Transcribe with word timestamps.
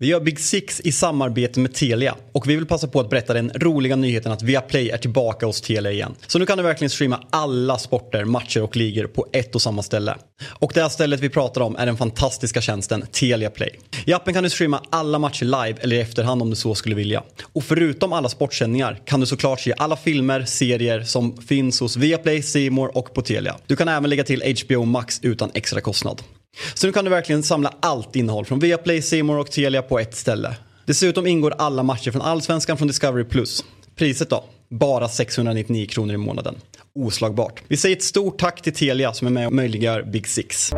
Vi 0.00 0.06
gör 0.06 0.20
Big 0.20 0.40
Six 0.40 0.80
i 0.80 0.92
samarbete 0.92 1.60
med 1.60 1.74
Telia 1.74 2.14
och 2.32 2.48
vi 2.48 2.56
vill 2.56 2.66
passa 2.66 2.88
på 2.88 3.00
att 3.00 3.10
berätta 3.10 3.34
den 3.34 3.50
roliga 3.54 3.96
nyheten 3.96 4.32
att 4.32 4.42
Viaplay 4.42 4.90
är 4.90 4.98
tillbaka 4.98 5.46
hos 5.46 5.60
Telia 5.60 5.92
igen. 5.92 6.14
Så 6.26 6.38
nu 6.38 6.46
kan 6.46 6.58
du 6.58 6.64
verkligen 6.64 6.90
streama 6.90 7.20
alla 7.30 7.78
sporter, 7.78 8.24
matcher 8.24 8.62
och 8.62 8.76
ligor 8.76 9.06
på 9.06 9.26
ett 9.32 9.54
och 9.54 9.62
samma 9.62 9.82
ställe. 9.82 10.16
Och 10.48 10.72
det 10.74 10.82
här 10.82 10.88
stället 10.88 11.20
vi 11.20 11.28
pratar 11.28 11.60
om 11.60 11.76
är 11.76 11.86
den 11.86 11.96
fantastiska 11.96 12.60
tjänsten 12.60 13.04
Telia 13.12 13.50
Play. 13.50 13.78
I 14.06 14.12
appen 14.12 14.34
kan 14.34 14.42
du 14.42 14.50
streama 14.50 14.82
alla 14.90 15.18
matcher 15.18 15.44
live 15.44 15.74
eller 15.80 15.96
i 15.96 16.00
efterhand 16.00 16.42
om 16.42 16.50
du 16.50 16.56
så 16.56 16.74
skulle 16.74 16.94
vilja. 16.94 17.22
Och 17.52 17.64
förutom 17.64 18.12
alla 18.12 18.28
sportsändningar 18.28 19.00
kan 19.04 19.20
du 19.20 19.26
såklart 19.26 19.60
se 19.60 19.74
alla 19.76 19.96
filmer, 19.96 20.44
serier 20.44 21.02
som 21.02 21.36
finns 21.36 21.80
hos 21.80 21.96
Viaplay, 21.96 22.42
C 22.42 22.70
More 22.70 22.90
och 22.94 23.14
på 23.14 23.22
Telia. 23.22 23.56
Du 23.66 23.76
kan 23.76 23.88
även 23.88 24.10
lägga 24.10 24.24
till 24.24 24.56
HBO 24.62 24.84
Max 24.84 25.20
utan 25.22 25.50
extra 25.54 25.80
kostnad. 25.80 26.22
Så 26.74 26.86
nu 26.86 26.92
kan 26.92 27.04
du 27.04 27.10
verkligen 27.10 27.42
samla 27.42 27.74
allt 27.80 28.16
innehåll 28.16 28.44
från 28.44 28.58
Viaplay, 28.58 29.02
C 29.02 29.22
More 29.22 29.40
och 29.40 29.50
Telia 29.50 29.82
på 29.82 29.98
ett 29.98 30.16
ställe. 30.16 30.56
Dessutom 30.84 31.26
ingår 31.26 31.54
alla 31.58 31.82
matcher 31.82 32.10
från 32.10 32.22
Allsvenskan 32.22 32.76
från 32.76 32.88
Discovery+. 32.88 33.24
Priset 33.94 34.30
då? 34.30 34.44
Bara 34.70 35.08
699 35.08 35.86
kronor 35.86 36.14
i 36.14 36.16
månaden. 36.16 36.54
Oslagbart. 36.94 37.62
Vi 37.68 37.76
säger 37.76 37.96
ett 37.96 38.02
stort 38.02 38.38
tack 38.38 38.62
till 38.62 38.74
Telia 38.74 39.12
som 39.12 39.26
är 39.26 39.30
med 39.32 39.46
och 39.46 39.52
möjliggör 39.52 40.02
Big 40.02 40.28
Six. 40.28 40.72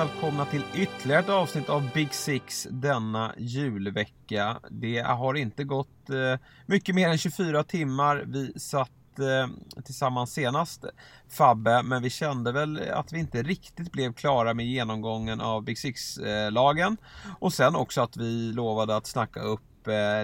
Välkomna 0.00 0.44
till 0.44 0.64
ytterligare 0.74 1.20
ett 1.20 1.28
avsnitt 1.28 1.68
av 1.68 1.90
Big 1.94 2.14
Six 2.14 2.68
denna 2.70 3.34
julvecka. 3.38 4.60
Det 4.70 4.98
har 5.00 5.34
inte 5.34 5.64
gått 5.64 6.10
eh, 6.10 6.40
mycket 6.66 6.94
mer 6.94 7.08
än 7.08 7.18
24 7.18 7.64
timmar. 7.64 8.24
Vi 8.26 8.52
satt 8.56 9.18
eh, 9.18 9.82
tillsammans 9.82 10.32
senast 10.32 10.84
Fabbe, 11.28 11.82
men 11.82 12.02
vi 12.02 12.10
kände 12.10 12.52
väl 12.52 12.80
att 12.92 13.12
vi 13.12 13.18
inte 13.18 13.42
riktigt 13.42 13.92
blev 13.92 14.12
klara 14.12 14.54
med 14.54 14.66
genomgången 14.66 15.40
av 15.40 15.62
Big 15.62 15.78
Six-lagen. 15.78 16.96
Eh, 17.24 17.30
och 17.38 17.52
sen 17.52 17.76
också 17.76 18.00
att 18.00 18.16
vi 18.16 18.52
lovade 18.52 18.96
att 18.96 19.06
snacka 19.06 19.40
upp 19.40 19.60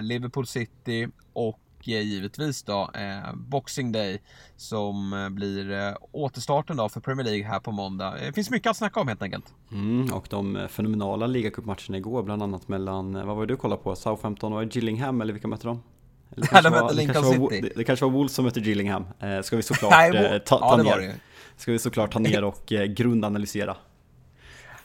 Liverpool 0.01 0.47
City 0.47 1.07
och 1.33 1.59
eh, 1.95 2.01
givetvis 2.01 2.63
då 2.63 2.89
eh, 2.93 3.33
Boxing 3.35 3.91
Day 3.91 4.21
som 4.55 5.13
eh, 5.13 5.29
blir 5.29 5.71
eh, 5.71 5.93
återstarten 6.11 6.77
då 6.77 6.89
för 6.89 6.99
Premier 6.99 7.25
League 7.25 7.45
här 7.45 7.59
på 7.59 7.71
måndag. 7.71 8.13
Det 8.25 8.33
finns 8.33 8.49
mycket 8.49 8.69
att 8.69 8.77
snacka 8.77 8.99
om 8.99 9.07
helt 9.07 9.21
enkelt. 9.21 9.53
Mm, 9.71 10.13
och 10.13 10.27
de 10.29 10.67
fenomenala 10.69 11.27
ligacupmatcherna 11.27 11.97
igår, 11.97 12.23
bland 12.23 12.43
annat 12.43 12.67
mellan, 12.67 13.13
vad 13.13 13.35
var 13.35 13.45
det 13.45 13.53
du 13.53 13.57
kollade 13.57 13.81
på? 13.83 13.95
Southampton 13.95 14.53
och 14.53 14.63
Gillingham, 14.63 15.21
eller 15.21 15.33
vilka 15.33 15.47
mötte 15.47 15.67
de? 15.67 15.81
Eller 16.35 16.47
Ja, 16.51 16.61
de 16.61 16.69
kanske 16.69 16.81
mötte 16.81 16.95
det 16.95 17.13
kanske 17.13 17.39
var-. 17.39 17.49
Det, 17.61 17.71
det 17.75 17.83
kanske 17.83 18.05
var 18.05 18.11
Wolves 18.11 18.33
som 18.33 18.45
mötte 18.45 18.59
Gillingham. 18.59 19.07
Eh, 19.19 19.41
ska 19.41 19.55
vi 19.55 19.63
såklart 19.63 19.93
eh, 19.93 20.37
ta, 20.37 20.59
ja, 20.61 20.75
det 20.77 20.83
var 20.83 20.91
ner. 20.91 20.97
det 20.97 21.03
ju. 21.03 21.13
Ska 21.57 21.71
vi 21.71 21.79
såklart 21.79 22.13
ta 22.13 22.19
ner 22.19 22.43
och 22.43 22.71
eh, 22.71 22.85
grundanalysera. 22.85 23.75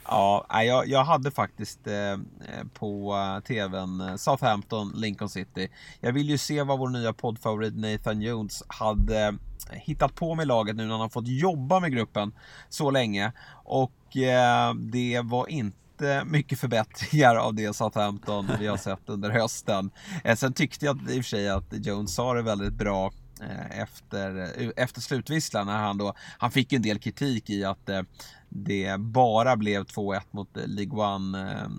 Ja, 0.05 0.47
jag, 0.65 0.89
jag 0.89 1.05
hade 1.05 1.31
faktiskt 1.31 1.87
eh, 1.87 2.13
eh 2.13 2.19
på 2.75 3.15
eh, 3.15 3.43
tvn 3.43 4.01
eh, 4.01 4.17
Southampton, 4.17 4.93
Lincoln 4.95 5.29
City. 5.29 5.69
Jag 6.01 6.13
vill 6.13 6.31
ju 6.31 6.39
se 6.39 6.63
vad 6.63 6.79
vår 6.79 6.89
nya 6.89 7.13
poddfavorit 7.13 7.75
Nathan 7.77 8.23
Jones 8.23 8.63
hade 8.67 9.35
hittat 9.73 10.15
på 10.15 10.35
med 10.35 10.47
laget 10.47 10.77
nu 10.77 10.83
när 10.83 10.91
han 10.91 11.01
har 11.01 11.09
fått 11.09 11.29
jobba 11.29 11.81
med 11.81 11.93
gruppen 11.93 12.33
så 12.69 12.91
länge. 12.91 13.33
Och 13.65 14.17
eh, 14.17 14.75
det 14.75 15.21
var 15.25 15.51
inte 15.51 16.25
mycket 16.27 16.59
förbättringar 16.59 17.37
av 17.37 17.55
det 17.55 17.77
Southampton 17.77 18.51
vi 18.61 18.67
har 18.67 18.77
sett 18.77 19.09
under 19.09 19.31
hösten. 19.31 19.91
Sen 20.37 20.53
tyckte 20.53 20.87
jag 20.87 21.01
i 21.11 21.21
och 21.21 21.25
för 21.25 21.31
sig 21.31 21.49
att 21.49 21.87
Jones 21.87 22.15
sa 22.15 22.35
det 22.35 22.43
väldigt 22.43 22.73
bra 22.73 23.13
Eh, 23.43 23.81
efter, 23.81 24.37
eh, 24.61 24.71
efter 24.77 25.01
slutvisslan 25.01 25.67
när 25.67 25.79
han 25.79 25.99
då, 25.99 26.15
han 26.39 26.51
fick 26.51 26.73
ju 26.73 26.77
en 26.77 26.83
del 26.83 26.99
kritik 26.99 27.51
i 27.51 27.65
att 27.65 27.89
eh, 27.89 28.03
det 28.49 29.01
bara 29.01 29.57
blev 29.57 29.85
2-1 29.85 30.21
mot 30.31 30.49
League 30.67 31.05
One 31.05 31.71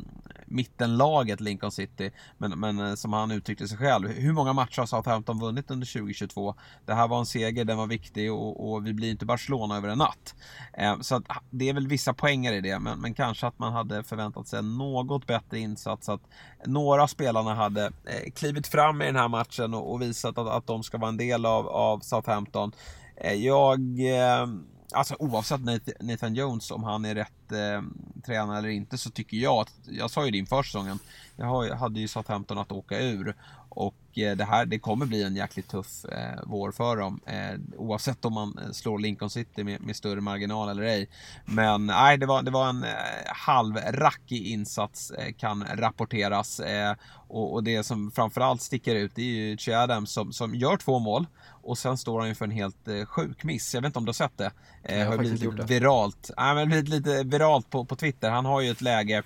mittenlaget 0.53 1.39
Lincoln 1.39 1.71
City. 1.71 2.11
Men, 2.37 2.59
men 2.59 2.79
eh, 2.79 2.95
som 2.95 3.13
han 3.13 3.31
uttryckte 3.31 3.67
sig 3.67 3.77
själv, 3.77 4.09
hur 4.09 4.33
många 4.33 4.53
matcher 4.53 4.79
har 4.79 4.85
Southampton 4.85 5.39
vunnit 5.39 5.71
under 5.71 5.93
2022? 5.93 6.55
Det 6.85 6.93
här 6.93 7.07
var 7.07 7.19
en 7.19 7.25
seger, 7.25 7.65
den 7.65 7.77
var 7.77 7.87
viktig 7.87 8.33
och, 8.33 8.73
och 8.73 8.87
vi 8.87 8.93
blir 8.93 9.11
inte 9.11 9.25
Barcelona 9.25 9.77
över 9.77 9.89
en 9.89 9.97
natt. 9.97 10.35
Eh, 10.73 10.99
så 10.99 11.15
att, 11.15 11.23
det 11.49 11.69
är 11.69 11.73
väl 11.73 11.87
vissa 11.87 12.13
poänger 12.13 12.53
i 12.53 12.61
det, 12.61 12.79
men, 12.79 12.99
men 12.99 13.13
kanske 13.13 13.47
att 13.47 13.59
man 13.59 13.73
hade 13.73 14.03
förväntat 14.03 14.47
sig 14.47 14.59
en 14.59 14.77
något 14.77 15.27
bättre 15.27 15.59
insats. 15.59 16.09
Att 16.09 16.21
några 16.65 17.07
spelarna 17.07 17.55
hade 17.55 17.85
eh, 17.85 18.31
klivit 18.35 18.67
fram 18.67 19.01
i 19.01 19.05
den 19.05 19.15
här 19.15 19.27
matchen 19.27 19.73
och, 19.73 19.93
och 19.93 20.01
visat 20.01 20.37
att, 20.37 20.47
att 20.47 20.67
de 20.67 20.83
ska 20.83 20.97
vara 20.97 21.09
en 21.09 21.17
del 21.17 21.45
av, 21.45 21.67
av 21.67 21.99
Southampton. 21.99 22.71
Eh, 23.15 23.33
jag 23.33 23.79
eh, 23.99 24.47
Alltså 24.93 25.15
oavsett 25.19 25.61
Nathan 25.99 26.35
Jones 26.35 26.71
om 26.71 26.83
han 26.83 27.05
är 27.05 27.15
rätt 27.15 27.51
eh, 27.51 27.81
tränare 28.25 28.57
eller 28.57 28.69
inte 28.69 28.97
så 28.97 29.09
tycker 29.09 29.37
jag 29.37 29.55
att, 29.61 29.73
jag 29.85 30.11
sa 30.11 30.25
ju 30.25 30.31
det 30.31 30.37
inför 30.37 30.63
säsongen, 30.63 30.99
jag 31.35 31.65
ju- 31.65 31.73
hade 31.73 31.99
ju 31.99 32.07
Southampton 32.07 32.57
att 32.57 32.71
åka 32.71 32.99
ur 32.99 33.35
och 33.75 34.17
eh, 34.17 34.35
det 34.37 34.45
här, 34.45 34.65
det 34.65 34.79
kommer 34.79 35.05
bli 35.05 35.23
en 35.23 35.35
jäkligt 35.35 35.67
tuff 35.67 36.05
eh, 36.05 36.39
vår 36.43 36.71
för 36.71 36.97
dem 36.97 37.19
eh, 37.25 37.59
oavsett 37.77 38.25
om 38.25 38.33
man 38.33 38.57
eh, 38.57 38.71
slår 38.71 38.99
Lincoln 38.99 39.29
City 39.29 39.63
med, 39.63 39.81
med 39.81 39.95
större 39.95 40.21
marginal 40.21 40.69
eller 40.69 40.83
ej. 40.83 41.09
Men 41.45 41.85
nej, 41.85 42.17
det 42.17 42.25
var, 42.25 42.41
det 42.43 42.51
var 42.51 42.69
en 42.69 42.83
eh, 42.83 42.89
halvrackig 43.25 44.47
insats 44.47 45.11
eh, 45.11 45.33
kan 45.33 45.63
rapporteras 45.73 46.59
eh, 46.59 46.95
och, 47.27 47.53
och 47.53 47.63
det 47.63 47.83
som 47.83 48.11
framförallt 48.11 48.61
sticker 48.61 48.95
ut 48.95 49.11
det 49.15 49.21
är 49.21 49.25
ju 49.25 49.57
Che 49.57 49.73
Adams 49.73 50.11
som, 50.11 50.33
som 50.33 50.55
gör 50.55 50.77
två 50.77 50.99
mål 50.99 51.25
och 51.63 51.77
sen 51.77 51.97
står 51.97 52.19
han 52.19 52.29
ju 52.29 52.35
för 52.35 52.45
en 52.45 52.51
helt 52.51 52.87
sjuk 53.07 53.43
miss. 53.43 53.73
Jag 53.73 53.81
vet 53.81 53.89
inte 53.89 53.99
om 53.99 54.05
du 54.05 54.09
har 54.09 54.13
sett 54.13 54.37
det? 54.37 54.51
Eh, 54.83 54.97
Jag 54.99 55.05
har 55.05 55.11
har 55.11 55.17
blivit 55.17 55.41
lite 55.41 55.63
viralt. 55.63 56.31
Nej, 56.37 56.55
men 56.55 56.67
blivit 56.67 56.89
lite 56.89 57.23
viralt 57.23 57.69
på, 57.69 57.85
på 57.85 57.95
Twitter. 57.95 58.29
Han 58.29 58.45
har 58.45 58.61
ju 58.61 58.71
ett 58.71 58.81
läge 58.81 59.23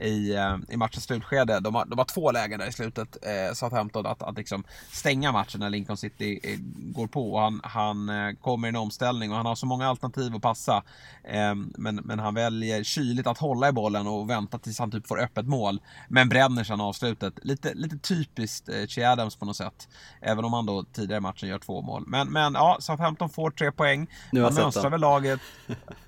i, 0.00 0.34
eh, 0.34 0.56
i 0.68 0.76
matchens 0.76 1.04
slutskede. 1.04 1.60
De 1.60 1.74
har, 1.74 1.84
de 1.84 1.98
har 1.98 2.04
två 2.04 2.32
lägen 2.32 2.60
där 2.60 2.66
i 2.66 2.72
slutet, 2.72 3.16
eh, 3.22 3.54
Southampton, 3.54 4.06
att, 4.06 4.22
att 4.22 4.36
liksom 4.36 4.64
stänga 4.90 5.32
matchen 5.32 5.60
när 5.60 5.70
Lincoln 5.70 5.96
City 5.96 6.40
eh, 6.42 6.58
går 6.74 7.06
på. 7.06 7.32
Och 7.32 7.40
han, 7.40 7.60
han 7.64 8.08
eh, 8.08 8.34
kommer 8.40 8.68
i 8.68 8.70
en 8.70 8.76
omställning 8.76 9.30
och 9.30 9.36
han 9.36 9.46
har 9.46 9.54
så 9.54 9.66
många 9.66 9.88
alternativ 9.88 10.36
att 10.36 10.42
passa. 10.42 10.82
Eh, 11.24 11.54
men, 11.54 11.96
men 11.96 12.18
han 12.18 12.34
väljer 12.34 12.82
kyligt 12.82 13.26
att 13.26 13.38
hålla 13.38 13.68
i 13.68 13.72
bollen 13.72 14.06
och 14.06 14.30
vänta 14.30 14.58
tills 14.58 14.78
han 14.78 14.90
typ 14.90 15.06
får 15.06 15.20
öppet 15.20 15.46
mål. 15.46 15.80
Men 16.08 16.28
bränner 16.28 16.64
sedan 16.64 16.80
avslutet. 16.80 17.34
Lite, 17.42 17.74
lite 17.74 17.98
typiskt 17.98 18.68
eh, 18.68 18.86
Che 18.86 19.04
Adams 19.04 19.36
på 19.36 19.44
något 19.44 19.56
sätt. 19.56 19.88
Även 20.20 20.44
om 20.44 20.52
han 20.52 20.66
då 20.66 20.84
tidigare 20.92 21.18
i 21.18 21.20
matchen 21.20 21.48
gör 21.48 21.58
två 21.58 21.82
mål. 21.82 22.04
Men, 22.06 22.28
men 22.28 22.54
ja, 22.54 22.76
Southampton 22.80 23.30
får 23.30 23.50
tre 23.50 23.72
poäng. 23.72 24.06
Nu 24.30 24.40
har 24.40 24.46
jag 24.46 24.54
sett 24.54 24.64
mönstrar 24.64 24.82
den. 24.82 24.90
väl 24.90 25.00
laget. 25.00 25.40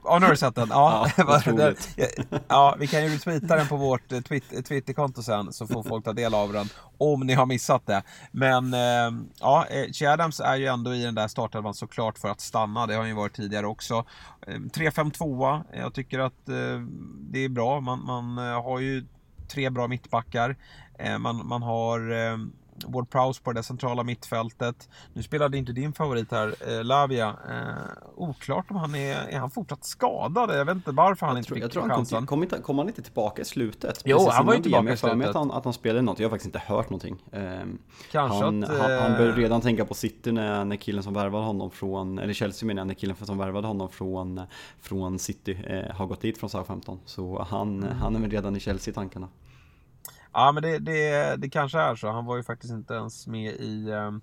Ja, 0.05 0.19
nu 0.19 0.27
har 0.27 0.31
du 0.31 0.37
sett 0.37 0.55
den. 0.55 0.69
Ja, 0.69 1.11
Ja, 1.17 1.41
ja, 2.49 2.77
vi 2.79 2.87
kan 2.87 3.05
ju 3.05 3.09
retweeta 3.09 3.57
den 3.57 3.69
på 3.69 3.77
vårt 3.85 4.13
eh, 4.13 4.19
twit- 4.19 4.57
eh, 4.57 4.63
Twitterkonto 4.63 5.23
sen 5.23 5.53
så 5.53 5.67
får 5.67 5.83
folk 5.83 6.05
ta 6.05 6.13
del 6.13 6.35
av 6.35 6.53
den 6.53 6.67
om 6.99 7.21
ni 7.21 7.33
har 7.35 7.47
missat 7.47 7.87
det. 7.87 8.03
Men 8.33 8.75
eh, 8.75 9.25
ja, 9.41 9.67
eh, 9.71 9.93
Che 9.93 10.07
Adams 10.07 10.41
är 10.41 10.57
ju 10.57 10.67
ändå 10.67 10.95
i 10.95 11.03
den 11.03 11.15
där 11.15 11.29
startelvan 11.29 11.75
såklart 11.75 12.19
för 12.19 12.29
att 12.29 12.41
stanna. 12.41 12.87
Det 12.87 12.93
har 12.95 13.01
han 13.01 13.09
ju 13.09 13.15
varit 13.15 13.35
tidigare 13.35 13.67
också. 13.67 14.05
Eh, 14.47 14.55
3-5-2. 14.55 15.63
Jag 15.73 15.95
tycker 15.95 16.19
att 16.19 16.49
eh, 16.49 16.81
det 17.31 17.39
är 17.39 17.49
bra. 17.49 17.81
Man, 17.81 18.05
man 18.05 18.37
har 18.39 18.81
ju 18.81 19.05
tre 19.49 19.71
bra 19.71 19.89
mittbackar. 19.89 20.57
Man, 21.19 21.47
man 21.47 21.63
har 21.63 22.13
Ward 22.87 23.11
Prowse 23.11 23.43
på 23.43 23.53
det 23.53 23.63
centrala 23.63 24.03
mittfältet. 24.03 24.89
Nu 25.13 25.23
spelade 25.23 25.59
inte 25.59 25.73
din 25.73 25.93
favorit 25.93 26.31
här, 26.33 26.55
eh, 26.79 26.85
Lavia. 26.85 27.29
Eh, 27.51 28.13
oklart 28.17 28.71
om 28.71 28.77
han 28.77 28.95
är, 28.95 29.17
är 29.29 29.39
han 29.39 29.51
fortsatt 29.51 29.85
skadad? 29.85 30.51
Jag 30.59 30.65
vet 30.65 30.75
inte 30.77 30.91
varför 30.91 31.27
han 31.27 31.35
Jag 31.35 31.41
inte 31.41 31.47
tror, 31.49 31.55
fick 31.57 31.65
jag 31.65 31.71
tror 31.73 31.83
han 31.83 31.91
kom, 31.91 31.97
chansen. 31.99 32.19
till, 32.19 32.27
kom, 32.27 32.43
inte, 32.43 32.59
kom 32.59 32.79
han 32.79 32.89
inte 32.89 33.03
tillbaka 33.03 33.43
i 33.43 33.45
slutet? 33.45 34.03
Jo, 34.05 34.17
Precis 34.19 34.33
han 34.35 34.47
var 34.47 34.55
ju 34.55 34.63
tillbaka 34.63 34.83
i 34.85 34.87
Jag 34.87 34.91
har 34.93 34.97
slutet. 35.15 35.29
att 35.29 35.35
han, 35.37 35.51
att 35.51 35.65
han 35.65 35.73
spelade 35.73 36.03
något, 36.03 36.19
jag 36.19 36.27
har 36.27 36.31
faktiskt 36.31 36.47
inte 36.55 36.63
hört 36.67 36.91
någonting. 36.91 37.17
Ehm, 37.33 37.79
Kanske 38.13 38.45
han, 38.45 38.65
att, 38.65 38.71
han, 38.71 38.81
han 38.91 39.13
eh, 39.13 39.19
började 39.19 39.41
redan 39.41 39.61
tänka 39.61 39.85
på 39.85 39.95
City 39.95 40.33
när, 40.33 40.65
när 40.65 40.77
killen 40.77 41.03
som 41.03 41.15
värvade 41.15 41.45
honom 41.45 41.71
från, 41.71 42.19
eller 42.19 42.33
Chelsea 42.33 42.67
menar 42.67 42.81
jag, 42.81 42.87
när 42.87 42.95
killen 42.95 43.17
som 43.23 43.39
värvade 43.39 43.67
honom 43.67 43.89
från, 43.89 44.41
från 44.81 45.19
City 45.19 45.59
eh, 45.67 45.97
har 45.97 46.07
gått 46.07 46.21
dit 46.21 46.39
från 46.39 46.51
Southampton. 46.51 47.01
Så 47.05 47.47
han, 47.51 47.75
Mm. 47.85 47.97
han 47.97 48.17
är 48.17 48.21
väl 48.21 48.31
redan 48.31 48.57
i 48.57 48.61
Chelsea 48.61 48.93
i 48.93 48.95
tankarna. 48.95 49.29
Ja, 50.35 50.53
men 50.53 50.63
det, 50.63 50.79
det, 50.79 51.37
det 51.37 51.49
kanske 51.49 51.79
är 51.79 51.95
så. 51.95 52.11
Han 52.11 52.25
var 52.25 52.37
ju 52.37 52.43
faktiskt 52.43 52.73
inte 52.73 52.95
ens 52.95 53.27
med 53.27 53.53
i, 53.53 53.91
ehm, 53.91 54.21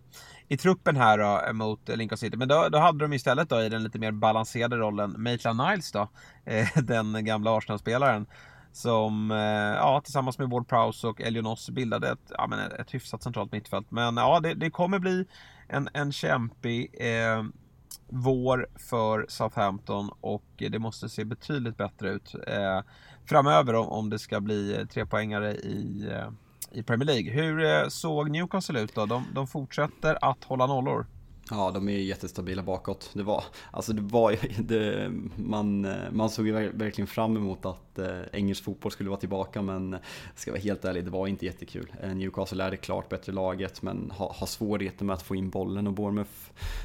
i 0.47 0.57
truppen 0.57 0.95
här 0.95 1.17
då, 1.17 1.53
mot 1.53 1.89
Lincoln 1.89 2.17
City. 2.17 2.37
Men 2.37 2.47
då, 2.47 2.69
då 2.69 2.77
hade 2.77 2.99
de 3.05 3.13
istället 3.13 3.49
då 3.49 3.61
i 3.61 3.69
den 3.69 3.83
lite 3.83 3.99
mer 3.99 4.11
balanserade 4.11 4.77
rollen 4.77 5.15
Maitland 5.17 5.61
Niles 5.61 5.91
då. 5.91 6.09
Eh, 6.45 6.67
den 6.75 7.25
gamla 7.25 7.57
Arsenal-spelaren. 7.57 8.25
Som, 8.71 9.31
eh, 9.31 9.37
ja, 9.77 10.01
tillsammans 10.03 10.37
med 10.37 10.49
Ward 10.49 10.67
Prowse 10.67 11.07
och 11.07 11.21
Elionos 11.21 11.69
bildade 11.69 12.09
ett, 12.09 12.31
ja, 12.37 12.47
men 12.47 12.59
ett 12.59 12.93
hyfsat 12.93 13.23
centralt 13.23 13.51
mittfält. 13.51 13.91
Men 13.91 14.17
ja, 14.17 14.39
det, 14.39 14.53
det 14.53 14.69
kommer 14.71 14.99
bli 14.99 15.25
en, 15.67 15.89
en 15.93 16.11
kämpig 16.11 16.95
eh, 16.99 17.43
vår 18.07 18.67
för 18.89 19.25
Southampton 19.29 20.09
och 20.21 20.45
det 20.57 20.79
måste 20.79 21.09
se 21.09 21.25
betydligt 21.25 21.77
bättre 21.77 22.09
ut 22.09 22.35
eh, 22.47 22.81
framöver 23.25 23.73
om, 23.73 23.87
om 23.87 24.09
det 24.09 24.19
ska 24.19 24.41
bli 24.41 24.75
eh, 24.77 24.85
trepoängare 24.85 25.55
i, 25.55 26.07
eh, 26.11 26.29
i 26.71 26.83
Premier 26.83 27.05
League. 27.05 27.31
Hur 27.31 27.63
eh, 27.63 27.87
såg 27.87 28.29
Newcastle 28.29 28.79
ut 28.79 28.95
då? 28.95 29.05
De, 29.05 29.25
de 29.33 29.47
fortsätter 29.47 30.17
att 30.21 30.43
hålla 30.43 30.67
nollor. 30.67 31.05
Ja, 31.51 31.71
de 31.71 31.89
är 31.89 31.97
jättestabila 31.97 32.63
bakåt. 32.63 33.09
Det 33.13 33.23
var, 33.23 33.43
alltså 33.71 33.93
det 33.93 34.01
var, 34.01 34.35
det, 34.61 35.11
man, 35.35 35.87
man 36.11 36.29
såg 36.29 36.47
ju 36.47 36.53
verkligen 36.53 37.07
fram 37.07 37.37
emot 37.37 37.65
att 37.65 37.99
eh, 37.99 38.21
engelsk 38.33 38.63
fotboll 38.63 38.91
skulle 38.91 39.09
vara 39.09 39.19
tillbaka, 39.19 39.61
men 39.61 39.97
ska 40.35 40.51
vara 40.51 40.61
helt 40.61 40.85
ärlig, 40.85 41.05
det 41.05 41.11
var 41.11 41.27
inte 41.27 41.45
jättekul. 41.45 41.93
Eh, 42.01 42.15
Newcastle 42.15 42.63
är 42.63 42.71
det 42.71 42.77
klart 42.77 43.09
bättre 43.09 43.31
laget, 43.31 43.81
men 43.81 44.11
har, 44.15 44.29
ha 44.29 44.47
svårigheter 44.47 45.05
med 45.05 45.13
att 45.13 45.21
få 45.21 45.35
in 45.35 45.49
bollen 45.49 45.87
och 45.87 45.93
Bournemouth 45.93 46.31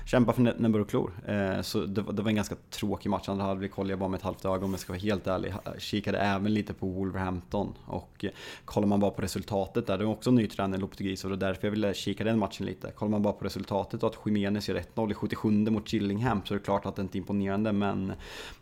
kämpar 0.07 0.33
för 0.33 0.43
näbbar 0.43 0.81
och 0.81 0.89
klor. 0.89 1.13
Eh, 1.27 1.61
så 1.61 1.81
det, 1.81 2.05
det, 2.13 2.23
var 2.23 2.29
en 2.29 2.37
ganska 2.37 2.57
tråkig 2.71 3.11
match. 3.11 3.29
Andra 3.29 3.45
halvlek 3.45 3.73
kollade 3.73 3.93
jag 3.93 3.99
bara 3.99 4.09
med 4.09 4.19
ett 4.19 4.25
halvt 4.25 4.45
öga 4.45 4.65
om 4.65 4.71
jag 4.71 4.81
ska 4.81 4.93
vara 4.93 5.01
helt 5.01 5.27
ärlig. 5.27 5.55
Kikade 5.79 6.19
även 6.19 6.55
lite 6.55 6.75
på 6.75 6.87
Wolverhampton 6.87 7.75
och 7.87 8.25
kollar 8.65 8.87
man 8.87 9.01
bara 9.01 9.11
på 9.11 9.23
resultatet 9.23 9.87
där, 9.87 9.99
det 9.99 10.05
är 10.05 10.09
också 10.09 10.31
en 10.31 10.37
ny 10.37 10.47
tränare, 10.47 10.81
Lopetegui, 10.81 11.17
så 11.17 11.29
det 11.29 11.35
var 11.35 11.41
därför 11.41 11.67
jag 11.67 11.73
ville 11.73 11.95
kika 11.95 12.25
den 12.25 12.39
matchen 12.39 12.67
lite. 12.67 12.91
Kollar 12.91 13.11
man 13.11 13.23
bara 13.23 13.33
på 13.33 13.45
resultatet 13.45 14.03
och 14.03 14.09
att 14.09 14.27
Jiménez 14.27 14.56
gör 14.61 14.82
1-0 14.94 15.11
i 15.11 15.14
77 15.14 15.50
mot 15.50 15.88
Chillingham 15.88 16.41
så 16.44 16.55
är 16.55 16.58
det 16.58 16.64
klart 16.64 16.87
att 16.87 16.97
det 16.97 17.03
inte 17.03 17.19
är 17.19 17.20
imponerande 17.20 17.73
men 17.73 18.12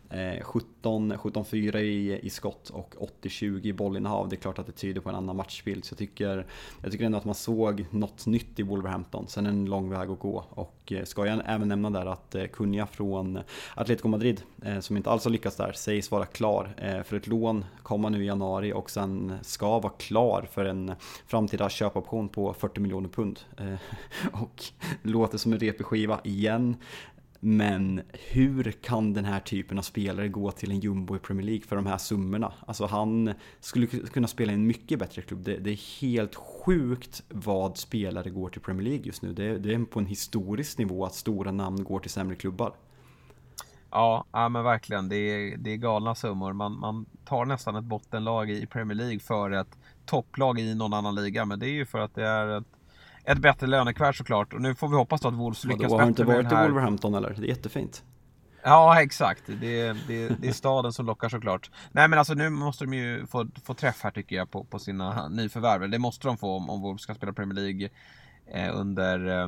Eh, 0.09 0.43
17-4 0.43 1.77
i, 1.77 2.19
i 2.23 2.29
skott 2.29 2.69
och 2.69 2.95
80-20 3.21 3.65
i 3.65 3.73
bollinnehav. 3.73 4.29
Det 4.29 4.35
är 4.35 4.37
klart 4.37 4.59
att 4.59 4.65
det 4.65 4.71
tyder 4.71 5.01
på 5.01 5.09
en 5.09 5.15
annan 5.15 5.35
matchbild. 5.35 5.85
Så 5.85 5.93
jag 5.93 5.97
tycker, 5.97 6.45
jag 6.81 6.91
tycker 6.91 7.05
ändå 7.05 7.17
att 7.17 7.25
man 7.25 7.35
såg 7.35 7.85
något 7.89 8.25
nytt 8.25 8.59
i 8.59 8.63
Wolverhampton. 8.63 9.27
Sen 9.27 9.45
en 9.45 9.65
lång 9.65 9.89
väg 9.89 10.09
att 10.09 10.19
gå. 10.19 10.45
Och 10.49 10.91
eh, 10.91 11.03
ska 11.03 11.25
jag 11.25 11.41
även 11.45 11.67
nämna 11.67 11.89
där 11.89 12.05
att 12.05 12.35
eh, 12.35 12.45
Kunja 12.45 12.87
från 12.87 13.39
Atletico 13.75 14.07
Madrid, 14.07 14.41
som 14.79 14.97
inte 14.97 15.09
alls 15.09 15.23
har 15.23 15.31
lyckats 15.31 15.57
där, 15.57 15.71
sägs 15.71 16.11
vara 16.11 16.25
klar 16.25 16.75
för 17.03 17.17
ett 17.17 17.27
lån, 17.27 17.65
kommer 17.83 18.09
nu 18.09 18.23
i 18.23 18.27
januari 18.27 18.73
och 18.73 18.89
sen 18.89 19.33
ska 19.41 19.79
vara 19.79 19.93
klar 19.93 20.47
för 20.51 20.65
en 20.65 20.91
framtida 21.27 21.69
köpoption 21.69 22.29
på 22.29 22.53
40 22.53 22.79
miljoner 22.79 23.09
pund. 23.09 23.39
Och 24.31 24.63
låter 25.01 25.37
som 25.37 25.53
en 25.53 25.59
repig 25.59 25.85
skiva 25.85 26.19
igen. 26.23 26.75
Men 27.47 28.01
hur 28.13 28.71
kan 28.71 29.13
den 29.13 29.25
här 29.25 29.39
typen 29.39 29.77
av 29.77 29.81
spelare 29.81 30.27
gå 30.27 30.51
till 30.51 30.71
en 30.71 30.79
jumbo 30.79 31.15
i 31.15 31.19
Premier 31.19 31.45
League 31.45 31.63
för 31.67 31.75
de 31.75 31.85
här 31.85 31.97
summorna? 31.97 32.53
Alltså 32.67 32.85
han 32.85 33.33
skulle 33.59 33.87
kunna 33.87 34.27
spela 34.27 34.51
i 34.51 34.55
en 34.55 34.67
mycket 34.67 34.99
bättre 34.99 35.21
klubb. 35.21 35.43
Det, 35.43 35.57
det 35.57 35.69
är 35.69 36.01
helt 36.01 36.35
sjukt 36.35 37.23
vad 37.29 37.77
spelare 37.77 38.29
går 38.29 38.49
till 38.49 38.61
Premier 38.61 38.83
League 38.83 39.05
just 39.05 39.21
nu. 39.21 39.33
Det, 39.33 39.57
det, 39.57 39.73
är 39.73 39.85
på 39.85 39.99
en 39.99 40.05
historisk 40.05 40.77
nivå 40.77 41.05
att 41.05 41.13
stora 41.13 41.51
namn 41.51 41.83
går 41.83 41.99
till 41.99 42.11
sämre 42.11 42.35
klubbar. 42.35 42.73
Ja, 43.91 44.25
ja 44.31 44.49
men 44.49 44.63
verkligen. 44.63 45.09
Det 45.09 45.15
är, 45.15 45.57
det 45.57 45.71
är 45.71 45.77
galna 45.77 46.15
summor. 46.15 46.53
Man, 46.53 46.79
man 46.79 47.05
tar 47.25 47.45
nästan 47.45 47.75
ett 47.75 47.83
bottenlag 47.83 48.51
i 48.51 48.65
Premier 48.65 48.97
League 48.97 49.19
för 49.19 49.51
ett 49.51 49.77
topplag 50.05 50.59
i 50.59 50.75
någon 50.75 50.93
annan 50.93 51.15
liga. 51.15 51.45
Men 51.45 51.59
det 51.59 51.67
är 51.67 51.73
ju 51.73 51.85
för 51.85 51.99
att 51.99 52.15
det 52.15 52.27
är 52.27 52.57
ett 52.57 52.74
ett 53.27 53.37
bättre 53.37 53.67
lönekvärd 53.67 54.17
såklart. 54.17 54.53
Och 54.53 54.61
nu 54.61 54.75
får 54.75 54.87
vi 54.87 54.95
hoppas 54.95 55.21
då 55.21 55.27
att 55.27 55.33
Wolves 55.33 55.63
lyckas 55.63 55.77
bättre 55.77 55.89
med 55.89 55.99
Har 55.99 56.05
du 56.05 56.09
inte 56.09 56.23
varit 56.23 56.51
i 56.51 56.55
Wolverhampton 56.55 57.13
eller? 57.15 57.29
Det 57.29 57.45
är 57.45 57.47
jättefint. 57.47 58.03
Ja, 58.63 59.01
exakt. 59.01 59.43
Det, 59.47 59.93
det, 60.07 60.29
det 60.41 60.47
är 60.47 60.51
staden 60.53 60.93
som 60.93 61.05
lockar 61.05 61.29
såklart. 61.29 61.71
Nej, 61.91 62.07
men 62.07 62.19
alltså 62.19 62.33
nu 62.33 62.49
måste 62.49 62.85
de 62.85 62.93
ju 62.93 63.25
få, 63.27 63.47
få 63.63 63.73
träff 63.73 64.03
här 64.03 64.11
tycker 64.11 64.35
jag 64.35 64.51
på, 64.51 64.63
på 64.63 64.79
sina 64.79 65.27
nyförvärv. 65.27 65.89
Det 65.89 65.99
måste 65.99 66.27
de 66.27 66.37
få 66.37 66.55
om, 66.55 66.69
om 66.69 66.81
Wolves 66.81 67.01
ska 67.01 67.15
spela 67.15 67.33
Premier 67.33 67.55
League 67.55 67.89
eh, 68.53 68.79
under 68.79 69.41
eh, 69.41 69.47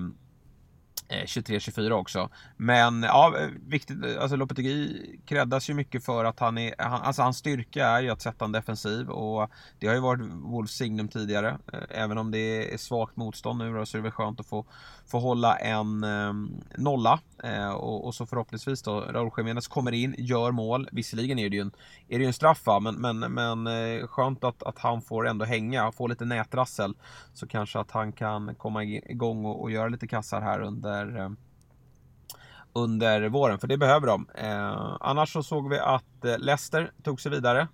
Eh, 1.09 1.23
23-24 1.25 1.91
också. 1.91 2.29
Men 2.57 3.03
ja, 3.03 3.37
eh, 3.39 3.47
viktigt, 3.67 4.05
eh, 4.05 4.21
alltså 4.21 4.35
Lopetegui 4.35 5.19
kräddas 5.25 5.69
ju 5.69 5.73
mycket 5.73 6.05
för 6.05 6.25
att 6.25 6.39
han 6.39 6.57
är, 6.57 6.75
han, 6.77 7.01
alltså 7.01 7.21
hans 7.21 7.37
styrka 7.37 7.87
är 7.87 8.01
ju 8.01 8.09
att 8.09 8.21
sätta 8.21 8.45
en 8.45 8.51
defensiv 8.51 9.09
och 9.09 9.49
det 9.79 9.87
har 9.87 9.93
ju 9.93 9.99
varit 9.99 10.21
Wolves 10.31 10.71
signum 10.71 11.07
tidigare. 11.07 11.57
Även 11.89 12.17
om 12.17 12.31
det 12.31 12.73
är 12.73 12.77
svagt 12.77 13.15
motstånd 13.15 13.59
nu 13.59 13.73
då, 13.73 13.85
så 13.85 13.97
är 13.97 13.99
det 13.99 14.03
väl 14.03 14.11
skönt 14.11 14.39
att 14.39 14.45
få, 14.45 14.65
Får 15.07 15.19
hålla 15.19 15.57
en 15.57 16.03
eh, 16.03 16.33
nolla 16.77 17.19
eh, 17.43 17.69
och, 17.69 18.05
och, 18.05 18.15
så 18.15 18.25
förhoppningsvis 18.25 18.81
då 18.81 19.01
Raúl 19.01 19.31
Jiménez 19.37 19.67
kommer 19.67 19.91
in, 19.91 20.15
gör 20.17 20.51
mål. 20.51 20.89
Visserligen 20.91 21.39
är 21.39 21.49
det 21.49 21.55
ju 21.55 21.61
en, 21.61 21.71
är 22.07 22.17
det 22.17 22.23
ju 22.23 22.27
en 22.27 22.33
straff 22.33 22.63
men, 22.81 22.95
men, 22.95 23.19
men 23.19 23.67
eh, 23.67 24.07
skönt 24.07 24.43
att, 24.43 24.63
att 24.63 24.79
han 24.79 25.01
får 25.01 25.27
ändå 25.27 25.45
hänga, 25.45 25.91
få 25.91 26.07
lite 26.07 26.25
nätrassel 26.25 26.93
så 27.33 27.47
kanske 27.47 27.79
att 27.79 27.91
han 27.91 28.11
kan 28.11 28.55
komma 28.55 28.83
igång 28.83 29.45
och, 29.45 29.61
och 29.61 29.71
göra 29.71 29.89
lite 29.89 30.07
kassar 30.07 30.41
här 30.41 30.61
under 30.61 30.77
under, 30.87 31.19
eh, 31.19 31.29
under 32.73 33.29
våren, 33.29 33.59
för 33.59 33.67
det 33.67 33.77
behöver 33.77 34.07
de. 34.07 34.27
Eh, 34.35 34.97
annars 34.99 35.33
så 35.33 35.43
såg 35.43 35.69
vi 35.69 35.79
att 35.79 36.25
eh, 36.25 36.37
Leicester 36.37 36.91
tog 37.03 37.21
sig 37.21 37.31
vidare. 37.31 37.67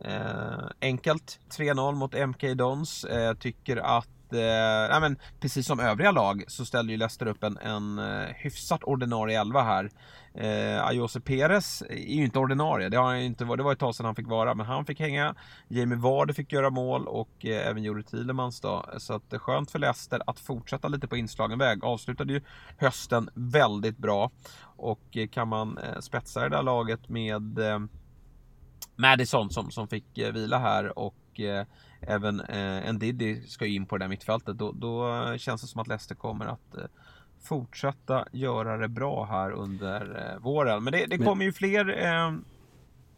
Eh, 0.00 0.66
enkelt 0.80 1.40
3-0 1.58 1.94
mot 1.94 2.14
MK 2.14 2.54
Dons. 2.54 3.04
Eh, 3.04 3.34
tycker 3.34 3.76
att 3.76 4.08
eh, 4.32 5.00
men, 5.00 5.16
precis 5.40 5.66
som 5.66 5.80
övriga 5.80 6.10
lag 6.10 6.44
så 6.48 6.64
ställde 6.64 6.92
ju 6.92 6.98
Leicester 6.98 7.26
upp 7.26 7.44
en, 7.44 7.58
en 7.58 7.98
eh, 7.98 8.28
hyfsat 8.34 8.84
ordinarie 8.84 9.40
elva 9.40 9.62
här. 9.62 9.90
Eh, 10.34 10.86
Ayose 10.86 11.20
Perez 11.20 11.82
är 11.82 12.14
ju 12.14 12.24
inte 12.24 12.38
ordinarie, 12.38 12.88
det, 12.88 12.96
har 12.96 13.04
han 13.04 13.20
inte, 13.20 13.44
det 13.44 13.62
var 13.62 13.72
ett 13.72 13.78
tag 13.78 13.94
sedan 13.94 14.06
han 14.06 14.14
fick 14.14 14.26
vara, 14.26 14.54
men 14.54 14.66
han 14.66 14.84
fick 14.84 15.00
hänga. 15.00 15.34
Jamie 15.68 15.98
Vardy 15.98 16.32
fick 16.32 16.52
göra 16.52 16.70
mål 16.70 17.08
och 17.08 17.46
eh, 17.46 17.68
även 17.68 17.82
Juri 17.82 18.02
Thielemans 18.02 18.60
då. 18.60 18.84
Så 18.98 19.14
att 19.14 19.30
det 19.30 19.36
är 19.36 19.40
skönt 19.40 19.70
för 19.70 19.78
Leicester 19.78 20.20
att 20.26 20.38
fortsätta 20.38 20.88
lite 20.88 21.08
på 21.08 21.16
inslagen 21.16 21.58
väg. 21.58 21.84
Avslutade 21.84 22.32
ju 22.32 22.40
hösten 22.78 23.30
väldigt 23.34 23.98
bra. 23.98 24.30
Och 24.76 25.16
eh, 25.16 25.28
kan 25.28 25.48
man 25.48 25.78
eh, 25.78 26.00
spetsa 26.00 26.40
det 26.40 26.48
där 26.48 26.62
laget 26.62 27.08
med 27.08 27.58
eh, 27.58 27.78
Madison 28.96 29.50
som, 29.50 29.70
som 29.70 29.88
fick 29.88 30.18
eh, 30.18 30.32
vila 30.32 30.58
här 30.58 30.98
och 30.98 31.14
eh, 31.40 31.66
även 32.00 32.40
eh, 32.40 32.92
Ndidi 32.92 33.42
ska 33.46 33.66
in 33.66 33.86
på 33.86 33.96
det 33.98 34.04
där 34.04 34.08
mittfältet. 34.08 34.58
Då, 34.58 34.72
då 34.72 35.34
känns 35.38 35.60
det 35.60 35.66
som 35.66 35.80
att 35.80 35.88
Leicester 35.88 36.14
kommer 36.14 36.46
att 36.46 36.74
eh, 36.76 36.84
fortsätta 37.42 38.26
göra 38.32 38.76
det 38.76 38.88
bra 38.88 39.24
här 39.24 39.50
under 39.50 40.32
eh, 40.32 40.42
våren. 40.42 40.84
Men 40.84 40.92
det, 40.92 41.06
det 41.06 41.18
kommer 41.18 41.44
ju 41.44 41.52
fler 41.52 42.04
eh, 42.04 42.32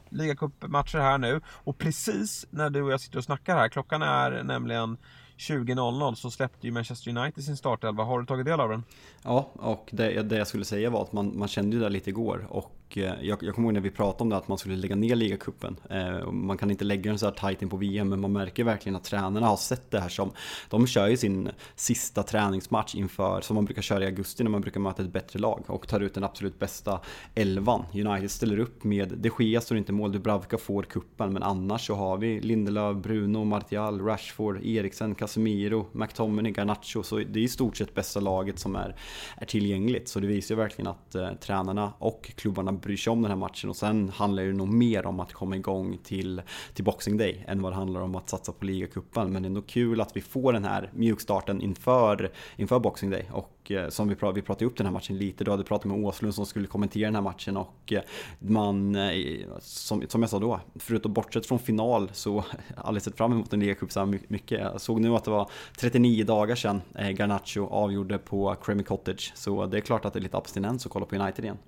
ligacupmatcher 0.09 0.99
här 0.99 1.19
nu 1.19 1.41
och 1.49 1.79
precis 1.79 2.47
när 2.51 2.71
du 2.71 2.83
och 2.83 2.93
jag 2.93 3.01
sitter 3.01 3.19
och 3.19 3.25
snackar 3.25 3.57
här, 3.57 3.69
klockan 3.69 4.03
är 4.03 4.43
nämligen 4.43 4.99
20.00 5.37 6.15
så 6.15 6.31
släppte 6.31 6.67
ju 6.67 6.73
Manchester 6.73 7.19
United 7.19 7.45
sin 7.45 7.57
startelva. 7.57 8.05
Har 8.05 8.21
du 8.21 8.27
tagit 8.27 8.47
del 8.47 8.61
av 8.61 8.69
den? 8.69 8.85
Ja, 9.23 9.51
och 9.55 9.89
det, 9.93 10.23
det 10.23 10.37
jag 10.37 10.47
skulle 10.47 10.65
säga 10.65 10.91
var 10.91 11.03
att 11.03 11.13
man, 11.13 11.39
man 11.39 11.49
kände 11.49 11.77
ju 11.77 11.83
det 11.83 11.89
lite 11.89 12.11
igår 12.11 12.47
och 12.51 12.73
Eh, 12.97 13.15
jag, 13.23 13.43
jag 13.43 13.55
kommer 13.55 13.67
ihåg 13.69 13.75
när 13.75 13.81
vi 13.81 13.91
pratade 13.91 14.23
om 14.23 14.29
det 14.29 14.37
att 14.37 14.49
man 14.49 14.59
skulle 14.59 14.77
lägga 14.77 14.97
ner 14.97 15.17
ligacupen. 15.17 15.77
Eh, 15.91 16.31
man 16.31 16.59
kan 16.59 16.71
inte 16.71 16.85
lägga 16.85 17.11
den 17.11 17.19
så 17.19 17.27
här 17.27 17.33
tight 17.33 17.63
in 17.63 17.69
på 17.69 17.77
VM 17.77 18.09
men 18.09 18.21
man 18.21 18.33
märker 18.33 18.65
verkligen 18.65 18.97
att 18.97 19.05
tränarna 19.05 19.47
har 19.47 19.57
sett 19.57 19.91
det 19.91 20.01
här 20.01 20.09
som 20.09 20.33
De 20.71 20.87
kör 20.87 21.09
ju 21.09 21.17
sin 21.17 21.51
sista 21.75 22.23
träningsmatch 22.23 22.95
inför, 22.95 23.41
som 23.41 23.55
man 23.55 23.65
brukar 23.65 23.83
köra 23.83 24.03
i 24.03 24.07
augusti 24.07 24.45
när 24.45 24.51
man 24.51 24.61
brukar 24.61 24.81
möta 24.81 25.03
ett 25.03 25.13
bättre 25.13 25.39
lag 25.39 25.65
och 25.67 25.89
tar 25.89 26.01
ut 26.01 26.15
den 26.15 26.25
absolut 26.25 26.59
bästa 26.59 27.01
elvan. 27.35 27.85
United 27.93 28.31
ställer 28.31 28.59
upp 28.59 28.85
med, 28.85 29.09
de 29.09 29.31
Gea 29.39 29.61
står 29.61 29.79
inte 29.79 29.93
mål, 29.93 30.13
Dubravka 30.13 30.59
får 30.59 30.83
kuppen 30.83 31.33
men 31.33 31.43
annars 31.43 31.87
så 31.87 31.95
har 31.95 32.17
vi 32.17 32.41
Lindelöf, 32.41 32.97
Bruno, 32.97 33.45
Martial, 33.45 34.01
Rashford, 34.01 34.65
Eriksen, 34.65 35.15
Casemiro, 35.15 35.87
McTominay, 35.93 36.53
Garnacho 36.53 37.03
så 37.03 37.17
det 37.17 37.41
är 37.41 37.45
i 37.45 37.49
stort 37.49 37.77
sett 37.77 37.95
bästa 37.95 38.21
laget 38.21 38.59
som 38.59 38.77
är, 38.77 38.97
är 39.37 39.47
tillgängligt 39.47 40.09
så 40.09 40.21
det 40.21 40.27
visar 40.27 40.55
ju 40.55 40.61
verkligen 40.61 40.91
att 40.91 41.15
eh, 41.15 41.33
tränarna 41.41 41.93
och 41.99 42.33
klubbarna 42.37 42.73
bryr 42.87 42.97
sig 42.97 43.11
om 43.11 43.23
den 43.23 43.31
här 43.31 43.39
matchen 43.39 43.71
och 43.71 43.77
sen 43.77 44.09
handlar 44.09 44.43
det 44.43 44.53
nog 44.53 44.69
mer 44.69 45.07
om 45.07 45.21
att 45.21 45.33
komma 45.33 45.57
igång 45.57 45.99
till, 46.03 46.43
till 46.75 46.85
Boxing 46.85 47.17
Day 47.17 47.45
än 47.49 47.63
vad 47.63 47.73
det 47.73 47.77
handlar 47.77 48.01
om 48.01 48.15
att 48.15 48.29
satsa 48.29 48.53
på 48.53 48.65
ligacupen. 48.65 49.33
Men 49.33 49.43
det 49.43 49.47
är 49.47 49.51
ändå 49.51 49.63
kul 49.63 50.01
att 50.01 50.17
vi 50.17 50.21
får 50.21 50.53
den 50.53 50.65
här 50.65 50.91
mjukstarten 50.95 51.61
inför, 51.61 52.33
inför 52.57 52.79
Boxing 52.79 53.11
Day 53.11 53.31
och 53.33 53.71
eh, 53.71 53.89
som 53.89 54.09
vi, 54.09 54.15
pratade, 54.15 54.41
vi 54.41 54.47
pratade 54.47 54.65
upp 54.65 54.77
den 54.77 54.87
här 54.87 54.93
matchen 54.93 55.19
lite, 55.19 55.45
du 55.45 55.51
hade 55.51 55.65
pratat 55.65 55.85
med 55.85 56.05
Åslund 56.05 56.35
som 56.35 56.47
skulle 56.47 56.67
kommentera 56.67 57.07
den 57.07 57.15
här 57.15 57.23
matchen 57.23 57.57
och 57.57 57.93
eh, 57.93 58.01
man, 58.39 58.95
eh, 58.95 59.47
som, 59.61 60.03
som 60.09 60.23
jag 60.23 60.31
sa 60.31 60.39
då, 60.39 60.61
förutom 60.75 61.13
bortsett 61.13 61.47
från 61.47 61.59
final 61.59 62.11
så 62.13 62.45
aldrig 62.77 63.03
sett 63.03 63.17
fram 63.17 63.33
emot 63.33 63.53
en 63.53 63.61
ligacup 63.61 63.93
så 63.93 64.01
här 64.01 64.19
mycket. 64.29 64.61
Jag 64.61 64.81
såg 64.81 65.01
nu 65.01 65.15
att 65.17 65.25
det 65.25 65.31
var 65.31 65.51
39 65.79 66.25
dagar 66.25 66.55
sedan 66.55 66.81
Garnacho 66.95 67.67
avgjorde 67.67 68.19
på 68.19 68.57
Cremy 68.63 68.83
Cottage 68.83 69.33
så 69.35 69.67
det 69.67 69.77
är 69.77 69.81
klart 69.81 70.05
att 70.05 70.13
det 70.13 70.19
är 70.19 70.23
lite 70.23 70.37
abstinens 70.37 70.87
att 70.87 70.93
kolla 70.93 71.07
på 71.07 71.17
United 71.17 71.45
igen. 71.45 71.59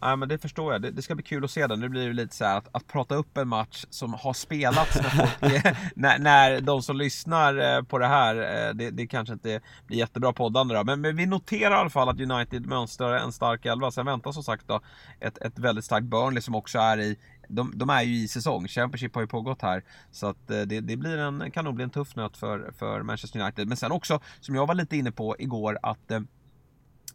Ja, 0.00 0.16
men 0.16 0.28
det 0.28 0.38
förstår 0.38 0.72
jag. 0.72 0.82
Det, 0.82 0.90
det, 0.90 1.02
ska 1.02 1.14
bli 1.14 1.24
kul 1.24 1.44
att 1.44 1.50
se 1.50 1.66
den. 1.66 1.80
Nu 1.80 1.88
blir 1.88 2.06
det 2.06 2.12
lite 2.12 2.34
så 2.34 2.44
här 2.44 2.58
att, 2.58 2.68
att 2.72 2.86
prata 2.86 3.14
upp 3.14 3.36
en 3.36 3.48
match 3.48 3.84
som 3.90 4.14
har 4.14 4.32
spelats 4.32 4.96
när, 4.96 5.76
när, 5.94 6.18
när 6.18 6.60
de 6.60 6.82
som 6.82 6.96
lyssnar 6.96 7.76
eh, 7.76 7.82
på 7.82 7.98
det 7.98 8.06
här, 8.06 8.36
eh, 8.36 8.74
det, 8.74 8.90
det 8.90 9.06
kanske 9.06 9.32
inte 9.34 9.60
blir 9.86 9.98
jättebra 9.98 10.32
poddande 10.32 10.74
då. 10.74 10.84
Men, 10.84 11.00
men, 11.00 11.16
vi 11.16 11.26
noterar 11.26 11.70
i 11.70 11.78
alla 11.78 11.90
fall 11.90 12.08
att 12.08 12.20
United 12.20 12.66
mönstrar 12.66 13.14
en 13.14 13.32
stark 13.32 13.66
elva. 13.66 13.90
Sen 13.90 14.06
väntar 14.06 14.32
som 14.32 14.42
sagt 14.42 14.68
då 14.68 14.80
ett, 15.20 15.38
ett 15.38 15.58
väldigt 15.58 15.84
starkt 15.84 16.06
Burnley 16.06 16.40
som 16.40 16.54
också 16.54 16.78
är 16.78 16.98
i 16.98 17.18
de, 17.48 17.72
de, 17.74 17.90
är 17.90 18.02
ju 18.02 18.14
i 18.14 18.28
säsong, 18.28 18.68
Championship 18.68 19.14
har 19.14 19.22
ju 19.22 19.28
pågått 19.28 19.62
här. 19.62 19.84
Så 20.10 20.26
att 20.26 20.50
eh, 20.50 20.60
det, 20.60 20.80
det 20.80 20.96
blir 20.96 21.18
en, 21.18 21.50
kan 21.50 21.64
nog 21.64 21.74
bli 21.74 21.84
en 21.84 21.90
tuff 21.90 22.16
nöt 22.16 22.36
för, 22.36 22.72
för 22.78 23.02
Manchester 23.02 23.40
United. 23.40 23.68
Men 23.68 23.76
sen 23.76 23.92
också, 23.92 24.20
som 24.40 24.54
jag 24.54 24.66
var 24.66 24.74
lite 24.74 24.96
inne 24.96 25.12
på 25.12 25.36
igår, 25.38 25.78
att 25.82 26.12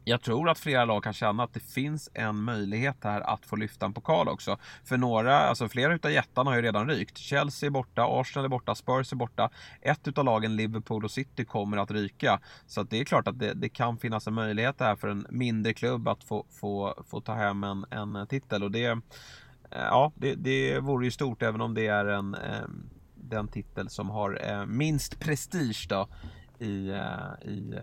jag 0.03 0.21
tror 0.21 0.49
att 0.49 0.59
flera 0.59 0.85
lag 0.85 1.03
kan 1.03 1.13
känna 1.13 1.43
att 1.43 1.53
det 1.53 1.59
finns 1.59 2.09
en 2.13 2.35
möjlighet 2.35 2.97
här 3.03 3.21
att 3.21 3.45
få 3.45 3.55
lyfta 3.55 3.85
en 3.85 3.93
pokal 3.93 4.27
också. 4.27 4.57
För 4.83 4.97
några, 4.97 5.39
alltså 5.39 5.69
flera 5.69 5.95
utav 5.95 6.11
jättarna 6.11 6.49
har 6.49 6.55
ju 6.55 6.61
redan 6.61 6.89
rykt. 6.89 7.17
Chelsea 7.17 7.67
är 7.67 7.71
borta, 7.71 8.05
Arsenal 8.07 8.45
är 8.45 8.49
borta, 8.49 8.75
Spurs 8.75 9.11
är 9.11 9.15
borta. 9.15 9.49
Ett 9.81 10.07
utav 10.07 10.25
lagen, 10.25 10.55
Liverpool 10.55 11.05
och 11.05 11.11
City, 11.11 11.45
kommer 11.45 11.77
att 11.77 11.91
ryka. 11.91 12.39
Så 12.67 12.81
att 12.81 12.89
det 12.89 12.99
är 12.99 13.03
klart 13.05 13.27
att 13.27 13.39
det, 13.39 13.53
det, 13.53 13.69
kan 13.69 13.97
finnas 13.97 14.27
en 14.27 14.33
möjlighet 14.33 14.75
här 14.79 14.95
för 14.95 15.07
en 15.07 15.25
mindre 15.29 15.73
klubb 15.73 16.07
att 16.07 16.23
få, 16.23 16.45
få, 16.49 17.03
få 17.07 17.21
ta 17.21 17.33
hem 17.33 17.63
en, 17.63 17.85
en 17.91 18.27
titel. 18.27 18.63
Och 18.63 18.71
det, 18.71 18.85
eh, 18.85 18.97
ja, 19.71 20.11
det, 20.15 20.35
det 20.35 20.79
vore 20.79 21.05
ju 21.05 21.11
stort 21.11 21.41
även 21.41 21.61
om 21.61 21.73
det 21.73 21.87
är 21.87 22.05
en, 22.05 22.33
eh, 22.33 22.67
den 23.15 23.47
titel 23.47 23.89
som 23.89 24.09
har 24.09 24.49
eh, 24.49 24.65
minst 24.65 25.19
prestige 25.19 25.85
då 25.89 26.07
i, 26.59 26.91
i 27.41 27.73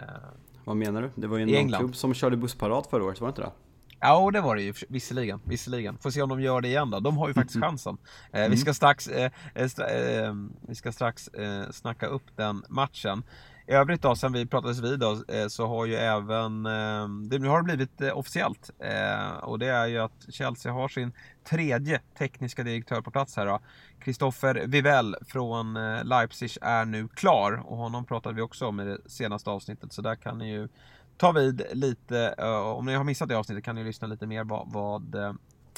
vad 0.67 0.77
menar 0.77 1.03
du? 1.03 1.11
Det 1.15 1.27
var 1.27 1.39
ju 1.39 1.57
en 1.57 1.73
klubb 1.73 1.97
som 1.97 2.15
körde 2.15 2.37
bussparad 2.37 2.87
förra 2.91 3.05
året, 3.05 3.21
var 3.21 3.29
det 3.29 3.31
inte 3.31 3.43
det? 3.43 3.53
Ja, 4.01 4.31
det 4.33 4.41
var 4.41 4.57
det 4.57 4.63
ju 4.63 4.75
visserligen. 4.89 5.41
visserligen. 5.45 5.99
Får 5.99 6.11
se 6.11 6.23
om 6.23 6.29
de 6.29 6.41
gör 6.41 6.61
det 6.61 6.69
igen 6.69 6.91
då. 6.91 7.01
De 7.01 7.17
har 7.17 7.29
ju 7.29 7.35
faktiskt 7.35 7.57
mm. 7.57 7.69
chansen. 7.69 7.99
Eh, 8.33 8.41
mm. 8.41 8.51
Vi 8.51 8.57
ska 8.57 8.75
strax, 8.75 9.09
eh, 9.09 9.31
eh, 9.55 9.65
eh, 9.65 10.35
vi 10.69 10.75
ska 10.75 10.93
strax 10.93 11.29
eh, 11.29 11.71
snacka 11.71 12.07
upp 12.07 12.37
den 12.37 12.63
matchen. 12.69 13.23
I 13.69 13.73
övrigt 13.73 14.03
då, 14.03 14.17
sen 14.17 14.33
vi 14.33 14.47
pratades 14.47 14.79
vid 14.79 14.99
då, 14.99 15.23
eh, 15.29 15.49
så 15.49 15.67
har 15.67 15.87
ju 15.87 15.95
även, 15.95 16.67
ehm, 16.67 17.29
det 17.29 17.49
har 17.49 17.63
blivit 17.63 18.01
eh, 18.01 18.19
officiellt. 18.19 18.71
Eh, 18.79 19.37
och 19.43 19.59
det 19.59 19.67
är 19.67 19.87
ju 19.87 19.99
att 19.99 20.27
Chelsea 20.29 20.73
har 20.73 20.89
sin 20.89 21.13
tredje 21.45 22.01
tekniska 22.19 22.63
direktör 22.63 23.01
på 23.01 23.11
plats 23.11 23.37
här 23.37 23.47
då. 23.47 23.61
Kristoffer 24.01 24.67
Vivell 24.67 25.17
från 25.27 25.75
Leipzig 26.03 26.51
är 26.63 26.85
nu 26.85 27.09
klar 27.09 27.63
och 27.67 27.77
honom 27.77 28.05
pratade 28.05 28.35
vi 28.35 28.43
också 28.43 28.67
om 28.67 28.81
i 28.81 28.85
det 28.85 28.99
senaste 29.07 29.51
avsnittet 29.51 29.93
så 29.93 30.03
där 30.03 30.15
kan 30.15 30.39
ni 30.39 30.51
ju 30.51 30.69
ta 31.17 31.33
vid 31.33 31.63
lite. 31.73 32.33
Om 32.77 32.87
ni 32.87 32.95
har 32.95 33.05
missat 33.05 33.29
det 33.29 33.39
avsnittet 33.39 33.65
kan 33.65 33.75
ni 33.75 33.85
lyssna 33.85 34.09
lite 34.09 34.27
mer 34.27 34.45
vad, 34.45 34.73
vad 34.73 35.17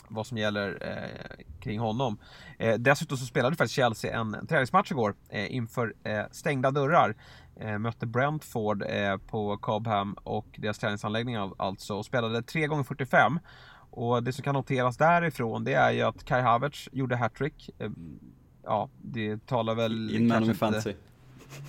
vad 0.09 0.27
som 0.27 0.39
gäller 0.39 0.79
eh, 0.81 1.45
kring 1.61 1.81
honom. 1.81 2.19
Eh, 2.59 2.75
dessutom 2.75 3.19
så 3.19 3.27
spelade 3.27 3.57
faktiskt 3.57 3.75
Chelsea 3.75 4.21
en 4.21 4.47
träningsmatch 4.47 4.91
igår 4.91 5.15
eh, 5.29 5.55
inför 5.55 5.95
eh, 6.05 6.25
stängda 6.31 6.71
dörrar. 6.71 7.15
Eh, 7.61 7.79
mötte 7.79 8.07
Brentford 8.07 8.83
eh, 8.83 9.17
på 9.17 9.57
Cobham 9.57 10.13
och 10.15 10.47
deras 10.59 10.79
träningsanläggning 10.79 11.37
alltså 11.57 11.95
och 11.95 12.07
spelade 12.07 12.43
3 12.43 12.67
gånger 12.67 12.85
45 12.85 13.39
och 13.91 14.23
det 14.23 14.33
som 14.33 14.45
kan 14.45 14.55
noteras 14.55 14.97
därifrån 14.97 15.65
det 15.65 15.75
är 15.75 15.91
ju 15.91 16.03
att 16.03 16.25
Kai 16.25 16.43
Havertz 16.43 16.89
gjorde 16.93 17.17
hattrick. 17.17 17.71
Ja, 18.65 18.89
det 19.03 19.47
talar 19.47 19.75
väl... 19.75 20.17
In 20.17 20.27
man 20.29 20.55
fantasy. 20.55 20.95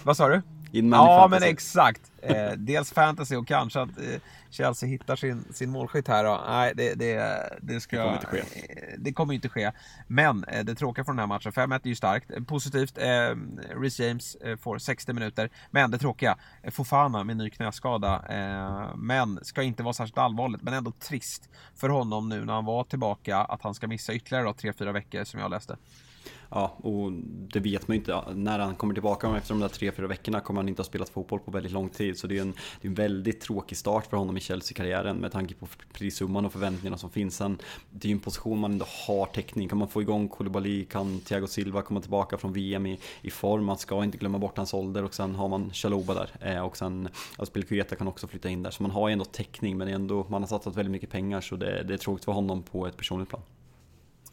Vad 0.03 0.17
sa 0.17 0.27
du? 0.27 0.41
In 0.71 0.91
ja, 0.91 1.27
men 1.31 1.43
exakt. 1.43 2.11
Eh, 2.21 2.51
dels 2.57 2.91
fantasy 2.91 3.35
och 3.35 3.47
kanske 3.47 3.81
att 3.81 3.89
eh, 3.89 4.21
Chelsea 4.49 4.89
hittar 4.89 5.15
sin, 5.15 5.45
sin 5.53 5.69
målskytt 5.69 6.07
här. 6.07 6.23
Då. 6.23 6.41
Nej, 6.47 6.73
det, 6.75 6.93
det, 6.93 7.49
det, 7.61 7.79
ska, 7.79 7.97
det 7.97 8.03
kommer 8.03 8.13
inte 8.13 8.27
ske. 8.27 8.39
Eh, 8.39 8.93
det 8.97 9.13
kommer 9.13 9.33
inte 9.33 9.49
ske. 9.49 9.71
Men 10.07 10.43
eh, 10.43 10.63
det 10.63 10.75
tråkiga 10.75 11.05
från 11.05 11.15
den 11.15 11.19
här 11.21 11.27
matchen, 11.27 11.51
5-1 11.51 11.79
är 11.83 11.87
ju 11.87 11.95
starkt. 11.95 12.31
Eh, 12.31 12.43
positivt, 12.43 12.97
eh, 12.97 13.35
Rhys 13.81 13.99
James 13.99 14.35
eh, 14.35 14.57
får 14.57 14.77
60 14.77 15.13
minuter. 15.13 15.49
Men 15.71 15.91
det 15.91 15.97
tråkiga, 15.97 16.37
Fofana 16.71 17.23
med 17.23 17.37
ny 17.37 17.49
knäskada. 17.49 18.23
men 18.95 19.39
ska 19.41 19.63
inte 19.63 19.83
vara 19.83 19.93
särskilt 19.93 20.17
allvarligt, 20.17 20.61
men 20.61 20.73
ändå 20.73 20.91
trist 20.91 21.49
för 21.75 21.89
honom 21.89 22.29
nu 22.29 22.45
när 22.45 22.53
han 22.53 22.65
var 22.65 22.83
tillbaka 22.83 23.37
att 23.37 23.61
han 23.61 23.73
ska 23.73 23.87
missa 23.87 24.13
ytterligare 24.13 24.47
3-4 24.47 24.91
veckor 24.91 25.23
som 25.23 25.39
jag 25.39 25.51
läste. 25.51 25.77
Ja, 26.51 26.77
och 26.77 27.11
det 27.53 27.59
vet 27.59 27.87
man 27.87 27.95
ju 27.95 27.99
inte. 27.99 28.23
När 28.35 28.59
han 28.59 28.75
kommer 28.75 28.93
tillbaka 28.93 29.37
efter 29.37 29.53
de 29.53 29.59
där 29.59 29.67
tre, 29.67 29.91
fyra 29.91 30.07
veckorna 30.07 30.39
kommer 30.39 30.61
han 30.61 30.69
inte 30.69 30.79
ha 30.79 30.85
spelat 30.85 31.09
fotboll 31.09 31.39
på 31.39 31.51
väldigt 31.51 31.71
lång 31.71 31.89
tid. 31.89 32.17
Så 32.17 32.27
det 32.27 32.37
är 32.37 32.41
en, 32.41 32.53
det 32.81 32.87
är 32.87 32.89
en 32.89 32.95
väldigt 32.95 33.41
tråkig 33.41 33.77
start 33.77 34.05
för 34.05 34.17
honom 34.17 34.37
i 34.37 34.39
Chelsea-karriären 34.39 35.17
med 35.17 35.31
tanke 35.31 35.53
på 35.53 35.67
prissumman 35.93 36.45
och 36.45 36.51
förväntningarna 36.51 36.97
som 36.97 37.09
finns. 37.09 37.35
Sen, 37.35 37.57
det 37.89 38.07
är 38.07 38.09
ju 38.09 38.13
en 38.13 38.19
position 38.19 38.59
man 38.59 38.71
ändå 38.71 38.85
har 39.07 39.25
täckning. 39.25 39.69
Kan 39.69 39.77
man 39.77 39.87
få 39.87 40.01
igång 40.01 40.29
Koulibaly, 40.29 40.85
kan 40.85 41.19
Thiago 41.19 41.47
Silva 41.47 41.81
komma 41.81 42.01
tillbaka 42.01 42.37
från 42.37 42.53
VM 42.53 42.85
i, 42.85 42.99
i 43.21 43.31
form. 43.31 43.65
Man 43.65 43.77
ska 43.77 44.03
inte 44.03 44.17
glömma 44.17 44.37
bort 44.39 44.57
hans 44.57 44.73
ålder 44.73 45.03
och 45.03 45.13
sen 45.13 45.35
har 45.35 45.47
man 45.47 45.71
Chaloba 45.73 46.13
där. 46.13 46.29
Eh, 46.41 46.61
och 46.61 46.77
sen 46.77 47.09
Aspilicueta 47.37 47.95
kan 47.95 48.07
också 48.07 48.27
flytta 48.27 48.49
in 48.49 48.63
där. 48.63 48.71
Så 48.71 48.83
man 48.83 48.91
har 48.91 49.09
ju 49.09 49.13
ändå 49.13 49.25
täckning 49.25 49.77
men 49.77 49.87
ändå, 49.87 50.25
man 50.29 50.41
har 50.41 50.47
satsat 50.47 50.75
väldigt 50.75 50.91
mycket 50.91 51.09
pengar 51.09 51.41
så 51.41 51.55
det, 51.55 51.83
det 51.83 51.93
är 51.93 51.97
tråkigt 51.97 52.25
för 52.25 52.31
honom 52.31 52.63
på 52.63 52.87
ett 52.87 52.97
personligt 52.97 53.29
plan. 53.29 53.41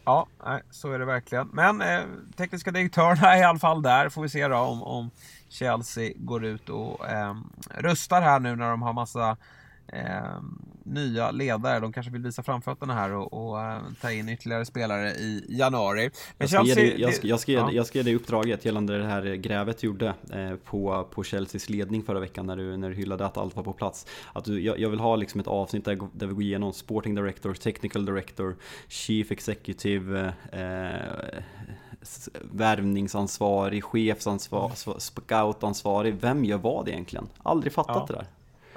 Ja, 0.06 0.26
nej, 0.44 0.62
så 0.70 0.92
är 0.92 0.98
det 0.98 1.04
verkligen. 1.04 1.48
Men 1.52 1.82
eh, 1.82 2.00
tekniska 2.36 2.70
direktörerna 2.70 3.34
är 3.34 3.40
i 3.40 3.44
alla 3.44 3.58
fall 3.58 3.82
där. 3.82 4.08
Får 4.08 4.22
vi 4.22 4.28
se 4.28 4.48
då 4.48 4.56
om, 4.56 4.82
om 4.82 5.10
Chelsea 5.48 6.12
går 6.16 6.44
ut 6.44 6.68
och 6.68 7.08
eh, 7.08 7.34
röstar 7.70 8.22
här 8.22 8.40
nu 8.40 8.56
när 8.56 8.70
de 8.70 8.82
har 8.82 8.92
massa 8.92 9.36
eh, 9.88 10.40
nya 10.84 11.30
ledare. 11.30 11.80
De 11.80 11.92
kanske 11.92 12.12
vill 12.12 12.22
visa 12.22 12.42
framfötterna 12.42 12.94
här 12.94 13.12
och, 13.12 13.32
och 13.32 13.56
uh, 13.56 13.78
ta 14.00 14.12
in 14.12 14.28
ytterligare 14.28 14.64
spelare 14.64 15.10
i 15.10 15.44
januari. 15.48 16.10
Men 16.38 16.48
jag, 16.48 16.48
ska 16.48 16.58
Chelsea, 16.58 16.84
dig, 16.84 17.00
jag, 17.00 17.14
ska, 17.14 17.26
jag, 17.26 17.40
ska, 17.40 17.52
ja. 17.52 17.72
jag 17.72 17.86
ska 17.86 17.98
ge 17.98 18.02
dig 18.02 18.14
uppdraget 18.14 18.64
gällande 18.64 18.98
det 18.98 19.06
här 19.06 19.22
grävet 19.34 19.78
du 19.78 19.86
gjorde 19.86 20.14
eh, 20.32 20.56
på, 20.64 21.08
på 21.10 21.24
Chelseas 21.24 21.68
ledning 21.68 22.02
förra 22.02 22.20
veckan 22.20 22.46
när 22.46 22.56
du, 22.56 22.76
när 22.76 22.88
du 22.88 22.94
hyllade 22.94 23.26
att 23.26 23.36
allt 23.36 23.56
var 23.56 23.62
på 23.62 23.72
plats. 23.72 24.06
Att 24.32 24.44
du, 24.44 24.60
jag, 24.60 24.78
jag 24.78 24.90
vill 24.90 25.00
ha 25.00 25.16
liksom 25.16 25.40
ett 25.40 25.46
avsnitt 25.46 25.84
där, 25.84 25.98
där 26.12 26.26
vi 26.26 26.34
går 26.34 26.42
igenom 26.42 26.72
Sporting 26.72 27.14
Director, 27.14 27.54
Technical 27.54 28.04
Director, 28.04 28.56
Chief 28.88 29.30
Executive 29.30 30.32
eh, 30.52 31.40
värvningsansvarig, 32.42 33.84
chefsansvarig, 33.84 34.76
scoutansvarig. 34.98 36.14
Vem 36.20 36.44
gör 36.44 36.58
vad 36.58 36.88
egentligen? 36.88 37.28
Aldrig 37.42 37.72
fattat 37.72 37.96
ja. 37.96 38.06
det 38.08 38.12
där. 38.12 38.26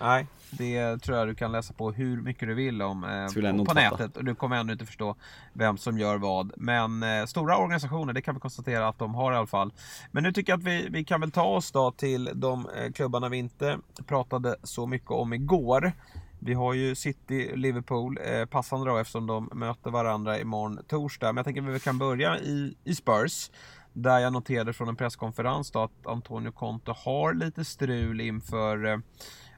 Nej, 0.01 0.27
det 0.51 0.97
tror 0.97 1.17
jag 1.17 1.27
du 1.27 1.35
kan 1.35 1.51
läsa 1.51 1.73
på 1.73 1.91
hur 1.91 2.21
mycket 2.21 2.47
du 2.47 2.53
vill 2.53 2.81
om 2.81 3.03
eh, 3.03 3.65
på, 3.65 3.73
nätet 3.73 4.17
och 4.17 4.25
du 4.25 4.35
kommer 4.35 4.55
ändå 4.55 4.73
inte 4.73 4.85
förstå 4.85 5.15
vem 5.53 5.77
som 5.77 5.97
gör 5.97 6.17
vad. 6.17 6.51
Men 6.57 7.03
eh, 7.03 7.25
stora 7.25 7.57
organisationer, 7.57 8.13
det 8.13 8.21
kan 8.21 8.35
vi 8.35 8.41
konstatera 8.41 8.87
att 8.87 8.99
de 8.99 9.15
har 9.15 9.33
i 9.33 9.35
alla 9.35 9.47
fall. 9.47 9.73
Men 10.11 10.23
nu 10.23 10.31
tycker 10.31 10.51
jag 10.51 10.59
att 10.59 10.65
vi, 10.65 10.87
vi 10.89 11.03
kan 11.03 11.21
väl 11.21 11.31
ta 11.31 11.43
oss 11.43 11.71
då 11.71 11.91
till 11.91 12.29
de 12.33 12.69
eh, 12.77 12.91
klubbarna 12.91 13.29
vi 13.29 13.37
inte 13.37 13.79
pratade 14.07 14.55
så 14.63 14.87
mycket 14.87 15.11
om 15.11 15.33
igår. 15.33 15.91
Vi 16.39 16.53
har 16.53 16.73
ju 16.73 16.95
City, 16.95 17.51
Liverpool, 17.55 18.19
eh, 18.23 18.45
passande 18.45 18.89
då 18.89 18.97
eftersom 18.97 19.27
de 19.27 19.49
möter 19.53 19.91
varandra 19.91 20.39
imorgon 20.39 20.79
torsdag. 20.87 21.27
Men 21.27 21.37
jag 21.37 21.45
tänker 21.45 21.61
att 21.61 21.75
vi 21.75 21.79
kan 21.79 21.97
börja 21.97 22.39
i, 22.39 22.75
i 22.83 22.95
Spurs. 22.95 23.51
Där 23.93 24.19
jag 24.19 24.33
noterade 24.33 24.73
från 24.73 24.87
en 24.87 24.95
presskonferens 24.95 25.71
då 25.71 25.79
att 25.79 26.07
Antonio 26.07 26.51
Conte 26.51 26.93
har 26.97 27.33
lite 27.33 27.65
strul 27.65 28.21
inför 28.21 29.01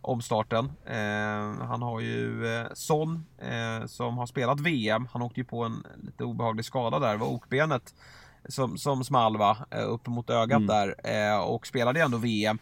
omstarten. 0.02 0.72
Eh, 0.86 1.66
han 1.68 1.82
har 1.82 2.00
ju 2.00 2.56
eh, 2.56 2.68
Son 2.74 3.26
eh, 3.38 3.86
som 3.86 4.18
har 4.18 4.26
spelat 4.26 4.60
VM. 4.60 5.08
Han 5.12 5.22
åkte 5.22 5.40
ju 5.40 5.44
på 5.44 5.64
en 5.64 5.84
lite 6.04 6.24
obehaglig 6.24 6.66
skada 6.66 7.00
där. 7.00 7.12
Det 7.12 7.18
var 7.18 7.28
okbenet 7.28 7.94
som, 8.50 8.78
som 8.78 9.04
small 9.04 9.38
va, 9.38 9.58
eh, 9.72 9.90
upp 9.90 10.08
mot 10.08 10.30
ögat 10.30 10.62
mm. 10.62 10.68
där 10.68 10.96
eh, 11.04 11.42
och 11.42 11.68
spelade 11.68 12.02
ändå 12.02 12.18
VM. 12.18 12.60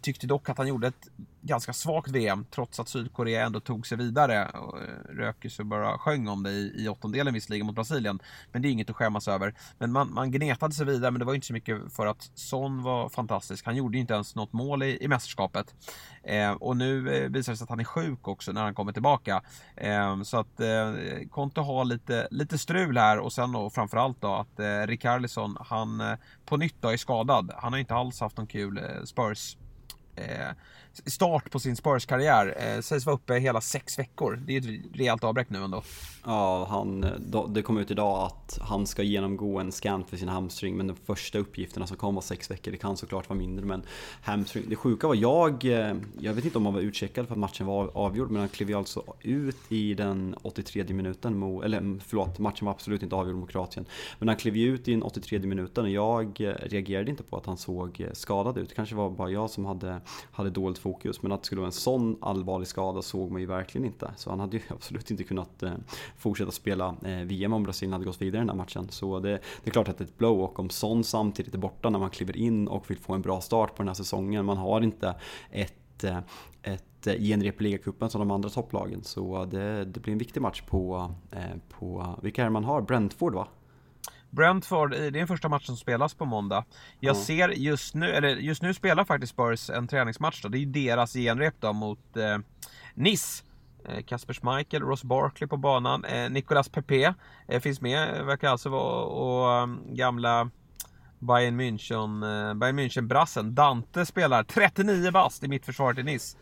Tyckte 0.00 0.26
dock 0.26 0.48
att 0.48 0.58
han 0.58 0.68
gjorde 0.68 0.86
ett 0.86 1.08
ganska 1.46 1.72
svagt 1.72 2.10
VM 2.10 2.46
trots 2.50 2.80
att 2.80 2.88
Sydkorea 2.88 3.46
ändå 3.46 3.60
tog 3.60 3.86
sig 3.86 3.98
vidare. 3.98 4.42
Eh, 4.42 5.14
Rökes 5.14 5.58
bara 5.58 5.98
sjöng 5.98 6.28
om 6.28 6.42
det 6.42 6.50
i, 6.50 6.84
i 6.84 6.88
åttondelen 6.88 7.34
visserligen 7.34 7.66
mot 7.66 7.74
Brasilien. 7.74 8.18
Men 8.52 8.62
det 8.62 8.68
är 8.68 8.70
inget 8.70 8.90
att 8.90 8.96
skämmas 8.96 9.28
över. 9.28 9.54
Men 9.78 9.92
man, 9.92 10.14
man 10.14 10.30
gnetade 10.30 10.74
sig 10.74 10.86
vidare 10.86 11.10
men 11.10 11.18
det 11.18 11.24
var 11.24 11.34
inte 11.34 11.46
så 11.46 11.52
mycket 11.52 11.92
för 11.92 12.06
att 12.06 12.30
Son 12.34 12.82
var 12.82 13.08
fantastisk. 13.08 13.66
Han 13.66 13.76
gjorde 13.76 13.98
inte 13.98 14.14
ens 14.14 14.34
något 14.34 14.52
mål 14.52 14.82
i, 14.82 15.04
i 15.04 15.08
mästerskapet. 15.08 15.74
Eh, 16.22 16.52
och 16.52 16.76
nu 16.76 17.14
eh, 17.14 17.30
visar 17.30 17.52
det 17.52 17.56
sig 17.56 17.64
att 17.64 17.70
han 17.70 17.80
är 17.80 17.84
sjuk 17.84 18.28
också 18.28 18.52
när 18.52 18.62
han 18.62 18.74
kommer 18.74 18.92
tillbaka. 18.92 19.42
Eh, 19.76 20.22
så 20.22 20.38
att 20.38 20.60
eh, 20.60 20.92
Conte 21.30 21.60
har 21.60 21.84
lite, 21.84 22.28
lite 22.30 22.58
strul 22.58 22.98
här 22.98 23.18
och 23.18 23.32
sen 23.32 23.52
då 23.52 23.70
framförallt 23.70 24.20
då 24.20 24.34
att 24.34 24.60
eh, 24.60 24.86
Rikarlison 24.86 25.56
han 25.60 26.00
eh, 26.00 26.16
på 26.46 26.56
nytt 26.56 26.76
då 26.80 26.88
är 26.88 26.96
skadad. 26.96 27.52
Han 27.56 27.72
har 27.72 27.80
inte 27.80 27.94
alls 27.94 28.20
haft 28.20 28.36
någon 28.36 28.46
kul 28.46 28.78
eh, 28.78 29.04
Spurs 29.04 29.56
Eh, 30.16 30.54
start 31.06 31.50
på 31.50 31.58
sin 31.58 31.76
Spurs-karriär. 31.76 32.54
Eh, 32.58 32.80
sägs 32.80 33.06
vara 33.06 33.16
uppe 33.16 33.34
hela 33.34 33.60
sex 33.60 33.98
veckor. 33.98 34.42
Det 34.46 34.56
är 34.56 34.60
ett 34.60 34.84
rejält 34.94 35.24
avbräck 35.24 35.50
nu 35.50 35.64
ändå. 35.64 35.82
Ja, 36.24 36.66
han, 36.70 37.06
det 37.48 37.62
kom 37.62 37.78
ut 37.78 37.90
idag 37.90 38.26
att 38.26 38.58
han 38.62 38.86
ska 38.86 39.02
genomgå 39.02 39.58
en 39.58 39.72
scan 39.72 40.04
för 40.04 40.16
sin 40.16 40.28
hamstring 40.28 40.76
men 40.76 40.86
de 40.86 40.96
första 41.06 41.38
uppgifterna 41.38 41.86
som 41.86 41.96
kom 41.96 42.14
var 42.14 42.22
sex 42.22 42.50
veckor. 42.50 42.72
Det 42.72 42.78
kan 42.78 42.96
såklart 42.96 43.28
vara 43.28 43.38
mindre 43.38 43.64
men 43.64 43.82
hamstring. 44.22 44.64
Det 44.68 44.76
sjuka 44.76 45.06
var 45.06 45.14
jag, 45.14 45.64
eh, 45.64 45.94
jag 46.20 46.34
vet 46.34 46.44
inte 46.44 46.58
om 46.58 46.64
han 46.64 46.74
var 46.74 46.80
utcheckad 46.80 47.26
för 47.26 47.34
att 47.34 47.38
matchen 47.38 47.66
var 47.66 47.90
avgjord 47.94 48.30
men 48.30 48.40
han 48.40 48.48
klev 48.48 48.70
ju 48.70 48.74
alltså 48.76 49.02
ut 49.20 49.56
i 49.68 49.94
den 49.94 50.36
83 50.42 50.84
minuten, 50.84 51.38
mo, 51.38 51.62
eller 51.62 51.78
mm, 51.78 52.00
förlåt, 52.06 52.38
matchen 52.38 52.66
var 52.66 52.72
absolut 52.72 53.02
inte 53.02 53.16
avgjord 53.16 53.36
mot 53.36 53.50
Kroatien. 53.50 53.86
Men 54.18 54.28
han 54.28 54.36
klev 54.36 54.56
ju 54.56 54.74
ut 54.74 54.88
i 54.88 54.90
den 54.90 55.02
83 55.02 55.38
minuten 55.38 55.84
och 55.84 55.90
jag 55.90 56.40
reagerade 56.62 57.10
inte 57.10 57.22
på 57.22 57.36
att 57.36 57.46
han 57.46 57.56
såg 57.56 58.06
skadad 58.12 58.58
ut. 58.58 58.68
Det 58.68 58.74
kanske 58.74 58.94
var 58.94 59.10
bara 59.10 59.30
jag 59.30 59.50
som 59.50 59.64
hade, 59.64 60.00
hade 60.32 60.50
dåligt 60.50 60.78
fokus. 60.78 61.22
Men 61.22 61.32
att 61.32 61.42
det 61.42 61.46
skulle 61.46 61.60
vara 61.60 61.68
en 61.68 61.72
sån 61.72 62.16
allvarlig 62.20 62.68
skada 62.68 63.02
såg 63.02 63.30
man 63.30 63.40
ju 63.40 63.46
verkligen 63.46 63.84
inte. 63.84 64.10
Så 64.16 64.30
han 64.30 64.40
hade 64.40 64.56
ju 64.56 64.62
absolut 64.68 65.10
inte 65.10 65.24
kunnat 65.24 65.62
eh, 65.62 65.72
fortsätta 66.16 66.50
spela 66.50 66.96
eh, 67.04 67.18
VM 67.18 67.52
om 67.52 67.62
Brasilien 67.62 67.92
hade 67.92 68.04
gått 68.04 68.22
vidare 68.22 68.38
i 68.38 68.40
den 68.40 68.48
här 68.48 68.56
matchen. 68.56 68.88
Så 68.90 69.20
det, 69.20 69.30
det 69.30 69.70
är 69.70 69.70
klart 69.70 69.88
att 69.88 69.98
det 69.98 70.04
är 70.04 70.08
ett 70.08 70.18
blow 70.18 70.40
och 70.40 70.60
om 70.60 70.70
Son 70.70 71.04
samtidigt 71.04 71.54
är 71.54 71.58
borta 71.58 71.90
när 71.90 71.98
man 71.98 72.10
kliver 72.10 72.36
in 72.36 72.68
och 72.68 72.90
vill 72.90 72.98
få 72.98 73.12
en 73.12 73.22
bra 73.22 73.40
start 73.40 73.74
på 73.74 73.82
den 73.82 73.88
här 73.88 73.94
säsongen. 73.94 74.44
Man 74.44 74.56
har 74.56 74.80
inte 74.80 75.14
ett 75.50 76.04
eh, 76.04 76.18
ett, 76.62 76.82
genrep 77.18 77.60
i 77.60 77.64
ligacupen 77.64 78.10
som 78.10 78.18
de 78.18 78.30
andra 78.30 78.48
topplagen. 78.48 79.04
Så 79.04 79.44
det, 79.44 79.84
det, 79.84 80.00
blir 80.00 80.12
en 80.12 80.18
viktig 80.18 80.40
match 80.40 80.62
på, 80.62 81.10
på 81.68 82.14
vilka 82.22 82.42
är 82.42 82.46
det 82.46 82.50
man 82.50 82.64
har? 82.64 82.80
Brentford 82.80 83.34
va? 83.34 83.48
Brentford, 84.30 84.90
det 84.90 85.06
är 85.06 85.10
den 85.10 85.26
första 85.26 85.48
matchen 85.48 85.66
som 85.66 85.76
spelas 85.76 86.14
på 86.14 86.24
måndag. 86.24 86.64
Jag 87.00 87.14
mm. 87.14 87.24
ser 87.24 87.48
just 87.48 87.94
nu, 87.94 88.10
eller 88.10 88.28
just 88.28 88.62
nu 88.62 88.74
spelar 88.74 89.04
faktiskt 89.04 89.32
Spurs 89.32 89.70
en 89.70 89.88
träningsmatch 89.88 90.42
då. 90.42 90.48
Det 90.48 90.58
är 90.58 90.60
ju 90.60 90.66
deras 90.66 91.12
genrep 91.12 91.54
då 91.60 91.72
mot 91.72 92.16
eh, 92.16 92.38
Nice. 92.94 93.44
Eh, 93.88 94.04
Kasper 94.04 94.34
Schmeichel, 94.34 94.82
Ross 94.82 95.04
Barkley 95.04 95.48
på 95.48 95.56
banan. 95.56 96.04
Eh, 96.04 96.30
Nicolas 96.30 96.68
Pepe 96.68 97.14
eh, 97.48 97.60
finns 97.60 97.80
med, 97.80 98.24
verkar 98.24 98.48
alltså 98.48 98.68
vara 98.68 99.04
och 99.04 99.62
um, 99.62 99.80
gamla 99.94 100.50
Bayern 101.18 101.60
München, 101.60 102.22
eh, 102.22 102.54
Bayern 102.54 102.78
München-brassen 102.78 103.50
Dante 103.54 104.06
spelar 104.06 104.42
39 104.42 105.10
bast 105.10 105.44
i 105.44 105.48
mittförsvaret 105.48 105.98
i 105.98 106.02
Nice. 106.02 106.36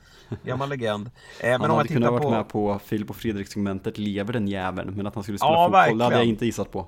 Gammal 0.44 0.68
legend. 0.68 1.06
Eh, 1.06 1.50
men 1.50 1.60
han 1.60 1.70
om 1.70 1.76
hade 1.76 1.88
kunnat 1.88 2.08
på... 2.08 2.14
varit 2.14 2.30
med 2.30 2.48
på 2.48 2.78
Filip 2.84 3.10
och 3.10 3.16
Fredrik-segmentet 3.16 3.98
Lever 3.98 4.32
den 4.32 4.48
jäveln. 4.48 4.94
Men 4.96 5.06
att 5.06 5.14
han 5.14 5.22
skulle 5.22 5.38
spela 5.38 5.52
ja, 5.52 5.64
fotboll, 5.64 5.72
verkligen. 5.72 5.98
det 5.98 6.04
hade 6.04 6.16
jag 6.16 6.24
inte 6.24 6.46
gissat 6.46 6.72
på. 6.72 6.86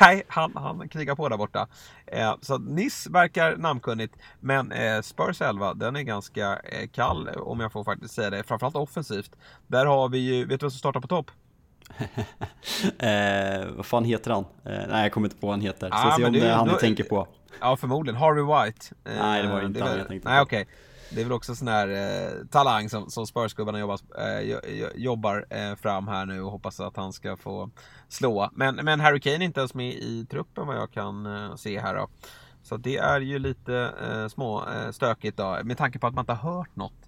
Nej, 0.00 0.22
han, 0.28 0.52
han 0.56 0.88
krigar 0.88 1.14
på 1.14 1.28
där 1.28 1.36
borta. 1.36 1.68
Eh, 2.06 2.34
så 2.40 2.58
Nice 2.58 3.10
verkar 3.10 3.56
namnkunnigt. 3.56 4.16
Men 4.40 4.72
eh, 4.72 5.00
Spurs 5.00 5.40
11, 5.40 5.74
den 5.74 5.96
är 5.96 6.02
ganska 6.02 6.56
eh, 6.64 6.88
kall 6.88 7.28
om 7.28 7.60
jag 7.60 7.72
får 7.72 7.84
faktiskt 7.84 8.14
säga 8.14 8.30
det. 8.30 8.42
Framförallt 8.42 8.76
offensivt. 8.76 9.30
Där 9.66 9.86
har 9.86 10.08
vi 10.08 10.18
ju, 10.18 10.44
vet 10.44 10.60
du 10.60 10.64
vem 10.64 10.70
som 10.70 10.78
startar 10.78 11.00
på 11.00 11.08
topp? 11.08 11.30
eh, 12.98 13.66
vad 13.76 13.86
fan 13.86 14.04
heter 14.04 14.30
han? 14.30 14.44
Eh, 14.64 14.88
nej, 14.88 15.02
jag 15.02 15.12
kommer 15.12 15.26
inte 15.26 15.40
på 15.40 15.46
vad 15.46 15.54
han 15.54 15.60
heter. 15.60 15.90
Så 15.90 15.96
ah, 15.96 16.16
se 16.16 16.24
om 16.24 16.32
det 16.32 16.40
är 16.40 16.54
han 16.54 16.68
du 16.68 16.74
tänker 16.74 17.04
på. 17.04 17.28
Ja, 17.60 17.76
förmodligen. 17.76 18.20
Harvey 18.20 18.42
White. 18.44 18.86
Eh, 19.04 19.22
nej, 19.22 19.42
det 19.42 19.48
var 19.48 19.62
inte 19.62 19.84
han 19.84 19.98
jag 19.98 20.08
tänkte 20.08 20.24
på. 20.24 20.30
Nej, 20.30 20.42
okej. 20.42 20.62
Okay. 20.62 20.74
Det 21.10 21.20
är 21.20 21.24
väl 21.24 21.32
också 21.32 21.54
sån 21.54 21.68
här 21.68 21.88
eh, 21.88 22.46
talang 22.46 22.88
som, 22.88 23.10
som 23.10 23.26
Spurs-gubbarna 23.26 23.78
jobbar, 23.78 23.98
eh, 24.18 24.58
jobbar 24.94 25.46
eh, 25.50 25.74
fram 25.74 26.08
här 26.08 26.26
nu 26.26 26.42
och 26.42 26.50
hoppas 26.50 26.80
att 26.80 26.96
han 26.96 27.12
ska 27.12 27.36
få 27.36 27.70
slå. 28.08 28.50
Men, 28.52 28.74
men 28.74 29.00
Harry 29.00 29.20
Kane 29.20 29.36
är 29.36 29.42
inte 29.42 29.60
ens 29.60 29.74
med 29.74 29.94
i 29.94 30.26
truppen 30.30 30.66
vad 30.66 30.76
jag 30.76 30.90
kan 30.90 31.26
eh, 31.26 31.54
se 31.56 31.80
här 31.80 31.94
då. 31.94 32.08
Så 32.62 32.76
det 32.76 32.96
är 32.96 33.20
ju 33.20 33.38
lite 33.38 33.94
eh, 34.02 34.28
små 34.28 34.64
eh, 34.68 34.90
stökigt 34.90 35.36
då 35.36 35.58
med 35.64 35.78
tanke 35.78 35.98
på 35.98 36.06
att 36.06 36.14
man 36.14 36.22
inte 36.22 36.32
har 36.32 36.52
hört 36.52 36.76
något 36.76 37.03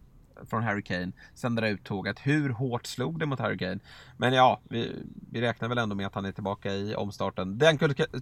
från 0.51 0.63
Harry 0.63 0.83
Kane 0.83 1.13
sen 1.35 1.55
det 1.55 1.61
där 1.61 1.69
uttåget. 1.69 2.19
Hur 2.23 2.51
hårt 2.51 2.87
slog 2.87 3.19
det 3.19 3.27
mot 3.27 3.39
Harry 3.39 3.59
Kane? 3.59 3.79
Men 4.17 4.33
ja, 4.33 4.61
vi, 4.69 5.03
vi 5.33 5.41
räknar 5.41 5.69
väl 5.69 5.79
ändå 5.79 5.95
med 5.97 6.07
att 6.07 6.15
han 6.15 6.25
är 6.25 6.33
tillbaka 6.33 6.73
i 6.73 6.95
omstarten. 6.95 7.59
Den 7.59 7.79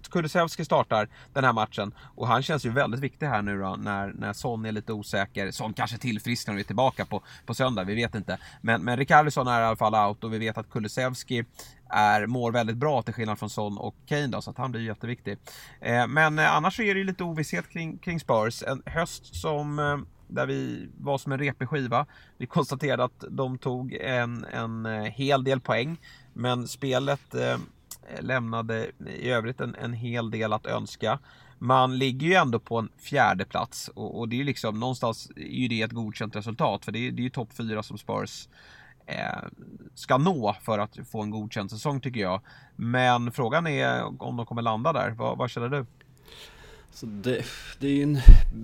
Kulusevski 0.09 0.65
startar 0.65 1.09
den 1.33 1.43
här 1.43 1.53
matchen 1.53 1.93
och 2.15 2.27
han 2.27 2.43
känns 2.43 2.65
ju 2.65 2.69
väldigt 2.69 2.99
viktig 2.99 3.25
här 3.25 3.41
nu 3.41 3.59
då 3.59 3.75
när, 3.75 4.13
när 4.13 4.33
Son 4.33 4.65
är 4.65 4.71
lite 4.71 4.93
osäker. 4.93 5.51
Son 5.51 5.73
kanske 5.73 5.97
tillfrisknar 5.97 6.53
och 6.53 6.59
är 6.59 6.63
tillbaka 6.63 7.05
på, 7.05 7.23
på 7.45 7.53
söndag, 7.53 7.83
vi 7.83 7.95
vet 7.95 8.15
inte. 8.15 8.37
Men, 8.61 8.83
men 8.83 8.97
Rikardisson 8.97 9.47
är 9.47 9.61
i 9.61 9.63
alla 9.63 9.75
fall 9.75 9.95
out 9.95 10.23
och 10.23 10.33
vi 10.33 10.37
vet 10.37 10.57
att 10.57 10.69
Kulusevski 10.69 11.45
är, 11.89 12.27
mår 12.27 12.51
väldigt 12.51 12.77
bra 12.77 13.01
till 13.01 13.13
skillnad 13.13 13.39
från 13.39 13.49
Son 13.49 13.77
och 13.77 13.95
Kane 14.05 14.27
då, 14.27 14.41
så 14.41 14.51
att 14.51 14.57
han 14.57 14.71
blir 14.71 14.81
jätteviktig. 14.81 15.37
Eh, 15.81 16.07
men 16.07 16.39
eh, 16.39 16.55
annars 16.55 16.75
så 16.75 16.81
är 16.81 16.93
det 16.93 16.99
ju 16.99 17.05
lite 17.05 17.23
ovisshet 17.23 17.69
kring, 17.69 17.97
kring 17.97 18.19
Spurs. 18.19 18.63
En 18.63 18.83
höst 18.85 19.35
som 19.35 19.79
eh, 19.79 19.97
där 20.27 20.45
vi 20.45 20.89
var 20.97 21.17
som 21.17 21.31
en 21.31 21.39
repig 21.39 21.69
skiva. 21.69 22.05
Vi 22.37 22.45
konstaterade 22.45 23.03
att 23.03 23.23
de 23.29 23.57
tog 23.57 23.93
en, 23.93 24.45
en 24.45 24.85
eh, 24.85 25.03
hel 25.03 25.43
del 25.43 25.59
poäng, 25.59 25.97
men 26.33 26.67
spelet 26.67 27.35
eh, 27.35 27.57
lämnade 28.19 28.91
i 29.07 29.29
övrigt 29.29 29.61
en, 29.61 29.75
en 29.75 29.93
hel 29.93 30.31
del 30.31 30.53
att 30.53 30.65
önska. 30.65 31.19
Man 31.59 31.97
ligger 31.97 32.27
ju 32.27 32.33
ändå 32.33 32.59
på 32.59 32.77
en 32.77 32.89
fjärde 32.97 33.45
plats 33.45 33.87
och, 33.87 34.19
och 34.19 34.29
det 34.29 34.35
är 34.35 34.37
ju 34.37 34.43
liksom 34.43 34.79
någonstans 34.79 35.31
är 35.35 35.41
ju 35.41 35.67
det 35.67 35.81
ett 35.81 35.91
godkänt 35.91 36.35
resultat 36.35 36.85
för 36.85 36.91
det 36.91 37.07
är, 37.07 37.11
det 37.11 37.21
är 37.21 37.23
ju 37.23 37.29
topp 37.29 37.53
fyra 37.53 37.83
som 37.83 37.97
Spurs 37.97 38.47
eh, 39.05 39.43
ska 39.95 40.17
nå 40.17 40.55
för 40.61 40.79
att 40.79 40.97
få 41.11 41.21
en 41.21 41.29
godkänd 41.29 41.71
säsong 41.71 41.99
tycker 41.99 42.19
jag. 42.19 42.41
Men 42.75 43.31
frågan 43.31 43.67
är 43.67 44.21
om 44.23 44.37
de 44.37 44.45
kommer 44.45 44.61
landa 44.61 44.93
där. 44.93 45.09
Vad, 45.09 45.37
vad 45.37 45.49
känner 45.49 45.69
du? 45.69 45.85
Så 46.95 47.05
det, 47.05 47.45
det 47.79 47.87
är 47.87 47.91
ju 47.91 48.03
en 48.03 48.19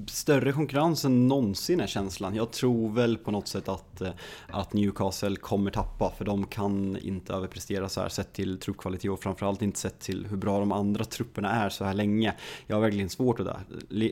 större 0.07 0.51
konkurrens 0.51 1.05
än 1.05 1.27
någonsin 1.27 1.79
är 1.79 1.87
känslan. 1.87 2.35
Jag 2.35 2.51
tror 2.51 2.89
väl 2.89 3.17
på 3.17 3.31
något 3.31 3.47
sätt 3.47 3.69
att, 3.69 4.01
eh, 4.01 4.09
att 4.47 4.73
Newcastle 4.73 5.35
kommer 5.35 5.71
tappa 5.71 6.13
för 6.17 6.25
de 6.25 6.45
kan 6.45 6.97
inte 6.97 7.33
överprestera 7.33 7.89
så 7.89 8.01
här 8.01 8.09
sett 8.09 8.33
till 8.33 8.59
truppkvalitet 8.59 9.11
och 9.11 9.23
framförallt 9.23 9.61
inte 9.61 9.79
sett 9.79 9.99
till 9.99 10.27
hur 10.29 10.37
bra 10.37 10.59
de 10.59 10.71
andra 10.71 11.03
trupperna 11.03 11.51
är 11.51 11.69
så 11.69 11.85
här 11.85 11.93
länge. 11.93 12.33
Jag 12.67 12.75
har 12.75 12.81
verkligen 12.81 13.09
svårt 13.09 13.39
att 13.39 13.45
det. 13.45 13.59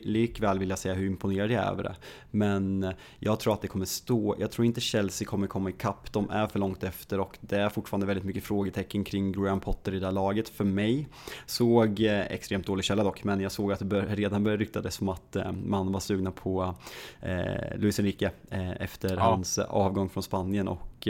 Likväl 0.04 0.58
vill 0.58 0.70
jag 0.70 0.78
säga 0.78 0.94
hur 0.94 1.06
imponerad 1.06 1.50
jag 1.50 1.64
är 1.64 1.70
över 1.70 1.82
det. 1.82 1.96
Men 2.30 2.84
eh, 2.84 2.90
jag 3.18 3.40
tror 3.40 3.54
att 3.54 3.62
det 3.62 3.68
kommer 3.68 3.86
stå, 3.86 4.36
jag 4.38 4.50
tror 4.50 4.66
inte 4.66 4.80
Chelsea 4.80 5.28
kommer 5.28 5.46
komma 5.46 5.70
ikapp, 5.70 6.12
de 6.12 6.30
är 6.30 6.46
för 6.46 6.58
långt 6.58 6.84
efter 6.84 7.20
och 7.20 7.38
det 7.40 7.56
är 7.56 7.68
fortfarande 7.68 8.06
väldigt 8.06 8.24
mycket 8.24 8.44
frågetecken 8.44 9.04
kring 9.04 9.32
Graham 9.32 9.60
Potter 9.60 9.94
i 9.94 9.98
det 9.98 10.06
här 10.06 10.12
laget 10.12 10.48
för 10.48 10.64
mig. 10.64 11.08
Såg 11.46 12.00
eh, 12.00 12.20
extremt 12.20 12.66
dålig 12.66 12.84
källa 12.84 13.04
dock, 13.04 13.24
men 13.24 13.40
jag 13.40 13.52
såg 13.52 13.72
att 13.72 13.78
det 13.78 13.84
bör 13.84 14.09
redan 14.16 14.44
började 14.44 14.62
ryktades 14.62 14.94
som 14.94 15.08
att 15.08 15.36
eh, 15.36 15.52
man 15.52 15.92
var 15.92 16.00
sugna 16.00 16.30
på 16.30 16.74
eh, 17.20 17.78
Luis 17.78 17.98
Enrique 17.98 18.30
eh, 18.50 18.70
efter 18.70 19.16
ja. 19.16 19.20
hans 19.20 19.58
avgång 19.58 20.08
från 20.08 20.22
Spanien 20.22 20.68
och 20.68 21.08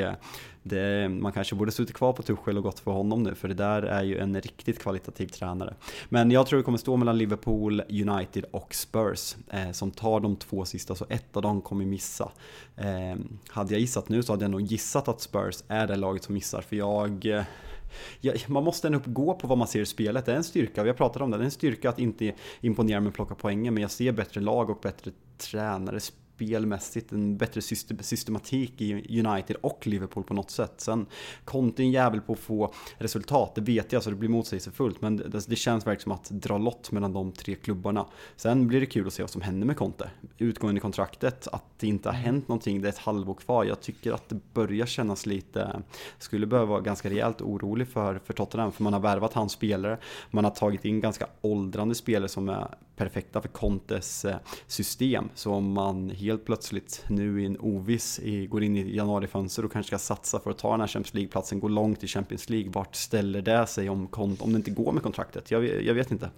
det, 0.63 1.09
man 1.09 1.33
kanske 1.33 1.55
borde 1.55 1.73
suttit 1.73 1.97
kvar 1.97 2.13
på 2.13 2.23
Tuchel 2.23 2.57
och 2.57 2.63
gått 2.63 2.81
för 2.81 2.91
honom 2.91 3.23
nu 3.23 3.35
för 3.35 3.49
det 3.49 3.55
där 3.55 3.83
är 3.83 4.03
ju 4.03 4.19
en 4.19 4.41
riktigt 4.41 4.79
kvalitativ 4.79 5.27
tränare. 5.27 5.75
Men 6.09 6.31
jag 6.31 6.47
tror 6.47 6.57
det 6.57 6.63
kommer 6.63 6.79
stå 6.79 6.97
mellan 6.97 7.19
Liverpool, 7.19 7.83
United 7.89 8.45
och 8.51 8.75
Spurs 8.75 9.37
eh, 9.51 9.71
som 9.71 9.91
tar 9.91 10.21
de 10.21 10.37
två 10.37 10.65
sista 10.65 10.95
så 10.95 11.07
ett 11.09 11.37
av 11.37 11.43
dem 11.43 11.61
kommer 11.61 11.85
missa. 11.85 12.31
Eh, 12.77 13.17
hade 13.49 13.73
jag 13.73 13.81
gissat 13.81 14.09
nu 14.09 14.23
så 14.23 14.33
hade 14.33 14.45
jag 14.45 14.51
nog 14.51 14.61
gissat 14.61 15.09
att 15.09 15.21
Spurs 15.21 15.63
är 15.69 15.87
det 15.87 15.97
laget 15.97 16.25
som 16.25 16.35
missar 16.35 16.61
för 16.61 16.77
jag 16.77 17.25
ja, 17.25 17.45
man 18.47 18.65
måste 18.65 18.89
ändå 18.89 19.01
gå 19.05 19.35
på 19.35 19.47
vad 19.47 19.59
man 19.59 19.69
ser 19.69 19.81
i 19.81 19.87
spelet. 19.87 20.27
Det 20.27 20.33
är 20.33 20.37
en 20.37 20.45
styrka, 20.45 20.83
vi 20.83 20.89
har 20.89 20.97
pratat 20.97 21.23
om 21.23 21.31
det, 21.31 21.37
det 21.37 21.43
är 21.43 21.45
en 21.45 21.51
styrka 21.51 21.89
att 21.89 21.99
inte 21.99 22.35
imponera 22.61 23.01
med 23.01 23.09
att 23.09 23.15
plocka 23.15 23.35
poängen, 23.35 23.75
men 23.75 23.81
jag 23.81 23.91
ser 23.91 24.13
bättre 24.13 24.41
lag 24.41 24.71
och 24.71 24.79
bättre 24.83 25.11
tränare 25.39 26.01
spelmässigt 26.41 27.13
en 27.13 27.37
bättre 27.37 27.61
systematik 28.01 28.81
i 28.81 29.21
United 29.27 29.57
och 29.57 29.87
Liverpool 29.87 30.25
på 30.25 30.35
något 30.35 30.51
sätt. 30.51 30.73
Sen 30.77 31.07
Conte 31.45 31.83
är 31.83 31.85
en 31.85 31.91
jävel 31.91 32.21
på 32.21 32.33
att 32.33 32.39
få 32.39 32.73
resultat, 32.99 33.55
det 33.55 33.61
vet 33.61 33.93
jag 33.93 34.03
så 34.03 34.11
det 34.11 34.17
blir 34.17 34.29
motsägelsefullt. 34.29 35.03
Men 35.03 35.17
det, 35.17 35.49
det 35.49 35.57
känns 35.57 35.87
verkligen 35.87 36.03
som 36.03 36.13
att 36.13 36.43
dra 36.43 36.59
lott 36.59 36.93
mellan 36.93 37.13
de 37.13 37.33
tre 37.33 37.55
klubbarna. 37.55 38.07
Sen 38.37 38.69
blir 38.69 38.81
det 38.81 38.87
kul 38.87 39.07
att 39.07 39.13
se 39.13 39.23
vad 39.23 39.31
som 39.31 39.43
händer 39.43 39.67
med 39.67 39.77
Conte. 39.77 40.11
Utgående 40.39 40.79
i 40.79 40.81
kontraktet, 40.81 41.49
att 41.53 41.65
det 41.79 41.87
inte 41.87 42.09
har 42.09 42.17
hänt 42.17 42.49
någonting, 42.49 42.83
det 42.83 42.89
är 42.89 42.93
ett 42.93 42.99
halvår 42.99 43.35
kvar. 43.35 43.65
Jag 43.65 43.81
tycker 43.81 44.13
att 44.13 44.29
det 44.29 44.41
börjar 44.55 44.87
kännas 44.87 45.27
lite, 45.27 45.83
skulle 46.19 46.47
behöva 46.47 46.71
vara 46.71 46.81
ganska 46.81 47.11
rejält 47.11 47.41
orolig 47.43 47.89
för, 47.89 48.21
för 48.25 48.33
Tottenham. 48.33 48.73
För 48.73 48.83
man 48.83 48.93
har 48.93 49.01
värvat 49.01 49.33
hans 49.33 49.53
spelare, 49.53 49.99
man 50.31 50.45
har 50.45 50.51
tagit 50.51 50.85
in 50.85 51.01
ganska 51.01 51.27
åldrande 51.41 51.95
spelare 51.95 52.29
som 52.29 52.49
är 52.49 52.69
perfekta 53.01 53.41
för 53.41 53.49
Contes 53.49 54.25
eh, 54.25 54.37
system. 54.67 55.29
Så 55.35 55.53
om 55.53 55.73
man 55.73 56.11
helt 56.11 56.30
Helt 56.31 56.45
plötsligt 56.45 57.05
nu 57.09 57.43
i 57.43 57.47
en 57.47 57.57
oviss 57.61 58.21
går 58.49 58.63
in 58.63 58.77
i 58.77 58.97
januarifönster 58.97 59.65
och 59.65 59.73
kanske 59.73 59.89
ska 59.89 59.99
satsa 59.99 60.41
för 60.41 60.51
att 60.51 60.59
ta 60.59 60.71
den 60.71 60.81
här 60.81 60.87
Champions 60.87 61.15
League-platsen, 61.15 61.61
gå 61.61 61.69
långt 61.69 62.05
i 62.05 62.07
Champions 62.07 62.51
League, 62.51 62.71
vart 62.71 62.97
ställer 62.97 63.43
det 63.43 63.67
sig 63.67 63.91
om, 63.91 64.09
om 64.17 64.53
det 64.53 64.57
inte 64.57 64.71
går 64.71 64.93
med 64.93 65.03
kontraktet? 65.03 65.51
Jag, 65.51 65.85
jag 65.85 65.95
vet 65.95 66.11
inte 66.11 66.31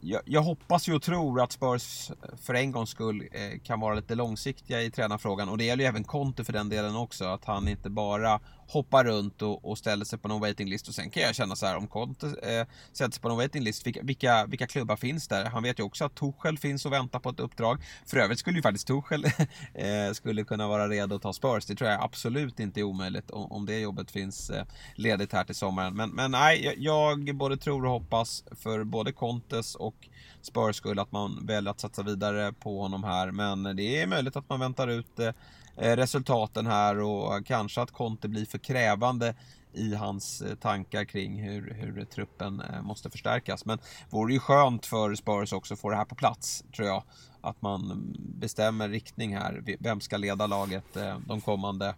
jag, 0.00 0.22
jag, 0.24 0.42
hoppas 0.42 0.88
ju 0.88 0.94
och 0.94 1.02
tror 1.02 1.40
att 1.40 1.52
Spurs 1.52 2.10
för 2.36 2.54
en 2.54 2.72
gångs 2.72 2.90
skull 2.90 3.28
eh, 3.32 3.60
kan 3.62 3.80
vara 3.80 3.94
lite 3.94 4.14
långsiktiga 4.14 4.82
i 4.82 4.90
tränarfrågan 4.90 5.48
och 5.48 5.58
det 5.58 5.64
gäller 5.64 5.84
ju 5.84 5.88
även 5.88 6.04
Conte 6.04 6.44
för 6.44 6.52
den 6.52 6.68
delen 6.68 6.96
också. 6.96 7.24
Att 7.24 7.44
han 7.44 7.68
inte 7.68 7.90
bara 7.90 8.40
hoppar 8.68 9.04
runt 9.04 9.42
och, 9.42 9.70
och 9.70 9.78
ställer 9.78 10.04
sig 10.04 10.18
på 10.18 10.28
någon 10.28 10.40
waitinglist 10.40 10.88
och 10.88 10.94
sen 10.94 11.10
kan 11.10 11.22
jag 11.22 11.34
känna 11.34 11.56
så 11.56 11.66
här 11.66 11.76
om 11.76 11.86
Conte 11.86 12.26
eh, 12.26 12.66
sätter 12.92 13.12
sig 13.12 13.22
på 13.22 13.28
någon 13.28 13.36
waitinglist, 13.36 13.86
vilka, 13.86 14.02
vilka, 14.02 14.46
vilka 14.46 14.66
klubbar 14.66 14.96
finns 14.96 15.28
där? 15.28 15.44
Han 15.44 15.62
vet 15.62 15.78
ju 15.78 15.82
också 15.82 16.04
att 16.04 16.14
Tuchel 16.14 16.58
finns 16.58 16.86
och 16.86 16.92
väntar 16.92 17.18
på 17.18 17.28
ett 17.28 17.40
uppdrag. 17.40 17.82
För 18.06 18.16
övrigt 18.16 18.38
skulle 18.38 18.56
ju 18.56 18.62
faktiskt 18.62 18.86
Tuchel 18.86 19.24
eh, 19.74 20.12
skulle 20.12 20.44
kunna 20.44 20.68
vara 20.68 20.88
redo 20.88 21.16
att 21.16 21.22
ta 21.22 21.32
Spurs. 21.32 21.66
Det 21.66 21.74
tror 21.74 21.90
jag 21.90 22.02
absolut 22.02 22.60
inte 22.60 22.80
är 22.80 22.84
omöjligt 22.84 23.30
om, 23.30 23.52
om 23.52 23.66
det 23.66 23.78
jobbet 23.78 24.10
finns 24.10 24.50
eh, 24.50 24.64
ledigt 24.94 25.32
här 25.32 25.44
till 25.44 25.54
sommaren. 25.54 25.96
Men, 25.96 26.10
men 26.10 26.30
nej, 26.30 26.64
jag, 26.64 26.74
jag 26.78 27.36
både 27.36 27.56
tror 27.56 27.84
och 27.84 27.90
hoppas 27.90 28.44
för 28.50 28.84
både 28.84 29.12
Contes 29.12 29.74
och 29.74 30.08
Spurs 30.42 30.76
skull 30.76 30.98
att 30.98 31.12
man 31.12 31.46
väljer 31.46 31.70
att 31.70 31.80
satsa 31.80 32.02
vidare 32.02 32.52
på 32.52 32.82
honom 32.82 33.04
här. 33.04 33.30
Men 33.30 33.76
det 33.76 34.00
är 34.00 34.06
möjligt 34.06 34.36
att 34.36 34.48
man 34.48 34.60
väntar 34.60 34.88
ut 34.88 35.18
eh, 35.18 35.32
Eh, 35.76 35.96
resultaten 35.96 36.66
här 36.66 37.00
och 37.00 37.46
kanske 37.46 37.80
att 37.82 37.90
Conte 37.90 38.28
blir 38.28 38.46
för 38.46 38.58
krävande 38.58 39.34
i 39.72 39.94
hans 39.94 40.42
eh, 40.42 40.54
tankar 40.54 41.04
kring 41.04 41.42
hur, 41.42 41.74
hur 41.74 42.04
truppen 42.04 42.60
eh, 42.60 42.82
måste 42.82 43.10
förstärkas. 43.10 43.64
Men 43.64 43.78
vore 44.10 44.32
ju 44.32 44.38
skönt 44.38 44.86
för 44.86 45.14
Spurs 45.14 45.52
också 45.52 45.74
att 45.74 45.80
få 45.80 45.90
det 45.90 45.96
här 45.96 46.04
på 46.04 46.14
plats, 46.14 46.64
tror 46.76 46.88
jag. 46.88 47.02
Att 47.40 47.62
man 47.62 47.84
mm, 47.84 48.16
bestämmer 48.18 48.88
riktning 48.88 49.36
här. 49.36 49.76
Vem 49.80 50.00
ska 50.00 50.16
leda 50.16 50.46
laget 50.46 50.96
de 51.26 51.40
kommande 51.40 51.94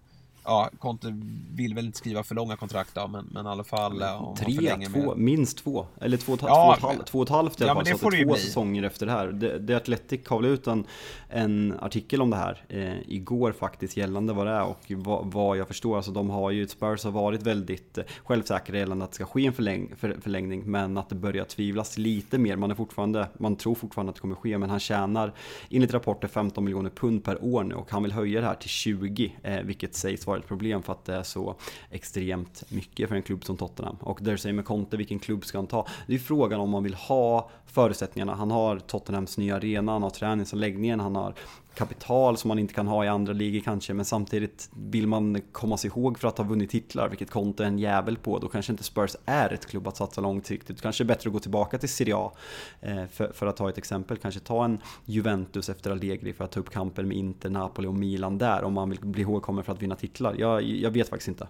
ja, 0.49 0.71
Conte 0.79 1.15
vill 1.55 1.75
väl 1.75 1.87
inte 1.87 1.99
skriva 1.99 2.23
för 2.23 2.35
långa 2.35 2.57
kontrakt 2.57 2.95
då, 2.95 3.09
men, 3.09 3.29
men 3.33 3.47
i 3.47 3.49
alla 3.49 3.65
fall 3.65 4.03
om 4.03 4.37
Tre, 4.37 4.87
två, 4.87 5.15
med... 5.15 5.19
minst 5.19 5.59
två. 5.59 5.87
Eller 6.01 6.17
två, 6.17 6.37
ja, 6.41 6.77
två, 6.81 6.87
och, 6.87 6.93
halv, 6.93 7.05
två 7.05 7.19
och 7.19 7.25
ett 7.25 7.31
halvt 7.31 7.61
i 7.61 7.65
alla 7.65 7.75
fall. 7.75 7.85
Ja, 7.89 7.99
så 7.99 8.11
det, 8.11 8.25
två 8.25 8.33
bli. 8.33 8.41
säsonger 8.41 8.83
efter 8.83 9.07
det 9.07 9.13
här. 9.13 9.27
Det, 9.27 9.59
det 9.59 9.75
Atletic 9.75 10.21
kavlade 10.25 10.55
ut 10.55 10.67
en, 10.67 10.87
en 11.29 11.79
artikel 11.81 12.23
om 12.23 12.31
det 12.31 12.37
här 12.37 12.65
eh, 12.69 12.99
igår 13.07 13.53
faktiskt 13.53 13.97
gällande 13.97 14.33
vad 14.33 14.47
det 14.47 14.53
är 14.53 14.63
och 14.63 14.85
vad, 14.89 15.33
vad 15.33 15.57
jag 15.57 15.69
förstår. 15.69 15.97
Alltså 15.97 16.11
de 16.11 16.31
har 16.31 16.51
ju, 16.51 16.69
Spurs 16.69 17.05
har 17.05 17.11
varit 17.11 17.43
väldigt 17.43 17.99
eh, 17.99 18.05
självsäkra 18.25 18.79
gällande 18.79 19.05
att 19.05 19.11
det 19.11 19.15
ska 19.15 19.25
ske 19.25 19.47
en 19.47 19.53
förläng, 19.53 19.93
för, 19.97 20.17
förlängning 20.21 20.63
men 20.71 20.97
att 20.97 21.09
det 21.09 21.15
börjar 21.15 21.45
tvivlas 21.45 21.99
lite 21.99 22.39
mer. 22.39 22.57
Man, 22.57 22.71
är 22.71 22.75
fortfarande, 22.75 23.29
man 23.39 23.57
tror 23.57 23.75
fortfarande 23.75 24.11
att 24.11 24.17
det 24.17 24.21
kommer 24.21 24.35
ske 24.35 24.59
men 24.59 24.71
han 24.71 24.81
tjänar 24.81 25.33
enligt 25.71 25.93
rapporter 25.93 26.29
15 26.29 26.65
miljoner 26.65 26.91
pund 26.91 27.25
per 27.25 27.45
år 27.45 27.65
nu 27.65 27.75
och 27.75 27.91
han 27.91 28.03
vill 28.03 28.13
höja 28.13 28.41
det 28.41 28.47
här 28.47 28.55
till 28.55 28.71
20 28.71 29.37
eh, 29.43 29.61
vilket 29.63 29.95
sägs 29.95 30.27
vara 30.27 30.38
ett 30.39 30.49
problem 30.49 30.83
för 30.83 30.93
att 30.93 31.05
det 31.05 31.15
är 31.15 31.23
så 31.23 31.55
extremt 31.91 32.71
mycket 32.71 33.09
för 33.09 33.17
en 33.17 33.23
klubb 33.23 33.45
som 33.45 33.57
Tottenham. 33.57 33.97
Och 34.01 34.19
där 34.23 34.37
säger 34.37 34.55
med 34.55 34.65
Conte, 34.65 34.97
vilken 34.97 35.19
klubb 35.19 35.45
ska 35.45 35.59
han 35.59 35.67
ta? 35.67 35.87
Det 36.07 36.15
är 36.15 36.19
frågan 36.19 36.61
om 36.61 36.71
man 36.71 36.83
vill 36.83 36.95
ha 36.95 37.51
förutsättningarna. 37.67 38.35
Han 38.35 38.51
har 38.51 38.79
Tottenhams 38.79 39.39
nya 39.39 39.57
arena, 39.57 39.93
han 39.93 40.03
har 40.03 40.11
träningsanläggningen, 40.11 41.01
han 41.01 41.17
har 41.17 41.35
kapital 41.79 42.37
som 42.37 42.49
man 42.49 42.59
inte 42.59 42.75
kan 42.75 42.87
ha 42.87 43.05
i 43.05 43.09
andra 43.09 43.33
ligor 43.33 43.61
kanske 43.61 43.95
men 43.95 44.05
samtidigt 44.05 44.71
vill 44.77 45.07
man 45.07 45.41
komma 45.53 45.77
sig 45.77 45.89
ihåg 45.89 46.19
för 46.19 46.29
att 46.29 46.39
ha 46.39 46.45
vunnit 46.45 46.71
titlar 46.71 47.09
vilket 47.09 47.31
Conte 47.31 47.65
är 47.65 47.69
en 47.69 47.79
jävel 47.79 48.17
på 48.17 48.39
då 48.39 48.49
kanske 48.49 48.73
inte 48.73 48.85
Spurs 48.85 49.17
är 49.25 49.53
ett 49.53 49.67
klubb 49.67 49.89
att 49.89 49.97
satsa 49.97 50.21
långsiktigt. 50.21 50.83
Kanske 50.83 51.05
är 51.05 51.07
bättre 51.07 51.29
att 51.29 51.33
gå 51.33 51.39
tillbaka 51.39 51.79
till 51.79 51.89
Serie 51.89 52.17
A 52.17 52.33
eh, 52.81 53.07
för, 53.07 53.33
för, 53.33 53.47
att 53.47 53.57
ta 53.57 53.69
ett 53.69 53.79
exempel. 53.79 54.17
Kanske 54.17 54.41
ta 54.41 54.65
en 54.65 54.79
Juventus 55.05 55.69
efter 55.69 55.91
Allegri 55.91 56.33
för 56.33 56.45
att 56.45 56.53
ta 56.53 56.61
upp 56.61 56.71
kampen 56.71 57.09
med 57.09 57.17
Inter, 57.17 57.51
Napoli 57.51 57.89
och 57.89 57.95
Milan 57.95 58.39
där 58.39 58.65
om 58.65 58.73
man 58.73 58.91
vill 58.91 59.01
bli 59.01 59.23
ihågkommen 59.23 59.65
för 59.65 59.73
att 59.73 59.83
vinna 59.83 59.97
titlar. 59.97 60.35
Jag, 60.39 60.63
jag 60.63 60.91
vet 60.91 61.09
faktiskt 61.09 61.29
inte. 61.29 61.49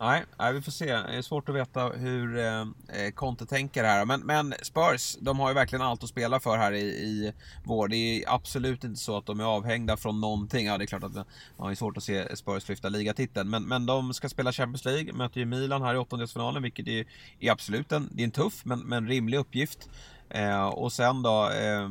Nej, 0.00 0.24
nej, 0.38 0.52
vi 0.52 0.62
får 0.62 0.72
se. 0.72 0.86
Det 0.86 1.16
är 1.16 1.22
svårt 1.22 1.48
att 1.48 1.54
veta 1.54 1.88
hur 1.88 2.38
eh, 2.38 2.60
eh, 2.60 3.10
Conte 3.14 3.46
tänker 3.46 3.84
här. 3.84 4.04
Men, 4.04 4.20
men 4.20 4.54
Spurs, 4.62 5.16
de 5.20 5.38
har 5.38 5.48
ju 5.48 5.54
verkligen 5.54 5.82
allt 5.82 6.02
att 6.02 6.08
spela 6.08 6.40
för 6.40 6.56
här 6.56 6.72
i, 6.72 6.84
i 6.84 7.32
vår. 7.64 7.88
Det 7.88 7.96
är 7.96 8.34
absolut 8.34 8.84
inte 8.84 9.00
så 9.00 9.16
att 9.16 9.26
de 9.26 9.40
är 9.40 9.44
avhängda 9.44 9.96
från 9.96 10.20
någonting. 10.20 10.66
Ja, 10.66 10.78
det 10.78 10.84
är 10.84 10.86
klart 10.86 11.04
att 11.04 11.14
man 11.14 11.26
har 11.56 11.74
svårt 11.74 11.96
att 11.96 12.02
se 12.02 12.36
Spurs 12.36 12.68
lyfta 12.68 12.88
ligatiteln. 12.88 13.50
Men, 13.50 13.64
men 13.64 13.86
de 13.86 14.14
ska 14.14 14.28
spela 14.28 14.52
Champions 14.52 14.84
League, 14.84 15.12
möter 15.12 15.40
ju 15.40 15.46
Milan 15.46 15.82
här 15.82 15.94
i 15.94 15.98
åttondelsfinalen, 15.98 16.62
vilket 16.62 16.88
är, 16.88 17.04
är 17.40 17.50
absolut 17.50 17.92
en, 17.92 18.08
det 18.12 18.22
är 18.22 18.24
en 18.24 18.30
tuff 18.30 18.64
men, 18.64 18.80
men 18.80 19.08
rimlig 19.08 19.38
uppgift. 19.38 19.88
Eh, 20.30 20.66
och 20.66 20.92
sen 20.92 21.22
då, 21.22 21.50
eh, 21.50 21.88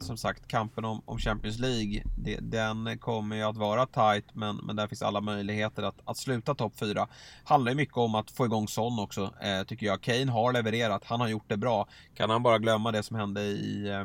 som 0.00 0.16
sagt, 0.16 0.48
kampen 0.48 0.84
om, 0.84 1.02
om 1.04 1.18
Champions 1.18 1.58
League, 1.58 2.02
det, 2.16 2.36
den 2.40 2.98
kommer 2.98 3.36
ju 3.36 3.42
att 3.42 3.56
vara 3.56 3.86
tight, 3.86 4.24
men, 4.32 4.56
men 4.56 4.76
där 4.76 4.86
finns 4.86 5.02
alla 5.02 5.20
möjligheter 5.20 5.82
att, 5.82 6.00
att 6.04 6.16
sluta 6.16 6.54
topp 6.54 6.72
4. 6.76 7.08
Handlar 7.44 7.72
ju 7.72 7.76
mycket 7.76 7.96
om 7.96 8.14
att 8.14 8.30
få 8.30 8.44
igång 8.44 8.68
Son 8.68 8.98
också, 8.98 9.34
eh, 9.40 9.62
tycker 9.62 9.86
jag. 9.86 10.00
Kane 10.00 10.32
har 10.32 10.52
levererat, 10.52 11.04
han 11.04 11.20
har 11.20 11.28
gjort 11.28 11.48
det 11.48 11.56
bra. 11.56 11.88
Kan 12.14 12.30
han 12.30 12.42
bara 12.42 12.58
glömma 12.58 12.92
det 12.92 13.02
som 13.02 13.16
hände 13.16 13.40
i 13.40 13.88
eh, 13.88 14.04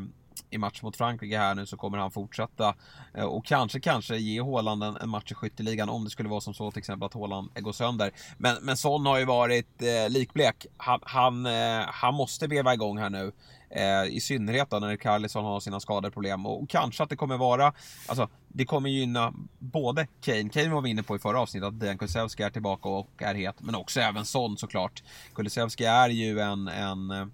i 0.49 0.57
match 0.57 0.81
mot 0.81 0.97
Frankrike 0.97 1.37
här 1.37 1.55
nu 1.55 1.65
så 1.65 1.77
kommer 1.77 1.97
han 1.97 2.11
fortsätta 2.11 2.75
eh, 3.13 3.25
och 3.25 3.45
kanske, 3.45 3.79
kanske 3.79 4.17
ge 4.17 4.41
Håland 4.41 4.83
en, 4.83 4.97
en 4.97 5.09
match 5.09 5.31
i 5.31 5.35
skytteligan 5.35 5.89
om 5.89 6.03
det 6.03 6.09
skulle 6.09 6.29
vara 6.29 6.41
som 6.41 6.53
så 6.53 6.71
till 6.71 6.79
exempel 6.79 7.05
att 7.05 7.13
Håland 7.13 7.49
eh, 7.55 7.61
går 7.61 7.73
sönder. 7.73 8.11
Men, 8.37 8.57
men 8.61 8.77
Son 8.77 9.05
har 9.05 9.19
ju 9.19 9.25
varit 9.25 9.81
eh, 9.81 10.09
likblek. 10.09 10.65
Han, 10.77 10.99
han, 11.03 11.45
eh, 11.45 11.85
han 11.87 12.13
måste 12.13 12.47
veva 12.47 12.73
igång 12.73 12.97
här 12.97 13.09
nu. 13.09 13.31
Eh, 13.69 14.03
I 14.05 14.19
synnerhet 14.21 14.69
då 14.69 14.79
när 14.79 14.95
Carlison 14.95 15.45
har 15.45 15.59
sina 15.59 15.79
skadeproblem 15.79 16.45
och, 16.45 16.63
och 16.63 16.69
kanske 16.69 17.03
att 17.03 17.09
det 17.09 17.15
kommer 17.15 17.37
vara, 17.37 17.73
alltså 18.07 18.29
det 18.47 18.65
kommer 18.65 18.89
gynna 18.89 19.33
både 19.59 20.07
Kane, 20.21 20.49
Kane 20.49 20.69
var 20.69 20.81
vi 20.81 20.89
inne 20.89 21.03
på 21.03 21.15
i 21.15 21.19
förra 21.19 21.39
avsnittet 21.39 21.67
att 21.67 21.79
Dejan 21.79 21.97
Kulusevski 21.97 22.43
är 22.43 22.49
tillbaka 22.49 22.89
och 22.89 23.09
är 23.17 23.35
het, 23.35 23.55
men 23.59 23.75
också 23.75 23.99
även 23.99 24.25
Son 24.25 24.57
såklart. 24.57 25.03
Kulusevski 25.33 25.85
är 25.85 26.09
ju 26.09 26.39
en, 26.39 26.67
en 26.67 27.11
eh, 27.11 27.25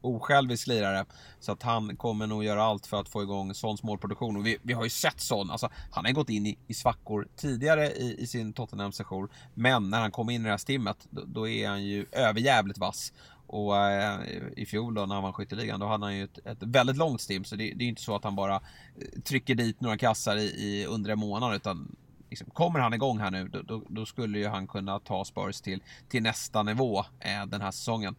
osjälvisk 0.00 0.66
lirare. 0.66 1.04
Så 1.40 1.52
att 1.52 1.62
han 1.62 1.96
kommer 1.96 2.26
nog 2.26 2.44
göra 2.44 2.62
allt 2.62 2.86
för 2.86 3.00
att 3.00 3.08
få 3.08 3.22
igång 3.22 3.54
Sons 3.54 3.82
målproduktion. 3.82 4.36
Och 4.36 4.46
vi, 4.46 4.58
vi 4.62 4.72
har 4.72 4.84
ju 4.84 4.90
sett 4.90 5.20
Son, 5.20 5.50
alltså 5.50 5.68
han 5.90 6.04
har 6.04 6.12
gått 6.12 6.28
in 6.28 6.46
i, 6.46 6.58
i 6.66 6.74
svackor 6.74 7.28
tidigare 7.36 7.86
i, 7.90 8.16
i 8.18 8.26
sin 8.26 8.52
Tottenham-session. 8.52 9.28
Men 9.54 9.90
när 9.90 10.00
han 10.00 10.10
kommer 10.10 10.32
in 10.32 10.40
i 10.40 10.44
det 10.44 10.50
här 10.50 10.56
stimmet, 10.56 10.96
då, 11.10 11.22
då 11.26 11.48
är 11.48 11.68
han 11.68 11.84
ju 11.84 12.06
överjävligt 12.12 12.78
vass. 12.78 13.12
Och 13.52 13.76
äh, 13.76 14.20
i 14.56 14.66
fjol 14.66 14.94
då 14.94 15.06
när 15.06 15.14
han 15.14 15.24
vann 15.24 15.32
skytteligan, 15.32 15.80
då 15.80 15.86
hade 15.86 16.04
han 16.04 16.16
ju 16.16 16.24
ett, 16.24 16.38
ett 16.46 16.62
väldigt 16.62 16.96
långt 16.96 17.20
stim. 17.20 17.44
Så 17.44 17.56
det, 17.56 17.72
det 17.76 17.84
är 17.84 17.88
inte 17.88 18.02
så 18.02 18.16
att 18.16 18.24
han 18.24 18.36
bara 18.36 18.54
eh, 18.54 19.20
trycker 19.24 19.54
dit 19.54 19.80
några 19.80 19.96
kassar 19.96 20.36
i, 20.36 20.42
i 20.42 20.86
under 20.86 21.10
en 21.10 21.18
månad. 21.18 21.54
Utan 21.56 21.96
liksom, 22.30 22.50
kommer 22.50 22.80
han 22.80 22.94
igång 22.94 23.18
här 23.18 23.30
nu, 23.30 23.48
då, 23.48 23.62
då, 23.62 23.82
då, 23.88 24.06
skulle 24.06 24.38
ju 24.38 24.46
han 24.46 24.66
kunna 24.66 24.98
ta 24.98 25.24
Spurs 25.24 25.60
till, 25.60 25.82
till 26.08 26.22
nästa 26.22 26.62
nivå 26.62 26.98
eh, 26.98 27.46
den 27.46 27.60
här 27.60 27.70
säsongen. 27.70 28.14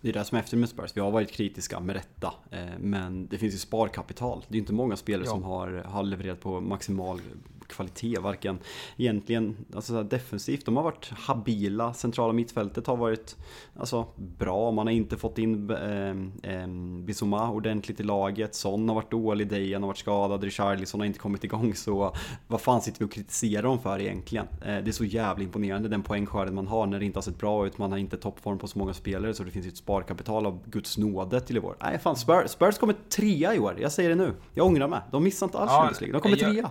Det 0.00 0.08
är 0.08 0.12
det 0.12 0.24
som 0.24 0.36
är 0.36 0.42
efter 0.42 0.56
med 0.56 0.68
Spurs. 0.68 0.90
Vi 0.94 1.00
har 1.00 1.10
varit 1.10 1.30
kritiska 1.30 1.80
med 1.80 1.96
rätta. 1.96 2.34
Eh, 2.50 2.78
men 2.78 3.26
det 3.26 3.38
finns 3.38 3.54
ju 3.54 3.58
sparkapital. 3.58 4.44
Det 4.48 4.56
är 4.56 4.60
inte 4.60 4.72
många 4.72 4.96
spelare 4.96 5.26
ja. 5.26 5.30
som 5.30 5.42
har, 5.42 5.68
har 5.86 6.02
levererat 6.02 6.40
på 6.40 6.60
maximal 6.60 7.20
kvalitet, 7.70 8.18
varken 8.20 8.58
egentligen 8.96 9.56
alltså 9.74 10.02
defensivt. 10.02 10.66
De 10.66 10.76
har 10.76 10.82
varit 10.82 11.10
habila, 11.10 11.94
centrala 11.94 12.32
mittfältet 12.32 12.86
har 12.86 12.96
varit 12.96 13.36
alltså, 13.76 14.06
bra. 14.16 14.70
Man 14.70 14.86
har 14.86 14.92
inte 14.94 15.16
fått 15.16 15.38
in 15.38 15.70
eh, 15.70 16.10
eh, 16.52 16.66
Bissouma 17.04 17.50
ordentligt 17.50 18.00
i 18.00 18.02
laget. 18.02 18.54
Son 18.54 18.88
har 18.88 18.94
varit 18.94 19.10
dålig, 19.10 19.48
Dejan 19.48 19.82
har 19.82 19.86
varit 19.86 19.98
skadad, 19.98 20.44
Richarlison 20.44 21.00
har 21.00 21.06
inte 21.06 21.18
kommit 21.18 21.44
igång. 21.44 21.74
Så 21.74 22.14
vad 22.46 22.60
fan 22.60 22.80
sitter 22.80 22.98
vi 22.98 23.04
och 23.04 23.12
kritiserar 23.12 23.62
dem 23.62 23.78
för 23.78 24.00
egentligen? 24.00 24.46
Eh, 24.62 24.66
det 24.66 24.90
är 24.90 24.92
så 24.92 25.04
jävla 25.04 25.44
imponerande 25.44 25.88
den 25.88 26.02
poängskörden 26.02 26.54
man 26.54 26.66
har 26.66 26.86
när 26.86 26.98
det 26.98 27.04
inte 27.04 27.16
har 27.16 27.22
sett 27.22 27.38
bra 27.38 27.66
ut. 27.66 27.78
Man 27.78 27.90
har 27.92 27.98
inte 27.98 28.16
toppform 28.16 28.58
på 28.58 28.66
så 28.66 28.78
många 28.78 28.94
spelare 28.94 29.34
så 29.34 29.44
det 29.44 29.50
finns 29.50 29.66
ju 29.66 29.70
ett 29.70 29.76
sparkapital 29.76 30.46
av 30.46 30.62
guds 30.66 30.98
nåde 30.98 31.40
till 31.40 31.56
i 31.56 31.60
vår. 31.60 31.76
Nej 31.82 31.98
fan, 31.98 32.16
Spurs, 32.16 32.50
Spurs 32.50 32.78
kommer 32.78 32.94
trea 33.08 33.54
i 33.54 33.58
år. 33.58 33.76
Jag 33.80 33.92
säger 33.92 34.08
det 34.08 34.14
nu. 34.14 34.34
Jag 34.54 34.66
ångrar 34.66 34.88
mig. 34.88 35.00
De 35.10 35.24
missar 35.24 35.46
inte 35.46 35.58
alls 35.58 35.70
Champions 35.70 36.00
League. 36.00 36.12
De 36.12 36.22
kommer 36.22 36.36
trea. 36.36 36.70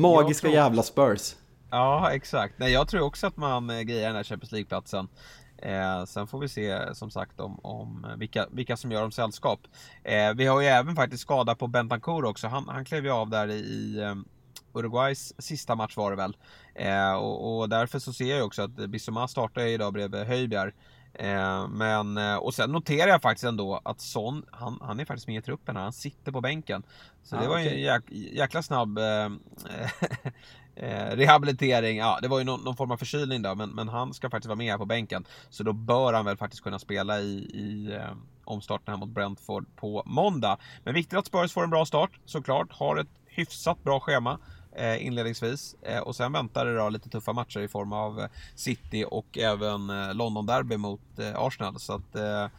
Magiska 0.00 0.46
tror... 0.46 0.54
jävla 0.54 0.82
Spurs. 0.82 1.34
Ja, 1.70 2.10
exakt. 2.12 2.54
Nej, 2.58 2.72
jag 2.72 2.88
tror 2.88 3.00
också 3.00 3.26
att 3.26 3.36
man 3.36 3.70
eh, 3.70 3.80
grejar 3.80 4.06
den 4.06 4.16
här 4.16 4.24
Champions 4.24 4.52
League-platsen. 4.52 5.08
Eh, 5.58 6.04
sen 6.04 6.26
får 6.26 6.38
vi 6.38 6.48
se 6.48 6.94
som 6.94 7.10
sagt 7.10 7.40
om, 7.40 7.60
om 7.62 8.06
vilka, 8.16 8.46
vilka 8.50 8.76
som 8.76 8.92
gör 8.92 9.02
dem 9.02 9.12
sällskap. 9.12 9.60
Eh, 10.04 10.34
vi 10.34 10.46
har 10.46 10.60
ju 10.60 10.66
även 10.66 10.96
faktiskt 10.96 11.22
skada 11.22 11.54
på 11.54 11.66
Bentancourt 11.66 12.24
också. 12.24 12.48
Han, 12.48 12.68
han 12.68 12.84
klev 12.84 13.04
ju 13.04 13.10
av 13.10 13.30
där 13.30 13.48
i, 13.48 13.58
i 13.58 14.00
um, 14.00 14.28
Uruguays 14.72 15.32
sista 15.38 15.74
match 15.74 15.96
var 15.96 16.10
det 16.10 16.16
väl. 16.16 16.36
Eh, 16.74 17.12
och, 17.12 17.58
och, 17.58 17.68
därför 17.68 17.98
så 17.98 18.12
ser 18.12 18.36
jag 18.36 18.46
också 18.46 18.62
att 18.62 18.90
Bissouma 18.90 19.28
startar 19.28 19.62
idag 19.62 19.92
bredvid 19.92 20.26
Höjbjerg. 20.26 20.72
Eh, 21.14 21.68
men, 21.68 22.16
eh, 22.16 22.36
och 22.36 22.54
sen 22.54 22.72
noterar 22.72 23.08
jag 23.08 23.22
faktiskt 23.22 23.44
ändå 23.44 23.80
att 23.84 24.00
Son, 24.00 24.44
han, 24.50 24.78
han 24.82 25.00
är 25.00 25.04
faktiskt 25.04 25.26
med 25.26 25.36
i 25.36 25.42
truppen 25.42 25.76
här, 25.76 25.82
han 25.82 25.92
sitter 25.92 26.32
på 26.32 26.40
bänken. 26.40 26.82
Så 27.22 27.36
ah, 27.36 27.40
det 27.40 27.48
var 27.48 27.54
okay. 27.54 27.68
en 27.68 27.80
jäk, 27.80 28.02
jäkla 28.10 28.62
snabb 28.62 28.98
eh, 28.98 29.04
eh, 30.74 31.16
rehabilitering, 31.16 31.98
ja 31.98 32.18
det 32.22 32.28
var 32.28 32.38
ju 32.38 32.44
någon, 32.44 32.60
någon, 32.60 32.76
form 32.76 32.90
av 32.90 32.96
förkylning 32.96 33.42
då, 33.42 33.54
men, 33.54 33.70
men 33.70 33.88
han 33.88 34.14
ska 34.14 34.30
faktiskt 34.30 34.48
vara 34.48 34.56
med 34.56 34.70
här 34.70 34.78
på 34.78 34.86
bänken. 34.86 35.24
Så 35.50 35.62
då 35.62 35.72
bör 35.72 36.12
han 36.12 36.24
väl 36.24 36.36
faktiskt 36.36 36.62
kunna 36.62 36.78
spela 36.78 37.20
i, 37.20 37.32
i 37.54 37.92
eh, 37.94 38.16
omstarten 38.44 38.92
här 38.92 38.98
mot 38.98 39.08
Brentford 39.08 39.76
på 39.76 40.02
måndag. 40.06 40.58
Men 40.84 40.94
viktigt 40.94 41.18
att 41.18 41.26
Spurs 41.26 41.52
får 41.52 41.64
en 41.64 41.70
bra 41.70 41.86
start, 41.86 42.10
såklart. 42.24 42.72
Har 42.72 42.96
ett 42.96 43.20
hyfsat 43.26 43.84
bra 43.84 44.00
schema. 44.00 44.38
Eh, 44.76 45.06
inledningsvis. 45.06 45.76
Eh, 45.82 45.98
och 45.98 46.16
sen 46.16 46.32
väntar 46.32 46.66
det 46.66 46.76
då 46.76 46.88
lite 46.88 47.08
tuffa 47.08 47.32
matcher 47.32 47.60
i 47.60 47.68
form 47.68 47.92
av 47.92 48.20
eh, 48.20 48.26
City 48.54 49.04
och 49.10 49.38
även 49.38 49.90
eh, 49.90 50.14
London-derby 50.14 50.76
mot 50.76 51.18
eh, 51.18 51.38
Arsenal. 51.38 51.80
Så 51.80 51.92
att 51.92 52.50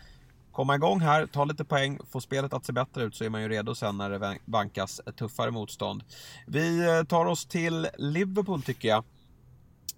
komma 0.52 0.76
igång 0.76 1.00
här, 1.00 1.26
ta 1.26 1.46
lite 1.46 1.66
poäng, 1.66 2.00
få 2.12 2.22
spelet 2.22 2.54
att 2.54 2.66
se 2.66 2.74
bättre 2.74 3.04
ut 3.04 3.16
så 3.16 3.24
är 3.24 3.30
man 3.30 3.42
ju 3.42 3.50
redo 3.50 3.76
sen 3.76 3.98
när 3.98 4.10
det 4.10 4.38
vankas 4.46 5.02
tuffare 5.18 5.52
motstånd. 5.52 6.04
Vi 6.48 6.82
tar 7.10 7.26
oss 7.26 7.46
till 7.46 7.88
Liverpool 7.98 8.62
tycker 8.62 8.90
jag. 8.90 9.04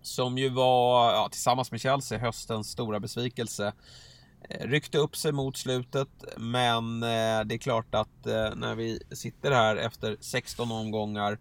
Som 0.02 0.38
ju 0.38 0.50
var, 0.50 1.14
ja, 1.14 1.30
tillsammans 1.32 1.72
med 1.72 1.82
Chelsea, 1.82 2.20
höstens 2.20 2.72
stora 2.72 3.00
besvikelse. 3.00 3.74
Ryckte 4.50 4.98
upp 4.98 5.16
sig 5.16 5.32
mot 5.32 5.58
slutet, 5.58 6.10
men 6.38 7.00
det 7.00 7.08
är 7.54 7.58
klart 7.58 7.96
att 7.96 8.26
när 8.56 8.76
vi 8.76 9.00
sitter 9.12 9.52
här 9.52 9.76
efter 9.76 10.18
16 10.20 10.72
omgångar 10.72 11.38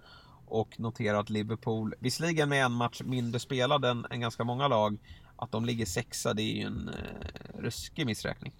och 0.52 0.80
notera 0.80 1.18
att 1.18 1.30
Liverpool, 1.30 1.94
visserligen 1.98 2.48
med 2.48 2.64
en 2.64 2.72
match 2.72 3.02
mindre 3.04 3.40
spelad 3.40 3.84
än, 3.84 4.06
än 4.10 4.20
ganska 4.20 4.44
många 4.44 4.68
lag, 4.68 4.98
att 5.36 5.52
de 5.52 5.64
ligger 5.64 5.86
sexa, 5.86 6.34
det 6.34 6.42
är 6.42 6.56
ju 6.56 6.62
en 6.62 6.88
eh, 6.88 7.60
ruskig 7.60 8.06
missräkning. 8.06 8.52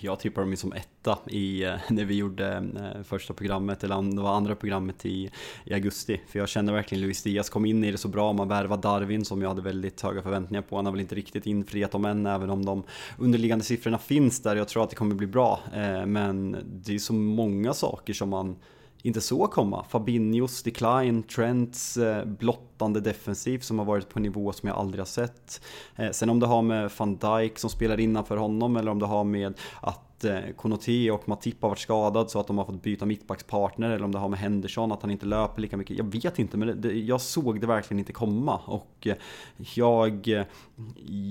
Jag 0.00 0.20
tippar 0.20 0.42
dem 0.42 0.50
ju 0.50 0.56
som 0.56 0.72
etta 0.72 1.18
i, 1.26 1.64
eh, 1.64 1.74
när 1.88 2.04
vi 2.04 2.14
gjorde 2.14 2.56
eh, 2.56 3.02
första 3.02 3.34
programmet, 3.34 3.84
eller 3.84 3.96
om 3.96 4.16
det 4.16 4.22
var 4.22 4.36
andra 4.36 4.54
programmet 4.54 5.06
i, 5.06 5.30
i 5.64 5.74
augusti. 5.74 6.20
För 6.28 6.38
jag 6.38 6.48
kände 6.48 6.72
verkligen 6.72 7.02
Luis 7.02 7.22
Diaz 7.22 7.50
kom 7.50 7.66
in 7.66 7.84
i 7.84 7.90
det 7.90 7.98
så 7.98 8.08
bra, 8.08 8.32
man 8.32 8.48
värvade 8.48 8.82
Darwin 8.82 9.24
som 9.24 9.42
jag 9.42 9.48
hade 9.48 9.62
väldigt 9.62 10.00
höga 10.00 10.22
förväntningar 10.22 10.62
på. 10.62 10.76
Han 10.76 10.86
har 10.86 10.92
väl 10.92 11.00
inte 11.00 11.14
riktigt 11.14 11.46
infriat 11.46 11.90
dem 11.90 12.04
än, 12.04 12.26
även 12.26 12.50
om 12.50 12.64
de 12.64 12.82
underliggande 13.18 13.64
siffrorna 13.64 13.98
finns 13.98 14.42
där. 14.42 14.56
Jag 14.56 14.68
tror 14.68 14.84
att 14.84 14.90
det 14.90 14.96
kommer 14.96 15.14
bli 15.14 15.26
bra. 15.26 15.60
Eh, 15.74 16.06
men 16.06 16.56
det 16.66 16.94
är 16.94 16.98
så 16.98 17.12
många 17.12 17.74
saker 17.74 18.12
som 18.12 18.28
man 18.28 18.56
inte 19.02 19.20
så 19.20 19.46
komma. 19.46 19.84
Fabinhos 19.88 20.62
decline, 20.62 21.22
Trents 21.22 21.96
eh, 21.96 22.24
blottande 22.24 23.00
defensiv 23.00 23.58
som 23.58 23.78
har 23.78 23.86
varit 23.86 24.08
på 24.08 24.18
en 24.18 24.22
nivå 24.22 24.52
som 24.52 24.68
jag 24.68 24.78
aldrig 24.78 25.00
har 25.00 25.06
sett. 25.06 25.60
Eh, 25.96 26.10
sen 26.10 26.30
om 26.30 26.40
det 26.40 26.46
har 26.46 26.62
med 26.62 26.90
van 26.98 27.16
Dijk 27.16 27.58
som 27.58 27.70
spelar 27.70 28.00
innanför 28.00 28.36
honom 28.36 28.76
eller 28.76 28.90
om 28.90 28.98
det 28.98 29.06
har 29.06 29.24
med 29.24 29.54
att 29.80 30.07
att 30.18 30.24
eh, 30.24 30.52
Konoté 30.56 31.10
och 31.10 31.28
Matip 31.28 31.62
har 31.62 31.68
varit 31.68 31.78
skadad 31.78 32.30
så 32.30 32.40
att 32.40 32.46
de 32.46 32.58
har 32.58 32.64
fått 32.64 32.82
byta 32.82 33.06
mittbackspartner 33.06 33.90
eller 33.90 34.04
om 34.04 34.12
det 34.12 34.18
har 34.18 34.28
med 34.28 34.38
Henderson 34.38 34.92
att 34.92 35.02
han 35.02 35.10
inte 35.10 35.26
löper 35.26 35.62
lika 35.62 35.76
mycket. 35.76 35.98
Jag 35.98 36.12
vet 36.12 36.38
inte 36.38 36.56
men 36.56 36.80
det, 36.80 36.92
jag 36.92 37.20
såg 37.20 37.60
det 37.60 37.66
verkligen 37.66 37.98
inte 37.98 38.12
komma 38.12 38.60
och 38.66 39.06
eh, 39.06 39.14
jag, 39.74 40.28
eh, 40.28 40.44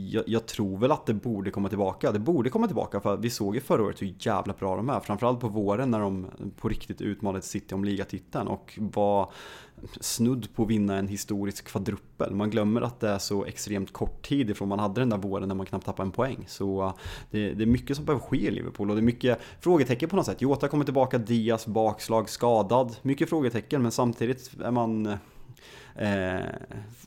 jag, 0.10 0.24
jag, 0.28 0.46
tror 0.46 0.78
väl 0.78 0.92
att 0.92 1.06
det 1.06 1.14
borde 1.14 1.52
komma 1.52 1.70
tillbaka. 1.70 2.12
Det 2.12 2.20
borde 2.20 2.50
komma 2.50 2.68
tillbaka 2.68 3.00
för 3.00 3.18
vi 3.18 3.30
såg 3.30 3.56
ju 3.56 3.62
förra 3.62 3.84
året 3.84 4.02
hur 4.02 4.16
jävla 4.20 4.54
bra 4.54 4.76
de 4.76 4.90
är. 4.90 5.00
Framförallt 5.00 5.40
på 5.40 5.48
våren 5.48 5.92
när 5.92 6.00
de 6.00 6.28
på 6.58 6.70
riktigt 6.70 7.02
utmanade 7.02 7.42
City 7.42 7.76
om 7.76 7.84
ligatiteln 7.84 8.48
och 8.48 8.80
var 8.82 9.32
snudd 10.02 10.56
på 10.56 10.64
att 10.64 10.70
vinna 10.70 10.98
en 10.98 11.08
historisk 11.08 11.66
kvadruppel. 11.66 12.36
Man 12.36 12.50
glömmer 12.50 12.82
att 12.82 13.00
det 13.00 13.10
är 13.10 13.18
så 13.18 13.46
extremt 13.46 13.94
kort 13.94 14.28
tid 14.28 14.50
ifrån 14.50 14.68
man 14.68 14.80
hade 14.80 15.02
den 15.02 15.10
där 15.10 15.18
våren 15.18 15.48
när 15.48 15.56
man 15.56 15.66
knappt 15.66 15.86
tappade 15.86 16.08
en 16.08 16.12
poäng. 16.12 16.46
Så 16.48 16.84
uh, 16.84 16.94
det, 17.32 17.54
det 17.54 17.64
är 17.64 17.68
mycket 17.68 17.96
som 17.96 18.06
behöver 18.06 18.26
ske 18.26 18.48
i 18.48 18.52
Liverpool 18.52 18.90
och 18.90 18.96
det 18.96 19.00
är 19.00 19.04
mycket 19.04 19.40
frågetecken 19.60 20.10
på 20.10 20.16
något 20.16 20.26
sätt. 20.26 20.42
Jota 20.42 20.68
kommer 20.68 20.86
tillbaka, 20.86 21.18
Diaz 21.18 21.68
bakslag, 21.68 22.30
skadad. 22.30 22.96
Mycket 23.02 23.30
frågetecken 23.30 23.82
men 23.82 23.92
samtidigt 23.92 24.52
är 24.64 24.72
man 24.72 25.06
eh, 25.06 25.16
Eh, 25.98 26.46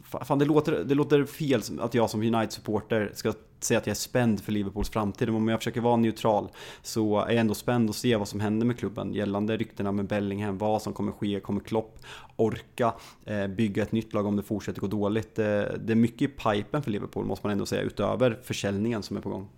fan, 0.03 0.39
det 0.39 0.45
låter, 0.45 0.85
det 0.85 0.95
låter 0.95 1.25
fel 1.25 1.63
att 1.81 1.95
jag 1.95 2.11
som 2.11 2.23
United-supporter 2.23 3.11
ska 3.15 3.33
säga 3.61 3.79
att 3.79 3.87
jag 3.87 3.91
är 3.91 3.99
spänd 3.99 4.41
för 4.41 4.53
Liverpools 4.53 4.91
framtid. 4.91 5.29
Men 5.29 5.37
om 5.37 5.49
jag 5.49 5.61
försöker 5.61 5.81
vara 5.81 5.97
neutral 5.97 6.49
så 6.83 7.21
är 7.21 7.31
jag 7.31 7.41
ändå 7.41 7.55
spänd 7.55 7.91
att 7.91 7.97
se 7.97 8.17
vad 8.17 8.29
som 8.29 8.41
händer 8.41 8.67
med 8.67 8.79
klubben 8.79 9.15
gällande 9.15 9.57
ryktena 9.57 9.93
med 9.93 10.07
Bellingham. 10.07 10.59
Vad 10.59 10.83
som 10.83 10.93
kommer 10.93 11.13
ske. 11.13 11.41
Kommer 11.41 11.61
Klopp 11.61 11.99
orka 12.37 12.95
eh, 13.25 13.47
bygga 13.47 13.83
ett 13.83 13.93
nytt 13.93 14.13
lag 14.13 14.27
om 14.27 14.37
det 14.37 14.43
fortsätter 14.43 14.81
gå 14.81 14.87
dåligt? 14.87 15.39
Eh, 15.39 15.45
det 15.45 15.93
är 15.93 15.95
mycket 15.95 16.23
i 16.23 16.29
pipen 16.29 16.83
för 16.83 16.91
Liverpool 16.91 17.25
måste 17.25 17.47
man 17.47 17.53
ändå 17.53 17.67
säga 17.67 17.83
utöver 17.83 18.41
försäljningen 18.43 19.03
som 19.03 19.17
är 19.17 19.21
på 19.21 19.31
gång. 19.31 19.49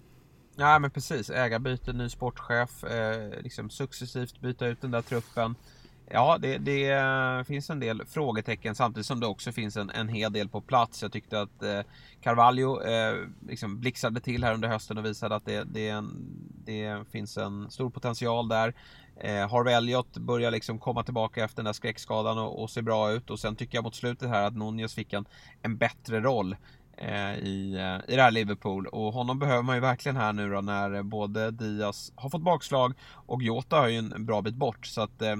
Ja 0.56 0.78
men 0.78 0.90
precis, 0.90 1.30
ägarbyte, 1.30 1.92
ny 1.92 2.08
sportchef, 2.08 2.84
eh, 2.84 3.42
liksom 3.42 3.70
successivt 3.70 4.40
byta 4.40 4.66
ut 4.66 4.80
den 4.80 4.90
där 4.90 5.02
truppen. 5.02 5.54
Ja, 6.14 6.38
det, 6.38 6.58
det, 6.58 6.90
eh, 6.90 7.42
finns 7.42 7.70
en 7.70 7.80
del 7.80 8.02
frågetecken 8.06 8.74
samtidigt 8.74 9.06
som 9.06 9.20
det 9.20 9.26
också 9.26 9.52
finns 9.52 9.76
en, 9.76 9.90
en 9.90 10.08
hel 10.08 10.32
del 10.32 10.48
på 10.48 10.60
plats. 10.60 11.02
Jag 11.02 11.12
tyckte 11.12 11.40
att 11.40 11.62
eh, 11.62 11.80
Carvalho 12.20 12.82
eh, 12.82 13.16
liksom 13.48 13.80
blixtrade 13.80 14.20
till 14.20 14.44
här 14.44 14.54
under 14.54 14.68
hösten 14.68 14.98
och 14.98 15.04
visade 15.04 15.34
att 15.34 15.44
det, 15.44 15.64
det, 15.64 16.02
det 16.64 17.04
finns 17.10 17.36
en 17.36 17.70
stor 17.70 17.90
potential 17.90 18.48
där. 18.48 18.74
Eh, 19.16 19.50
Harvey 19.50 19.74
Elliot 19.74 20.16
börjar 20.16 20.50
liksom 20.50 20.78
komma 20.78 21.02
tillbaka 21.02 21.44
efter 21.44 21.56
den 21.56 21.64
där 21.64 21.72
skräckskadan 21.72 22.38
och, 22.38 22.62
och 22.62 22.70
ser 22.70 22.82
bra 22.82 23.12
ut 23.12 23.30
och 23.30 23.40
sen 23.40 23.56
tycker 23.56 23.78
jag 23.78 23.84
mot 23.84 23.94
slutet 23.94 24.28
här 24.28 24.42
att 24.42 24.56
Nunez 24.56 24.94
fick 24.94 25.12
en, 25.12 25.24
en 25.62 25.76
bättre 25.76 26.20
roll. 26.20 26.56
Eh, 27.02 27.38
i, 27.38 27.74
eh, 27.74 28.12
i 28.12 28.16
det 28.16 28.22
här 28.22 28.30
Liverpool. 28.30 28.86
Och 28.86 29.12
honom 29.12 29.38
behöver 29.38 29.62
man 29.62 29.74
ju 29.74 29.80
verkligen 29.80 30.16
här 30.16 30.32
nu 30.32 30.50
då 30.50 30.60
när 30.60 31.02
både 31.02 31.50
Diaz 31.50 32.12
har 32.16 32.30
fått 32.30 32.42
bakslag 32.42 32.92
och 33.26 33.42
Jota 33.42 33.76
har 33.76 33.88
ju 33.88 33.98
en 33.98 34.26
bra 34.26 34.42
bit 34.42 34.54
bort. 34.54 34.86
Så 34.86 35.00
att 35.00 35.22
eh, 35.22 35.36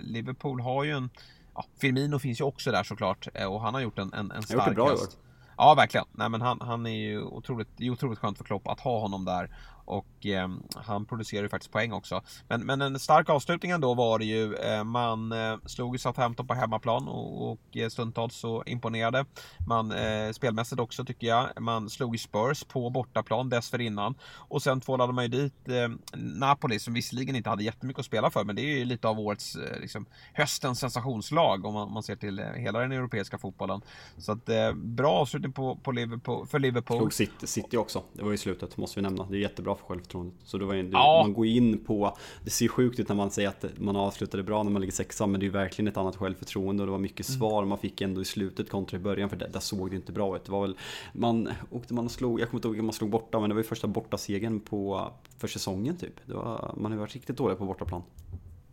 Liverpool 0.00 0.60
har 0.60 0.84
ju 0.84 0.90
en... 0.90 1.10
Ja, 1.54 1.64
Firmino 1.80 2.18
finns 2.18 2.40
ju 2.40 2.44
också 2.44 2.70
där 2.70 2.82
såklart 2.82 3.28
och 3.48 3.60
han 3.60 3.74
har 3.74 3.80
gjort 3.80 3.98
en, 3.98 4.12
en, 4.12 4.30
en 4.30 4.42
stark 4.42 4.58
gjort 4.58 4.68
det 4.68 4.74
bra 4.74 4.88
höst. 4.88 5.18
Ja, 5.56 5.74
verkligen. 5.74 6.06
Nej, 6.12 6.28
men 6.28 6.40
han, 6.40 6.60
han 6.60 6.86
är 6.86 6.96
ju 6.96 7.22
otroligt, 7.22 7.68
det 7.76 7.86
är 7.86 7.90
otroligt 7.90 8.18
skönt 8.18 8.38
för 8.38 8.44
Klopp 8.44 8.68
att 8.68 8.80
ha 8.80 9.00
honom 9.00 9.24
där. 9.24 9.56
Och 9.84 10.26
eh, 10.26 10.48
han 10.74 11.06
producerar 11.06 11.42
ju 11.42 11.48
faktiskt 11.48 11.72
poäng 11.72 11.92
också. 11.92 12.22
Men, 12.48 12.66
men 12.66 12.82
en 12.82 12.98
stark 12.98 13.28
avslutning 13.30 13.70
ändå 13.70 13.94
var 13.94 14.18
det 14.18 14.24
ju. 14.24 14.54
Eh, 14.54 14.84
man 14.84 15.32
eh, 15.32 15.56
slog 15.66 15.94
ju 15.94 15.98
Southampton 15.98 16.46
på 16.46 16.54
hemmaplan 16.54 17.08
och, 17.08 17.52
och 17.52 17.76
eh, 17.76 17.88
stundtals 17.88 18.36
så 18.36 18.62
imponerade. 18.66 19.24
Man 19.66 19.92
eh, 19.92 20.32
spelmässigt 20.32 20.80
också 20.80 21.04
tycker 21.04 21.26
jag. 21.26 21.48
Man 21.60 21.90
slog 21.90 22.14
ju 22.14 22.18
Spurs 22.18 22.64
på 22.64 22.90
bortaplan 22.90 23.48
dessförinnan. 23.48 24.14
Och 24.36 24.62
sen 24.62 24.80
tvålade 24.80 25.12
man 25.12 25.24
ju 25.24 25.28
dit 25.28 25.68
eh, 25.68 25.88
Napoli 26.14 26.78
som 26.78 26.94
visserligen 26.94 27.36
inte 27.36 27.50
hade 27.50 27.64
jättemycket 27.64 28.00
att 28.00 28.06
spela 28.06 28.30
för 28.30 28.44
men 28.44 28.56
det 28.56 28.62
är 28.62 28.78
ju 28.78 28.84
lite 28.84 29.08
av 29.08 29.20
årets, 29.20 29.56
eh, 29.56 29.80
liksom, 29.80 30.06
höstens 30.32 30.80
sensationslag 30.80 31.64
om 31.64 31.74
man, 31.74 31.92
man 31.92 32.02
ser 32.02 32.16
till 32.16 32.38
eh, 32.38 32.46
hela 32.46 32.78
den 32.78 32.92
europeiska 32.92 33.38
fotbollen. 33.38 33.80
Så 34.18 34.32
att 34.32 34.48
eh, 34.48 34.72
bra 34.72 35.12
avslutning 35.12 35.52
på, 35.52 35.76
på 35.76 35.92
Liverpool, 35.92 36.46
för 36.46 36.58
Liverpool. 36.58 36.98
Slog 36.98 37.12
City, 37.12 37.46
City 37.46 37.76
också. 37.76 38.02
Det 38.12 38.22
var 38.22 38.30
ju 38.30 38.36
slutet 38.36 38.76
måste 38.76 39.00
vi 39.00 39.02
nämna. 39.02 39.26
Det 39.30 39.36
är 39.36 39.40
jättebra 39.40 39.73
för 39.76 39.84
självförtroendet. 39.84 40.34
Så 40.44 40.58
det 40.58 40.64
var 40.64 40.74
ju, 40.74 40.90
ja. 40.92 41.22
man 41.22 41.34
går 41.34 41.46
in 41.46 41.84
på, 41.84 42.16
det 42.44 42.50
ser 42.50 42.68
sjukt 42.68 43.00
ut 43.00 43.08
när 43.08 43.16
man 43.16 43.30
säger 43.30 43.48
att 43.48 43.64
man 43.76 43.96
avslutade 43.96 44.42
bra 44.42 44.62
när 44.62 44.70
man 44.70 44.80
ligger 44.80 44.92
sexa, 44.92 45.26
men 45.26 45.40
det 45.40 45.44
är 45.44 45.48
ju 45.48 45.52
verkligen 45.52 45.88
ett 45.88 45.96
annat 45.96 46.16
självförtroende 46.16 46.82
och 46.82 46.86
det 46.86 46.92
var 46.92 46.98
mycket 46.98 47.28
mm. 47.28 47.38
svar 47.38 47.64
man 47.64 47.78
fick 47.78 48.00
ändå 48.00 48.20
i 48.20 48.24
slutet 48.24 48.70
kontra 48.70 48.96
i 48.96 49.00
början, 49.00 49.30
för 49.30 49.36
det, 49.36 49.48
där 49.48 49.60
såg 49.60 49.90
det 49.90 49.96
inte 49.96 50.12
bra 50.12 50.36
ut. 50.36 50.44
Det 50.44 50.52
var 50.52 50.60
väl, 50.60 50.76
man 51.12 51.48
åkte 51.70 51.94
man 51.94 52.04
och 52.04 52.10
slog, 52.10 52.40
jag 52.40 52.50
kommer 52.50 52.58
inte 52.58 52.68
ihåg 52.68 52.78
om 52.78 52.86
man 52.86 52.92
slog 52.92 53.10
borta, 53.10 53.40
men 53.40 53.48
det 53.50 53.54
var 53.54 53.62
ju 53.62 53.68
första 53.68 53.86
bortasegern 53.86 54.60
på, 54.60 55.10
för 55.38 55.48
säsongen 55.48 55.96
typ. 55.96 56.28
Var, 56.28 56.74
man 56.76 56.92
har 56.92 56.98
varit 56.98 57.14
riktigt 57.14 57.36
dålig 57.36 57.58
på 57.58 57.64
bortaplan. 57.64 58.02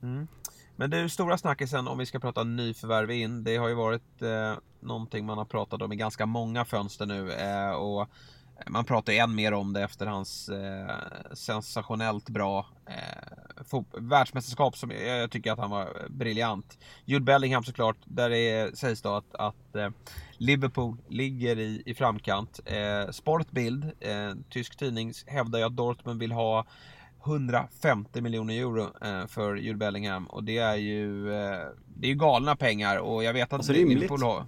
Mm. 0.02 0.28
Men 0.76 0.90
du, 0.90 1.10
stora 1.10 1.38
snackisen 1.38 1.88
om 1.88 1.98
vi 1.98 2.06
ska 2.06 2.20
prata 2.20 2.44
nyförvärv 2.44 3.12
in, 3.12 3.44
det 3.44 3.58
har 3.58 3.68
ju 3.68 3.74
varit 3.76 4.22
eh, 4.22 4.54
någonting 4.80 5.26
man 5.26 5.38
har 5.38 5.46
pratat 5.46 5.82
om 5.82 5.92
i 5.92 5.96
ganska 5.96 6.26
många 6.26 6.66
fönster 6.66 7.06
nu 7.06 7.32
eh, 7.32 7.72
och 7.72 8.08
man 8.68 8.86
pratar 8.86 9.14
än 9.14 9.36
mer 9.36 9.54
om 9.54 9.74
det 9.74 9.84
efter 9.84 10.06
hans 10.06 10.50
eh, 10.50 10.96
sensationellt 11.34 12.30
bra 12.30 12.66
eh, 12.88 13.82
världsmästerskap 14.00 14.78
som 14.78 14.92
jag 14.92 15.32
tycker 15.32 15.52
att 15.52 15.60
han 15.60 15.70
var 15.70 16.08
briljant. 16.10 16.78
Jude 17.06 17.26
Bellingham 17.26 17.64
såklart, 17.64 17.98
där 18.06 18.30
det 18.30 18.78
sägs 18.78 19.02
då 19.02 19.16
att, 19.16 19.36
att 19.36 19.76
eh, 19.76 19.90
Liverpool 20.38 20.98
ligger 21.08 21.60
i, 21.60 21.84
i 21.86 21.94
framkant. 21.94 22.60
Eh, 22.66 23.12
Sportbild, 23.12 23.92
eh, 24.00 24.34
tysk 24.50 24.78
tidning, 24.78 25.14
hävdar 25.28 25.60
ju 25.60 25.66
att 25.66 25.76
Dortmund 25.76 26.20
vill 26.20 26.32
ha 26.32 26.66
150 27.26 28.22
miljoner 28.22 28.54
euro 28.54 28.88
eh, 29.06 29.28
för 29.28 29.56
Jude 29.56 29.78
Bellingham 29.78 30.26
och 30.26 30.44
det 30.44 30.58
är 30.58 30.76
ju 30.76 31.34
eh, 31.34 31.68
Det 31.96 32.12
är 32.12 32.14
galna 32.14 32.56
pengar 32.56 32.98
och 32.98 33.24
jag 33.24 33.34
vet 33.34 33.48
att 33.48 33.54
alltså, 33.54 33.74
Liverpool 33.74 34.24
har 34.24 34.46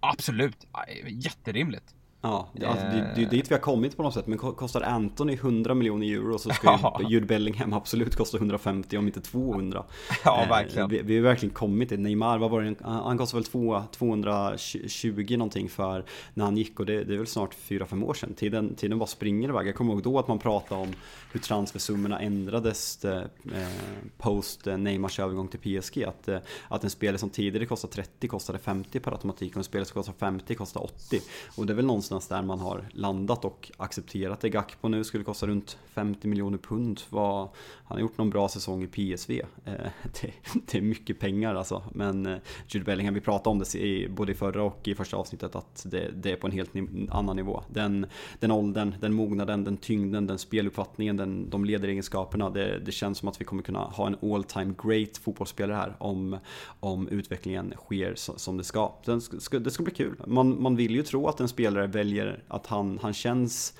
Absolut, 0.00 0.66
jätterimligt. 1.06 1.94
Ja, 2.20 2.48
alltså, 2.66 2.86
det, 2.86 3.12
det 3.14 3.22
är 3.22 3.30
dit 3.30 3.50
vi 3.50 3.54
har 3.54 3.60
kommit 3.60 3.96
på 3.96 4.02
något 4.02 4.14
sätt. 4.14 4.26
Men 4.26 4.38
kostar 4.38 4.80
Anthony 4.80 5.32
100 5.32 5.74
miljoner 5.74 6.06
euro 6.06 6.38
så 6.38 6.50
ska 6.50 6.78
ju 7.00 7.08
Jude 7.08 7.26
Bellingham 7.26 7.72
absolut 7.72 8.16
kosta 8.16 8.36
150 8.36 8.98
om 8.98 9.06
inte 9.06 9.20
200. 9.20 9.84
Ja, 10.24 10.42
eh, 10.42 10.48
verkligen. 10.48 10.88
Vi, 10.88 11.02
vi 11.02 11.16
har 11.16 11.22
verkligen 11.22 11.54
kommit 11.54 11.88
till 11.88 12.00
Neymar, 12.00 12.38
vad 12.38 12.50
var 12.50 12.62
det? 12.62 12.74
Han 12.84 13.18
kostade 13.18 13.42
väl 13.42 13.88
220 13.90 15.36
någonting 15.36 15.68
för 15.68 16.04
när 16.34 16.44
han 16.44 16.56
gick 16.56 16.80
och 16.80 16.86
det, 16.86 17.04
det 17.04 17.14
är 17.14 17.18
väl 17.18 17.26
snart 17.26 17.54
4-5 17.68 18.04
år 18.04 18.14
sedan. 18.14 18.34
Tiden, 18.34 18.74
tiden 18.74 18.98
bara 18.98 19.06
springer 19.06 19.48
iväg. 19.48 19.66
Jag 19.66 19.74
kommer 19.74 19.92
ihåg 19.92 20.02
då 20.02 20.18
att 20.18 20.28
man 20.28 20.38
pratade 20.38 20.80
om 20.80 20.92
hur 21.32 21.40
transfersummorna 21.40 22.20
ändrades 22.20 23.04
eh, 23.04 23.22
post 24.18 24.66
eh, 24.66 24.78
Neymars 24.78 25.20
övergång 25.20 25.48
till 25.48 25.80
PSG. 25.80 26.04
Att, 26.04 26.28
eh, 26.28 26.38
att 26.68 26.84
en 26.84 26.90
spelare 26.90 27.18
som 27.18 27.30
tidigare 27.30 27.66
kostade 27.66 27.92
30 27.92 28.28
kostade 28.28 28.58
50 28.58 29.00
per 29.00 29.12
automatik 29.12 29.52
och 29.52 29.58
en 29.58 29.64
spelare 29.64 29.86
som 29.86 29.94
kostar 29.94 30.12
50 30.12 30.54
kostar 30.54 30.82
80. 30.82 31.20
Och 31.56 31.66
det 31.66 31.72
är 31.72 31.74
väl 31.74 31.86
någonstans 31.86 32.07
någonstans 32.10 32.40
där 32.40 32.46
man 32.46 32.60
har 32.60 32.88
landat 32.92 33.44
och 33.44 33.70
accepterat 33.76 34.40
det. 34.40 34.48
Gakpo 34.48 34.88
nu 34.88 35.04
skulle 35.04 35.24
kosta 35.24 35.46
runt 35.46 35.78
50 35.86 36.28
miljoner 36.28 36.58
pund. 36.58 37.00
Var, 37.10 37.40
han 37.84 37.96
har 37.96 37.98
gjort 37.98 38.18
någon 38.18 38.30
bra 38.30 38.48
säsong 38.48 38.82
i 38.82 38.86
PSV. 38.86 39.40
Eh, 39.64 39.72
det, 40.20 40.32
det, 40.66 40.78
är 40.78 40.82
mycket 40.82 41.20
pengar 41.20 41.54
alltså. 41.54 41.82
Men 41.92 42.26
eh, 42.26 42.38
Jude 42.68 42.84
Bellingham, 42.84 43.14
vi 43.14 43.20
pratade 43.20 43.50
om 43.50 43.58
det 43.58 43.74
i, 43.74 44.08
både 44.08 44.32
i 44.32 44.34
förra 44.34 44.62
och 44.62 44.88
i 44.88 44.94
första 44.94 45.16
avsnittet 45.16 45.56
att 45.56 45.86
det, 45.86 46.10
det 46.14 46.32
är 46.32 46.36
på 46.36 46.46
en 46.46 46.52
helt 46.52 46.70
annan 47.10 47.36
nivå. 47.36 47.62
Den, 47.72 48.06
den 48.40 48.50
åldern, 48.50 48.94
den 49.00 49.14
mognaden, 49.14 49.64
den 49.64 49.76
tyngden, 49.76 50.26
den 50.26 50.38
speluppfattningen, 50.38 51.16
den, 51.16 51.50
de 51.50 51.64
ledaregenskaperna. 51.64 52.50
Det, 52.50 52.78
det 52.78 52.92
känns 52.92 53.18
som 53.18 53.28
att 53.28 53.40
vi 53.40 53.44
kommer 53.44 53.62
kunna 53.62 53.80
ha 53.80 54.06
en 54.06 54.32
all 54.32 54.44
time 54.44 54.74
great 54.82 55.18
fotbollsspelare 55.18 55.76
här 55.76 55.96
om, 55.98 56.38
om 56.80 57.08
utvecklingen 57.08 57.74
sker 57.76 58.14
som 58.16 58.56
det 58.56 58.64
ska. 58.64 58.92
Det 59.04 59.20
ska, 59.20 59.58
det 59.58 59.70
ska 59.70 59.82
bli 59.82 59.94
kul. 59.94 60.22
Man, 60.26 60.62
man 60.62 60.76
vill 60.76 60.94
ju 60.94 61.02
tro 61.02 61.26
att 61.26 61.40
en 61.40 61.48
spelare 61.48 61.86
väljer 61.98 62.42
att 62.48 62.66
han, 62.66 62.98
han 63.02 63.14
känns 63.14 63.74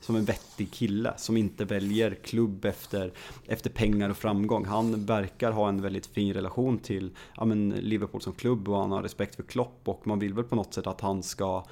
som 0.00 0.16
en 0.16 0.24
vettig 0.24 0.72
kille 0.72 1.14
som 1.16 1.36
inte 1.36 1.64
väljer 1.64 2.14
klubb 2.14 2.64
efter, 2.64 3.12
efter 3.46 3.70
pengar 3.70 4.10
och 4.10 4.16
framgång. 4.16 4.64
Han 4.64 5.06
verkar 5.06 5.52
ha 5.52 5.68
en 5.68 5.82
väldigt 5.82 6.06
fin 6.06 6.34
relation 6.34 6.78
till 6.78 7.10
ja, 7.36 7.44
men 7.44 7.70
Liverpool 7.70 8.22
som 8.22 8.32
klubb 8.32 8.68
och 8.68 8.78
han 8.78 8.92
har 8.92 9.02
respekt 9.02 9.34
för 9.36 9.42
Klopp 9.42 9.80
och 9.84 10.06
man 10.06 10.18
vill 10.18 10.34
väl 10.34 10.44
på 10.44 10.56
något 10.56 10.74
sätt 10.74 10.86
att 10.86 11.00
han 11.00 11.22
ska 11.22 11.64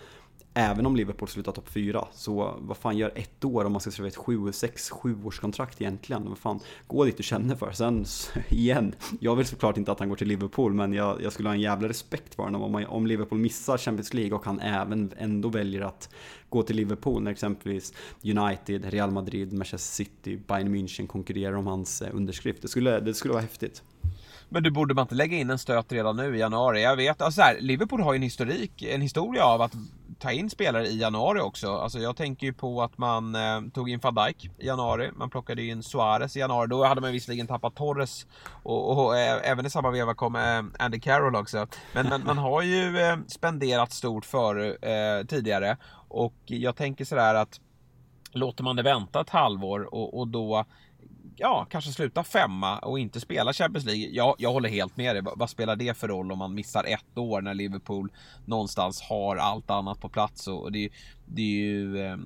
Även 0.55 0.87
om 0.87 0.97
Liverpool 0.97 1.29
slutar 1.29 1.53
topp 1.53 1.69
4, 1.69 2.09
så 2.13 2.55
vad 2.59 2.77
fan 2.77 2.97
gör 2.97 3.13
ett 3.15 3.45
år 3.45 3.65
om 3.65 3.73
man 3.73 3.81
ska 3.81 3.91
skriva 3.91 4.09
ett 4.09 4.17
7, 4.17 4.53
6, 4.53 4.91
7 4.91 5.25
års 5.25 5.41
kontrakt 5.41 5.81
egentligen? 5.81 6.29
Vad 6.29 6.39
fan, 6.39 6.61
gå 6.87 7.05
dit 7.05 7.17
du 7.17 7.23
känner 7.23 7.57
för. 7.57 7.73
Sen, 7.73 8.05
igen, 8.49 8.95
jag 9.21 9.37
vill 9.37 9.47
såklart 9.47 9.77
inte 9.77 9.93
att 9.93 9.99
han 9.99 10.09
går 10.09 10.17
till 10.17 10.29
Liverpool, 10.29 10.73
men 10.75 10.93
jag, 10.93 11.23
jag 11.23 11.33
skulle 11.33 11.49
ha 11.49 11.55
en 11.55 11.61
jävla 11.61 11.89
respekt 11.89 12.35
för 12.35 12.43
honom 12.43 12.63
om, 12.63 12.73
man, 12.73 12.87
om 12.87 13.07
Liverpool 13.07 13.39
missar 13.39 13.79
Champions 13.79 14.15
League 14.15 14.33
och 14.33 14.45
han 14.45 14.61
även 14.61 15.13
ändå 15.19 15.49
väljer 15.49 15.81
att 15.81 16.15
gå 16.49 16.63
till 16.63 16.77
Liverpool 16.77 17.23
när 17.23 17.31
exempelvis 17.31 17.93
United, 18.23 18.85
Real 18.85 19.11
Madrid, 19.11 19.53
Manchester 19.53 20.05
City, 20.05 20.41
Bayern 20.47 20.75
München 20.75 21.07
konkurrerar 21.07 21.57
om 21.57 21.67
hans 21.67 22.03
eh, 22.03 22.09
underskrift. 22.13 22.63
Det 22.63 22.69
skulle, 22.69 23.01
det 23.01 23.15
skulle 23.15 23.33
vara 23.33 23.43
häftigt. 23.43 23.83
Men 24.49 24.63
du 24.63 24.71
borde 24.71 24.95
man 24.95 25.03
inte 25.03 25.15
lägga 25.15 25.37
in 25.37 25.51
en 25.51 25.59
stöt 25.59 25.93
redan 25.93 26.17
nu 26.17 26.37
i 26.37 26.39
januari? 26.39 26.83
Jag 26.83 26.97
vet, 26.97 27.23
alltså 27.23 27.41
här, 27.41 27.57
Liverpool 27.61 28.01
har 28.01 28.13
ju 28.13 28.17
en 28.17 28.23
historik, 28.23 28.83
en 28.83 29.01
historia 29.01 29.45
av 29.45 29.63
att 29.63 29.73
ta 30.23 30.33
in 30.33 30.51
spelare 30.51 30.87
i 30.87 30.99
januari 30.99 31.41
också. 31.41 31.77
Alltså 31.77 31.99
jag 31.99 32.17
tänker 32.17 32.47
ju 32.47 32.53
på 32.53 32.83
att 32.83 32.99
man 32.99 33.35
eh, 33.35 33.61
tog 33.75 33.91
in 33.91 34.01
van 34.03 34.15
Dijk 34.15 34.51
i 34.59 34.67
januari, 34.67 35.11
man 35.17 35.31
plockade 35.31 35.63
in 35.63 35.83
Suarez 35.83 36.37
i 36.37 36.41
januari. 36.41 36.69
Då 36.69 36.85
hade 36.85 37.01
man 37.01 37.13
visserligen 37.13 37.47
tappat 37.47 37.75
Torres 37.75 38.27
och, 38.63 38.91
och, 38.91 39.07
och 39.07 39.19
eh, 39.19 39.51
även 39.51 39.67
i 39.67 39.71
samma 39.71 39.91
veva 39.91 40.15
kom 40.15 40.37
eh, 40.37 40.63
Andy 40.79 41.01
Carroll 41.01 41.37
också. 41.37 41.67
Men, 41.95 42.09
men 42.09 42.25
man 42.25 42.39
har 42.39 42.63
ju 42.63 42.99
eh, 42.99 43.17
spenderat 43.29 43.93
stort 43.93 44.25
för 44.25 44.87
eh, 44.89 45.25
tidigare 45.27 45.77
och 46.09 46.35
jag 46.45 46.77
tänker 46.77 47.05
sådär 47.05 47.35
att 47.35 47.61
låter 48.33 48.65
man 48.65 48.77
det 48.77 48.83
vänta 48.83 49.21
ett 49.21 49.31
halvår 49.31 49.95
och, 49.95 50.19
och 50.19 50.29
då 50.29 50.65
ja, 51.37 51.67
kanske 51.71 51.93
sluta 51.93 52.25
femma 52.25 52.79
och 52.79 52.99
inte 52.99 53.21
spela 53.21 53.53
Champions 53.53 53.87
League. 53.87 54.09
Ja, 54.13 54.35
jag 54.39 54.53
håller 54.53 54.69
helt 54.69 54.97
med 54.97 55.17
dig. 55.17 55.23
Vad 55.37 55.51
spelar 55.51 55.77
det 55.77 55.97
för 55.97 56.09
roll 56.09 56.33
om 56.33 56.39
man 56.39 56.55
missar 56.55 56.85
ett 56.85 57.19
år 57.19 57.41
när 57.41 57.55
Liverpool 57.55 58.13
någonstans 58.45 59.03
har 59.03 59.37
allt 59.37 59.71
annat 59.71 60.01
på 60.01 60.09
plats? 60.09 60.49
Och 60.49 60.73
det, 60.73 60.91
det 61.27 61.43
är 61.43 61.65
ju... 61.67 62.07
Eh, 62.07 62.17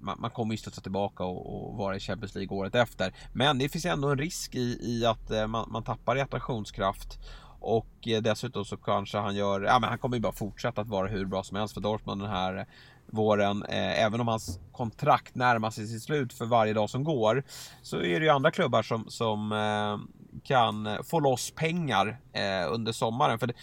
man, 0.00 0.20
man, 0.20 0.30
kommer 0.30 0.54
ju 0.54 0.58
studsa 0.58 0.80
tillbaka 0.80 1.24
och, 1.24 1.70
och, 1.70 1.76
vara 1.76 1.96
i 1.96 2.00
Champions 2.00 2.34
League 2.34 2.56
året 2.56 2.74
efter. 2.74 3.14
Men 3.32 3.58
det 3.58 3.68
finns 3.68 3.84
ändå 3.84 4.08
en 4.08 4.18
risk 4.18 4.54
i, 4.54 4.78
i 4.82 5.06
att 5.06 5.30
eh, 5.30 5.46
man, 5.46 5.68
man 5.70 5.82
tappar 5.82 6.16
i 6.16 6.20
attraktionskraft. 6.20 7.18
Och 7.60 8.08
eh, 8.08 8.22
dessutom 8.22 8.64
så 8.64 8.76
kanske 8.76 9.18
han 9.18 9.36
gör, 9.36 9.60
ja 9.60 9.78
men 9.78 9.88
han 9.88 9.98
kommer 9.98 10.16
ju 10.16 10.20
bara 10.20 10.32
fortsätta 10.32 10.80
att 10.80 10.88
vara 10.88 11.08
hur 11.08 11.24
bra 11.24 11.42
som 11.42 11.56
helst 11.56 11.74
för 11.74 11.80
Dortmund 11.80 12.20
den 12.20 12.30
här 12.30 12.66
våren. 13.12 13.62
Eh, 13.62 14.04
även 14.04 14.20
om 14.20 14.28
hans 14.28 14.60
kontrakt 14.72 15.34
närmar 15.34 15.70
sig 15.70 15.86
sitt 15.86 16.02
slut 16.02 16.32
för 16.32 16.44
varje 16.44 16.72
dag 16.72 16.90
som 16.90 17.04
går. 17.04 17.42
Så 17.82 17.96
är 17.96 18.20
det 18.20 18.26
ju 18.26 18.28
andra 18.28 18.50
klubbar 18.50 18.82
som, 18.82 19.04
som 19.08 19.52
eh, 19.52 20.18
kan 20.44 21.04
få 21.04 21.20
loss 21.20 21.50
pengar 21.50 22.20
eh, 22.32 22.72
under 22.72 22.92
sommaren. 22.92 23.38
För 23.38 23.48
eh, 23.48 23.54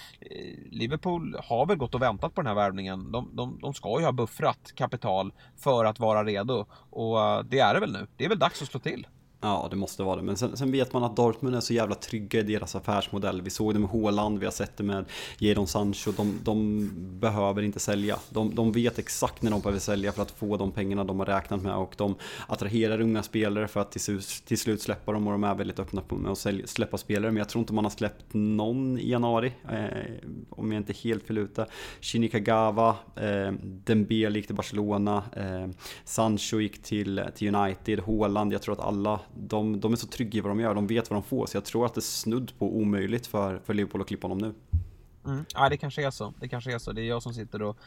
Liverpool 0.72 1.38
har 1.44 1.66
väl 1.66 1.78
gått 1.78 1.96
och 1.96 2.02
väntat 2.02 2.34
på 2.36 2.42
den 2.42 2.48
här 2.48 2.56
värvningen. 2.56 3.12
De, 3.12 3.30
de, 3.34 3.60
de 3.62 3.74
ska 3.74 4.00
ju 4.00 4.06
ha 4.06 4.12
buffrat 4.12 4.72
kapital 4.76 5.34
för 5.58 5.86
att 5.86 6.00
vara 6.00 6.24
redo. 6.24 6.66
Och 6.90 7.22
eh, 7.22 7.44
det 7.44 7.60
är 7.60 7.74
det 7.74 7.80
väl 7.80 7.92
nu. 7.94 8.08
Det 8.18 8.26
är 8.26 8.30
väl 8.30 8.40
dags 8.40 8.62
att 8.62 8.68
slå 8.68 8.80
till. 8.80 9.08
Ja, 9.46 9.68
det 9.70 9.76
måste 9.76 10.04
vara 10.04 10.16
det. 10.16 10.22
Men 10.22 10.38
sen, 10.38 10.58
sen, 10.58 10.72
vet 10.72 10.94
man 10.94 11.04
att 11.04 11.16
Dortmund 11.16 11.56
är 11.56 11.60
så 11.60 11.74
jävla 11.74 11.96
trygga 11.96 12.40
i 12.40 12.44
deras 12.44 12.76
affärsmodell. 12.76 13.42
Vi 13.42 13.50
såg 13.50 13.74
det 13.74 13.80
med 13.80 13.90
Håland, 13.90 14.40
vi 14.40 14.46
har 14.46 14.52
sett 14.52 14.78
det 14.78 14.84
med 14.84 15.06
Jadon 15.38 15.68
Sancho. 15.68 16.12
De, 16.12 16.40
de 16.44 16.90
behöver 17.20 17.62
inte 17.62 17.80
sälja. 17.80 18.20
De, 18.30 18.56
de, 18.56 18.72
vet 18.72 19.00
exakt 19.00 19.42
när 19.42 19.52
de 19.52 19.62
behöver 19.62 19.80
sälja 19.80 20.12
för 20.12 20.22
att 20.22 20.32
få 20.32 20.58
de 20.58 20.72
pengarna 20.72 21.04
de 21.04 21.20
har 21.20 21.26
räknat 21.26 21.62
med. 21.62 21.76
Och 21.76 21.94
de 21.98 22.16
attraherar 22.48 23.02
unga 23.02 23.24
spelare 23.24 23.68
för 23.68 23.80
att 23.80 23.92
till, 23.92 24.22
till 24.46 24.58
slut 24.58 24.82
släppa 24.82 25.12
dem. 25.12 25.28
Och 25.28 25.34
de 25.34 25.44
är 25.44 25.56
väldigt 25.56 25.80
öppna 25.80 26.04
med 26.10 26.32
att 26.32 26.38
sälja, 26.38 26.68
släppa 26.68 26.98
spelare. 26.98 27.32
Men 27.32 27.38
jag 27.38 27.50
tror 27.50 27.60
inte 27.60 27.74
man 27.74 27.86
har 27.86 27.92
släppt 27.92 28.26
någon 28.32 29.00
i 29.00 29.10
januari. 29.10 29.54
Eh, 29.72 30.30
om 30.50 30.72
jag 30.72 30.80
inte 30.80 30.92
är 30.92 31.04
helt 31.04 31.24
fel 31.24 31.38
ute. 31.38 31.66
Shinikagawa, 32.02 32.96
eh, 33.16 33.52
Dembele 33.64 34.40
gick 34.40 34.48
till 34.48 34.56
Barcelona. 34.56 35.24
Eh, 35.34 35.68
Sancho 36.06 36.60
gick 36.60 36.84
till, 36.84 37.22
till 37.36 37.56
United. 37.56 38.00
Håland, 38.00 38.54
jag 38.54 38.62
tror 38.62 38.74
att 38.74 38.88
alla 38.88 39.20
de, 39.36 39.80
de 39.80 39.92
är 39.92 39.96
så 39.98 40.08
trygga 40.08 40.38
i 40.38 40.42
vad 40.42 40.52
de 40.52 40.60
gör, 40.60 40.74
de 40.74 40.88
vet 40.88 41.10
vad 41.10 41.18
de 41.18 41.24
får. 41.24 41.46
Så 41.46 41.58
jag 41.58 41.66
tror 41.66 41.86
att 41.86 41.94
det 41.94 42.00
är 42.00 42.02
snudd 42.02 42.52
på 42.60 42.78
omöjligt 42.78 43.28
för, 43.28 43.60
för 43.66 43.74
Liverpool 43.74 44.02
att 44.02 44.08
klippa 44.08 44.28
honom 44.28 44.38
nu. 44.38 44.80
Mm. 45.32 45.46
Ja, 45.54 45.70
det 45.70 45.78
kanske 45.78 46.06
är 46.06 46.12
så. 46.12 46.34
Det 46.40 46.48
kanske 46.48 46.74
är 46.74 46.80
så. 46.80 46.92
Det 46.92 47.02
är 47.02 47.06
jag 47.06 47.24
som 47.24 47.34
sitter 47.34 47.62
och 47.62 47.78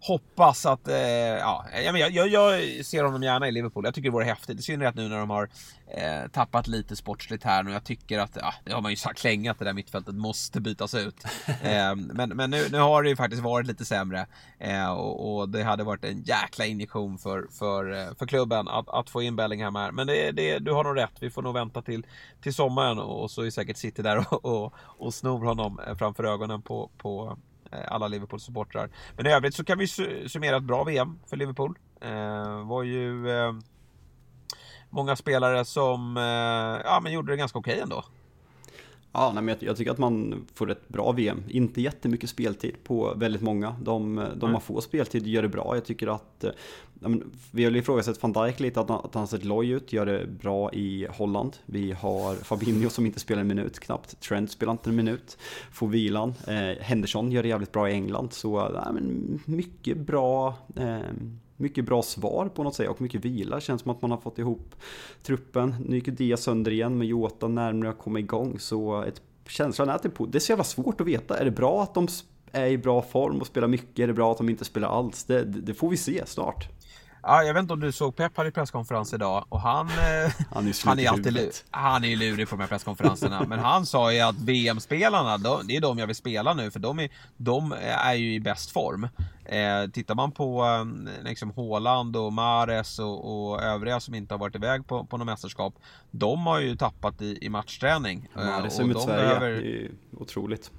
hoppas 0.00 0.66
att, 0.66 0.88
eh, 0.88 0.96
ja, 0.96 1.64
jag, 1.84 2.10
jag, 2.10 2.28
jag, 2.28 2.84
ser 2.84 3.04
honom 3.04 3.22
gärna 3.22 3.48
i 3.48 3.52
Liverpool. 3.52 3.84
Jag 3.84 3.94
tycker 3.94 4.08
det 4.08 4.12
vore 4.12 4.24
häftigt. 4.24 4.60
I 4.60 4.62
synnerhet 4.62 4.94
nu 4.94 5.08
när 5.08 5.18
de 5.18 5.30
har 5.30 5.48
eh, 5.86 6.30
tappat 6.32 6.66
lite 6.66 6.96
sportsligt 6.96 7.44
här 7.44 7.62
nu. 7.62 7.72
Jag 7.72 7.84
tycker 7.84 8.18
att, 8.18 8.36
ja, 8.40 8.54
det 8.64 8.72
har 8.72 8.80
man 8.80 8.92
ju 8.92 8.96
sagt 8.96 9.24
länge 9.24 9.50
att 9.50 9.58
det 9.58 9.64
där 9.64 9.72
mittfältet 9.72 10.14
måste 10.14 10.60
bytas 10.60 10.94
ut. 10.94 11.24
eh, 11.62 11.94
men 11.94 12.28
men 12.28 12.50
nu, 12.50 12.68
nu 12.72 12.78
har 12.78 13.02
det 13.02 13.08
ju 13.08 13.16
faktiskt 13.16 13.42
varit 13.42 13.66
lite 13.66 13.84
sämre. 13.84 14.26
Eh, 14.58 14.90
och, 14.90 15.38
och, 15.38 15.48
det 15.48 15.62
hade 15.62 15.84
varit 15.84 16.04
en 16.04 16.22
jäkla 16.22 16.66
injektion 16.66 17.18
för, 17.18 17.46
för, 17.58 17.92
eh, 17.92 18.14
för 18.18 18.26
klubben 18.26 18.68
att, 18.68 18.88
att 18.88 19.10
få 19.10 19.22
in 19.22 19.36
Bellingham 19.36 19.74
här. 19.74 19.92
Men 19.92 20.06
det, 20.06 20.32
det, 20.32 20.58
du 20.58 20.72
har 20.72 20.84
nog 20.84 20.96
rätt. 20.96 21.16
Vi 21.20 21.30
får 21.30 21.42
nog 21.42 21.54
vänta 21.54 21.82
till, 21.82 22.06
till 22.40 22.54
sommaren 22.54 22.98
och 22.98 23.30
så 23.30 23.42
är 23.42 23.50
säkert 23.50 23.76
City 23.76 24.02
där 24.02 24.26
och, 24.30 24.44
och, 24.44 24.74
och 24.78 25.14
snor 25.14 25.44
honom 25.44 25.80
eh, 25.86 25.96
framför 25.96 26.24
ögonen 26.24 26.62
på, 26.62 26.90
på 26.98 27.38
Eh, 27.72 27.78
alla 27.88 28.08
Liverpool-supportrar. 28.08 28.90
Men 29.16 29.26
i 29.26 29.30
övrigt 29.30 29.54
så 29.54 29.64
kan 29.64 29.78
vi 29.78 29.86
summera 30.28 30.56
ett 30.56 30.62
bra 30.62 30.84
VM 30.84 31.18
för 31.26 31.36
Liverpool. 31.36 31.78
Eh, 32.00 32.66
var 32.66 32.82
ju 32.82 33.30
eh, 33.30 33.52
många 34.90 35.16
spelare 35.16 35.64
som 35.64 36.16
eh, 36.16 36.22
ja, 36.84 37.00
men 37.02 37.12
gjorde 37.12 37.32
det 37.32 37.36
ganska 37.36 37.58
okej 37.58 37.72
okay 37.72 37.82
ändå. 37.82 38.04
Ja, 39.12 39.32
nej, 39.34 39.42
men 39.42 39.48
jag, 39.48 39.68
jag, 39.68 39.76
tycker 39.76 39.90
att 39.90 39.98
man 39.98 40.46
får 40.54 40.70
ett 40.70 40.88
bra 40.88 41.12
VM. 41.12 41.42
Inte 41.48 41.80
jättemycket 41.80 42.30
speltid 42.30 42.74
på 42.84 43.14
väldigt 43.16 43.42
många. 43.42 43.76
De, 43.82 44.14
de 44.14 44.42
mm. 44.42 44.52
har 44.52 44.60
få 44.60 44.80
speltid 44.80 45.26
gör 45.26 45.42
det 45.42 45.48
bra. 45.48 45.70
Jag 45.74 45.84
tycker 45.84 46.06
att 46.06 46.44
eh, 46.44 46.50
ja, 47.00 47.08
men, 47.08 47.30
vi 47.50 47.64
har 47.64 47.76
ifrågasatt 47.76 48.22
van 48.22 48.32
Dijk 48.32 48.60
lite, 48.60 48.80
att, 48.80 48.90
att 48.90 49.14
han 49.14 49.26
sett 49.26 49.44
loj 49.44 49.70
ut, 49.70 49.92
gör 49.92 50.06
det 50.06 50.26
bra 50.26 50.72
i 50.72 51.06
Holland. 51.10 51.56
Vi 51.66 51.92
har 51.92 52.34
Fabinho 52.34 52.90
som 52.90 53.06
inte 53.06 53.20
spelar 53.20 53.40
en 53.40 53.48
minut 53.48 53.78
knappt. 53.78 54.20
Trent 54.20 54.50
spelar 54.50 54.72
inte 54.72 54.90
en 54.90 54.96
minut. 54.96 55.38
Får 55.72 55.88
vilan. 55.88 56.34
Eh, 56.46 56.82
Henderson 56.82 57.32
gör 57.32 57.42
det 57.42 57.48
jävligt 57.48 57.72
bra 57.72 57.90
i 57.90 57.92
England. 57.92 58.32
Så 58.32 58.70
ja, 58.74 58.92
men, 58.92 59.38
mycket 59.44 59.96
bra 59.96 60.54
eh, 60.76 60.98
mycket 61.58 61.84
bra 61.84 62.02
svar 62.02 62.48
på 62.48 62.62
något 62.62 62.74
sätt 62.74 62.88
och 62.88 63.00
mycket 63.00 63.24
vila. 63.24 63.60
Känns 63.60 63.82
som 63.82 63.90
att 63.90 64.02
man 64.02 64.10
har 64.10 64.18
fått 64.18 64.38
ihop 64.38 64.74
truppen. 65.22 65.74
Nu 65.86 65.96
gick 65.96 66.06
Dia 66.06 66.36
sönder 66.36 66.70
igen 66.70 66.98
med 66.98 67.06
Jota 67.06 67.48
närmare 67.48 67.90
att 67.90 67.98
komma 67.98 68.18
igång. 68.18 68.58
Så 68.58 69.02
ett, 69.02 69.22
känslan 69.48 69.88
är 69.88 69.92
att 69.94 70.02
det, 70.02 70.10
det 70.28 70.38
är 70.38 70.40
så 70.40 70.52
jävla 70.52 70.64
svårt 70.64 71.00
att 71.00 71.06
veta. 71.06 71.38
Är 71.38 71.44
det 71.44 71.50
bra 71.50 71.82
att 71.82 71.94
de 71.94 72.08
är 72.52 72.66
i 72.66 72.78
bra 72.78 73.02
form 73.02 73.40
och 73.40 73.46
spelar 73.46 73.68
mycket? 73.68 73.98
Är 73.98 74.06
det 74.06 74.12
bra 74.12 74.32
att 74.32 74.38
de 74.38 74.48
inte 74.48 74.64
spelar 74.64 74.88
alls? 74.88 75.24
Det, 75.24 75.44
det 75.44 75.74
får 75.74 75.88
vi 75.90 75.96
se 75.96 76.26
snart. 76.26 76.68
Ja, 77.28 77.42
jag 77.42 77.54
vet 77.54 77.60
inte 77.60 77.72
om 77.72 77.80
du 77.80 77.92
såg 77.92 78.16
Pep 78.16 78.36
hade 78.36 78.50
presskonferens 78.50 79.14
idag 79.14 79.44
och 79.48 79.60
han... 79.60 79.86
Eh, 79.88 79.94
han 80.54 80.68
är, 80.68 80.86
han 80.86 80.98
är 80.98 81.08
alltid. 81.08 81.50
Han 81.70 82.04
är 82.04 82.16
lurig 82.16 82.48
på 82.48 82.56
de 82.56 82.60
här 82.60 82.68
presskonferenserna. 82.68 83.44
men 83.48 83.58
han 83.58 83.86
sa 83.86 84.12
ju 84.12 84.20
att 84.20 84.36
VM-spelarna, 84.40 85.38
det 85.64 85.76
är 85.76 85.80
de 85.80 85.98
jag 85.98 86.06
vill 86.06 86.16
spela 86.16 86.54
nu 86.54 86.70
för 86.70 86.80
de 86.80 86.98
är, 86.98 87.08
de 87.36 87.74
är 87.82 88.14
ju 88.14 88.34
i 88.34 88.40
bäst 88.40 88.70
form. 88.70 89.08
Eh, 89.44 89.90
tittar 89.92 90.14
man 90.14 90.32
på 90.32 90.64
eh, 90.64 91.24
liksom 91.24 91.50
Håland 91.50 92.16
och 92.16 92.32
Mares 92.32 92.98
och, 92.98 93.50
och, 93.50 93.62
övriga 93.62 94.00
som 94.00 94.14
inte 94.14 94.34
har 94.34 94.38
varit 94.38 94.54
iväg 94.54 94.86
på, 94.86 95.04
på 95.04 95.16
något 95.16 95.26
mästerskap. 95.26 95.74
De 96.10 96.46
har 96.46 96.60
ju 96.60 96.76
tappat 96.76 97.22
i, 97.22 97.38
i 97.40 97.48
matchträning. 97.48 98.28
Mares 98.34 98.78
är 98.78 98.84
mot 98.84 99.02
Sverige, 99.02 99.38
behöver... 99.38 99.90
otroligt. 100.12 100.70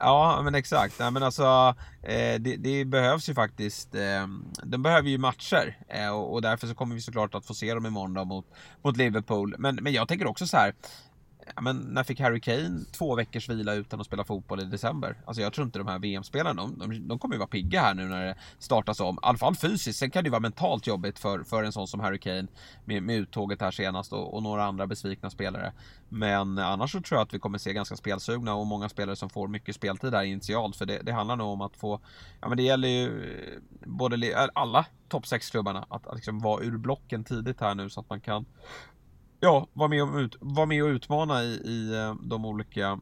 Ja, 0.00 0.40
men 0.44 0.54
exakt. 0.54 0.94
Ja, 0.98 1.10
men 1.10 1.22
alltså, 1.22 1.74
eh, 2.02 2.40
det, 2.40 2.56
det, 2.56 2.84
behövs 2.84 3.28
ju 3.28 3.34
faktiskt. 3.34 3.94
Eh, 3.94 4.26
de 4.62 4.82
behöver 4.82 5.08
ju 5.08 5.18
matcher 5.18 5.78
eh, 5.88 6.08
och, 6.08 6.32
och, 6.32 6.42
därför 6.42 6.66
så 6.66 6.74
kommer 6.74 6.94
vi 6.94 7.00
såklart 7.00 7.34
att 7.34 7.46
få 7.46 7.54
se 7.54 7.74
dem 7.74 7.86
imorgon 7.86 8.14
då 8.14 8.24
mot, 8.24 8.46
mot 8.82 8.96
Liverpool. 8.96 9.54
Men, 9.58 9.74
men 9.74 9.92
jag 9.92 10.08
tänker 10.08 10.26
också 10.26 10.46
så 10.46 10.56
här 10.56 10.74
ja, 11.54 11.62
men 11.62 11.76
när 11.76 12.04
fick 12.04 12.20
Harry 12.20 12.40
Kane 12.40 12.84
två 12.92 13.14
veckors 13.14 13.48
vila 13.48 13.74
utan 13.74 14.00
att 14.00 14.06
spela 14.06 14.24
fotboll 14.24 14.60
i 14.60 14.64
december? 14.64 15.16
Alltså 15.24 15.42
jag 15.42 15.52
tror 15.52 15.64
inte 15.64 15.78
de 15.78 15.88
här 15.88 15.98
VM-spelarna, 15.98 16.62
de, 16.62 16.78
de, 16.78 17.08
de 17.08 17.18
kommer 17.18 17.34
ju 17.34 17.38
vara 17.38 17.48
pigga 17.48 17.80
här 17.80 17.94
nu 17.94 18.04
när 18.04 18.26
det 18.26 18.34
startas 18.58 19.00
om. 19.00 19.14
I 19.14 19.18
alla 19.22 19.38
fall 19.38 19.56
fysiskt, 19.56 19.98
sen 19.98 20.10
kan 20.10 20.24
det 20.24 20.26
ju 20.26 20.30
vara 20.30 20.40
mentalt 20.40 20.86
jobbigt 20.86 21.18
för, 21.18 21.44
för 21.44 21.64
en 21.64 21.72
sån 21.72 21.88
som 21.88 22.00
Harry 22.00 22.18
Kane 22.18 22.46
med, 22.84 23.02
med 23.02 23.16
uttåget 23.16 23.60
här 23.60 23.70
senast 23.70 24.12
och, 24.12 24.34
och, 24.34 24.42
några 24.42 24.64
andra 24.64 24.86
besvikna 24.86 25.30
spelare. 25.30 25.72
Men 26.08 26.58
annars 26.58 26.92
så 26.92 27.00
tror 27.00 27.18
jag 27.18 27.26
att 27.26 27.34
vi 27.34 27.38
kommer 27.38 27.58
se 27.58 27.72
ganska 27.72 27.96
spelsugna 27.96 28.54
och 28.54 28.66
många 28.66 28.88
spelare 28.88 29.16
som 29.16 29.30
får 29.30 29.48
mycket 29.48 29.74
speltid 29.74 30.14
här 30.14 30.22
initialt. 30.22 30.76
För 30.76 30.86
det, 30.86 30.98
det 31.02 31.12
handlar 31.12 31.36
nog 31.36 31.48
om 31.48 31.60
att 31.60 31.76
få, 31.76 32.00
ja 32.40 32.48
men 32.48 32.56
det 32.56 32.62
gäller 32.62 32.88
ju 32.88 33.32
eh, 33.38 33.58
både 33.84 34.48
alla 34.54 34.86
topp 35.08 35.24
6-klubbarna 35.24 35.86
att, 35.88 36.06
att 36.06 36.14
liksom 36.14 36.38
vara 36.38 36.64
ur 36.64 36.76
blocken 36.76 37.24
tidigt 37.24 37.60
här 37.60 37.74
nu 37.74 37.90
så 37.90 38.00
att 38.00 38.10
man 38.10 38.20
kan 38.20 38.46
ja, 39.40 39.66
vara 39.72 39.88
med, 39.88 40.02
och 40.02 40.16
ut, 40.16 40.36
var 40.40 40.66
med 40.66 40.84
och 40.84 40.88
utmana 40.88 41.42
i, 41.42 41.46
i 41.46 41.94
eh, 41.94 42.14
de 42.22 42.44
olika 42.44 43.00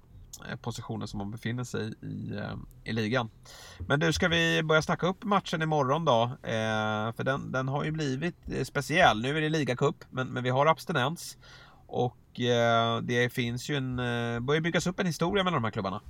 eh, 0.51 0.57
positioner 0.57 1.07
som 1.07 1.19
man 1.19 1.31
befinner 1.31 1.65
sig 1.65 1.93
i, 2.03 2.37
eh, 2.37 2.55
i 2.85 2.93
ligan. 2.93 3.31
Men 3.79 4.01
du, 4.01 4.13
ska 4.13 4.29
vi 4.29 4.63
börja 4.63 4.83
snacka 4.83 5.07
upp 5.07 5.25
matchen 5.25 5.63
imorgon 5.63 6.05
då? 6.05 6.23
Eh, 6.43 7.13
för 7.13 7.25
den, 7.25 7.53
den 7.53 7.69
har 7.69 7.85
ju 7.85 7.91
blivit 7.91 8.67
speciell. 8.67 9.23
Nu 9.23 9.37
är 9.37 9.41
det 9.41 9.49
ligacup, 9.49 10.05
men, 10.11 10.29
men 10.29 10.45
vi 10.45 10.51
har 10.51 10.67
abstinens. 10.67 11.37
Och 11.87 12.41
eh, 12.41 13.01
det 13.01 13.33
finns 13.33 13.71
ju 13.71 13.77
en, 13.77 13.97
börjar 14.47 14.61
byggas 14.61 14.87
upp 14.87 15.01
en 15.01 15.07
historia 15.07 15.45
mellan 15.45 15.63
de 15.63 15.65
här 15.65 15.73
klubbarna. 15.73 16.01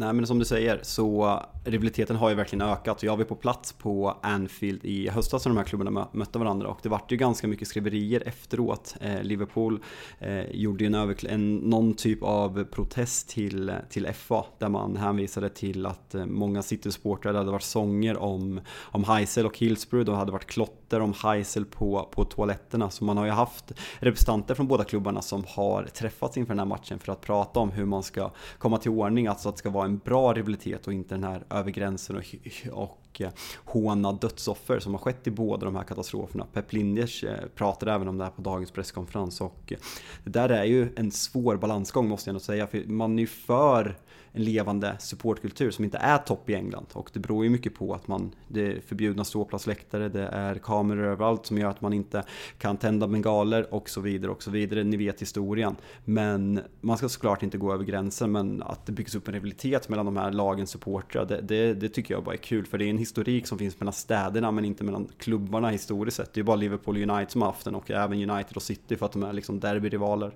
Nej 0.00 0.12
men 0.12 0.26
som 0.26 0.38
du 0.38 0.44
säger 0.44 0.80
så 0.82 1.40
rivaliteten 1.64 2.16
har 2.16 2.28
ju 2.28 2.34
verkligen 2.34 2.62
ökat 2.62 3.02
jag 3.02 3.16
var 3.16 3.24
på 3.24 3.34
plats 3.34 3.72
på 3.72 4.16
Anfield 4.22 4.84
i 4.84 5.08
höstas 5.08 5.44
när 5.44 5.50
de 5.50 5.58
här 5.58 5.64
klubbarna 5.64 6.08
mötte 6.12 6.38
varandra 6.38 6.68
och 6.68 6.78
det 6.82 6.88
vart 6.88 7.12
ju 7.12 7.16
ganska 7.16 7.48
mycket 7.48 7.68
skriverier 7.68 8.22
efteråt. 8.26 8.94
Eh, 9.00 9.22
Liverpool 9.22 9.82
eh, 10.18 10.50
gjorde 10.50 10.84
ju 10.84 10.94
en, 10.94 11.14
en, 11.28 11.56
någon 11.56 11.94
typ 11.94 12.22
av 12.22 12.64
protest 12.64 13.28
till, 13.28 13.72
till 13.90 14.06
FA 14.14 14.44
där 14.58 14.68
man 14.68 14.96
hänvisade 14.96 15.48
till 15.48 15.86
att 15.86 16.14
eh, 16.14 16.26
många 16.26 16.62
City-supportrar 16.62 17.34
hade 17.34 17.50
varit 17.50 17.62
sånger 17.62 18.16
om, 18.16 18.60
om 18.76 19.04
Heisel 19.04 19.46
och 19.46 19.58
Hillsborough, 19.58 20.06
de 20.06 20.14
hade 20.14 20.32
varit 20.32 20.46
klott 20.46 20.77
rykten 20.88 21.02
om 21.02 21.14
Heisel 21.22 21.64
på, 21.64 22.08
på 22.10 22.24
toaletterna. 22.24 22.90
Så 22.90 23.04
man 23.04 23.16
har 23.16 23.24
ju 23.24 23.30
haft 23.30 23.72
representanter 24.00 24.54
från 24.54 24.68
båda 24.68 24.84
klubbarna 24.84 25.22
som 25.22 25.44
har 25.48 25.84
träffats 25.84 26.36
inför 26.36 26.54
den 26.54 26.58
här 26.58 26.66
matchen 26.66 26.98
för 26.98 27.12
att 27.12 27.20
prata 27.20 27.60
om 27.60 27.70
hur 27.70 27.84
man 27.84 28.02
ska 28.02 28.30
komma 28.58 28.78
till 28.78 28.90
ordning, 28.90 29.26
alltså 29.26 29.48
att 29.48 29.54
det 29.54 29.58
ska 29.58 29.70
vara 29.70 29.84
en 29.84 29.98
bra 29.98 30.32
rivalitet 30.32 30.86
och 30.86 30.92
inte 30.92 31.14
den 31.14 31.24
här 31.24 31.44
över 31.50 31.70
gränsen 31.70 32.16
och, 32.16 32.24
och 32.72 33.20
eh, 33.20 33.30
håna 33.64 34.12
dödsoffer 34.12 34.80
som 34.80 34.94
har 34.94 34.98
skett 34.98 35.26
i 35.26 35.30
båda 35.30 35.64
de 35.64 35.76
här 35.76 35.84
katastroferna. 35.84 36.46
Pep 36.52 36.72
Linders 36.72 37.24
eh, 37.24 37.48
pratade 37.54 37.92
även 37.92 38.08
om 38.08 38.18
det 38.18 38.24
här 38.24 38.30
på 38.30 38.42
dagens 38.42 38.70
presskonferens 38.70 39.40
och 39.40 39.72
eh, 39.72 39.78
det 40.24 40.30
där 40.30 40.48
är 40.48 40.64
ju 40.64 40.88
en 40.96 41.10
svår 41.10 41.56
balansgång 41.56 42.08
måste 42.08 42.30
jag 42.30 42.34
nog 42.34 42.42
säga, 42.42 42.66
för 42.66 42.84
man 42.86 43.18
är 43.18 43.22
ju 43.22 43.26
för 43.26 43.98
en 44.32 44.44
levande 44.44 44.96
supportkultur 44.98 45.70
som 45.70 45.84
inte 45.84 45.98
är 45.98 46.18
topp 46.18 46.50
i 46.50 46.54
England. 46.54 46.86
Och 46.92 47.10
det 47.12 47.20
beror 47.20 47.44
ju 47.44 47.50
mycket 47.50 47.74
på 47.74 47.94
att 47.94 48.08
man, 48.08 48.34
det 48.48 48.66
är 48.66 48.80
förbjudna 48.80 49.24
ståplatsläktare, 49.24 50.08
det 50.08 50.26
är 50.26 50.54
kameror 50.54 51.06
överallt 51.06 51.46
som 51.46 51.58
gör 51.58 51.70
att 51.70 51.80
man 51.80 51.92
inte 51.92 52.24
kan 52.58 52.76
tända 52.76 53.08
bengaler 53.08 53.74
och 53.74 53.88
så 53.88 54.00
vidare 54.00 54.30
och 54.30 54.42
så 54.42 54.50
vidare. 54.50 54.84
Ni 54.84 54.96
vet 54.96 55.22
historien. 55.22 55.76
Men 56.04 56.60
man 56.80 56.96
ska 56.96 57.08
såklart 57.08 57.42
inte 57.42 57.58
gå 57.58 57.72
över 57.72 57.84
gränsen, 57.84 58.32
men 58.32 58.62
att 58.62 58.86
det 58.86 58.92
byggs 58.92 59.14
upp 59.14 59.28
en 59.28 59.34
rivalitet 59.34 59.88
mellan 59.88 60.06
de 60.06 60.16
här 60.16 60.32
lagens 60.32 60.70
supportrar, 60.70 61.24
det, 61.24 61.40
det, 61.40 61.74
det, 61.74 61.88
tycker 61.88 62.14
jag 62.14 62.24
bara 62.24 62.34
är 62.34 62.38
kul. 62.38 62.66
För 62.66 62.78
det 62.78 62.84
är 62.84 62.90
en 62.90 62.98
historik 62.98 63.46
som 63.46 63.58
finns 63.58 63.80
mellan 63.80 63.92
städerna, 63.92 64.50
men 64.50 64.64
inte 64.64 64.84
mellan 64.84 65.08
klubbarna 65.18 65.70
historiskt 65.70 66.16
sett. 66.16 66.32
Det 66.34 66.40
är 66.40 66.44
bara 66.44 66.56
Liverpool 66.56 66.96
och 66.96 67.02
United 67.02 67.30
som 67.30 67.42
har 67.42 67.48
haft 67.48 67.64
den 67.64 67.74
och 67.74 67.90
även 67.90 68.30
United 68.30 68.56
och 68.56 68.62
City 68.62 68.96
för 68.96 69.06
att 69.06 69.12
de 69.12 69.22
är 69.22 69.32
liksom 69.32 69.60
derbyrivaler. 69.60 70.32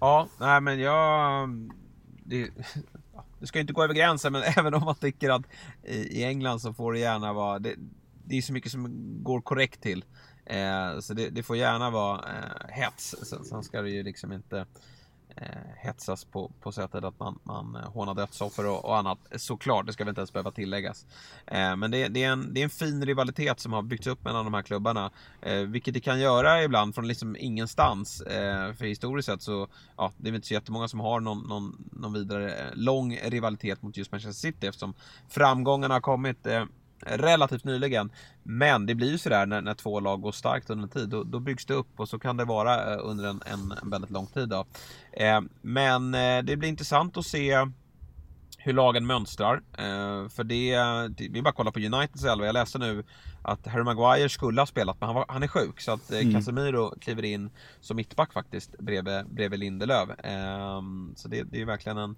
Ja, 0.00 0.28
nej 0.40 0.60
men 0.60 0.80
jag 0.80 1.48
det, 2.24 2.50
det 3.40 3.46
ska 3.46 3.60
inte 3.60 3.72
gå 3.72 3.84
över 3.84 3.94
gränsen, 3.94 4.32
men 4.32 4.42
även 4.56 4.74
om 4.74 4.84
man 4.84 4.94
tycker 4.94 5.30
att 5.30 5.42
i 5.84 6.24
England 6.24 6.60
så 6.60 6.74
får 6.74 6.92
det 6.92 6.98
gärna 6.98 7.32
vara, 7.32 7.58
det, 7.58 7.74
det 8.24 8.38
är 8.38 8.42
så 8.42 8.52
mycket 8.52 8.72
som 8.72 8.88
går 9.22 9.40
korrekt 9.40 9.82
till. 9.82 10.04
Eh, 10.46 11.00
så 11.00 11.14
det, 11.14 11.30
det, 11.30 11.42
får 11.42 11.56
gärna 11.56 11.90
vara 11.90 12.18
eh, 12.18 12.74
hets. 12.74 13.14
Sen 13.48 13.62
ska 13.62 13.82
det 13.82 13.90
ju 13.90 14.02
liksom 14.02 14.32
inte 14.32 14.58
eh, 14.58 14.64
Eh, 15.36 15.46
hetsas 15.76 16.24
på, 16.24 16.50
på 16.60 16.72
sättet 16.72 17.04
att 17.04 17.18
man, 17.20 17.38
man 17.42 17.76
eh, 17.76 17.90
hånar 17.90 18.14
dödsoffer 18.14 18.66
och, 18.66 18.84
och 18.84 18.96
annat. 18.96 19.18
Såklart, 19.36 19.86
det 19.86 19.92
ska 19.92 20.04
väl 20.04 20.08
inte 20.08 20.20
ens 20.20 20.32
behöva 20.32 20.50
tilläggas. 20.50 21.06
Eh, 21.46 21.76
men 21.76 21.90
det, 21.90 22.08
det, 22.08 22.22
är 22.22 22.32
en, 22.32 22.54
det 22.54 22.60
är 22.60 22.64
en 22.64 22.70
fin 22.70 23.06
rivalitet 23.06 23.60
som 23.60 23.72
har 23.72 23.82
byggts 23.82 24.06
upp 24.06 24.24
mellan 24.24 24.44
de 24.44 24.54
här 24.54 24.62
klubbarna. 24.62 25.10
Eh, 25.42 25.58
vilket 25.58 25.94
det 25.94 26.00
kan 26.00 26.20
göra 26.20 26.62
ibland 26.62 26.94
från 26.94 27.08
liksom 27.08 27.36
ingenstans. 27.36 28.20
Eh, 28.20 28.72
för 28.74 28.84
historiskt 28.84 29.26
sett 29.26 29.42
så, 29.42 29.68
ja, 29.96 30.12
det 30.16 30.30
är 30.30 30.34
inte 30.34 30.46
så 30.46 30.54
jättemånga 30.54 30.88
som 30.88 31.00
har 31.00 31.20
någon, 31.20 31.38
någon, 31.48 31.88
någon 31.92 32.12
vidare 32.12 32.54
eh, 32.54 32.74
lång 32.74 33.16
rivalitet 33.16 33.82
mot 33.82 33.96
just 33.96 34.12
Manchester 34.12 34.48
City 34.48 34.66
eftersom 34.66 34.94
framgångarna 35.28 35.94
har 35.94 36.00
kommit 36.00 36.46
eh, 36.46 36.64
relativt 37.06 37.64
nyligen. 37.64 38.10
Men 38.42 38.86
det 38.86 38.94
blir 38.94 39.10
ju 39.10 39.18
sådär 39.18 39.46
när, 39.46 39.60
när 39.60 39.74
två 39.74 40.00
lag 40.00 40.20
går 40.20 40.32
starkt 40.32 40.70
under 40.70 40.82
en 40.82 40.88
tid, 40.88 41.08
då, 41.08 41.24
då 41.24 41.40
byggs 41.40 41.66
det 41.66 41.74
upp 41.74 42.00
och 42.00 42.08
så 42.08 42.18
kan 42.18 42.36
det 42.36 42.44
vara 42.44 42.94
eh, 42.94 43.00
under 43.02 43.24
en, 43.24 43.42
en, 43.46 43.74
en 43.82 43.90
väldigt 43.90 44.10
lång 44.10 44.26
tid. 44.26 44.48
Då. 44.48 44.66
Eh, 45.12 45.40
men 45.62 46.14
eh, 46.14 46.42
det 46.42 46.56
blir 46.56 46.68
intressant 46.68 47.16
att 47.16 47.26
se 47.26 47.66
hur 48.64 48.72
lagen 48.72 49.06
mönstrar. 49.06 49.62
Eh, 49.78 50.28
för 50.28 50.44
det, 50.44 50.76
det, 51.08 51.28
vi 51.28 51.42
bara 51.42 51.52
kolla 51.52 51.72
på 51.72 51.80
Uniteds 51.80 52.24
elva. 52.24 52.46
Jag 52.46 52.52
läste 52.52 52.78
nu 52.78 53.04
att 53.42 53.66
Harry 53.66 53.82
Maguire 53.82 54.28
skulle 54.28 54.60
ha 54.60 54.66
spelat, 54.66 54.96
men 55.00 55.06
han, 55.06 55.14
var, 55.14 55.24
han 55.28 55.42
är 55.42 55.48
sjuk. 55.48 55.80
Så 55.80 55.92
att 55.92 56.12
eh, 56.12 56.20
mm. 56.20 56.34
Casemiro 56.34 56.94
kliver 57.00 57.24
in 57.24 57.50
som 57.80 57.96
mittback 57.96 58.32
faktiskt 58.32 58.78
bredvid, 58.78 59.26
bredvid 59.26 59.60
Lindelöf. 59.60 60.08
Eh, 60.10 60.82
så 61.16 61.28
det, 61.28 61.42
det 61.42 61.60
är 61.60 61.64
verkligen 61.64 61.98
en 61.98 62.16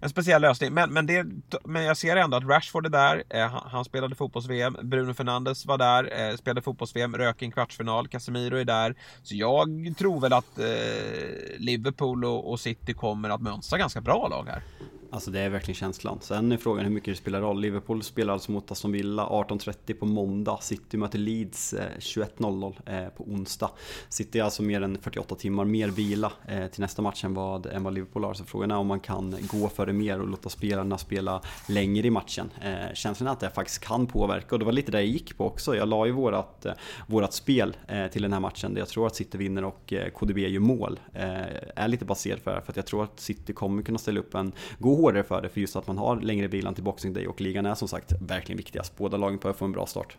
en 0.00 0.08
speciell 0.08 0.42
lösning. 0.42 0.74
Men, 0.74 0.92
men, 0.92 1.06
det, 1.06 1.26
men 1.64 1.84
jag 1.84 1.96
ser 1.96 2.16
ändå 2.16 2.36
att 2.36 2.44
Rashford 2.44 2.86
är 2.86 2.90
där. 2.90 3.22
Eh, 3.28 3.48
han, 3.48 3.62
han, 3.70 3.84
spelade 3.84 4.14
fotbolls-VM. 4.14 4.76
Bruno 4.82 5.14
Fernandes 5.14 5.66
var 5.66 5.78
där, 5.78 6.28
eh, 6.30 6.36
spelade 6.36 6.62
fotbolls-VM, 6.62 7.16
rök 7.16 7.42
i 7.42 7.44
en 7.44 7.52
kvartsfinal. 7.52 8.08
Casemiro 8.08 8.56
är 8.56 8.64
där. 8.64 8.94
Så 9.22 9.34
jag 9.34 9.94
tror 9.98 10.20
väl 10.20 10.32
att 10.32 10.58
eh, 10.58 11.58
Liverpool 11.58 12.24
och, 12.24 12.50
och 12.50 12.60
City 12.60 12.94
kommer 12.94 13.30
att 13.30 13.42
mönstra 13.42 13.78
ganska 13.78 14.00
bra 14.00 14.28
lag 14.28 14.46
här. 14.48 14.62
Alltså 15.10 15.30
det 15.30 15.40
är 15.40 15.48
verkligen 15.48 15.74
känslan. 15.74 16.18
Sen 16.20 16.52
är 16.52 16.56
frågan 16.56 16.84
hur 16.84 16.92
mycket 16.92 17.14
det 17.14 17.16
spelar 17.16 17.40
roll. 17.40 17.60
Liverpool 17.60 18.02
spelar 18.02 18.32
alltså 18.32 18.52
mot 18.52 18.70
Aston 18.70 18.92
Villa 18.92 19.26
18.30 19.26 19.94
på 19.94 20.06
måndag. 20.06 20.58
City 20.62 20.96
möter 20.96 21.18
Leeds 21.18 21.72
eh, 21.72 21.90
21.00 21.98 22.74
eh, 22.86 23.08
på 23.08 23.24
onsdag. 23.24 23.70
City 24.08 24.38
är 24.38 24.42
alltså 24.42 24.62
mer 24.62 24.82
än 24.82 24.98
48 24.98 25.34
timmar 25.34 25.64
mer 25.64 25.88
vila 25.88 26.32
eh, 26.48 26.66
till 26.66 26.80
nästa 26.80 27.02
match 27.02 27.24
än 27.24 27.34
vad, 27.34 27.66
än 27.66 27.84
vad 27.84 27.94
Liverpool 27.94 28.24
har. 28.24 28.34
Så 28.34 28.44
frågan 28.44 28.70
är 28.70 28.76
om 28.76 28.86
man 28.86 29.00
kan 29.00 29.36
gå 29.42 29.68
för 29.68 29.86
det 29.86 29.92
mer 29.92 30.20
och 30.20 30.28
låta 30.28 30.48
spelarna 30.48 30.98
spela 30.98 31.40
längre 31.68 32.06
i 32.06 32.10
matchen. 32.10 32.50
Känslan 32.94 33.28
är 33.28 33.32
att 33.32 33.40
det 33.40 33.50
faktiskt 33.50 33.84
kan 33.84 34.06
påverka 34.06 34.54
och 34.54 34.58
det 34.58 34.64
var 34.64 34.72
lite 34.72 34.92
det 34.92 34.98
jag 34.98 35.06
gick 35.06 35.36
på 35.36 35.46
också. 35.46 35.76
Jag 35.76 35.88
la 35.88 36.06
ju 36.06 36.12
vårat, 36.12 36.66
vårat 37.06 37.32
spel 37.32 37.76
till 38.12 38.22
den 38.22 38.32
här 38.32 38.40
matchen 38.40 38.74
där 38.74 38.80
jag 38.80 38.88
tror 38.88 39.06
att 39.06 39.16
City 39.16 39.38
vinner 39.38 39.64
och 39.64 39.92
KDB 40.14 40.38
gör 40.38 40.60
mål. 40.60 41.00
Är 41.12 41.88
lite 41.88 42.04
baserad 42.04 42.40
för 42.40 42.54
det 42.54 42.60
för 42.60 42.72
att 42.72 42.76
jag 42.76 42.86
tror 42.86 43.04
att 43.04 43.20
City 43.20 43.52
kommer 43.52 43.82
kunna 43.82 43.98
ställa 43.98 44.20
upp 44.20 44.34
en 44.34 44.52
god 44.78 45.03
svårare 45.04 45.24
för 45.24 45.42
det 45.42 45.48
för 45.48 45.60
just 45.60 45.76
att 45.76 45.86
man 45.86 45.98
har 45.98 46.20
längre 46.20 46.48
bilan 46.48 46.74
till 46.74 46.84
Boxing 46.84 47.12
Day 47.12 47.26
och 47.26 47.40
ligan 47.40 47.66
är 47.66 47.74
som 47.74 47.88
sagt 47.88 48.12
verkligen 48.20 48.56
viktigast. 48.56 48.96
Båda 48.96 49.16
lagen 49.16 49.38
behöver 49.38 49.58
få 49.58 49.64
en 49.64 49.72
bra 49.72 49.86
start. 49.86 50.16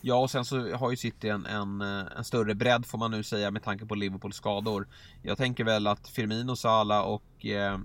Ja, 0.00 0.16
och 0.16 0.30
sen 0.30 0.44
så 0.44 0.76
har 0.76 0.90
ju 0.90 0.96
City 0.96 1.28
en, 1.28 1.46
en, 1.46 1.80
eh, 1.80 2.06
en, 2.16 2.24
större 2.24 2.54
bredd 2.54 2.86
får 2.86 2.98
man 2.98 3.10
nu 3.10 3.22
säga 3.22 3.50
med 3.50 3.62
tanke 3.62 3.86
på 3.86 3.94
Liverpools 3.94 4.36
skador. 4.36 4.88
Jag 5.22 5.38
tänker 5.38 5.64
väl 5.64 5.86
att 5.86 6.08
Firmino, 6.08 6.56
Salah 6.56 7.00
och 7.00 7.46
eh, 7.46 7.78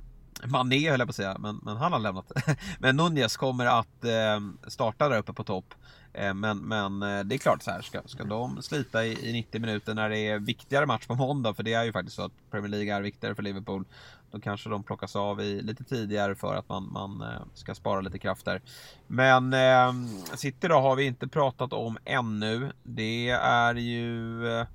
Mané 0.45 0.89
höll 0.89 0.99
jag 0.99 1.07
på 1.07 1.09
att 1.09 1.15
säga, 1.15 1.37
men, 1.39 1.59
men 1.63 1.77
han 1.77 1.93
har 1.93 1.99
lämnat. 1.99 2.31
men 2.79 2.95
Nunez 2.95 3.37
kommer 3.37 3.65
att 3.65 4.03
eh, 4.03 4.69
starta 4.69 5.09
där 5.09 5.17
uppe 5.17 5.33
på 5.33 5.43
topp. 5.43 5.73
Eh, 6.13 6.33
men, 6.33 6.57
men 6.57 7.03
eh, 7.03 7.23
det 7.23 7.35
är 7.35 7.37
klart 7.37 7.63
så 7.63 7.71
här, 7.71 7.81
ska, 7.81 8.01
ska 8.05 8.23
de 8.23 8.61
slita 8.61 9.05
i, 9.05 9.29
i 9.29 9.33
90 9.33 9.61
minuter 9.61 9.93
när 9.93 10.09
det 10.09 10.19
är 10.19 10.39
viktigare 10.39 10.85
match 10.85 11.07
på 11.07 11.15
måndag, 11.15 11.53
för 11.53 11.63
det 11.63 11.73
är 11.73 11.83
ju 11.83 11.91
faktiskt 11.91 12.15
så 12.15 12.25
att 12.25 12.51
Premier 12.51 12.69
League 12.69 12.95
är 12.95 13.01
viktigare 13.01 13.35
för 13.35 13.43
Liverpool. 13.43 13.85
Då 14.31 14.39
kanske 14.39 14.69
de 14.69 14.83
plockas 14.83 15.15
av 15.15 15.41
i 15.41 15.61
lite 15.61 15.83
tidigare 15.83 16.35
för 16.35 16.55
att 16.55 16.69
man, 16.69 16.89
man 16.91 17.21
eh, 17.21 17.41
ska 17.53 17.75
spara 17.75 18.01
lite 18.01 18.19
krafter. 18.19 18.61
Men 19.07 19.53
eh, 19.53 19.93
City 20.35 20.67
då 20.67 20.75
har 20.75 20.95
vi 20.95 21.05
inte 21.05 21.27
pratat 21.27 21.73
om 21.73 21.97
ännu. 22.05 22.71
Det 22.83 23.29
är 23.29 23.75
ju 23.75 24.47
eh, 24.47 24.67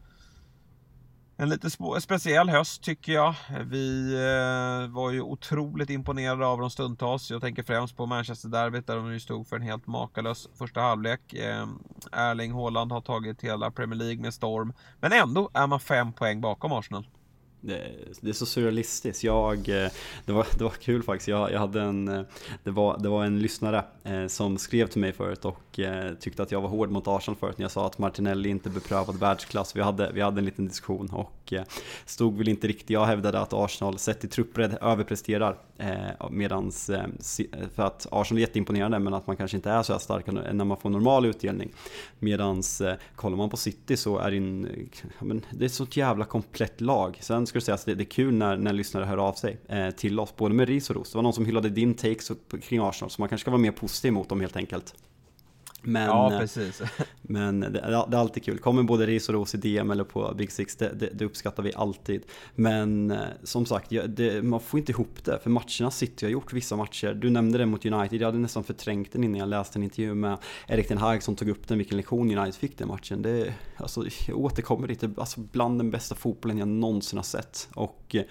en 1.36 1.48
lite 1.48 1.70
speciell 2.00 2.48
höst 2.48 2.82
tycker 2.82 3.12
jag. 3.12 3.34
Vi 3.64 4.14
eh, 4.14 4.94
var 4.94 5.10
ju 5.10 5.20
otroligt 5.20 5.90
imponerade 5.90 6.46
av 6.46 6.60
dem 6.60 6.70
stundtals. 6.70 7.30
Jag 7.30 7.40
tänker 7.40 7.62
främst 7.62 7.96
på 7.96 8.06
Manchester-derbyt 8.06 8.86
där 8.86 8.96
de 8.96 9.12
ju 9.12 9.20
stod 9.20 9.46
för 9.46 9.56
en 9.56 9.62
helt 9.62 9.86
makalös 9.86 10.48
första 10.58 10.80
halvlek. 10.80 11.34
Eh, 11.34 11.66
Erling 12.12 12.52
Haaland 12.52 12.92
har 12.92 13.00
tagit 13.00 13.42
hela 13.42 13.70
Premier 13.70 13.98
League 13.98 14.22
med 14.22 14.34
storm. 14.34 14.72
Men 15.00 15.12
ändå 15.12 15.50
är 15.54 15.66
man 15.66 15.80
fem 15.80 16.12
poäng 16.12 16.40
bakom 16.40 16.72
Arsenal. 16.72 17.06
Det, 17.66 17.92
det, 18.20 18.28
är 18.28 18.32
så 18.32 18.46
surrealistiskt. 18.46 19.24
Jag, 19.24 19.56
eh, 19.68 19.90
det, 20.24 20.32
var, 20.32 20.46
det 20.58 20.64
var 20.64 20.70
kul 20.70 21.02
faktiskt. 21.02 21.28
Jag, 21.28 21.52
jag 21.52 21.58
hade 21.58 21.82
en, 21.82 22.08
eh, 22.08 22.22
det, 22.64 22.70
var, 22.70 22.98
det 22.98 23.08
var 23.08 23.24
en 23.24 23.38
lyssnare 23.38 23.84
eh, 24.04 24.26
som 24.26 24.58
skrev 24.58 24.86
till 24.86 25.00
mig 25.00 25.12
förut 25.12 25.44
och 25.44 25.80
tyckte 26.20 26.42
att 26.42 26.52
jag 26.52 26.60
var 26.60 26.68
hård 26.68 26.90
mot 26.90 27.08
Arsenal 27.08 27.36
förut 27.36 27.58
när 27.58 27.64
jag 27.64 27.70
sa 27.70 27.86
att 27.86 27.98
Martinelli 27.98 28.48
inte 28.48 28.70
beprövad 28.70 29.20
världsklass. 29.20 29.76
Vi 29.76 29.80
hade, 29.80 30.12
vi 30.12 30.20
hade 30.20 30.38
en 30.38 30.44
liten 30.44 30.68
diskussion 30.68 31.10
och 31.10 31.52
stod 32.04 32.38
väl 32.38 32.48
inte 32.48 32.68
riktigt. 32.68 32.90
Jag 32.90 33.06
hävdade 33.06 33.40
att 33.40 33.52
Arsenal 33.52 33.98
sett 33.98 34.24
i 34.24 34.28
truppbredd 34.28 34.78
överpresterar 34.80 35.56
medans, 36.30 36.90
för 37.74 37.82
att 37.82 38.06
Arsenal 38.10 38.38
är 38.38 38.40
jätteimponerande 38.40 38.98
men 38.98 39.14
att 39.14 39.26
man 39.26 39.36
kanske 39.36 39.56
inte 39.56 39.70
är 39.70 39.82
så 39.82 39.92
här 39.92 40.00
starka 40.00 40.32
när 40.32 40.64
man 40.64 40.76
får 40.76 40.90
normal 40.90 41.26
utdelning. 41.26 41.72
Medans 42.18 42.82
kollar 43.16 43.36
man 43.36 43.50
på 43.50 43.56
City 43.56 43.96
så 43.96 44.18
är 44.18 44.30
det, 44.30 44.36
en, 44.36 44.88
men, 45.20 45.44
det 45.50 45.64
är 45.64 45.66
ett 45.66 45.72
sånt 45.72 45.96
jävla 45.96 46.24
komplett 46.24 46.80
lag. 46.80 47.18
Sen 47.20 47.46
skulle 47.60 47.74
det 47.74 47.80
att 47.80 47.86
det, 47.86 47.94
det 47.94 48.02
är 48.02 48.10
kul 48.10 48.34
när, 48.34 48.56
när 48.56 48.72
lyssnare 48.72 49.04
hör 49.04 49.16
av 49.16 49.32
sig 49.32 49.58
eh, 49.68 49.90
till 49.90 50.20
oss, 50.20 50.36
både 50.36 50.54
med 50.54 50.68
ris 50.68 50.90
och 50.90 50.96
ros. 50.96 51.12
Det 51.12 51.18
var 51.18 51.22
någon 51.22 51.32
som 51.32 51.46
hyllade 51.46 51.68
din 51.68 51.94
takes 51.94 52.32
kring 52.62 52.80
Arsenal, 52.80 53.10
så 53.10 53.22
man 53.22 53.28
kanske 53.28 53.42
ska 53.42 53.50
vara 53.50 53.60
mer 53.60 53.72
positiv 53.72 54.12
mot 54.12 54.28
dem 54.28 54.40
helt 54.40 54.56
enkelt. 54.56 54.94
Men, 55.86 56.06
ja, 56.06 56.32
eh, 56.32 56.38
precis. 56.38 56.82
men 57.22 57.60
det, 57.60 57.68
det, 57.70 57.78
är 57.78 58.14
alltid 58.16 58.44
kul. 58.44 58.58
Kommer 58.58 58.82
både 58.82 59.06
ris 59.06 59.28
och 59.28 59.34
ros 59.34 59.54
i 59.54 59.58
DM 59.58 59.90
eller 59.90 60.04
på 60.04 60.34
Big 60.38 60.52
Six, 60.52 60.76
det, 60.76 60.92
det, 60.94 61.10
det 61.12 61.24
uppskattar 61.24 61.62
vi 61.62 61.74
alltid. 61.74 62.22
Men 62.54 63.10
eh, 63.10 63.18
som 63.42 63.66
sagt, 63.66 63.92
man 64.42 64.60
får 64.60 64.80
inte 64.80 64.92
ihop 64.92 65.24
det. 65.24 65.38
För 65.42 65.50
matcherna 65.50 65.90
sitter 65.90 66.26
jag 66.26 66.32
gjort 66.32 66.52
vissa 66.52 66.76
matcher. 66.76 67.14
Du 67.14 67.30
nämnde 67.30 67.58
det 67.58 67.66
mot 67.66 67.86
United, 67.86 68.20
jag 68.20 68.26
hade 68.26 68.38
nästan 68.38 68.64
förträngt 68.64 69.12
den 69.12 69.24
innan 69.24 69.38
jag 69.38 69.48
läste 69.48 69.78
en 69.78 69.82
intervju 69.82 70.14
med 70.14 70.38
Erik 70.68 70.88
Ten 70.88 70.98
Hag 70.98 71.22
som 71.22 71.36
tog 71.36 71.48
upp 71.48 71.68
den, 71.68 71.78
vilken 71.78 71.96
lektion 71.96 72.38
United 72.38 72.54
fick 72.54 72.78
den 72.78 72.88
matchen. 72.88 73.22
Det, 73.22 73.54
alltså, 73.76 74.04
jag 74.28 74.38
återkommer 74.38 74.88
lite, 74.88 75.10
alltså 75.16 75.40
bland 75.40 75.78
den 75.78 75.90
bästa 75.90 76.14
fotbollen 76.14 76.58
jag 76.58 76.68
någonsin 76.68 77.18
har 77.18 77.24
sett. 77.24 77.68
Och 77.74 78.14
eh, 78.14 78.22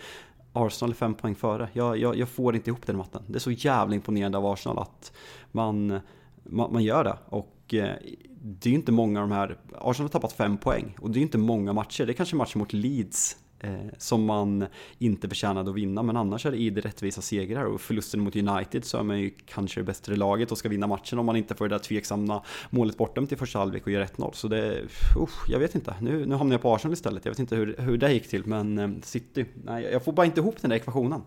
Arsenal 0.54 0.92
är 0.92 0.96
fem 0.96 1.14
poäng 1.14 1.36
före. 1.36 1.70
Jag, 1.74 1.98
jag, 1.98 2.18
jag 2.18 2.30
får 2.30 2.56
inte 2.56 2.70
ihop 2.70 2.86
den 2.86 2.98
matten. 2.98 3.24
Det 3.28 3.38
är 3.38 3.40
så 3.40 3.52
jävla 3.52 3.96
imponerande 3.96 4.38
av 4.38 4.46
Arsenal 4.46 4.80
att 4.80 5.12
man 5.52 6.00
man, 6.46 6.74
man 6.74 6.84
gör 6.84 7.04
det. 7.04 7.18
Och 7.26 7.74
eh, 7.74 7.96
det 8.42 8.70
är 8.70 8.72
ju 8.72 8.76
inte 8.76 8.92
många 8.92 9.22
av 9.22 9.30
de 9.30 9.36
här, 9.36 9.58
Arsenal 9.82 10.06
har 10.06 10.12
tappat 10.12 10.34
fem 10.34 10.58
poäng 10.58 10.96
och 11.00 11.10
det 11.10 11.18
är 11.18 11.20
ju 11.20 11.26
inte 11.26 11.38
många 11.38 11.74
matcher. 11.74 12.06
Det 12.06 12.12
är 12.12 12.14
kanske 12.14 12.36
matcher 12.36 12.58
mot 12.58 12.74
Leeds 12.74 13.38
eh, 13.60 13.74
som 13.98 14.26
man 14.26 14.66
inte 14.98 15.30
förtjänade 15.30 15.70
att 15.70 15.76
vinna. 15.76 16.04
Men 16.04 16.18
annars 16.18 16.46
är 16.46 16.52
det 16.52 16.58
idel 16.58 16.84
rättvisa 16.84 17.22
segrar 17.22 17.64
och 17.64 17.82
förlusten 17.82 18.20
mot 18.20 18.36
United 18.36 18.86
så 18.86 18.98
är 18.98 19.04
man 19.04 19.20
ju 19.20 19.32
kanske 19.46 19.80
det 19.80 19.84
bättre 19.84 20.16
laget 20.16 20.52
och 20.52 20.58
ska 20.58 20.70
vinna 20.70 20.88
matchen 20.88 21.20
om 21.20 21.26
man 21.26 21.36
inte 21.36 21.56
får 21.56 21.68
det 21.68 21.76
där 21.76 21.80
tveksamma 21.80 22.44
målet 22.70 22.98
bortom 22.98 23.28
till 23.28 23.38
första 23.38 23.60
halvlek 23.60 23.86
och 23.86 23.92
gör 23.92 24.06
1-0. 24.06 24.32
Så 24.34 24.48
det, 24.48 24.82
usch, 25.22 25.50
jag 25.50 25.60
vet 25.60 25.76
inte. 25.76 25.96
Nu, 26.02 26.26
nu 26.26 26.36
hamnar 26.36 26.54
jag 26.54 26.62
på 26.62 26.76
Arsenal 26.76 26.94
istället. 26.94 27.26
Jag 27.26 27.32
vet 27.32 27.40
inte 27.40 27.56
hur, 27.56 27.76
hur 27.78 27.98
det 27.98 28.14
gick 28.14 28.28
till, 28.28 28.46
men 28.46 28.78
eh, 28.78 28.90
City, 29.02 29.46
nej, 29.64 29.84
jag 29.92 30.04
får 30.04 30.14
bara 30.14 30.26
inte 30.26 30.40
ihop 30.40 30.56
den 30.62 30.70
där 30.70 30.78
ekvationen. 30.78 31.22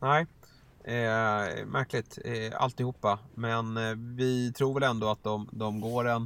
Nej, 0.00 0.26
Eh, 0.84 1.66
märkligt 1.66 2.18
eh, 2.24 2.62
alltihopa. 2.62 3.18
Men 3.34 3.76
eh, 3.76 3.94
vi 3.96 4.52
tror 4.52 4.74
väl 4.74 4.82
ändå 4.82 5.10
att 5.10 5.24
de, 5.24 5.48
de 5.52 5.80
går 5.80 6.08
en 6.08 6.22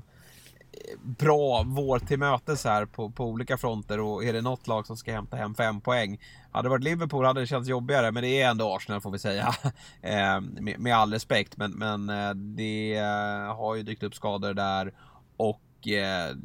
eh, 0.72 0.98
bra 1.00 1.62
vår 1.66 1.98
till 1.98 2.18
mötes 2.18 2.64
här 2.64 2.86
på, 2.86 3.10
på 3.10 3.24
olika 3.24 3.58
fronter 3.58 4.00
och 4.00 4.24
är 4.24 4.32
det 4.32 4.40
något 4.40 4.66
lag 4.66 4.86
som 4.86 4.96
ska 4.96 5.12
hämta 5.12 5.36
hem 5.36 5.54
fem 5.54 5.80
poäng. 5.80 6.20
Hade 6.52 6.66
det 6.66 6.70
varit 6.70 6.84
Liverpool 6.84 7.24
hade 7.24 7.40
det 7.40 7.46
känts 7.46 7.68
jobbigare 7.68 8.12
men 8.12 8.22
det 8.22 8.42
är 8.42 8.50
ändå 8.50 8.74
Arsenal 8.74 9.00
får 9.00 9.10
vi 9.10 9.18
säga. 9.18 9.54
eh, 10.02 10.40
med, 10.40 10.78
med, 10.78 10.96
all 10.96 11.12
respekt 11.12 11.56
men, 11.56 11.72
men 11.72 12.08
eh, 12.08 12.34
det 12.34 12.96
eh, 12.96 13.56
har 13.56 13.74
ju 13.74 13.82
dykt 13.82 14.02
upp 14.02 14.14
skador 14.14 14.54
där 14.54 14.92
och 15.36 15.88
eh, 15.88 16.36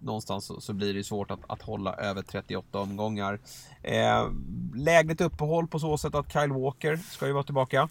någonstans 0.00 0.44
så, 0.44 0.60
så, 0.60 0.72
blir 0.72 0.94
det 0.94 1.04
svårt 1.04 1.30
att, 1.30 1.40
att 1.46 1.62
hålla 1.62 1.94
över 1.94 2.22
38 2.22 2.78
omgångar. 2.78 3.40
Eh, 3.82 4.28
lägligt 4.74 5.20
uppehåll 5.20 5.66
på 5.66 5.78
så 5.78 5.98
sätt 5.98 6.14
att 6.14 6.32
Kyle 6.32 6.52
Walker 6.52 6.96
ska 6.96 7.26
ju 7.26 7.32
vara 7.32 7.44
tillbaka. 7.44 7.88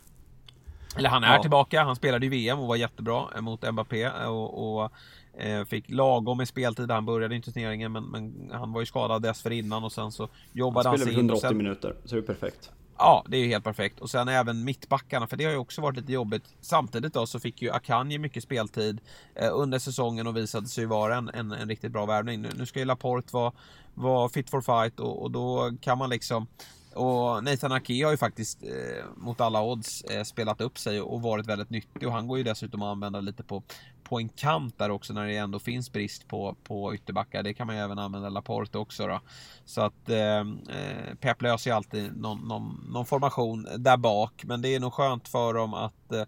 Eller 0.97 1.09
han 1.09 1.23
är 1.23 1.35
ja. 1.35 1.41
tillbaka, 1.41 1.83
han 1.83 1.95
spelade 1.95 2.25
i 2.25 2.29
VM 2.29 2.59
och 2.59 2.67
var 2.67 2.75
jättebra 2.75 3.41
mot 3.41 3.71
Mbappé 3.71 4.09
och, 4.09 4.81
och 4.81 4.91
eh, 5.37 5.65
fick 5.65 5.89
lagom 5.89 6.37
med 6.37 6.47
speltid. 6.47 6.91
Han 6.91 7.05
började 7.05 7.35
inte 7.35 7.51
turneringen 7.51 7.91
men, 7.91 8.03
men, 8.03 8.51
han 8.53 8.73
var 8.73 8.81
ju 8.81 8.85
skadad 8.85 9.21
dessförinnan 9.21 9.83
och 9.83 9.91
sen 9.91 10.11
så 10.11 10.27
jobbade 10.53 10.89
han, 10.89 10.99
han 10.99 11.05
sig 11.05 11.13
in. 11.13 11.19
180 11.19 11.47
sen... 11.47 11.57
minuter, 11.57 11.95
så 12.05 12.15
det 12.15 12.21
är 12.21 12.25
perfekt. 12.25 12.71
Ja, 12.97 13.25
det 13.27 13.37
är 13.37 13.41
ju 13.41 13.47
helt 13.47 13.63
perfekt. 13.63 13.99
Och 13.99 14.09
sen 14.09 14.27
även 14.27 14.63
mittbackarna, 14.63 15.27
för 15.27 15.37
det 15.37 15.43
har 15.43 15.51
ju 15.51 15.57
också 15.57 15.81
varit 15.81 15.97
lite 15.97 16.11
jobbigt. 16.11 16.43
Samtidigt 16.61 17.13
då 17.13 17.27
så 17.27 17.39
fick 17.39 17.61
ju 17.61 17.71
Akanji 17.71 18.17
mycket 18.17 18.43
speltid 18.43 19.01
eh, 19.35 19.49
under 19.53 19.79
säsongen 19.79 20.27
och 20.27 20.37
visade 20.37 20.67
sig 20.67 20.85
vara 20.85 21.15
en, 21.15 21.29
en, 21.29 21.51
en 21.51 21.69
riktigt 21.69 21.91
bra 21.91 22.05
värvning. 22.05 22.41
Nu, 22.41 22.49
nu, 22.55 22.65
ska 22.65 22.79
ju 22.79 22.85
Laporte 22.85 23.27
vara, 23.31 23.51
vara 23.93 24.29
fit 24.29 24.49
for 24.49 24.61
fight 24.61 24.99
och, 24.99 25.23
och 25.23 25.31
då 25.31 25.71
kan 25.81 25.97
man 25.97 26.09
liksom 26.09 26.47
och 26.95 27.43
Nathan 27.43 27.71
Ake 27.71 28.03
har 28.03 28.11
ju 28.11 28.17
faktiskt 28.17 28.63
eh, 28.63 29.05
mot 29.15 29.41
alla 29.41 29.63
odds 29.63 30.01
eh, 30.01 30.23
spelat 30.23 30.61
upp 30.61 30.77
sig 30.77 31.01
och 31.01 31.21
varit 31.21 31.47
väldigt 31.47 31.69
nyttig 31.69 32.07
och 32.07 32.13
han 32.13 32.27
går 32.27 32.37
ju 32.37 32.43
dessutom 32.43 32.81
att 32.81 32.91
använda 32.91 33.21
lite 33.21 33.43
på, 33.43 33.63
på 34.03 34.19
en 34.19 34.29
kant 34.29 34.77
där 34.77 34.91
också 34.91 35.13
när 35.13 35.27
det 35.27 35.37
ändå 35.37 35.59
finns 35.59 35.91
brist 35.91 36.27
på, 36.27 36.55
på 36.63 36.95
ytterbackar. 36.95 37.43
Det 37.43 37.53
kan 37.53 37.67
man 37.67 37.75
ju 37.75 37.81
även 37.81 37.99
använda 37.99 38.29
Laporte 38.29 38.77
också 38.77 39.07
då. 39.07 39.21
Så 39.65 39.81
att 39.81 40.09
eh, 40.09 40.39
eh 40.39 41.15
Pep 41.19 41.41
löser 41.41 41.69
ju 41.69 41.75
alltid 41.75 42.17
någon, 42.17 42.47
någon, 42.47 42.87
någon, 42.89 43.05
formation 43.05 43.67
där 43.77 43.97
bak 43.97 44.43
men 44.45 44.61
det 44.61 44.75
är 44.75 44.79
nog 44.79 44.93
skönt 44.93 45.27
för 45.27 45.53
dem 45.53 45.73
att 45.73 46.11
eh, 46.11 46.23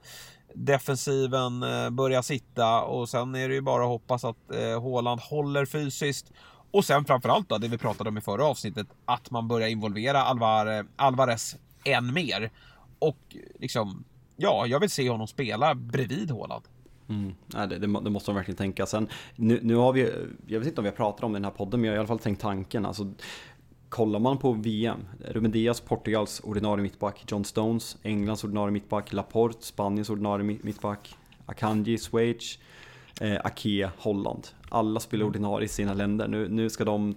defensiven 0.54 1.64
eh, 1.64 1.90
börjar 1.90 2.22
sitta 2.22 2.82
och 2.82 3.10
sen 3.10 3.36
är 3.36 3.50
det 3.50 3.56
ju 3.56 3.62
bara 3.62 3.84
att 3.84 3.90
hoppas 3.90 4.24
att 4.24 4.52
eh, 4.52 4.82
Håland 4.82 5.22
håller 5.22 5.66
fysiskt 5.66 6.32
och 6.72 6.86
sen 6.86 7.06
framförallt 7.06 7.50
då, 7.50 7.58
det 7.58 7.68
vi 7.68 7.78
pratade 7.78 8.10
om 8.10 8.18
i 8.18 8.22
förra 8.22 8.46
avsnittet, 8.46 8.88
att 9.06 9.32
man 9.32 9.48
börjar 9.48 9.68
involvera 9.68 10.22
Alvar, 10.22 10.86
Alvarez 10.96 11.56
än 11.84 12.14
mer. 12.14 12.52
Och 13.00 13.36
liksom, 13.60 14.04
ja, 14.36 14.66
jag 14.68 14.80
vill 14.80 14.90
se 14.90 15.10
honom 15.10 15.28
spela 15.28 15.76
bredvid 15.76 16.32
Håland. 16.32 16.64
Mm. 17.10 17.36
Nej, 17.46 17.68
det, 17.68 17.78
det, 17.78 17.88
måste 17.88 18.30
man 18.32 18.36
verkligen 18.36 18.58
tänka. 18.58 18.86
Sen, 18.86 19.08
nu, 19.36 19.60
nu 19.64 19.76
har 19.76 19.94
vi, 19.94 20.12
jag 20.48 20.60
vet 20.60 20.68
inte 20.68 20.82
om 20.82 20.84
vi 20.84 20.90
har 20.90 20.96
pratat 20.96 21.24
om 21.24 21.32
det 21.32 21.38
i 21.38 21.40
den 21.40 21.46
här 21.46 21.52
podden, 21.52 21.82
men 21.82 21.88
jag 21.88 21.92
har 21.92 21.96
i 21.96 22.00
alla 22.00 22.08
fall 22.08 22.20
tänkt 22.20 22.42
tanken. 22.42 22.86
Alltså, 22.86 23.14
kollar 23.90 24.20
man 24.20 24.38
på 24.38 24.52
VM, 24.52 25.00
Ruben 25.26 25.52
Dias, 25.52 25.82
Portugals 25.82 26.40
ordinarie 26.44 26.84
mittback, 26.84 27.24
John 27.28 27.46
Stones, 27.46 27.98
Englands 28.04 28.44
ordinarie 28.44 28.72
mittback, 28.72 29.14
Laporte, 29.14 29.66
Spaniens 29.66 30.10
ordinarie 30.10 30.60
mittback, 30.64 31.16
Akanji, 31.46 31.98
Schweiz, 31.98 32.60
eh, 33.22 33.38
Ake, 33.44 33.92
Holland. 33.98 34.48
Alla 34.70 35.00
spelar 35.00 35.26
ordinarie 35.26 35.66
i 35.66 35.70
sina 35.70 35.94
länder. 35.94 36.28
Nu, 36.28 36.50
nu 36.50 36.70
ska 36.70 36.86
de 36.86 37.16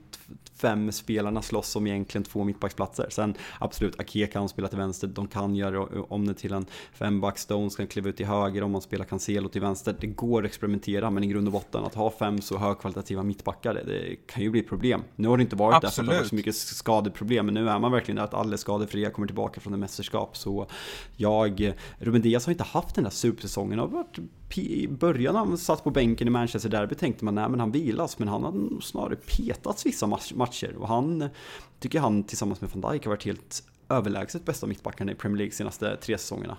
fem 0.60 0.92
spelarna 0.92 1.42
slåss 1.42 1.76
om 1.76 1.86
egentligen 1.86 2.24
två 2.24 2.44
mittbacksplatser. 2.44 3.06
Sen 3.10 3.34
absolut, 3.58 4.00
Ake 4.00 4.26
kan 4.26 4.48
spela 4.48 4.68
till 4.68 4.78
vänster, 4.78 5.08
de 5.08 5.28
kan 5.28 5.54
göra 5.54 6.04
om 6.08 6.26
det 6.26 6.34
till 6.34 6.52
en 6.52 6.66
femback, 6.92 7.38
Stones 7.38 7.76
kan 7.76 7.86
kliva 7.86 8.08
ut 8.08 8.16
till 8.16 8.26
höger 8.26 8.62
om 8.62 8.70
man 8.70 8.82
spelar 8.82 9.04
Cancelo 9.04 9.48
till 9.48 9.60
vänster. 9.60 9.96
Det 10.00 10.06
går 10.06 10.42
att 10.42 10.46
experimentera, 10.46 11.10
men 11.10 11.24
i 11.24 11.26
grund 11.26 11.46
och 11.46 11.52
botten 11.52 11.84
att 11.84 11.94
ha 11.94 12.10
fem 12.10 12.40
så 12.40 12.58
högkvalitativa 12.58 13.22
mittbackar, 13.22 13.74
det, 13.74 13.84
det 13.84 14.16
kan 14.26 14.42
ju 14.42 14.50
bli 14.50 14.62
problem. 14.62 15.02
Nu 15.16 15.28
har 15.28 15.36
det 15.36 15.42
inte 15.42 15.56
varit 15.56 15.84
absolut. 15.84 15.92
det, 15.92 15.94
för 15.94 16.02
att 16.02 16.18
det 16.18 16.24
har 16.24 16.28
så 16.28 16.34
mycket 16.34 16.56
skadeproblem, 16.56 17.46
men 17.46 17.54
nu 17.54 17.68
är 17.68 17.78
man 17.78 17.92
verkligen 17.92 18.16
där 18.16 18.24
att 18.24 18.34
alla 18.34 18.56
skadefria 18.56 19.10
kommer 19.10 19.26
tillbaka 19.26 19.60
från 19.60 19.74
ett 19.74 19.80
mästerskap. 19.80 20.36
Så 20.36 20.66
jag, 21.16 21.72
Ruben 21.98 22.22
Diaz 22.22 22.46
har 22.46 22.52
inte 22.52 22.64
haft 22.64 22.94
den 22.94 23.04
där 23.04 23.10
supersäsongen, 23.10 23.78
har 23.78 23.86
varit 23.86 24.18
i 24.58 24.88
början 24.88 25.34
när 25.34 25.40
han 25.40 25.58
satt 25.58 25.84
på 25.84 25.90
bänken 25.90 26.28
i 26.28 26.30
Manchester 26.30 26.68
Derby 26.68 26.94
tänkte 26.94 27.24
man 27.24 27.34
nej 27.34 27.48
men 27.48 27.60
han 27.60 27.72
vilas 27.72 28.18
men 28.18 28.28
han 28.28 28.44
har 28.44 28.80
snarare 28.80 29.16
petats 29.16 29.86
vissa 29.86 30.06
matcher 30.34 30.76
och 30.78 30.88
han 30.88 31.28
tycker 31.78 32.00
han 32.00 32.24
tillsammans 32.24 32.60
med 32.60 32.70
van 32.70 32.92
Dijk 32.92 33.04
har 33.04 33.10
varit 33.10 33.24
helt 33.24 33.62
överlägset 33.88 34.44
bästa 34.44 34.66
mittbackarna 34.66 35.12
i 35.12 35.14
Premier 35.14 35.38
League 35.38 35.52
senaste 35.52 35.96
tre 35.96 36.18
säsongerna. 36.18 36.56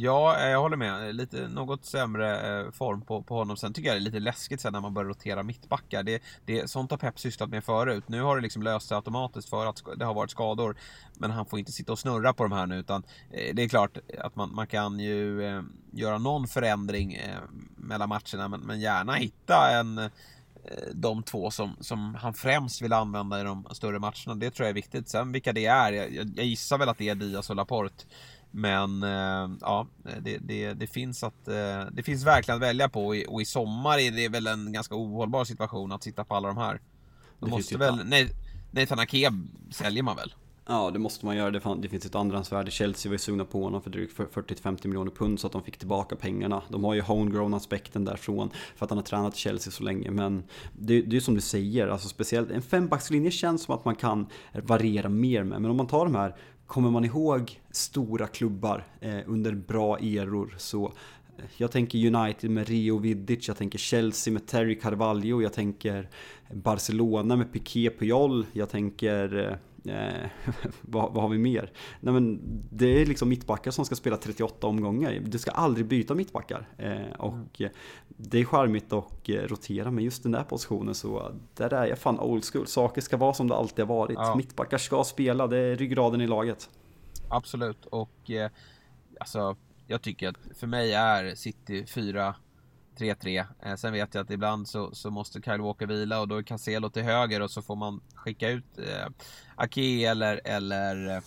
Ja, 0.00 0.38
eh, 0.38 0.48
jag 0.48 0.60
håller 0.60 0.76
med. 0.76 1.06
Eh, 1.06 1.12
lite 1.12 1.48
något 1.48 1.84
sämre 1.84 2.60
eh, 2.60 2.70
form 2.70 3.00
på, 3.00 3.22
på 3.22 3.34
honom. 3.36 3.56
Sen 3.56 3.72
tycker 3.72 3.88
jag 3.88 3.96
det 3.96 4.00
är 4.00 4.04
lite 4.04 4.20
läskigt 4.20 4.60
sen 4.60 4.72
när 4.72 4.80
man 4.80 4.94
börjar 4.94 5.08
rotera 5.08 5.42
mittbackar. 5.42 6.02
Det, 6.02 6.22
det, 6.44 6.70
sånt 6.70 6.90
har 6.90 6.98
Pep 6.98 7.18
sysslat 7.18 7.50
med 7.50 7.64
förut. 7.64 8.04
Nu 8.06 8.22
har 8.22 8.36
det 8.36 8.42
liksom 8.42 8.62
löst 8.62 8.88
sig 8.88 8.94
automatiskt 8.94 9.48
för 9.48 9.66
att 9.66 9.82
det 9.96 10.04
har 10.04 10.14
varit 10.14 10.30
skador. 10.30 10.76
Men 11.14 11.30
han 11.30 11.46
får 11.46 11.58
inte 11.58 11.72
sitta 11.72 11.92
och 11.92 11.98
snurra 11.98 12.32
på 12.32 12.42
de 12.42 12.52
här 12.52 12.66
nu 12.66 12.76
utan 12.78 13.02
eh, 13.30 13.54
det 13.54 13.62
är 13.62 13.68
klart 13.68 13.98
att 14.18 14.36
man, 14.36 14.54
man 14.54 14.66
kan 14.66 15.00
ju 15.00 15.44
eh, 15.44 15.62
göra 15.92 16.18
någon 16.18 16.48
förändring 16.48 17.14
eh, 17.14 17.38
mellan 17.76 18.08
matcherna 18.08 18.48
men, 18.48 18.60
men 18.60 18.80
gärna 18.80 19.14
hitta 19.14 19.70
en 19.70 20.10
de 20.92 21.22
två 21.22 21.50
som, 21.50 21.76
som 21.80 22.14
han 22.14 22.34
främst 22.34 22.82
vill 22.82 22.92
använda 22.92 23.40
i 23.40 23.44
de 23.44 23.66
större 23.72 23.98
matcherna. 23.98 24.34
Det 24.34 24.50
tror 24.50 24.64
jag 24.64 24.70
är 24.70 24.74
viktigt. 24.74 25.08
Sen 25.08 25.32
vilka 25.32 25.52
det 25.52 25.66
är, 25.66 25.92
jag, 25.92 26.32
jag 26.36 26.46
gissar 26.46 26.78
väl 26.78 26.88
att 26.88 26.98
det 26.98 27.08
är 27.08 27.14
Diaz 27.14 27.50
och 27.50 27.56
Laporte. 27.56 28.04
Men 28.50 29.02
eh, 29.02 29.56
ja, 29.60 29.86
det, 30.20 30.38
det, 30.38 30.72
det, 30.72 30.86
finns 30.86 31.22
att, 31.22 31.48
eh, 31.48 31.84
det 31.92 32.02
finns 32.02 32.26
verkligen 32.26 32.56
att 32.56 32.68
välja 32.68 32.88
på 32.88 33.06
och 33.28 33.42
i, 33.42 33.44
sommar 33.44 33.98
är 33.98 34.10
det 34.10 34.28
väl 34.28 34.46
en 34.46 34.72
ganska 34.72 34.94
ohållbar 34.94 35.44
situation 35.44 35.92
att 35.92 36.02
sitta 36.02 36.24
på 36.24 36.34
alla 36.34 36.48
de 36.48 36.56
här. 36.56 36.80
De 37.40 37.50
måste 37.50 37.78
väl, 37.78 38.00
nej, 38.04 38.30
Nathan 38.70 38.98
Ake 38.98 39.32
säljer 39.70 40.02
man 40.02 40.16
väl? 40.16 40.32
Ja, 40.70 40.90
det 40.90 40.98
måste 40.98 41.26
man 41.26 41.36
göra. 41.36 41.50
Det, 41.50 41.60
det 41.78 41.88
finns 41.88 42.06
ett 42.06 42.14
andrahandsvärde. 42.14 42.70
Chelsea 42.70 43.10
var 43.10 43.14
ju 43.14 43.18
sugna 43.18 43.44
på 43.44 43.62
honom 43.62 43.82
för 43.82 43.90
drygt 43.90 44.18
40-50 44.18 44.86
miljoner 44.86 45.10
pund 45.10 45.40
så 45.40 45.46
att 45.46 45.52
de 45.52 45.62
fick 45.62 45.78
tillbaka 45.78 46.16
pengarna. 46.16 46.62
De 46.68 46.84
har 46.84 46.94
ju 46.94 47.00
homegrown 47.00 47.54
aspekten 47.54 48.04
därifrån 48.04 48.50
för 48.76 48.84
att 48.84 48.90
han 48.90 48.98
har 48.98 49.04
tränat 49.04 49.34
i 49.34 49.38
Chelsea 49.38 49.70
så 49.70 49.82
länge. 49.82 50.10
Men 50.10 50.42
det, 50.78 51.02
det 51.02 51.16
är 51.16 51.20
som 51.20 51.34
du 51.34 51.40
säger, 51.40 51.88
alltså 51.88 52.08
speciellt 52.08 52.50
en 52.50 52.62
fembackslinje 52.62 53.30
känns 53.30 53.62
som 53.62 53.74
att 53.74 53.84
man 53.84 53.94
kan 53.94 54.26
variera 54.52 55.08
mer 55.08 55.44
med. 55.44 55.62
Men 55.62 55.70
om 55.70 55.76
man 55.76 55.86
tar 55.86 56.04
de 56.04 56.14
här 56.14 56.36
Kommer 56.68 56.90
man 56.90 57.04
ihåg 57.04 57.60
stora 57.70 58.26
klubbar 58.26 58.84
eh, 59.00 59.18
under 59.26 59.52
bra 59.52 59.98
eror 59.98 60.54
så 60.58 60.86
eh, 61.38 61.44
jag 61.56 61.70
tänker 61.70 62.14
United 62.14 62.50
med 62.50 62.68
Rio 62.68 62.98
Vidic, 62.98 63.48
jag 63.48 63.56
tänker 63.56 63.78
Chelsea 63.78 64.32
med 64.32 64.46
Terry 64.46 64.80
Carvalho, 64.80 65.42
jag 65.42 65.52
tänker 65.52 66.08
Barcelona 66.52 67.36
med 67.36 67.52
Piqué 67.52 67.90
Puyol, 67.90 68.46
jag 68.52 68.70
tänker 68.70 69.48
eh, 69.50 69.56
Eh, 69.88 70.30
vad, 70.80 71.12
vad, 71.12 71.22
har 71.22 71.28
vi 71.28 71.38
mer? 71.38 71.72
Nej, 72.00 72.14
men 72.14 72.40
det 72.70 73.02
är 73.02 73.06
liksom 73.06 73.28
mittbackar 73.28 73.70
som 73.70 73.84
ska 73.84 73.94
spela 73.94 74.16
38 74.16 74.66
omgångar. 74.66 75.20
Du 75.20 75.38
ska 75.38 75.50
aldrig 75.50 75.86
byta 75.86 76.14
mittbackar. 76.14 76.68
Eh, 76.78 77.12
och 77.18 77.60
mm. 77.60 77.72
det 78.06 78.38
är 78.38 78.44
charmigt 78.44 78.92
att 78.92 79.28
eh, 79.28 79.34
rotera, 79.34 79.90
men 79.90 80.04
just 80.04 80.22
den 80.22 80.32
där 80.32 80.44
positionen 80.44 80.94
så 80.94 81.32
där 81.54 81.74
är 81.74 81.86
jag 81.86 81.98
fan 81.98 82.20
old 82.20 82.44
school. 82.44 82.66
Saker 82.66 83.00
ska 83.00 83.16
vara 83.16 83.34
som 83.34 83.48
det 83.48 83.54
alltid 83.54 83.84
har 83.86 83.94
varit. 83.94 84.18
Ja. 84.18 84.36
Mittbackar 84.36 84.78
ska 84.78 85.04
spela, 85.04 85.46
det 85.46 85.58
är 85.58 85.76
ryggraden 85.76 86.20
i 86.20 86.26
laget. 86.26 86.70
Absolut, 87.28 87.86
och 87.86 88.30
eh, 88.30 88.50
alltså 89.20 89.56
jag 89.86 90.02
tycker 90.02 90.28
att 90.28 90.36
för 90.54 90.66
mig 90.66 90.92
är 90.92 91.34
City 91.34 91.86
4 91.86 92.34
3-3. 92.98 93.46
Eh, 93.62 93.76
sen 93.76 93.92
vet 93.92 94.14
jag 94.14 94.22
att 94.22 94.30
ibland 94.30 94.68
så, 94.68 94.94
så 94.94 95.10
måste 95.10 95.42
Kyle 95.42 95.60
Walker 95.60 95.86
vila 95.86 96.20
och 96.20 96.28
då 96.28 96.36
är 96.36 96.42
Cancelo 96.42 96.90
till 96.90 97.02
höger 97.02 97.42
och 97.42 97.50
så 97.50 97.62
får 97.62 97.76
man 97.76 98.00
skicka 98.14 98.48
ut 98.48 98.78
eh, 98.78 99.06
Ake 99.56 100.08
eller, 100.08 100.40
eller 100.44 101.16
eh, 101.16 101.22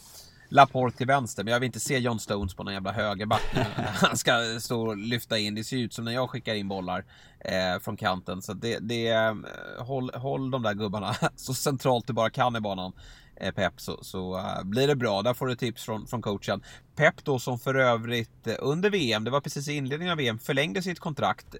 Laporte 0.49 0.97
till 0.97 1.07
vänster. 1.07 1.43
Men 1.43 1.53
jag 1.53 1.59
vill 1.59 1.67
inte 1.67 1.79
se 1.79 1.97
John 1.97 2.19
Stones 2.19 2.53
på 2.53 2.63
någon 2.63 2.73
jävla 2.73 2.91
högerback. 2.91 3.43
Han 3.93 4.17
ska 4.17 4.59
stå 4.59 4.87
och 4.87 4.97
lyfta 4.97 5.37
in. 5.37 5.55
Det 5.55 5.63
ser 5.63 5.77
ut 5.77 5.93
som 5.93 6.05
när 6.05 6.11
jag 6.11 6.29
skickar 6.29 6.55
in 6.55 6.67
bollar 6.67 7.05
eh, 7.39 7.79
från 7.81 7.97
kanten. 7.97 8.41
Så 8.41 8.53
det, 8.53 8.79
det 8.79 9.07
eh, 9.07 9.35
håll, 9.79 10.11
håll 10.13 10.51
de 10.51 10.63
där 10.63 10.73
gubbarna 10.73 11.15
så 11.35 11.53
centralt 11.53 12.07
du 12.07 12.13
bara 12.13 12.29
kan 12.29 12.55
i 12.55 12.59
banan. 12.59 12.93
Eh, 13.41 13.51
Pep 13.51 13.81
så, 13.81 14.03
så 14.03 14.37
uh, 14.37 14.63
blir 14.63 14.87
det 14.87 14.95
bra. 14.95 15.21
Där 15.21 15.33
får 15.33 15.47
du 15.47 15.55
tips 15.55 15.83
från, 15.83 16.07
från 16.07 16.21
coachen. 16.21 16.63
Pep 16.95 17.23
då 17.23 17.39
som 17.39 17.59
för 17.59 17.75
övrigt 17.75 18.47
uh, 18.47 18.53
under 18.59 18.89
VM, 18.89 19.23
det 19.23 19.31
var 19.31 19.41
precis 19.41 19.67
i 19.67 19.73
inledningen 19.73 20.11
av 20.11 20.17
VM, 20.17 20.39
förlängde 20.39 20.81
sitt 20.81 20.99
kontrakt. 20.99 21.55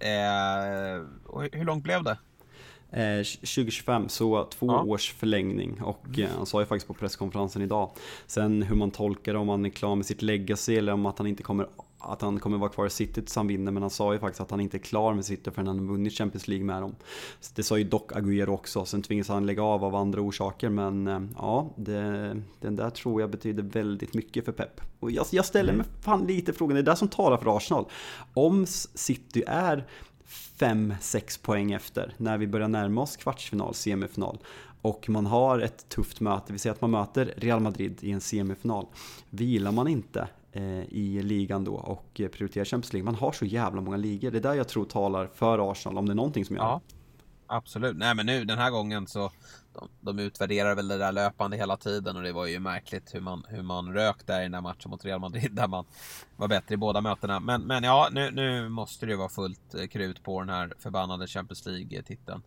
Hur 1.51 1.63
långt 1.63 1.83
blev 1.83 2.03
det? 2.03 2.17
Eh, 2.93 3.23
2025, 3.23 4.09
så 4.09 4.43
två 4.43 4.67
ja. 4.67 4.83
års 4.83 5.13
förlängning 5.13 5.81
och 5.81 6.19
eh, 6.19 6.29
han 6.37 6.45
sa 6.45 6.59
ju 6.59 6.65
faktiskt 6.65 6.87
på 6.87 6.93
presskonferensen 6.93 7.61
idag. 7.61 7.91
Sen 8.27 8.61
hur 8.61 8.75
man 8.75 8.91
tolkar 8.91 9.33
det, 9.33 9.39
om 9.39 9.49
han 9.49 9.65
är 9.65 9.69
klar 9.69 9.95
med 9.95 10.05
sitt 10.05 10.21
legacy 10.21 10.75
eller 10.75 10.93
om 10.93 11.05
att 11.05 11.17
han 11.17 11.27
inte 11.27 11.43
kommer 11.43 11.67
att 12.03 12.21
han 12.21 12.39
kommer 12.39 12.57
vara 12.57 12.69
kvar 12.69 12.85
i 12.85 12.89
City 12.89 13.13
tills 13.13 13.35
han 13.35 13.47
vinner 13.47 13.71
men 13.71 13.83
han 13.83 13.89
sa 13.89 14.13
ju 14.13 14.19
faktiskt 14.19 14.41
att 14.41 14.51
han 14.51 14.61
inte 14.61 14.77
är 14.77 14.79
klar 14.79 15.13
med 15.13 15.25
City 15.25 15.51
förrän 15.51 15.67
han 15.67 15.79
har 15.79 15.85
vunnit 15.85 16.13
Champions 16.13 16.47
League 16.47 16.65
med 16.65 16.81
dem. 16.81 16.95
Det 17.55 17.63
sa 17.63 17.77
ju 17.77 17.83
dock 17.83 18.11
Agüero 18.11 18.49
också, 18.49 18.85
sen 18.85 19.01
tvingas 19.01 19.27
han 19.27 19.45
lägga 19.45 19.63
av 19.63 19.83
av 19.83 19.95
andra 19.95 20.21
orsaker 20.21 20.69
men 20.69 21.07
eh, 21.07 21.21
ja, 21.37 21.73
det, 21.75 22.41
den 22.59 22.75
där 22.75 22.89
tror 22.89 23.21
jag 23.21 23.29
betyder 23.29 23.63
väldigt 23.63 24.13
mycket 24.13 24.45
för 24.45 24.51
Pep. 24.51 24.81
Och 24.99 25.11
jag, 25.11 25.25
jag 25.31 25.45
ställer 25.45 25.73
mig 25.73 25.85
fan 26.01 26.27
lite 26.27 26.53
frågan, 26.53 26.75
det 26.75 26.81
är 26.81 26.91
det 26.91 26.95
som 26.95 27.07
talar 27.07 27.37
för 27.37 27.57
Arsenal. 27.57 27.85
Om 28.33 28.65
City 28.93 29.43
är 29.47 29.87
5-6 30.57 31.41
poäng 31.41 31.71
efter 31.71 32.13
när 32.17 32.37
vi 32.37 32.47
börjar 32.47 32.67
närma 32.67 33.01
oss 33.01 33.17
kvartsfinal, 33.17 33.73
semifinal 33.73 34.37
och 34.81 35.09
man 35.09 35.25
har 35.25 35.59
ett 35.59 35.89
tufft 35.89 36.19
möte, 36.19 36.53
vi 36.53 36.59
säger 36.59 36.73
att 36.73 36.81
man 36.81 36.91
möter 36.91 37.33
Real 37.37 37.59
Madrid 37.59 37.97
i 38.01 38.11
en 38.11 38.21
semifinal. 38.21 38.85
Vilar 39.29 39.71
man 39.71 39.87
inte 39.87 40.27
i 40.89 41.21
ligan 41.23 41.63
då 41.63 41.73
och 41.73 42.11
prioriterar 42.13 42.65
Champions 42.65 42.93
League, 42.93 43.05
man 43.05 43.15
har 43.15 43.31
så 43.31 43.45
jävla 43.45 43.81
många 43.81 43.97
ligor. 43.97 44.31
Det 44.31 44.37
är 44.37 44.41
där 44.41 44.53
jag 44.53 44.67
tror 44.67 44.85
talar 44.85 45.29
för 45.33 45.71
Arsenal, 45.71 45.97
om 45.97 46.05
det 46.05 46.13
är 46.13 46.15
någonting 46.15 46.45
som 46.45 46.55
gör 46.55 46.63
ja, 46.63 46.81
Absolut, 47.53 47.97
nej 47.97 48.15
men 48.15 48.25
nu 48.25 48.45
den 48.45 48.57
här 48.57 48.71
gången 48.71 49.07
så 49.07 49.31
de, 49.73 49.89
de 50.01 50.19
utvärderar 50.19 50.75
väl 50.75 50.87
det 50.87 50.97
där 50.97 51.11
löpande 51.11 51.57
hela 51.57 51.77
tiden 51.77 52.17
och 52.17 52.23
det 52.23 52.31
var 52.31 52.45
ju 52.45 52.59
märkligt 52.59 53.15
hur 53.15 53.19
man, 53.19 53.43
hur 53.49 53.61
man 53.61 53.93
rök 53.93 54.27
där 54.27 54.39
i 54.39 54.43
den 54.43 54.51
där 54.51 54.61
matchen 54.61 54.91
mot 54.91 55.05
Real 55.05 55.19
Madrid 55.19 55.51
där 55.55 55.67
man 55.67 55.85
var 56.35 56.47
bättre 56.47 56.73
i 56.73 56.77
båda 56.77 57.01
mötena. 57.01 57.39
Men, 57.39 57.61
men 57.61 57.83
ja, 57.83 58.09
nu, 58.11 58.31
nu 58.31 58.69
måste 58.69 59.05
det 59.05 59.11
ju 59.11 59.17
vara 59.17 59.29
fullt 59.29 59.73
eh, 59.73 59.87
krut 59.87 60.23
på 60.23 60.39
den 60.39 60.49
här 60.49 60.73
förbannade 60.79 61.27
Champions 61.27 61.65
League-titeln. 61.65 62.41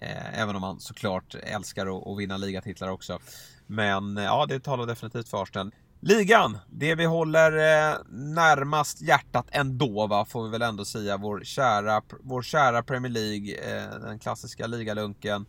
Eh, 0.00 0.40
även 0.40 0.56
om 0.56 0.60
man 0.60 0.80
såklart 0.80 1.34
älskar 1.34 1.86
att, 1.86 2.06
att 2.06 2.18
vinna 2.18 2.36
ligatitlar 2.36 2.88
också. 2.88 3.18
Men 3.66 4.18
eh, 4.18 4.24
ja, 4.24 4.46
det 4.48 4.60
talar 4.60 4.86
definitivt 4.86 5.28
för 5.28 5.42
Arsenal. 5.42 5.70
Ligan, 6.02 6.58
det 6.70 6.94
vi 6.94 7.04
håller 7.04 7.52
eh, 7.52 7.96
närmast 8.10 9.00
hjärtat 9.02 9.46
ändå 9.50 10.06
va, 10.06 10.24
får 10.24 10.42
vi 10.44 10.50
väl 10.50 10.62
ändå 10.62 10.84
säga. 10.84 11.16
Vår 11.16 11.40
kära, 11.44 12.02
vår 12.20 12.42
kära 12.42 12.82
Premier 12.82 13.12
League, 13.12 13.54
eh, 13.54 14.00
den 14.00 14.18
klassiska 14.18 14.66
ligalunken. 14.66 15.46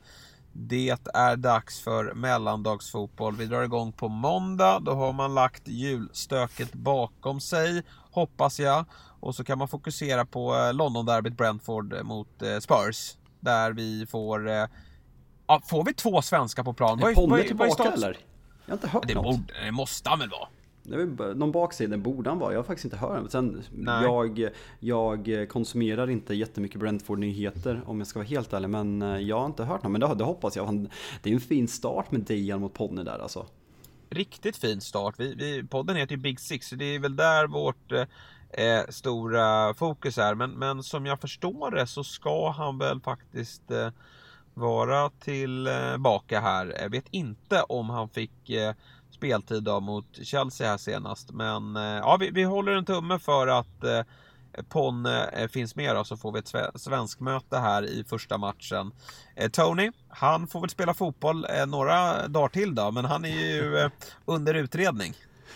Det 0.54 0.90
är 1.14 1.36
dags 1.36 1.80
för 1.80 2.14
mellandagsfotboll. 2.14 3.36
Vi 3.36 3.46
drar 3.46 3.64
igång 3.64 3.92
på 3.92 4.08
måndag. 4.08 4.80
Då 4.80 4.92
har 4.92 5.14
man 5.14 5.34
lagt 5.34 5.68
julstöket 5.68 6.74
bakom 6.74 7.42
sig, 7.42 7.84
hoppas 8.12 8.60
jag. 8.60 8.86
Och 9.20 9.36
så 9.36 9.44
kan 9.44 9.58
man 9.58 9.68
fokusera 9.68 10.26
på 10.26 10.56
eh, 10.56 10.74
London-derbyt 10.74 11.38
Brentford 11.38 12.06
mot 12.06 12.44
Spurs. 12.62 13.18
Där 13.40 13.72
vi 13.72 14.06
får... 14.06 14.50
Ja, 15.48 15.62
får 15.66 15.86
vi 15.86 15.94
två 15.94 16.22
svenskar 16.22 16.64
på 16.64 16.74
plan? 16.74 17.00
Är 17.00 17.16
Ponne 17.16 17.44
tillbaka 17.44 17.84
eller? 17.84 18.18
Jag 18.72 18.78
har 18.78 18.78
inte 18.78 18.88
hört 18.88 19.08
det 19.08 19.14
något. 19.14 19.26
Borde, 19.26 19.66
det 19.66 19.72
måste 19.72 20.10
han 20.10 20.20
väl 20.20 20.30
vara? 20.30 20.48
Det 20.84 20.96
är 20.96 21.36
någon 21.36 21.52
baksida 21.52 21.98
borde 21.98 22.30
han 22.30 22.40
vara. 22.40 22.52
Jag 22.52 22.60
har 22.60 22.64
faktiskt 22.64 22.86
inte 22.86 22.98
hört 22.98 23.16
den. 23.16 23.30
Sen, 23.30 23.64
jag, 23.86 24.50
jag 24.80 25.50
konsumerar 25.50 26.10
inte 26.10 26.34
jättemycket 26.34 26.80
Brentford-nyheter 26.80 27.82
om 27.86 27.98
jag 27.98 28.08
ska 28.08 28.20
vara 28.20 28.28
helt 28.28 28.54
ärlig. 28.54 28.70
Men 28.70 29.02
eh, 29.02 29.18
jag 29.18 29.40
har 29.40 29.46
inte 29.46 29.64
hört 29.64 29.84
något. 29.84 29.92
Men 29.92 30.02
det, 30.02 30.16
det 30.16 30.24
hoppas 30.24 30.56
jag. 30.56 30.90
Det 31.22 31.30
är 31.30 31.34
en 31.34 31.42
fin 31.42 31.68
start 31.68 32.12
med 32.12 32.22
Dejan 32.22 32.62
mot 32.62 32.74
Ponne 32.74 33.04
där 33.04 33.20
alltså. 33.20 33.46
Riktigt 34.10 34.58
fin 34.58 34.82
start. 34.82 35.16
Vi, 35.18 35.36
vi, 35.36 35.64
podden 35.64 35.96
heter 35.96 36.16
ju 36.16 36.22
Big 36.22 36.40
Six. 36.40 36.68
Så 36.68 36.76
det 36.76 36.96
är 36.96 37.00
väl 37.00 37.16
där 37.16 37.48
vårt 37.48 37.92
eh, 37.92 38.82
stora 38.90 39.74
fokus 39.74 40.18
är. 40.18 40.36
Men, 40.36 40.52
men 40.52 40.84
som 40.84 41.06
jag 41.06 41.22
förstår 41.22 41.72
det 41.72 41.88
så 41.88 42.04
ska 42.04 42.52
han 42.52 42.78
väl 42.78 43.02
faktiskt 43.02 43.72
eh, 43.72 43.90
vara 44.54 45.10
tillbaka 45.10 46.36
eh, 46.36 46.42
här. 46.42 46.76
Jag 46.80 46.90
vet 46.90 47.06
inte 47.12 47.62
om 47.62 47.90
han 47.90 48.10
fick 48.10 48.50
eh, 48.50 48.74
speltid 49.12 49.64
då 49.64 49.80
mot 49.80 50.06
Chelsea 50.24 50.68
här 50.68 50.78
senast. 50.78 51.32
Men 51.32 51.76
eh, 51.76 51.84
ja, 51.84 52.18
vi, 52.20 52.30
vi 52.30 52.44
håller 52.44 52.72
en 52.72 52.86
tumme 52.86 53.20
för 53.20 53.48
att 53.48 53.84
eh, 53.84 54.02
Ponne 54.70 55.48
finns 55.52 55.76
med 55.76 55.96
då, 55.96 56.04
så 56.04 56.18
får 56.18 56.32
vi 56.32 56.40
ett 56.40 56.54
svensk 56.76 57.20
möte 57.20 57.58
här 57.58 57.84
i 57.84 58.04
första 58.04 58.38
matchen. 58.38 58.92
Tony, 59.52 59.92
han 60.10 60.48
får 60.48 60.62
väl 60.62 60.70
spela 60.70 60.94
fotboll 60.94 61.46
några 61.68 62.28
dagar 62.28 62.50
till 62.50 62.76
då, 62.76 62.92
men 62.92 63.06
han 63.06 63.26
är 63.26 63.30
ju 63.30 63.90
under 64.26 64.54
utredning. 64.54 65.14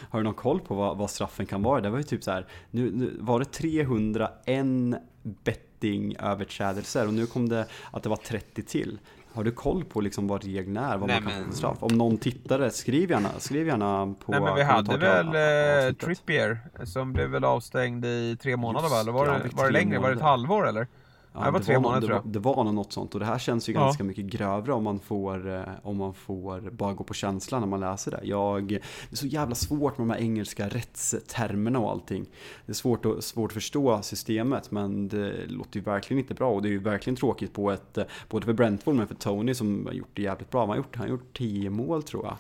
Har 0.09 0.19
du 0.19 0.23
någon 0.23 0.33
koll 0.33 0.59
på 0.59 0.75
vad, 0.75 0.97
vad, 0.97 1.09
straffen 1.09 1.45
kan 1.45 1.63
vara? 1.63 1.81
Det 1.81 1.89
var 1.89 1.97
ju 1.97 2.03
typ 2.03 2.23
så 2.23 2.31
här, 2.31 2.47
nu, 2.71 2.91
nu 2.91 3.17
var 3.19 3.39
det 3.39 3.45
301 3.45 5.64
bettingöverträdelser 5.79 7.07
och 7.07 7.13
nu 7.13 7.25
kom 7.25 7.49
det 7.49 7.67
att 7.91 8.03
det 8.03 8.09
var 8.09 8.17
30 8.17 8.63
till. 8.63 8.99
Har 9.33 9.43
du 9.43 9.51
koll 9.51 9.83
på 9.83 10.01
liksom 10.01 10.27
vad 10.27 10.43
reglerna 10.43 10.93
är? 10.93 10.97
Vad 10.97 11.07
Nej, 11.07 11.21
man 11.21 11.31
kan 11.31 11.41
men... 11.41 11.51
få 11.51 11.57
straff? 11.57 11.77
Om 11.79 11.97
någon 11.97 12.17
tittare, 12.17 12.71
skriv 12.71 13.11
gärna, 13.11 13.29
skriv 13.37 13.67
gärna 13.67 14.15
på 14.25 14.31
Nej 14.31 14.41
men 14.41 14.55
vi 14.55 14.63
hade 14.63 14.97
väl 14.97 15.27
eh, 15.27 15.93
Trippier 15.93 16.59
som 16.85 17.13
blev 17.13 17.29
väl 17.29 17.43
avstängd 17.43 18.05
i 18.05 18.37
tre 18.41 18.57
månader 18.57 18.89
va? 18.89 18.99
Eller 18.99 19.11
var, 19.11 19.25
det, 19.25 19.49
var 19.53 19.65
det 19.65 19.71
längre? 19.71 19.85
Månader. 19.85 20.01
Var 20.01 20.09
det 20.09 20.15
ett 20.15 20.21
halvår 20.21 20.67
eller? 20.67 20.87
Ja, 21.35 21.45
det 21.45 21.51
var 21.51 21.59
tre 21.59 21.79
månader 21.79 22.07
tror 22.07 22.21
jag. 22.23 22.33
Det 22.33 22.39
var 22.39 22.63
nog 22.63 22.73
något 22.73 22.93
sånt 22.93 23.13
och 23.13 23.19
det 23.19 23.25
här 23.25 23.37
känns 23.37 23.69
ju 23.69 23.73
ja. 23.73 23.79
ganska 23.79 24.03
mycket 24.03 24.25
grövre 24.25 24.73
om 24.73 24.83
man, 24.83 24.99
får, 24.99 25.53
eh, 25.53 25.63
om 25.83 25.97
man 25.97 26.13
får 26.13 26.69
bara 26.71 26.93
gå 26.93 27.03
på 27.03 27.13
känslan 27.13 27.61
när 27.61 27.67
man 27.67 27.79
läser 27.79 28.11
det. 28.11 28.19
Jag, 28.23 28.67
det 28.67 28.75
är 29.11 29.15
så 29.15 29.27
jävla 29.27 29.55
svårt 29.55 29.97
med 29.97 30.07
de 30.07 30.13
här 30.13 30.19
engelska 30.19 30.69
rättstermerna 30.69 31.79
och 31.79 31.91
allting. 31.91 32.25
Det 32.65 32.71
är 32.71 32.73
svårt 32.73 33.05
att, 33.05 33.23
svårt 33.23 33.49
att 33.49 33.53
förstå 33.53 34.01
systemet 34.01 34.71
men 34.71 35.07
det 35.07 35.45
låter 35.47 35.79
ju 35.79 35.83
verkligen 35.83 36.19
inte 36.19 36.33
bra 36.33 36.51
och 36.51 36.61
det 36.61 36.67
är 36.67 36.71
ju 36.71 36.79
verkligen 36.79 37.15
tråkigt 37.15 37.53
på 37.53 37.71
ett, 37.71 37.97
eh, 37.97 38.05
både 38.29 38.45
för 38.45 38.53
Brentford 38.53 38.95
men 38.95 39.07
för 39.07 39.15
Tony 39.15 39.53
som 39.53 39.85
har 39.85 39.93
gjort 39.93 40.11
det 40.13 40.21
jävligt 40.21 40.51
bra. 40.51 40.59
Han 40.59 40.69
har 40.69 40.75
gjort, 40.75 40.95
han 40.95 41.03
har 41.03 41.09
gjort 41.09 41.37
tio 41.37 41.69
mål 41.69 42.03
tror 42.03 42.25
jag. 42.25 42.37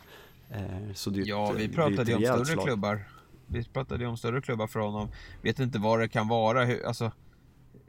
Eh, 0.49 0.93
så 0.93 1.09
det 1.09 1.21
ja, 1.21 1.53
vi 1.57 1.69
pratade 1.69 2.11
ju 2.11 2.17
om 2.17 2.23
större 2.23 2.45
slag. 2.45 2.65
klubbar. 2.65 2.99
Vi 3.47 3.63
pratade 3.63 4.03
ju 4.03 4.09
om 4.09 4.17
större 4.17 4.41
klubbar 4.41 4.67
för 4.67 4.79
honom. 4.79 5.07
Vet 5.41 5.59
inte 5.59 5.79
vad 5.79 5.99
det 5.99 6.07
kan 6.07 6.27
vara. 6.27 6.63
Hur, 6.63 6.85
alltså, 6.85 7.11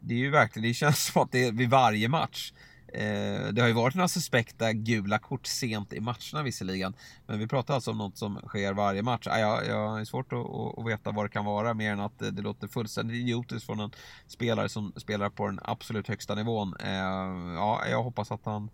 det 0.00 0.14
är 0.14 0.18
ju 0.18 0.30
verkligen, 0.30 0.68
det 0.68 0.74
känns 0.74 1.04
som 1.04 1.22
att 1.22 1.32
det 1.32 1.44
är 1.44 1.52
vid 1.52 1.70
varje 1.70 2.08
match. 2.08 2.52
Eh, 2.88 3.48
det 3.52 3.60
har 3.60 3.68
ju 3.68 3.74
varit 3.74 3.94
några 3.94 4.08
suspekta 4.08 4.72
gula 4.72 5.18
kort 5.18 5.46
sent 5.46 5.92
i 5.92 6.00
matcherna 6.00 6.42
visserligen. 6.44 6.94
Men 7.26 7.38
vi 7.38 7.46
pratar 7.46 7.74
alltså 7.74 7.90
om 7.90 7.98
något 7.98 8.18
som 8.18 8.40
sker 8.46 8.72
varje 8.72 9.02
match. 9.02 9.26
Ah, 9.26 9.38
jag, 9.38 9.66
jag 9.66 10.00
är 10.00 10.04
svårt 10.04 10.32
att, 10.32 10.78
att, 10.78 10.86
veta 10.86 11.10
vad 11.10 11.24
det 11.24 11.28
kan 11.28 11.44
vara 11.44 11.74
mer 11.74 11.92
än 11.92 12.00
att 12.00 12.18
det 12.18 12.42
låter 12.42 12.68
fullständigt 12.68 13.16
idiotiskt 13.16 13.66
från 13.66 13.80
en 13.80 13.90
spelare 14.26 14.68
som 14.68 14.92
spelar 14.96 15.30
på 15.30 15.46
den 15.46 15.60
absolut 15.62 16.08
högsta 16.08 16.34
nivån. 16.34 16.74
Eh, 16.80 17.54
ja, 17.54 17.82
jag 17.90 18.02
hoppas 18.02 18.30
att 18.30 18.44
han 18.44 18.70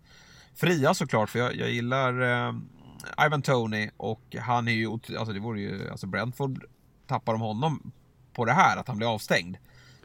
frias 0.55 0.97
såklart 0.97 1.29
för 1.29 1.39
jag, 1.39 1.55
jag 1.55 1.71
gillar 1.71 2.21
eh, 2.21 2.53
Ivan 3.25 3.41
Tony 3.41 3.89
och 3.97 4.35
han 4.41 4.67
är 4.67 4.71
ju, 4.71 4.91
alltså 4.91 5.33
det 5.33 5.39
vore 5.39 5.61
ju, 5.61 5.89
alltså 5.89 6.07
Brentford 6.07 6.65
tappar 7.07 7.33
de 7.33 7.41
honom 7.41 7.91
på 8.33 8.45
det 8.45 8.53
här, 8.53 8.77
att 8.77 8.87
han 8.87 8.97
blir 8.97 9.13
avstängd. 9.13 9.57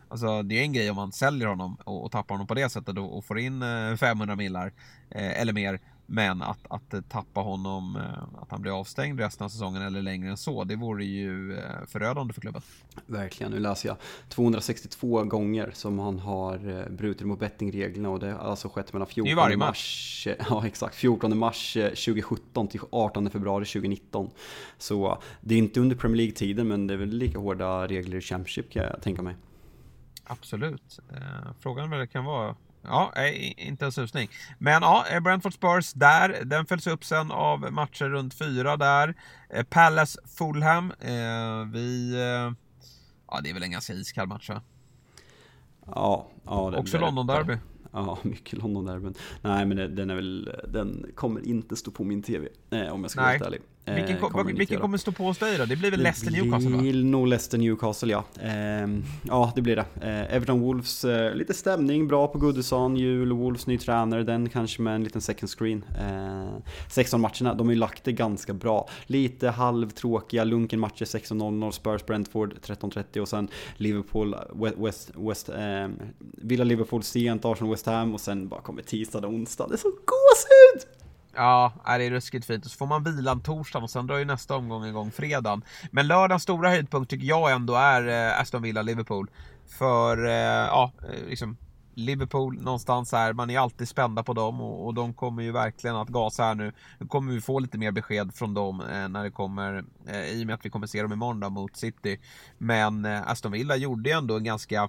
Alltså 0.08 0.42
det 0.42 0.58
är 0.58 0.62
en 0.62 0.72
grej 0.72 0.90
om 0.90 0.96
man 0.96 1.12
säljer 1.12 1.48
honom 1.48 1.76
och, 1.84 2.04
och 2.04 2.12
tappar 2.12 2.34
honom 2.34 2.46
på 2.46 2.54
det 2.54 2.68
sättet 2.68 2.98
och, 2.98 3.18
och 3.18 3.24
får 3.24 3.38
in 3.38 3.64
500 4.00 4.32
eh, 4.32 4.36
millar 4.36 4.72
eh, 5.10 5.40
eller 5.40 5.52
mer. 5.52 5.80
Men 6.10 6.42
att, 6.42 6.58
att 6.70 7.08
tappa 7.08 7.40
honom, 7.40 7.96
eh, 7.96 8.42
att 8.42 8.50
han 8.50 8.62
blir 8.62 8.80
avstängd 8.80 9.20
resten 9.20 9.44
av 9.44 9.48
säsongen 9.48 9.82
eller 9.82 10.02
längre 10.02 10.30
än 10.30 10.36
så, 10.36 10.64
det 10.64 10.76
vore 10.76 11.04
ju 11.04 11.58
eh, 11.58 11.64
förödande 11.86 12.34
för 12.34 12.40
klubben. 12.40 12.62
Verkligen, 13.06 13.52
nu 13.52 13.58
läser 13.58 13.88
jag 13.88 13.96
262 14.28 15.24
gånger 15.24 15.70
som 15.74 15.98
han 15.98 16.18
har 16.18 16.78
eh, 16.78 16.88
brutit 16.88 17.26
mot 17.26 17.40
bettingreglerna 17.40 18.10
och 18.10 18.20
det 18.20 18.30
har 18.32 18.38
alltså 18.38 18.68
skett 18.68 18.92
mellan 18.92 19.08
14 19.08 19.36
varje 19.36 19.56
mars, 19.56 20.28
ja, 20.50 20.66
exakt, 20.66 20.94
14 20.94 21.38
mars 21.38 21.72
2017 21.74 22.68
till 22.68 22.80
18 22.90 23.30
februari 23.30 23.64
2019. 23.64 24.30
Så 24.78 25.22
det 25.40 25.54
är 25.54 25.58
inte 25.58 25.80
under 25.80 25.96
Premier 25.96 26.16
League-tiden 26.16 26.68
men 26.68 26.86
det 26.86 26.94
är 26.94 26.98
väl 26.98 27.08
lika 27.08 27.38
hårda 27.38 27.86
regler 27.86 28.16
i 28.16 28.20
Championship 28.20 28.70
kan 28.72 28.82
jag 28.82 29.02
tänka 29.02 29.22
mig. 29.22 29.34
Absolut. 30.28 30.98
Eh, 31.12 31.52
frågan 31.60 31.90
vad 31.90 32.00
det 32.00 32.06
kan 32.06 32.24
vara. 32.24 32.56
Ja, 32.82 33.12
inte 33.56 33.84
en 33.84 33.92
susning. 33.92 34.28
Men 34.58 34.82
ja, 34.82 35.04
eh, 35.10 35.20
Brentford 35.20 35.54
Spurs 35.54 35.92
där. 35.92 36.44
Den 36.44 36.66
följs 36.66 36.86
upp 36.86 37.04
sen 37.04 37.30
av 37.30 37.72
matcher 37.72 38.04
runt 38.04 38.34
fyra 38.34 38.76
där. 38.76 39.14
Eh, 39.50 39.64
Palace 39.64 40.20
Fulham. 40.38 40.92
Vi... 41.72 42.14
Ja, 43.30 43.40
det 43.42 43.50
är 43.50 43.54
väl 43.54 43.62
en 43.62 43.70
ganska 43.70 43.92
iskall 43.92 44.26
match 44.26 44.48
va? 44.48 44.62
Ja, 45.86 46.26
ja. 46.44 46.76
Också 46.76 46.98
London-derby. 46.98 47.58
Ja, 47.92 48.18
mycket 48.22 48.58
London-derbyn. 48.58 49.14
Nej, 49.42 49.66
men 49.66 49.94
den 49.94 50.10
är 50.10 50.14
väl, 50.14 50.50
den 50.68 51.06
kommer 51.14 51.46
inte 51.46 51.76
stå 51.76 51.90
på 51.90 52.04
min 52.04 52.22
TV, 52.22 52.48
om 52.90 53.02
jag 53.02 53.10
ska 53.10 53.20
vara 53.20 53.30
helt 53.30 53.46
ärlig. 53.46 53.60
Vilken, 53.94 54.16
Eh, 54.16 54.28
kommer 54.28 54.52
vilken 54.52 54.80
kommer 54.80 54.98
stå 54.98 55.12
på 55.12 55.24
hos 55.24 55.38
dig 55.38 55.58
då? 55.58 55.64
Det 55.64 55.76
blir 55.76 55.90
väl 55.90 56.00
Leicester 56.00 56.30
Newcastle 56.30 56.70
Det 56.70 56.78
blir 56.78 57.04
nog 57.04 57.26
Leicester 57.26 57.58
Newcastle 57.58 58.12
ja. 58.12 58.24
Ehm, 58.42 59.04
ja 59.28 59.52
det 59.54 59.62
blir 59.62 59.76
det. 59.76 59.84
Eh, 60.00 60.34
Everton 60.36 60.60
Wolves, 60.60 61.04
eh, 61.04 61.34
lite 61.34 61.54
stämning, 61.54 62.08
bra 62.08 62.26
på 62.28 62.38
Goodison, 62.38 62.96
jul, 62.96 63.32
Wolves 63.32 63.66
ny 63.66 63.78
tränare, 63.78 64.22
den 64.22 64.48
kanske 64.48 64.82
med 64.82 64.94
en 64.94 65.04
liten 65.04 65.20
second 65.20 65.50
screen. 65.50 65.84
Eh, 66.00 66.58
16 66.90 67.20
matcherna, 67.20 67.54
de 67.54 67.66
har 67.66 67.72
ju 67.72 67.78
lagt 67.78 68.04
det 68.04 68.12
ganska 68.12 68.52
bra. 68.54 68.88
Lite 69.06 69.48
halvtråkiga 69.48 70.44
lunken 70.44 70.80
matcher 70.80 71.04
16-0, 71.04 71.70
Spurs 71.72 72.06
Brentford 72.06 72.54
13-30 72.62 73.20
och 73.20 73.28
sen 73.28 73.48
Liverpool, 73.76 74.36
West, 74.54 74.76
West, 74.78 75.10
West 75.16 75.48
eh, 75.48 75.88
Villa 76.18 76.64
Liverpool 76.64 77.02
sent, 77.02 77.44
Arsenal 77.44 77.70
West 77.70 77.86
Ham 77.86 78.14
och 78.14 78.20
sen 78.20 78.48
bara 78.48 78.60
kommer 78.60 78.82
tisdag 78.82 79.18
och 79.18 79.32
onsdag. 79.32 79.66
Det 79.68 79.74
är 79.74 79.78
så 79.78 79.88
gåshud! 79.88 80.97
Ja, 81.38 81.72
det 81.84 82.04
är 82.04 82.10
ruskigt 82.10 82.46
fint. 82.46 82.64
Och 82.64 82.70
så 82.70 82.76
får 82.76 82.86
man 82.86 83.04
vilan 83.04 83.40
torsdagen 83.40 83.84
och 83.84 83.90
sen 83.90 84.06
drar 84.06 84.16
ju 84.16 84.24
nästa 84.24 84.56
omgång 84.56 84.84
igång 84.84 85.10
fredagen. 85.10 85.62
Men 85.90 86.06
lördagens 86.06 86.42
stora 86.42 86.70
höjdpunkt 86.70 87.10
tycker 87.10 87.26
jag 87.26 87.52
ändå 87.52 87.74
är 87.74 88.08
eh, 88.08 88.40
Aston 88.40 88.62
Villa-Liverpool. 88.62 89.30
För, 89.78 90.26
eh, 90.26 90.32
ja, 90.32 90.92
eh, 91.02 91.28
liksom 91.28 91.56
Liverpool 91.94 92.62
någonstans 92.62 93.12
här, 93.12 93.32
man 93.32 93.50
är 93.50 93.58
alltid 93.58 93.88
spända 93.88 94.22
på 94.22 94.32
dem 94.32 94.60
och, 94.60 94.86
och 94.86 94.94
de 94.94 95.14
kommer 95.14 95.42
ju 95.42 95.52
verkligen 95.52 95.96
att 95.96 96.08
gasa 96.08 96.42
här 96.42 96.54
nu. 96.54 96.72
Nu 96.98 97.06
kommer 97.06 97.32
vi 97.32 97.40
få 97.40 97.58
lite 97.58 97.78
mer 97.78 97.92
besked 97.92 98.34
från 98.34 98.54
dem 98.54 98.80
eh, 98.80 99.08
när 99.08 99.24
det 99.24 99.30
kommer, 99.30 99.84
eh, 100.06 100.24
i 100.24 100.42
och 100.42 100.46
med 100.46 100.54
att 100.54 100.64
vi 100.64 100.70
kommer 100.70 100.86
se 100.86 101.02
dem 101.02 101.12
imorgon 101.12 101.40
då, 101.40 101.50
mot 101.50 101.76
City. 101.76 102.20
Men 102.58 103.04
eh, 103.04 103.30
Aston 103.30 103.52
Villa 103.52 103.76
gjorde 103.76 104.10
ju 104.10 104.16
ändå 104.16 104.36
en 104.36 104.44
ganska 104.44 104.82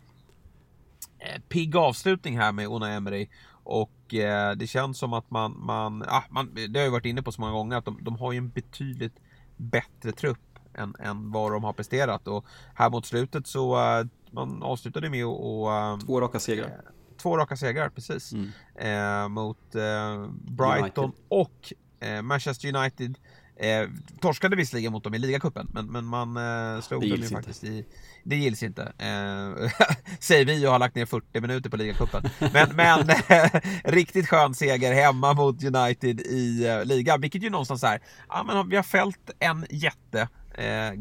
eh, 1.20 1.41
pigg 1.50 1.76
avslutning 1.76 2.38
här 2.38 2.52
med 2.52 2.68
Ona 2.68 2.91
Emery. 2.91 3.28
Och 3.64 3.91
eh, 4.14 4.51
det 4.51 4.68
känns 4.68 4.97
som 4.97 5.14
att 5.14 5.32
man, 5.32 5.55
man, 5.60 6.03
ah, 6.07 6.24
man, 6.30 6.55
det 6.70 6.80
har 6.80 6.86
jag 6.86 6.91
varit 6.91 7.05
inne 7.05 7.22
på 7.22 7.32
så 7.32 7.41
många 7.41 7.53
gånger, 7.53 7.78
att 7.78 7.86
de, 7.86 7.99
de 8.03 8.16
har 8.18 8.32
ju 8.32 8.38
en 8.38 8.49
betydligt 8.49 9.16
bättre 9.57 10.12
trupp 10.12 10.39
än, 10.74 10.95
än 10.99 11.32
vad 11.32 11.51
de 11.51 11.64
har 11.64 11.74
presterat. 11.74 12.28
Och 12.28 12.45
här 12.76 12.89
mot 12.89 13.05
slutet 13.05 13.47
så, 13.47 13.76
eh, 13.99 14.05
man 14.32 14.64
avslutade 14.64 15.10
med 15.10 15.26
att 15.26 15.39
och, 15.39 15.74
eh, 15.74 15.97
Två 15.97 16.22
raka 16.22 16.39
segrar. 16.39 16.82
två 17.18 17.38
raka 17.38 17.57
segrar, 17.57 17.89
precis. 17.89 18.34
Mm. 18.34 18.49
Eh, 18.76 19.28
mot 19.30 19.76
eh, 19.76 20.28
Brighton 20.32 21.03
United. 21.05 21.12
och 21.28 21.74
eh, 21.99 22.22
Manchester 22.22 22.76
United. 22.76 23.18
Eh, 23.60 23.89
torskade 24.22 24.55
visserligen 24.55 24.91
mot 24.91 25.03
dem 25.03 25.16
i 25.16 25.20
ligacupen, 25.20 25.68
men, 25.74 25.86
men 25.86 26.05
man 26.05 26.38
eh, 26.38 26.82
slog 26.82 27.01
dem 27.01 27.10
ju 27.10 27.16
inte. 27.16 27.30
faktiskt 27.30 27.64
i... 27.64 27.86
Det 28.24 28.36
gills 28.36 28.64
inte. 28.64 28.82
Eh, 28.82 29.70
säger 30.20 30.45
vi 30.45 30.68
och 30.68 30.72
har 30.72 30.80
lagt 30.80 30.95
ner 30.95 31.05
40 31.05 31.41
minuter 31.41 31.70
på 31.70 31.78
ligacupen. 31.78 32.24
Men, 32.53 32.70
men 32.76 33.10
eh, 33.10 33.62
riktigt 33.84 34.30
skön 34.30 34.53
seger 34.53 34.93
hemma 34.93 35.34
mot 35.34 35.64
United 35.64 36.22
i 36.22 36.68
eh, 36.68 36.86
ligan, 36.86 37.22
vilket 37.22 37.43
ju 37.43 37.49
någonstans 37.49 37.84
är, 37.84 38.01
ja 38.30 38.43
men 38.43 38.70
vi 38.70 38.76
har 38.76 38.84
fällt 38.84 39.32
en 39.39 39.66
jätte 39.70 40.28
eh, 40.60 40.91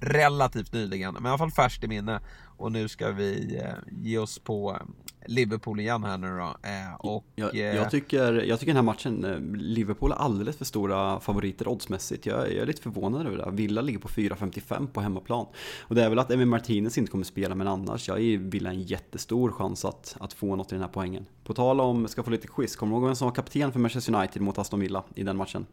relativt 0.00 0.72
nyligen, 0.72 1.14
men 1.14 1.26
i 1.26 1.28
alla 1.28 1.38
fall 1.38 1.50
färskt 1.50 1.84
i 1.84 1.88
minne. 1.88 2.20
Och 2.56 2.72
nu 2.72 2.88
ska 2.88 3.10
vi 3.10 3.60
eh, 3.64 3.74
ge 3.90 4.18
oss 4.18 4.38
på 4.38 4.70
eh, 4.80 4.86
Liverpool 5.26 5.80
igen 5.80 6.04
här 6.04 6.18
nu 6.18 6.38
då. 6.38 6.68
Eh, 6.68 6.94
och, 6.98 7.24
Jag, 7.34 7.54
eh, 7.54 7.60
jag, 7.60 7.90
tycker, 7.90 8.32
jag 8.32 8.60
tycker 8.60 8.70
den 8.70 8.76
här 8.76 8.92
matchen, 8.92 9.24
eh, 9.24 9.60
Liverpool 9.60 10.12
är 10.12 10.16
alldeles 10.16 10.56
för 10.56 10.64
stora 10.64 11.20
favoriter 11.20 11.68
oddsmässigt. 11.68 12.26
Jag, 12.26 12.38
jag 12.38 12.62
är 12.62 12.66
lite 12.66 12.82
förvånad 12.82 13.26
över 13.26 13.36
det. 13.36 13.50
Villa 13.50 13.80
ligger 13.80 13.98
på 13.98 14.08
4,55 14.08 14.86
på 14.86 15.00
hemmaplan. 15.00 15.46
Och 15.80 15.94
det 15.94 16.04
är 16.04 16.08
väl 16.08 16.18
att 16.18 16.30
Emil 16.30 16.46
Martinez 16.46 16.98
inte 16.98 17.10
kommer 17.10 17.24
spela, 17.24 17.54
men 17.54 17.68
annars, 17.68 18.08
jag 18.08 18.20
ger 18.20 18.38
Villa 18.38 18.70
en 18.70 18.82
jättestor 18.82 19.52
chans 19.52 19.84
att, 19.84 20.16
att 20.20 20.32
få 20.32 20.56
något 20.56 20.72
i 20.72 20.74
den 20.74 20.82
här 20.82 20.90
poängen. 20.92 21.26
På 21.44 21.54
tal 21.54 21.80
om, 21.80 22.08
ska 22.08 22.22
få 22.22 22.30
lite 22.30 22.46
quiz, 22.46 22.76
kommer 22.76 22.92
du 22.92 22.96
ihåg 22.96 23.06
vem 23.06 23.16
som 23.16 23.26
var 23.28 23.34
kapten 23.34 23.72
för 23.72 23.80
Manchester 23.80 24.14
United 24.14 24.42
mot 24.42 24.58
Aston 24.58 24.80
Villa 24.80 25.02
i 25.14 25.22
den 25.22 25.36
matchen? 25.36 25.66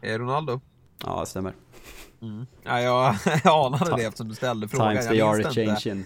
eh, 0.00 0.18
Ronaldo? 0.18 0.60
Ja, 1.04 1.20
det 1.20 1.26
stämmer. 1.26 1.54
Ja, 2.62 2.80
jag, 2.80 3.16
jag 3.44 3.66
anade 3.66 3.96
det 3.96 4.04
eftersom 4.04 4.28
du 4.28 4.34
ställde 4.34 4.68
frågan. 4.68 4.90
Times 4.90 5.08
they 5.08 5.20
are 5.20 5.42
det 5.42 5.62
inte. 5.62 6.04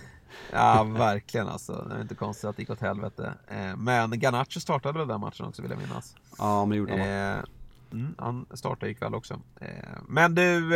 Ja, 0.53 0.83
verkligen 0.83 1.49
alltså. 1.49 1.87
Det 1.89 1.95
är 1.95 2.01
inte 2.01 2.15
konstigt 2.15 2.45
att 2.45 2.57
det 2.57 2.63
gick 2.63 2.71
åt 2.71 2.81
helvete. 2.81 3.35
Eh, 3.49 3.77
men 3.77 4.21
Garnacho 4.21 4.61
startade 4.61 4.99
väl 4.99 5.09
den 5.09 5.21
matchen 5.21 5.47
också 5.47 5.63
vill 5.63 5.71
jag 5.71 5.81
minnas. 5.81 6.15
Ja, 6.39 6.61
men 6.61 6.71
det 6.71 6.77
gjorde 6.77 6.93
han. 6.93 7.01
Eh, 7.01 7.45
mm, 7.93 8.15
han 8.19 8.47
startade 8.55 8.93
ikväll 8.93 9.15
också. 9.15 9.41
Eh, 9.61 9.69
men 10.09 10.35
du, 10.35 10.69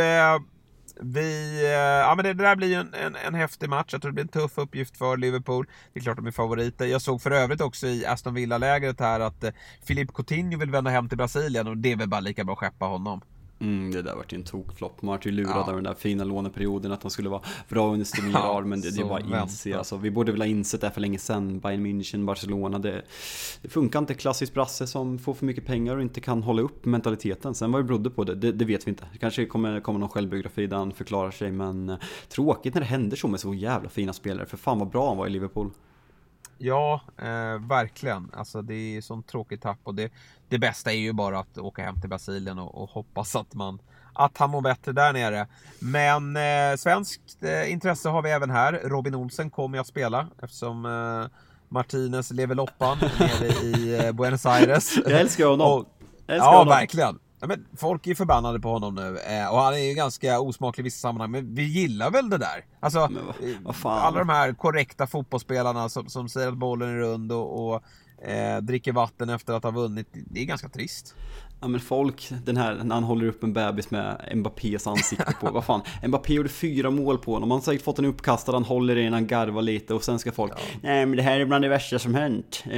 vi, 1.01 1.63
ja 2.07 2.15
men 2.17 2.25
det, 2.25 2.35
det 2.35 2.45
där 2.45 2.57
blir 2.57 2.69
ju 2.69 2.75
en, 2.75 2.95
en, 2.95 3.17
en 3.17 3.35
häftig 3.35 3.69
match. 3.69 3.93
Jag 3.93 4.03
tror 4.03 4.11
det 4.11 4.15
blir 4.15 4.25
en 4.25 4.29
tuff 4.29 4.59
uppgift 4.59 4.97
för 4.97 5.17
Liverpool. 5.17 5.67
Det 5.93 6.01
är 6.01 6.03
klart 6.03 6.17
de 6.17 6.27
är 6.27 6.31
favoriter. 6.31 6.87
Jag 6.87 7.03
såg 7.03 7.23
för 7.23 7.31
övrigt 7.31 7.61
också 7.61 7.87
i 7.87 8.07
Aston 8.07 8.35
Villa-lägret 8.35 9.01
här 9.01 9.21
att 9.21 9.45
Philippe 9.87 10.13
Coutinho 10.13 10.59
vill 10.59 10.71
vända 10.71 10.91
hem 10.91 11.09
till 11.09 11.19
Brasilien 11.19 11.67
och 11.67 11.77
det 11.77 11.93
är 11.93 11.97
väl 11.97 12.09
bara 12.09 12.21
lika 12.21 12.45
bra 12.45 12.53
att 12.53 12.59
skeppa 12.59 12.85
honom. 12.85 13.21
Mm, 13.63 13.91
det 13.91 14.03
där 14.03 14.15
vart 14.17 14.33
ju 14.33 14.37
en 14.37 14.43
tokflopp. 14.45 15.03
Man 15.03 15.13
vart 15.13 15.27
ju 15.27 15.31
lurad 15.31 15.51
Ja. 15.57 15.65
av 15.69 15.75
den 15.75 15.85
där 15.85 15.95
fina 15.95 16.25
låneperioden 16.25 16.93
att 16.93 17.03
han 17.03 17.11
skulle 17.11 17.29
vara 17.29 17.43
bra 17.69 17.93
under 17.93 18.05
Stemir 18.07 18.33
Ja, 18.33 18.61
men 18.61 18.81
det, 18.81 18.91
det 18.97 19.03
att 19.03 19.43
inse. 19.43 19.79
Alltså, 19.79 19.97
vi 19.97 20.11
borde 20.11 20.33
väl 20.33 20.41
ha 20.41 20.47
insett 20.47 20.81
det 20.81 20.87
här 20.87 20.95
för 20.95 21.01
länge 21.01 21.19
sedan. 21.19 21.59
Bayern 21.61 21.87
München, 21.87 22.25
Barcelona. 22.25 22.79
Det, 22.79 23.03
det 23.63 23.69
funkar 23.69 23.99
inte. 23.99 24.15
Klassisk 24.15 24.55
brasse 24.55 24.87
som 24.87 25.19
får 25.19 25.35
för 25.35 25.47
mycket 25.47 25.67
pengar 25.67 25.97
och 25.97 26.03
inte 26.03 26.21
kan 26.21 26.43
hålla 26.43 26.63
upp 26.63 26.85
mentaliteten. 26.85 27.55
Sen 27.55 27.73
vad 27.73 27.81
det 27.81 27.85
berodde 27.85 28.11
på 28.11 28.25
det, 28.25 28.35
det, 28.35 28.53
det 28.53 28.65
vet 28.65 28.87
vi 28.87 28.91
inte. 28.91 29.05
Det 29.13 29.19
kanske 29.19 29.47
kommer, 29.47 29.81
kommer 29.81 29.99
någon 30.01 30.09
självbiografi 30.09 30.67
där 30.67 30.77
han 30.77 30.93
förklarar 30.93 31.31
sig 31.31 31.53
men 31.53 31.89
eh, 31.89 31.97
tråkigt 32.29 32.75
när 32.75 32.81
det 32.81 32.87
händer 32.87 33.17
så 33.17 33.29
med 33.29 33.41
så 33.41 33.55
jävla 33.55 33.89
fina 33.89 34.13
spelare. 34.13 34.47
För 34.47 34.57
fan 34.57 34.79
vad 34.79 34.89
bra 34.91 35.09
han 35.09 35.17
var 35.17 35.27
i 35.27 35.31
Liverpool. 35.31 35.71
Ja, 36.65 37.01
eh, 37.19 37.59
verkligen. 37.69 38.31
Alltså 38.37 38.63
det 38.63 38.75
är 38.97 39.01
sånt 39.01 39.27
tråkigt 39.27 39.63
tapp 39.63 39.79
och 39.85 39.95
det, 39.95 40.13
det 40.49 40.59
bästa 40.59 40.93
är 40.93 40.97
ju 40.97 41.13
bara 41.13 41.39
att 41.39 41.59
åka 41.59 41.83
hem 41.83 42.01
till 42.01 42.11
Brasilien 42.11 42.59
och, 42.59 42.83
och 42.83 42.91
hoppas 42.91 43.37
att 43.37 43.55
man 43.55 43.79
att 44.15 44.39
han 44.39 44.51
mår 44.51 44.61
bättre 44.61 44.93
där 44.93 45.13
nere. 45.13 45.47
Men 45.79 46.37
eh, 46.37 46.77
svenskt 46.77 47.43
eh, 47.43 47.73
intresse 47.73 48.09
har 48.09 48.23
vi 48.23 48.31
även 48.31 48.51
här. 48.51 48.73
Robin 48.85 49.15
Olsen 49.15 49.51
kommer 49.51 49.77
ju 49.77 49.81
att 49.81 49.87
spela 49.87 50.27
eftersom 50.43 50.87
eh, 50.87 51.39
Martinez 51.69 52.31
lever 52.31 52.55
loppan 52.55 52.99
nere 53.19 53.47
i 53.47 53.99
eh, 54.07 54.13
Buenos 54.13 54.47
Aires. 54.47 54.97
Jag 54.97 55.21
älskar 55.21 55.47
honom. 55.47 55.67
Och- 55.81 55.87
Jag 56.27 56.35
älskar 56.35 56.51
ja, 56.53 56.59
honom. 56.59 56.69
verkligen. 56.69 57.19
Ja, 57.43 57.49
men 57.49 57.67
folk 57.77 58.07
är 58.07 58.15
förbannade 58.15 58.61
på 58.61 58.69
honom 58.69 58.95
nu 58.95 59.19
eh, 59.19 59.49
och 59.49 59.59
han 59.59 59.75
är 59.75 59.79
ju 59.79 59.95
ganska 59.95 60.41
osmaklig 60.41 60.83
i 60.83 60.85
vissa 60.85 61.01
sammanhang, 61.09 61.31
men 61.31 61.55
vi 61.55 61.63
gillar 61.63 62.11
väl 62.11 62.31
det 62.31 62.39
där? 62.39 62.65
Alltså, 62.81 63.09
Men 63.09 63.67
eh, 63.67 63.87
alla 63.87 64.19
de 64.19 64.29
här 64.29 64.53
korrekta 64.53 65.07
fotbollsspelarna 65.07 65.89
som, 65.89 66.09
som 66.09 66.29
säger 66.29 66.49
att 66.49 66.57
bollen 66.57 66.89
är 66.89 66.97
rund 66.97 67.33
och, 67.33 67.75
och 67.75 67.83
eh, 68.25 68.61
dricker 68.61 68.93
vatten 68.93 69.29
efter 69.29 69.53
att 69.53 69.63
ha 69.63 69.71
vunnit, 69.71 70.09
det 70.13 70.41
är 70.41 70.45
ganska 70.45 70.69
trist. 70.69 71.15
Ja 71.63 71.69
men 71.69 71.81
folk, 71.81 72.33
den 72.45 72.57
här 72.57 72.81
när 72.85 72.95
han 72.95 73.05
håller 73.05 73.27
upp 73.27 73.43
en 73.43 73.53
bebis 73.53 73.91
med 73.91 74.31
Mbappés 74.35 74.87
ansikte 74.87 75.35
på, 75.41 75.51
vad 75.51 75.65
fan. 75.65 75.81
Mbappé 76.07 76.35
gjorde 76.35 76.49
fyra 76.49 76.91
mål 76.91 77.19
på 77.19 77.33
honom, 77.33 77.51
han 77.51 77.61
har 77.61 77.65
säkert 77.65 77.85
fått 77.85 77.99
en 77.99 78.05
uppkastad, 78.05 78.53
han 78.53 78.65
håller 78.65 78.97
i 78.97 79.05
den, 79.05 79.13
han 79.13 79.27
garvar 79.27 79.63
lite 79.63 79.95
och 79.95 80.05
sen 80.05 80.19
ska 80.19 80.33
folk 80.33 80.53
Nej 80.83 81.07
men 81.07 81.17
det 81.17 81.23
här 81.23 81.41
är 81.41 81.45
bland 81.45 81.65
det 81.65 81.69
värsta 81.69 81.99
som 81.99 82.15
hänt. 82.15 82.65
Eh, 82.67 82.73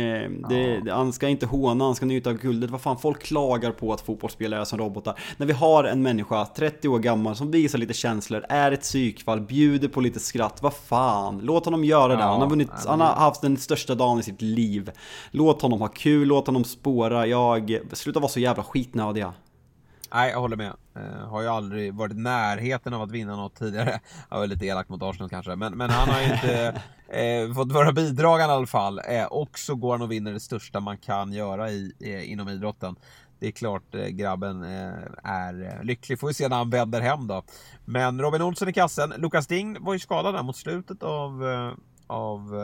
det, 0.49 0.81
det, 0.85 0.93
han 0.93 1.13
ska 1.13 1.29
inte 1.29 1.47
håna, 1.47 1.85
han 1.85 1.95
ska 1.95 2.07
njuta 2.07 2.31
av 2.31 2.37
guldet. 2.37 2.71
Vad 2.71 2.81
fan, 2.81 2.99
folk 2.99 3.23
klagar 3.23 3.71
på 3.71 3.93
att 3.93 4.01
fotbollsspelare 4.01 4.61
är 4.61 4.65
som 4.65 4.79
robotar. 4.79 5.19
När 5.37 5.47
vi 5.47 5.53
har 5.53 5.85
en 5.85 6.03
människa, 6.03 6.47
30 6.47 6.89
år 6.89 6.99
gammal, 6.99 7.37
som 7.37 7.51
visar 7.51 7.79
lite 7.79 7.95
känslor, 7.95 8.45
är 8.49 8.73
ett 8.73 8.83
psykfall, 8.83 9.41
bjuder 9.41 9.89
på 9.89 10.01
lite 10.01 10.21
skratt. 10.21 10.63
Vad 10.63 10.75
fan, 10.75 11.41
låt 11.43 11.65
honom 11.65 11.85
göra 11.85 12.17
det. 12.17 12.23
Ja, 12.23 12.31
Han 12.31 12.41
har 12.41 12.51
vunnit, 12.51 12.71
han 12.87 13.01
har 13.01 13.13
haft 13.13 13.41
den 13.41 13.57
största 13.57 13.95
dagen 13.95 14.19
i 14.19 14.23
sitt 14.23 14.43
liv. 14.43 14.91
Låt 15.31 15.63
honom 15.63 15.81
ha 15.81 15.89
kul, 15.89 16.29
låt 16.29 16.47
honom 16.47 16.65
spåra. 16.65 17.27
Jag, 17.27 17.79
sluta 17.93 18.21
vara 18.21 18.29
så 18.29 18.41
jävla 18.41 18.63
skitnödiga. 18.75 19.35
Nej, 20.15 20.31
jag 20.31 20.41
håller 20.41 20.57
med. 20.57 20.73
Eh, 20.97 21.29
har 21.29 21.43
ju 21.43 21.49
aldrig 21.49 21.95
varit 21.95 22.13
i 22.13 22.17
närheten 22.17 22.95
av 22.95 23.03
att 23.03 23.11
vinna 23.11 23.37
något 23.37 23.55
tidigare. 23.55 24.01
Jag 24.31 24.39
var 24.39 24.47
lite 24.47 24.67
elak 24.67 24.89
mot 24.89 25.03
Arsenal 25.03 25.31
kanske, 25.31 25.57
men, 25.57 25.73
men 25.73 25.91
han 25.91 26.09
har 26.09 26.21
ju 26.21 26.33
inte 26.33 26.83
eh, 27.09 27.55
fått 27.55 27.73
vara 27.73 27.93
bidragande 27.93 28.55
i 28.55 28.57
alla 28.57 28.67
fall. 28.67 29.01
Eh, 29.09 29.25
och 29.25 29.59
så 29.59 29.75
går 29.75 29.93
han 29.93 30.03
och 30.03 30.13
vinner 30.13 30.33
det 30.33 30.41
största 30.41 30.81
man 30.81 30.99
kan 30.99 31.33
göra 31.33 31.71
i, 31.71 31.93
inom 32.27 32.49
idrotten. 32.49 32.97
Det 33.39 33.47
är 33.47 33.53
klart 33.53 33.95
grabben 34.11 34.63
är 35.25 35.85
lycklig. 35.85 36.21
Får 36.21 36.29
vi 36.29 36.35
se 36.35 36.49
när 36.49 36.57
han 36.57 36.71
vänder 36.71 37.01
hem 37.01 37.27
då. 37.27 37.43
Men 37.85 38.21
Robin 38.21 38.43
Olsson 38.43 38.69
i 38.69 38.73
kassen. 38.73 39.13
Lukas 39.17 39.47
Ding 39.47 39.85
var 39.85 39.93
ju 39.93 39.99
skadad 39.99 40.35
där 40.35 40.43
mot 40.43 40.57
slutet 40.57 41.03
av, 41.03 41.43
av 42.07 42.55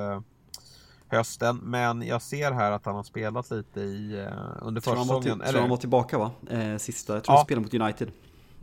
hösten. 1.13 1.57
Men 1.57 2.03
jag 2.03 2.23
ser 2.23 2.53
här 2.53 2.73
att 2.73 2.85
han 2.87 2.95
har 2.95 3.03
spelat 3.03 3.51
lite 3.51 3.81
i, 3.81 4.21
eh, 4.21 4.27
under 4.63 4.81
Tror 4.81 4.97
han, 4.97 5.07
var 5.07 5.21
till, 5.23 5.31
försäsongen. 5.31 5.51
tror 5.53 5.61
han 5.61 5.71
var 5.71 5.77
tillbaka 5.77 6.19
va? 6.19 6.31
Eh, 6.51 6.77
sista, 6.77 7.15
jag 7.15 7.25
tror 7.25 7.35
Ja. 7.35 7.39
han 7.39 7.45
spelade 7.45 7.65
mot 7.65 7.75
United. 7.75 8.11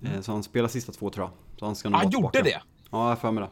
Eh, 0.04 0.22
så 0.22 0.32
han 0.32 0.44
spelar 0.44 0.68
sista 0.68 0.92
två 0.92 1.10
tror 1.10 1.26
jag. 1.26 1.60
Så 1.60 1.66
han 1.66 1.76
ska 1.76 1.90
nog 1.90 2.00
Han 2.00 2.06
vara 2.06 2.14
gjorde 2.22 2.32
tillbaka. 2.44 2.58
det? 2.60 2.88
Ja, 2.92 3.10
jag 3.10 3.20
för 3.20 3.32
mig 3.32 3.44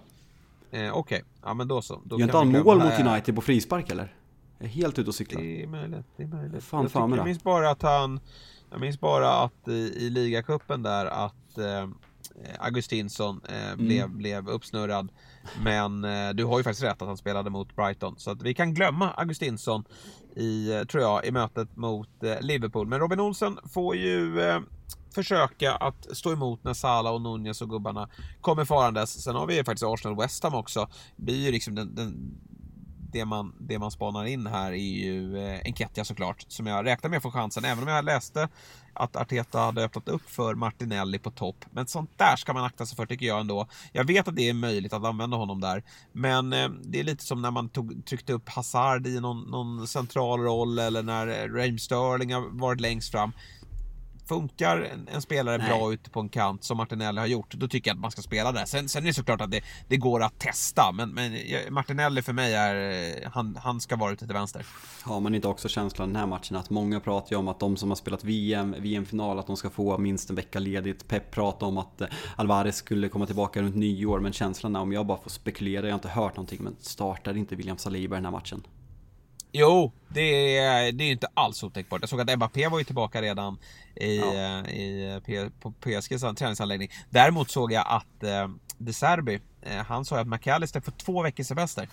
det. 0.72 0.86
Eh, 0.86 0.94
Okej, 0.98 1.24
ja 1.44 1.54
men 1.54 1.68
då 1.68 1.82
så. 1.82 2.02
Då 2.04 2.20
Gör 2.20 2.24
inte 2.26 2.38
han 2.38 2.52
mål 2.52 2.78
mot. 2.84 3.00
United 3.00 3.36
på 3.36 3.42
frispark 3.42 3.90
eller? 3.90 4.16
Jag 4.58 4.66
är 4.66 4.70
helt 4.70 5.00
ute 5.00 5.10
och 5.10 5.16
cyklar. 5.16 5.42
Det 5.42 5.64
är 5.64 5.68
möjligt, 5.68 6.06
det 6.18 6.24
är 6.24 6.28
möjligt. 6.28 6.64
Fan, 6.64 6.82
jag, 6.82 6.92
fan 6.92 7.14
jag 7.14 7.26
minns 7.26 7.44
bara 7.44 7.70
att 7.70 7.82
han... 7.82 8.20
Jag 8.72 8.80
minns 8.82 9.00
bara 9.00 9.32
att 9.34 9.68
i, 9.68 9.72
i 10.06 10.10
ligacupen 10.10 10.84
där 10.84 11.06
att 11.06 11.58
eh, 11.58 11.88
Augustinsson 12.60 13.42
eh, 13.50 13.72
Mm. 13.72 13.86
blev, 13.88 14.10
blev 14.10 14.50
uppsnurrad. 14.50 15.12
Men 15.64 16.04
eh, 16.06 16.30
du 16.34 16.46
har 16.46 16.58
ju 16.58 16.64
faktiskt 16.64 16.84
rätt 16.84 17.02
att 17.02 17.08
han 17.08 17.18
spelade 17.18 17.50
mot 17.50 17.76
Brighton. 17.76 18.16
Så 18.18 18.32
att 18.32 18.42
vi 18.42 18.54
kan 18.54 18.74
glömma 18.74 19.12
Augustinsson 19.12 19.84
i, 20.36 20.74
eh, 20.74 20.84
tror 20.84 21.04
jag, 21.04 21.26
i 21.26 21.32
mötet 21.32 21.76
mot 21.78 22.24
eh, 22.24 22.42
Liverpool. 22.42 22.88
Men 22.88 23.00
Robin 23.00 23.20
Olsen 23.20 23.58
får 23.74 23.96
ju 23.96 24.42
eh, 24.42 24.60
försöka 25.16 25.76
att 25.76 26.18
stå 26.18 26.32
emot 26.34 26.64
när 26.64 26.74
Salah 26.74 27.14
och 27.14 27.22
Nunez 27.22 27.62
och 27.62 27.70
gubbarna 27.70 28.10
kommer 28.42 28.66
farandes. 28.66 29.24
Sen 29.24 29.36
har 29.36 29.48
vi 29.48 29.56
ju 29.58 29.64
faktiskt 29.64 29.84
Arsenal 29.86 30.18
West 30.18 30.44
Ham 30.44 30.54
också. 30.56 30.88
Det 31.16 31.24
blir 31.24 31.46
ju 31.46 31.52
liksom 31.52 31.76
den, 31.76 31.96
den 31.96 32.38
det 33.16 33.26
man, 33.26 33.54
det 33.60 33.80
man 33.80 33.92
spanar 33.92 34.26
in 34.26 34.48
här 34.48 34.72
är 34.72 34.76
ju 34.76 35.38
eh, 35.38 35.60
Enketia 35.66 36.06
såklart, 36.06 36.46
som 36.48 36.68
jag 36.68 36.86
räknar 36.86 37.10
med 37.10 37.22
får 37.22 37.32
chansen, 37.32 37.66
även 37.66 37.84
om 37.84 37.90
jag 37.90 38.06
läste 38.06 38.50
att 38.94 39.16
Arteta 39.16 39.60
hade 39.60 39.84
öppnat 39.84 40.10
upp 40.10 40.30
för 40.30 40.56
Martinelli 40.56 41.20
på 41.20 41.32
topp. 41.32 41.66
Men 41.72 41.88
sånt 41.88 42.10
där 42.18 42.36
ska 42.36 42.54
man 42.54 42.64
akta 42.64 42.86
sig 42.86 42.96
för 42.96 43.06
tycker 43.06 43.26
jag 43.26 43.40
ändå. 43.40 43.68
Jag 43.92 44.04
vet 44.04 44.28
att 44.28 44.36
det 44.36 44.50
är 44.50 44.54
möjligt 44.54 44.94
att 44.94 45.04
använda 45.04 45.38
honom 45.38 45.62
där, 45.62 45.84
men 46.12 46.54
eh, 46.54 46.70
det 46.84 47.00
är 47.00 47.04
lite 47.04 47.24
som 47.24 47.42
när 47.42 47.52
man 47.52 47.70
tog, 47.70 48.06
tryckte 48.06 48.34
upp 48.34 48.50
Hazard 48.50 49.08
i 49.08 49.20
någon, 49.20 49.42
någon 49.42 49.88
central 49.88 50.40
roll 50.40 50.80
eller 50.80 51.04
när 51.04 51.28
eh, 51.28 51.54
Raheem 51.54 51.80
Sterling 51.80 52.34
har 52.34 52.60
varit 52.60 52.82
längst 52.82 53.12
fram 53.12 53.32
funkar 54.26 54.78
en, 54.78 55.08
en 55.08 55.22
spelare 55.22 55.58
Nej. 55.58 55.68
bra 55.68 55.94
ute 55.94 56.10
på 56.10 56.20
en 56.20 56.30
kant 56.30 56.64
som 56.64 56.78
Martinelli 56.78 57.20
har 57.20 57.28
gjort, 57.28 57.54
då 57.54 57.68
tycker 57.68 57.90
jag 57.90 57.96
att 57.96 58.02
man 58.02 58.12
ska 58.12 58.22
spela 58.22 58.52
där. 58.52 58.66
Sen, 58.66 58.90
sen 58.90 59.04
är 59.04 59.08
det 59.08 59.14
såklart 59.14 59.42
att 59.42 59.52
det, 59.52 59.62
det 59.88 59.98
går 59.98 60.24
att 60.24 60.40
testa, 60.40 60.92
men, 60.92 61.10
men 61.10 61.38
Martinelli 61.70 62.22
för 62.22 62.34
mig 62.34 62.54
är, 62.54 63.30
han, 63.30 63.58
han 63.64 63.82
ska 63.82 63.96
vara 63.96 64.12
ute 64.12 64.26
till 64.26 64.34
vänster. 64.34 64.66
Har 65.04 65.20
man 65.20 65.36
inte 65.36 65.48
också 65.48 65.70
känslan 65.70 66.10
den 66.10 66.16
här 66.16 66.28
matchen 66.28 66.58
att 66.58 66.70
många 66.70 67.00
pratar 67.00 67.32
ju 67.32 67.38
om 67.38 67.48
att 67.48 67.60
de 67.60 67.78
som 67.78 67.90
har 67.90 67.96
spelat 67.96 68.24
VM, 68.24 68.76
VM-final, 68.80 69.40
att 69.40 69.48
de 69.48 69.58
ska 69.58 69.70
få 69.70 69.98
minst 69.98 70.30
en 70.30 70.36
vecka 70.36 70.60
ledigt. 70.60 71.08
Pep 71.08 71.32
pratar 71.32 71.68
om 71.68 71.78
att 71.78 72.02
eh, 72.02 72.08
Alvarez 72.36 72.76
skulle 72.76 73.10
komma 73.10 73.26
tillbaka 73.26 73.62
runt 73.62 73.76
nyår, 73.76 74.20
men 74.20 74.34
känslan 74.34 74.76
är 74.76 74.80
om 74.80 74.94
jag 74.94 75.06
bara 75.06 75.18
får 75.18 75.30
spekulera, 75.30 75.86
jag 75.86 75.94
har 75.94 75.98
inte 75.98 76.10
hört 76.10 76.36
någonting, 76.36 76.60
men 76.64 76.76
startar 76.80 77.38
inte 77.38 77.56
William 77.56 77.78
Saliba 77.78 78.16
den 78.16 78.26
här 78.26 78.32
matchen? 78.32 78.64
Jo, 79.58 79.92
det 80.08 80.58
är, 80.58 80.92
det 80.92 81.04
är 81.04 81.12
inte 81.12 81.28
alls 81.34 81.64
otänkbart. 81.64 82.02
Jag 82.02 82.10
såg 82.10 82.22
att 82.22 82.38
Mbappé 82.38 82.68
var 82.68 82.78
ju 82.78 82.84
tillbaka 82.84 83.22
redan 83.22 83.58
i, 83.96 84.18
ja. 84.18 84.34
Eh, 84.34 84.70
i, 84.70 85.50
på 85.60 85.72
PSGs 85.72 86.22
träningsanläggning. 86.22 86.90
Däremot 87.10 87.50
såg 87.50 87.72
jag 87.72 87.86
att 87.88 88.24
eh, 88.24 88.48
De 88.78 88.94
Serbi, 88.94 89.40
eh, 89.62 89.84
han 89.84 90.06
sa 90.06 90.20
att 90.20 90.28
McAllister 90.28 90.82
får 90.82 90.92
två 90.92 91.22
veckors 91.22 91.48
semester. 91.48 91.88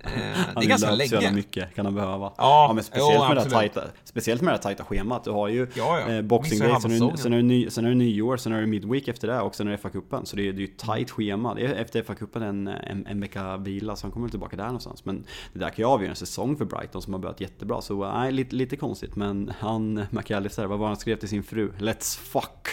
Eh, 0.00 0.10
det 0.10 0.64
är 0.64 0.68
ganska 0.68 0.90
länge. 0.90 1.08
så 1.08 1.14
jävla 1.14 1.30
mycket 1.30 1.74
kan 1.74 1.84
han 1.84 1.94
behöva. 1.94 2.24
Ja, 2.24 2.66
ja 2.68 2.72
men 2.74 2.84
speciellt, 2.84 3.14
jo, 3.14 3.34
med 3.34 3.36
det 3.36 3.50
tajta, 3.50 3.82
speciellt 4.04 4.42
med 4.42 4.54
det 4.54 4.58
tajta 4.58 4.84
schemat. 4.84 5.24
Du 5.24 5.30
har 5.30 5.48
ju 5.48 5.66
ja, 5.74 6.00
ja. 6.00 6.14
Eh, 6.14 6.22
Boxing 6.22 6.58
Day, 6.58 6.80
sen, 6.80 6.92
är, 6.92 7.16
sen, 7.16 7.32
är 7.32 7.36
det 7.36 7.42
ny, 7.42 7.70
sen 7.70 7.84
är 7.84 7.88
det 7.88 7.94
nyår, 7.94 8.36
sen 8.36 8.52
är 8.52 8.60
det 8.60 8.66
Midweek 8.66 9.08
efter 9.08 9.28
det 9.28 9.40
och 9.40 9.54
sen 9.54 9.66
är 9.66 9.70
det 9.70 9.76
FA-cupen. 9.76 10.24
Så 10.24 10.36
det 10.36 10.48
är, 10.48 10.52
det 10.52 10.58
är 10.58 10.66
ju 10.66 10.66
tajt 10.66 11.10
schema. 11.10 11.54
Det 11.54 11.66
är 11.66 11.74
efter 11.74 12.02
FA-cupen 12.02 12.42
en, 12.42 12.68
en, 12.68 13.06
en 13.06 13.20
vecka 13.20 13.56
vila, 13.56 13.96
så 13.96 14.06
han 14.06 14.12
kommer 14.12 14.28
tillbaka 14.28 14.56
där 14.56 14.64
någonstans. 14.64 15.04
Men 15.04 15.24
det 15.52 15.58
där 15.58 15.68
kan 15.68 15.76
ju 15.76 15.84
avgöra 15.84 16.10
en 16.10 16.16
säsong 16.16 16.56
för 16.56 16.64
Brighton 16.64 17.02
som 17.02 17.12
har 17.12 17.20
börjat 17.20 17.40
jättebra. 17.40 17.80
Så 17.80 18.12
nej, 18.12 18.32
lite, 18.32 18.56
lite 18.56 18.76
konstigt. 18.76 19.16
Men 19.16 19.52
han, 19.58 20.06
McAllister, 20.10 20.66
vad 20.66 20.78
var 20.78 20.86
han 20.86 20.96
skrev 20.96 21.16
till 21.16 21.28
sin 21.28 21.42
fru? 21.42 21.72
Let's 21.78 22.18
fuck! 22.18 22.68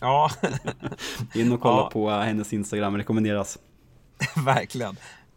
Ja. 0.00 0.30
In 1.34 1.52
och 1.52 1.60
kolla 1.60 1.76
ja. 1.76 1.90
på 1.92 2.10
hennes 2.10 2.52
Instagram, 2.52 2.96
rekommenderas. 2.96 3.58
Verkligen 4.44 4.96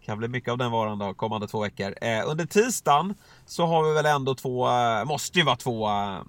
kan 0.10 0.18
bli 0.18 0.28
mycket 0.28 0.52
av 0.52 0.58
den 0.58 0.72
varan 0.72 1.00
då 1.00 1.14
kommande 1.14 1.48
två 1.48 1.60
veckor. 1.60 1.96
Eh, 2.02 2.30
under 2.30 2.46
tisdagen 2.46 3.16
så 3.46 3.66
har 3.66 3.84
vi 3.84 3.94
väl 3.94 4.06
ändå 4.06 4.36
två, 4.36 4.70
eh, 4.70 5.06
måste 5.06 5.40
ju 5.40 5.46
vara 5.46 5.56
två 5.56 5.90
eh, 5.90 6.20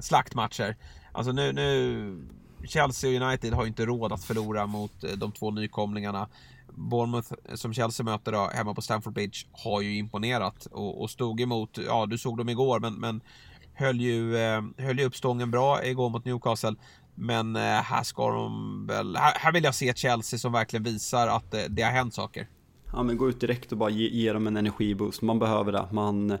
slaktmatcher. 0.00 0.76
Alltså 1.12 1.32
nu, 1.32 1.52
nu 1.52 2.28
Chelsea 2.66 3.10
och 3.10 3.26
United 3.28 3.52
har 3.52 3.62
ju 3.62 3.68
inte 3.68 3.86
råd 3.86 4.12
att 4.12 4.24
förlora 4.24 4.66
mot 4.66 5.04
eh, 5.04 5.10
de 5.10 5.32
två 5.32 5.50
nykomlingarna. 5.50 6.28
Bournemouth 6.68 7.32
som 7.54 7.74
Chelsea 7.74 8.04
möter 8.04 8.32
då, 8.32 8.50
hemma 8.54 8.74
på 8.74 8.82
Stamford 8.82 9.12
Bridge 9.12 9.38
har 9.52 9.80
ju 9.80 9.96
imponerat 9.96 10.66
och, 10.66 11.02
och 11.02 11.10
stod 11.10 11.40
emot, 11.40 11.78
ja 11.86 12.06
du 12.06 12.18
såg 12.18 12.38
dem 12.38 12.48
igår 12.48 12.80
men, 12.80 12.94
men 12.94 13.20
höll, 13.74 14.00
ju, 14.00 14.36
eh, 14.36 14.62
höll 14.78 14.98
ju 14.98 15.04
upp 15.04 15.16
stången 15.16 15.50
bra 15.50 15.84
igår 15.84 16.10
mot 16.10 16.24
Newcastle. 16.24 16.74
Men 17.14 17.56
eh, 17.56 17.62
här 17.62 18.02
ska 18.02 18.30
de 18.30 18.86
väl, 18.86 19.16
här, 19.16 19.32
här, 19.38 19.52
vill 19.52 19.64
jag 19.64 19.74
se 19.74 19.94
Chelsea 19.94 20.38
som 20.38 20.52
verkligen 20.52 20.82
visar 20.82 21.28
att 21.28 21.54
eh, 21.54 21.62
det 21.68 21.82
har 21.82 21.90
hänt 21.90 22.14
saker 22.14 22.48
ja, 22.96 23.02
men 23.02 23.16
gå 23.16 23.28
ut 23.28 23.40
direkt 23.40 23.72
och 23.72 23.78
bara 23.78 23.90
ge, 23.90 24.08
ge 24.08 24.32
dem 24.32 24.46
en 24.46 24.56
energiboost. 24.56 25.22
Man 25.22 25.38
behöver 25.38 25.72
det. 25.72 25.88
Man, 25.92 26.38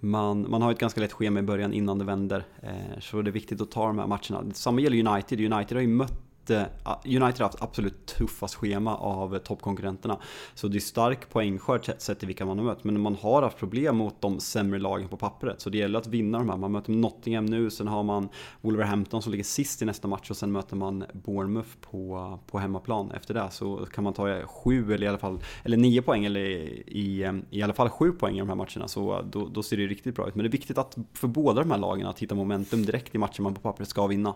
man, 0.00 0.50
man 0.50 0.62
har 0.62 0.72
ett 0.72 0.78
ganska 0.78 1.00
lätt 1.00 1.12
schema 1.12 1.40
i 1.40 1.42
början 1.42 1.72
innan 1.72 1.98
det 1.98 2.04
vänder. 2.04 2.44
Eh, 2.62 3.00
så 3.00 3.22
det 3.22 3.30
är 3.30 3.32
viktigt 3.32 3.60
att 3.60 3.70
ta 3.70 3.86
de 3.86 3.98
här 3.98 4.06
matcherna. 4.06 4.54
Samma 4.54 4.80
gäller 4.80 5.12
United. 5.12 5.40
United 5.52 5.76
har 5.76 5.82
ju 5.82 5.88
mött 5.88 6.25
Eh, 6.50 6.62
United 7.04 7.40
har 7.40 7.44
haft 7.44 7.62
absolut 7.62 8.06
tuffast 8.06 8.54
schema 8.54 8.96
av 8.96 9.34
eh, 9.34 9.40
toppkonkurrenterna. 9.40 10.18
Så 10.54 10.68
det 10.68 10.78
är 10.78 10.80
stark 10.80 11.30
poängskörd 11.30 11.90
sett 11.98 12.18
till 12.18 12.26
vilka 12.26 12.46
man 12.46 12.58
har 12.58 12.64
mött. 12.64 12.84
Men 12.84 13.00
man 13.00 13.14
har 13.14 13.42
haft 13.42 13.58
problem 13.58 13.96
mot 13.96 14.20
de 14.20 14.40
sämre 14.40 14.78
lagen 14.78 15.08
på 15.08 15.16
pappret. 15.16 15.60
Så 15.60 15.70
det 15.70 15.78
gäller 15.78 15.98
att 15.98 16.06
vinna 16.06 16.38
de 16.38 16.48
här. 16.48 16.56
Man 16.56 16.72
möter 16.72 16.92
Nottingham 16.92 17.46
nu, 17.46 17.70
sen 17.70 17.88
har 17.88 18.02
man 18.02 18.28
Wolverhampton 18.60 19.22
som 19.22 19.32
ligger 19.32 19.44
sist 19.44 19.82
i 19.82 19.84
nästa 19.84 20.08
match 20.08 20.30
och 20.30 20.36
sen 20.36 20.52
möter 20.52 20.76
man 20.76 21.04
Bournemouth 21.12 21.70
på, 21.80 22.38
på 22.46 22.58
hemmaplan. 22.58 23.10
Efter 23.10 23.34
det 23.34 23.48
så 23.50 23.76
kan 23.76 24.04
man 24.04 24.12
ta 24.12 24.28
eh, 24.28 24.46
sju 24.46 24.94
eller 24.94 25.06
i 25.06 25.08
alla 25.08 25.18
fall, 25.18 25.38
eller 25.64 25.76
nio 25.76 26.02
poäng 26.02 26.24
eller 26.24 26.40
i, 26.40 27.42
i 27.50 27.62
alla 27.62 27.74
fall 27.74 27.88
sju 27.88 28.12
poäng 28.12 28.36
i 28.36 28.38
de 28.38 28.48
här 28.48 28.56
matcherna. 28.56 28.88
Så 28.88 29.22
då, 29.30 29.46
då 29.46 29.62
ser 29.62 29.76
det 29.76 29.86
riktigt 29.86 30.14
bra 30.14 30.28
ut. 30.28 30.34
Men 30.34 30.44
det 30.44 30.48
är 30.48 30.52
viktigt 30.52 30.78
att 30.78 30.96
för 31.12 31.28
båda 31.28 31.60
de 31.60 31.70
här 31.70 31.78
lagen 31.78 32.06
att 32.06 32.18
hitta 32.18 32.34
momentum 32.34 32.86
direkt 32.86 33.14
i 33.14 33.18
matchen 33.18 33.42
man 33.42 33.54
på 33.54 33.60
pappret 33.60 33.88
ska 33.88 34.06
vinna. 34.06 34.34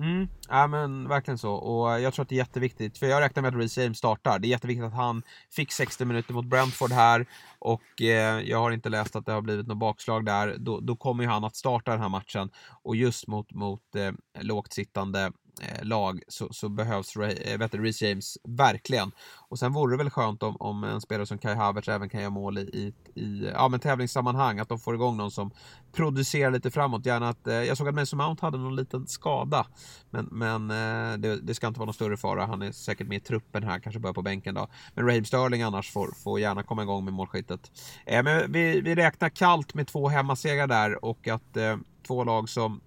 Mm, 0.00 0.28
ja 0.48 0.66
men 0.66 1.08
verkligen 1.08 1.38
så. 1.38 1.52
Och 1.52 2.00
jag 2.00 2.14
tror 2.14 2.22
att 2.22 2.28
det 2.28 2.34
är 2.34 2.36
jätteviktigt, 2.36 2.98
för 2.98 3.06
jag 3.06 3.20
räknar 3.20 3.42
med 3.42 3.48
att 3.48 3.60
Reece 3.60 3.78
James 3.78 3.98
startar. 3.98 4.38
Det 4.38 4.48
är 4.48 4.50
jätteviktigt 4.50 4.84
att 4.84 4.92
han 4.92 5.22
fick 5.50 5.72
60 5.72 6.04
minuter 6.04 6.34
mot 6.34 6.46
Brentford 6.46 6.92
här 6.92 7.26
och 7.58 8.02
eh, 8.02 8.40
jag 8.40 8.58
har 8.58 8.70
inte 8.70 8.88
läst 8.88 9.16
att 9.16 9.26
det 9.26 9.32
har 9.32 9.40
blivit 9.40 9.66
något 9.66 9.78
bakslag 9.78 10.24
där. 10.24 10.56
Då, 10.58 10.80
då 10.80 10.96
kommer 10.96 11.24
ju 11.24 11.30
han 11.30 11.44
att 11.44 11.56
starta 11.56 11.90
den 11.90 12.00
här 12.00 12.08
matchen 12.08 12.50
och 12.82 12.96
just 12.96 13.26
mot, 13.26 13.52
mot 13.52 13.94
eh, 13.96 14.12
lågt 14.40 14.72
sittande 14.72 15.32
Eh, 15.60 15.84
lag 15.84 16.20
så, 16.28 16.52
så 16.52 16.68
behövs 16.68 17.16
äh, 17.16 17.68
Reece 17.72 18.02
James 18.02 18.38
verkligen. 18.44 19.12
Och 19.48 19.58
sen 19.58 19.72
vore 19.72 19.92
det 19.92 19.98
väl 19.98 20.10
skönt 20.10 20.42
om, 20.42 20.56
om 20.60 20.84
en 20.84 21.00
spelare 21.00 21.26
som 21.26 21.38
Kai 21.38 21.54
Havertz 21.54 21.88
även 21.88 22.08
kan 22.08 22.20
göra 22.20 22.30
mål 22.30 22.58
i, 22.58 22.60
i, 22.60 22.94
i 23.20 23.50
ja, 23.54 23.68
men 23.68 23.80
tävlingssammanhang, 23.80 24.58
att 24.58 24.68
de 24.68 24.78
får 24.78 24.94
igång 24.94 25.16
någon 25.16 25.30
som 25.30 25.50
producerar 25.92 26.50
lite 26.50 26.70
framåt. 26.70 27.06
Gärna 27.06 27.28
att, 27.28 27.46
eh, 27.46 27.54
jag 27.54 27.76
såg 27.76 27.88
att 27.88 27.94
Mason 27.94 28.16
Mount 28.16 28.46
hade 28.46 28.58
någon 28.58 28.76
liten 28.76 29.06
skada, 29.06 29.66
men, 30.10 30.28
men 30.30 30.70
eh, 30.70 31.18
det, 31.18 31.36
det, 31.36 31.54
ska 31.54 31.66
inte 31.66 31.80
vara 31.80 31.86
någon 31.86 31.94
större 31.94 32.16
fara. 32.16 32.46
Han 32.46 32.62
är 32.62 32.72
säkert 32.72 33.06
med 33.06 33.16
i 33.16 33.20
truppen 33.20 33.62
här, 33.62 33.78
kanske 33.78 34.00
börjar 34.00 34.14
på 34.14 34.22
bänken 34.22 34.54
då. 34.54 34.68
Men 34.94 35.06
Raheem 35.06 35.24
Sterling 35.24 35.62
annars 35.62 35.90
får, 35.92 36.14
får 36.24 36.40
gärna 36.40 36.62
komma 36.62 36.82
igång 36.82 37.04
med 37.04 37.14
målskyttet. 37.14 37.70
Eh, 38.06 38.22
men 38.22 38.52
vi, 38.52 38.80
vi 38.80 38.94
räknar 38.94 39.28
kallt 39.28 39.74
med 39.74 39.86
två 39.86 40.08
hemmasegrar 40.08 40.66
där 40.66 41.04
och 41.04 41.28
att 41.28 41.56
eh, 41.56 41.76
två 42.06 42.24
lag 42.24 42.48
som 42.48 42.80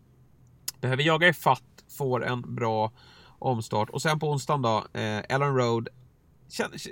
behöver 0.82 1.04
jaga 1.04 1.28
i 1.28 1.34
fatt 1.34 1.73
får 1.94 2.26
en 2.26 2.56
bra 2.56 2.92
omstart. 3.40 3.90
Och 3.90 4.02
sen 4.02 4.20
på 4.20 4.30
onsdagen 4.30 4.62
då, 4.62 4.78
eh, 4.94 5.20
Ellen 5.30 5.56
Road. 5.56 5.90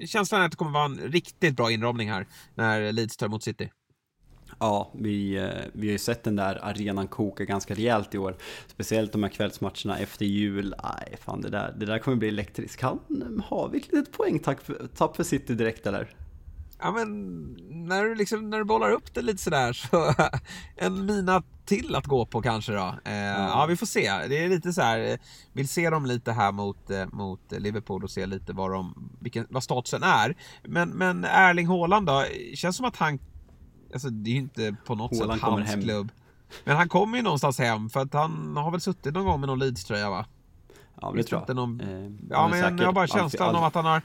Känslan 0.05 0.41
är 0.41 0.45
att 0.45 0.51
det 0.51 0.57
kommer 0.57 0.71
vara 0.71 0.85
en 0.85 0.97
riktigt 0.97 1.55
bra 1.55 1.71
inramning 1.71 2.09
här 2.09 2.27
när 2.55 2.91
Leeds 2.91 3.17
tar 3.17 3.25
emot 3.25 3.43
City. 3.43 3.71
Ja, 4.59 4.91
vi, 4.93 5.37
eh, 5.37 5.49
vi 5.73 5.87
har 5.87 5.91
ju 5.91 5.97
sett 5.97 6.23
den 6.23 6.35
där 6.35 6.65
arenan 6.65 7.07
koka 7.07 7.45
ganska 7.45 7.73
rejält 7.73 8.15
i 8.15 8.17
år. 8.17 8.37
Speciellt 8.67 9.11
de 9.11 9.23
här 9.23 9.29
kvällsmatcherna 9.29 9.97
efter 9.97 10.25
jul. 10.25 10.75
Nej, 10.83 11.17
fan 11.21 11.41
det 11.41 11.49
där, 11.49 11.75
det 11.77 11.85
där 11.85 11.99
kommer 11.99 12.17
bli 12.17 12.27
elektriskt. 12.27 12.79
Kan, 12.79 12.99
har 13.45 13.69
vi 13.69 13.77
ett 13.77 13.91
litet 13.91 14.11
poängtapp 14.11 15.15
för 15.15 15.23
City 15.23 15.53
direkt 15.53 15.87
eller? 15.87 16.15
Ja 16.81 16.91
men 16.91 17.41
när 17.87 18.03
du 18.03 18.15
liksom, 18.15 18.49
när 18.49 18.57
du 18.57 18.63
bollar 18.63 18.91
upp 18.91 19.13
det 19.13 19.21
lite 19.21 19.41
sådär 19.41 19.73
så 19.73 20.13
en 20.75 21.05
mina 21.05 21.43
till 21.65 21.95
att 21.95 22.05
gå 22.05 22.25
på 22.25 22.41
kanske 22.41 22.71
då. 22.71 22.95
Eh, 23.05 23.35
mm. 23.35 23.47
Ja 23.47 23.65
vi 23.69 23.75
får 23.75 23.85
se. 23.85 24.11
Det 24.27 24.43
är 24.43 24.49
lite 24.49 24.73
så 24.73 24.81
här, 24.81 25.19
vill 25.53 25.67
se 25.67 25.89
dem 25.89 26.05
lite 26.05 26.31
här 26.31 26.51
mot, 26.51 26.89
eh, 26.89 27.05
mot 27.11 27.51
Liverpool 27.51 28.03
och 28.03 28.11
se 28.11 28.25
lite 28.25 28.53
vad, 28.53 28.71
de, 28.71 29.09
vilken, 29.19 29.47
vad 29.49 29.63
statusen 29.63 30.03
är. 30.03 30.35
Men, 30.63 30.89
men 30.89 31.25
Erling 31.25 31.67
Haaland 31.67 32.07
då, 32.07 32.25
känns 32.55 32.77
som 32.77 32.85
att 32.85 32.95
han, 32.95 33.19
alltså 33.93 34.09
det 34.09 34.29
är 34.29 34.33
ju 34.33 34.39
inte 34.39 34.75
på 34.85 34.95
något 34.95 35.19
Haaland 35.19 35.39
sätt 35.39 35.49
hans 35.49 35.69
hem. 35.69 35.81
klubb. 35.81 36.11
Men 36.63 36.75
han 36.75 36.89
kommer 36.89 37.17
ju 37.17 37.23
någonstans 37.23 37.59
hem 37.59 37.89
för 37.89 37.99
att 37.99 38.13
han 38.13 38.57
har 38.57 38.71
väl 38.71 38.81
suttit 38.81 39.13
någon 39.13 39.25
gång 39.25 39.39
med 39.39 39.47
någon 39.47 39.59
Leeds-tröja 39.59 40.09
va? 40.09 40.25
Ja 41.01 41.13
det 41.15 41.23
tror 41.23 41.43
jag. 41.47 41.55
Någon... 41.55 41.81
Eh, 41.81 42.11
ja 42.29 42.47
men 42.47 42.77
jag 42.77 42.85
har 42.85 42.93
bara 42.93 43.07
känslan 43.07 43.55
av 43.55 43.63
att 43.63 43.75
han 43.75 43.85
har 43.85 44.01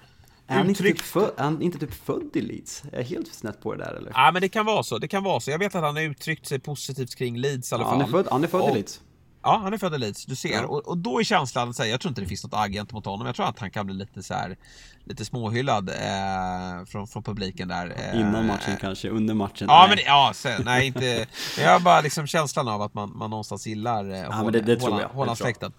är 0.46 0.56
han, 0.56 0.68
inte 0.68 0.82
typ 0.82 1.00
född, 1.00 1.30
är 1.36 1.44
han 1.44 1.62
inte 1.62 1.78
typ 1.78 1.94
född 1.94 2.30
i 2.34 2.40
Leeds? 2.40 2.82
Är 2.92 2.96
jag 2.96 3.04
helt 3.04 3.34
snett 3.34 3.60
på 3.62 3.74
det 3.74 3.84
där 3.84 3.94
eller? 3.94 4.12
Ja 4.14 4.30
men 4.32 4.42
det 4.42 4.48
kan 4.48 4.66
vara 4.66 4.82
så, 4.82 4.98
det 4.98 5.08
kan 5.08 5.22
vara 5.22 5.40
så. 5.40 5.50
Jag 5.50 5.58
vet 5.58 5.74
att 5.74 5.82
han 5.82 5.96
har 5.96 6.02
uttryckt 6.02 6.46
sig 6.46 6.58
positivt 6.58 7.14
kring 7.14 7.38
Leeds 7.38 7.72
i 7.72 7.74
alla 7.74 7.84
ja, 7.84 7.90
fall. 7.90 8.00
Han 8.00 8.08
är 8.08 8.12
född, 8.12 8.26
han 8.30 8.44
är 8.44 8.48
född 8.48 8.60
och, 8.60 8.70
i 8.70 8.74
Leeds. 8.74 9.00
Ja, 9.42 9.60
han 9.62 9.72
är 9.72 9.78
född 9.78 9.94
i 9.94 9.98
Leeds, 9.98 10.26
du 10.26 10.36
ser. 10.36 10.52
Ja. 10.52 10.66
Och, 10.66 10.88
och, 10.88 10.98
då 10.98 11.20
är 11.20 11.24
känslan, 11.24 11.74
så 11.74 11.82
här, 11.82 11.90
jag 11.90 12.00
tror 12.00 12.10
inte 12.10 12.20
det 12.20 12.26
finns 12.26 12.44
något 12.44 12.54
agg 12.54 12.72
gentemot 12.72 13.06
honom. 13.06 13.26
Jag 13.26 13.36
tror 13.36 13.46
att 13.46 13.58
han 13.58 13.70
kan 13.70 13.86
bli 13.86 13.94
lite 13.94 14.22
så 14.22 14.34
här, 14.34 14.56
lite 15.04 15.24
småhyllad 15.24 15.88
eh, 15.88 16.84
från, 16.86 17.06
från 17.06 17.22
publiken 17.22 17.68
där. 17.68 17.94
Eh, 17.96 18.20
Innan 18.20 18.46
matchen 18.46 18.76
kanske, 18.80 19.08
under 19.08 19.34
matchen? 19.34 19.66
Ja, 19.68 19.86
nej. 19.86 19.96
men 19.96 20.04
ja, 20.06 20.32
sen, 20.34 20.62
nej 20.64 20.86
inte. 20.86 21.26
jag 21.58 21.72
har 21.72 21.80
bara 21.80 22.00
liksom 22.00 22.26
känslan 22.26 22.68
av 22.68 22.82
att 22.82 22.94
man, 22.94 23.16
man 23.16 23.30
någonstans 23.30 23.66
gillar 23.66 24.10
eh, 24.10 24.18
ja, 24.18 24.50
det, 24.52 24.60
det 24.60 24.76
tror 24.76 25.00
jag. 25.00 25.08
Håland-släkten. 25.08 25.72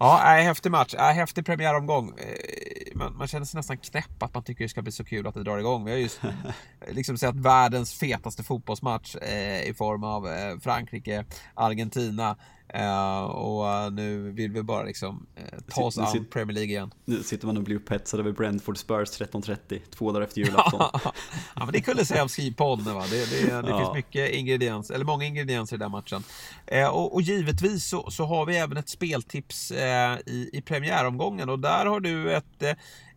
Ja, 0.00 0.38
äh, 0.38 0.44
häftig 0.44 0.72
match. 0.72 0.94
Äh, 0.94 1.12
häftig 1.12 1.46
premiäromgång. 1.46 2.14
Eh, 2.18 2.94
man, 2.94 3.16
man 3.16 3.28
känner 3.28 3.46
sig 3.46 3.58
nästan 3.58 3.78
knäpp 3.78 4.22
att 4.22 4.34
man 4.34 4.42
tycker 4.42 4.64
det 4.64 4.68
ska 4.68 4.82
bli 4.82 4.92
så 4.92 5.04
kul 5.04 5.26
att 5.26 5.34
det 5.34 5.42
drar 5.42 5.58
igång. 5.58 5.84
Vi 5.84 5.90
har 5.90 5.98
just 5.98 6.20
liksom 6.88 7.18
sett 7.18 7.34
världens 7.34 7.94
fetaste 7.94 8.42
fotbollsmatch 8.42 9.16
eh, 9.16 9.68
i 9.68 9.74
form 9.74 10.04
av 10.04 10.28
eh, 10.28 10.58
Frankrike, 10.58 11.24
Argentina. 11.54 12.36
Uh, 12.76 13.22
och 13.22 13.92
nu 13.92 14.30
vill 14.30 14.52
vi 14.52 14.62
bara 14.62 14.82
liksom 14.82 15.26
uh, 15.38 15.58
ta 15.68 15.82
oss 15.82 15.98
an 15.98 16.26
Premier 16.30 16.54
League 16.54 16.70
igen. 16.70 16.90
Nu 17.04 17.22
sitter 17.22 17.46
man 17.46 17.56
och 17.56 17.62
blir 17.62 17.76
upphetsad 17.76 18.20
över 18.20 18.32
Brentford 18.32 18.78
Spurs 18.78 19.20
13.30, 19.20 19.80
två 19.90 20.12
dagar 20.12 20.26
efter 20.26 20.40
julafton. 20.40 20.80
ja, 20.94 21.12
men 21.54 21.72
det 21.72 21.80
kunde 21.80 22.02
Kulusevski-podden 22.02 22.94
va. 22.94 23.04
Det, 23.10 23.30
det, 23.30 23.62
det 23.62 23.70
ja. 23.70 23.78
finns 23.78 23.94
mycket 23.94 24.30
ingredienser, 24.30 24.94
eller 24.94 25.04
många 25.04 25.24
ingredienser 25.24 25.76
i 25.76 25.78
den 25.78 25.90
matchen. 25.90 26.22
Uh, 26.72 26.86
och, 26.86 27.14
och, 27.14 27.22
givetvis 27.22 27.88
så, 27.88 28.10
så, 28.10 28.24
har 28.24 28.46
vi 28.46 28.56
även 28.56 28.76
ett 28.76 28.88
speltips 28.88 29.72
i, 30.26 30.50
i 30.52 30.62
premiäromgången 30.62 31.48
och 31.48 31.58
där 31.58 31.86
har 31.86 32.00
du 32.00 32.32
ett, 32.32 32.62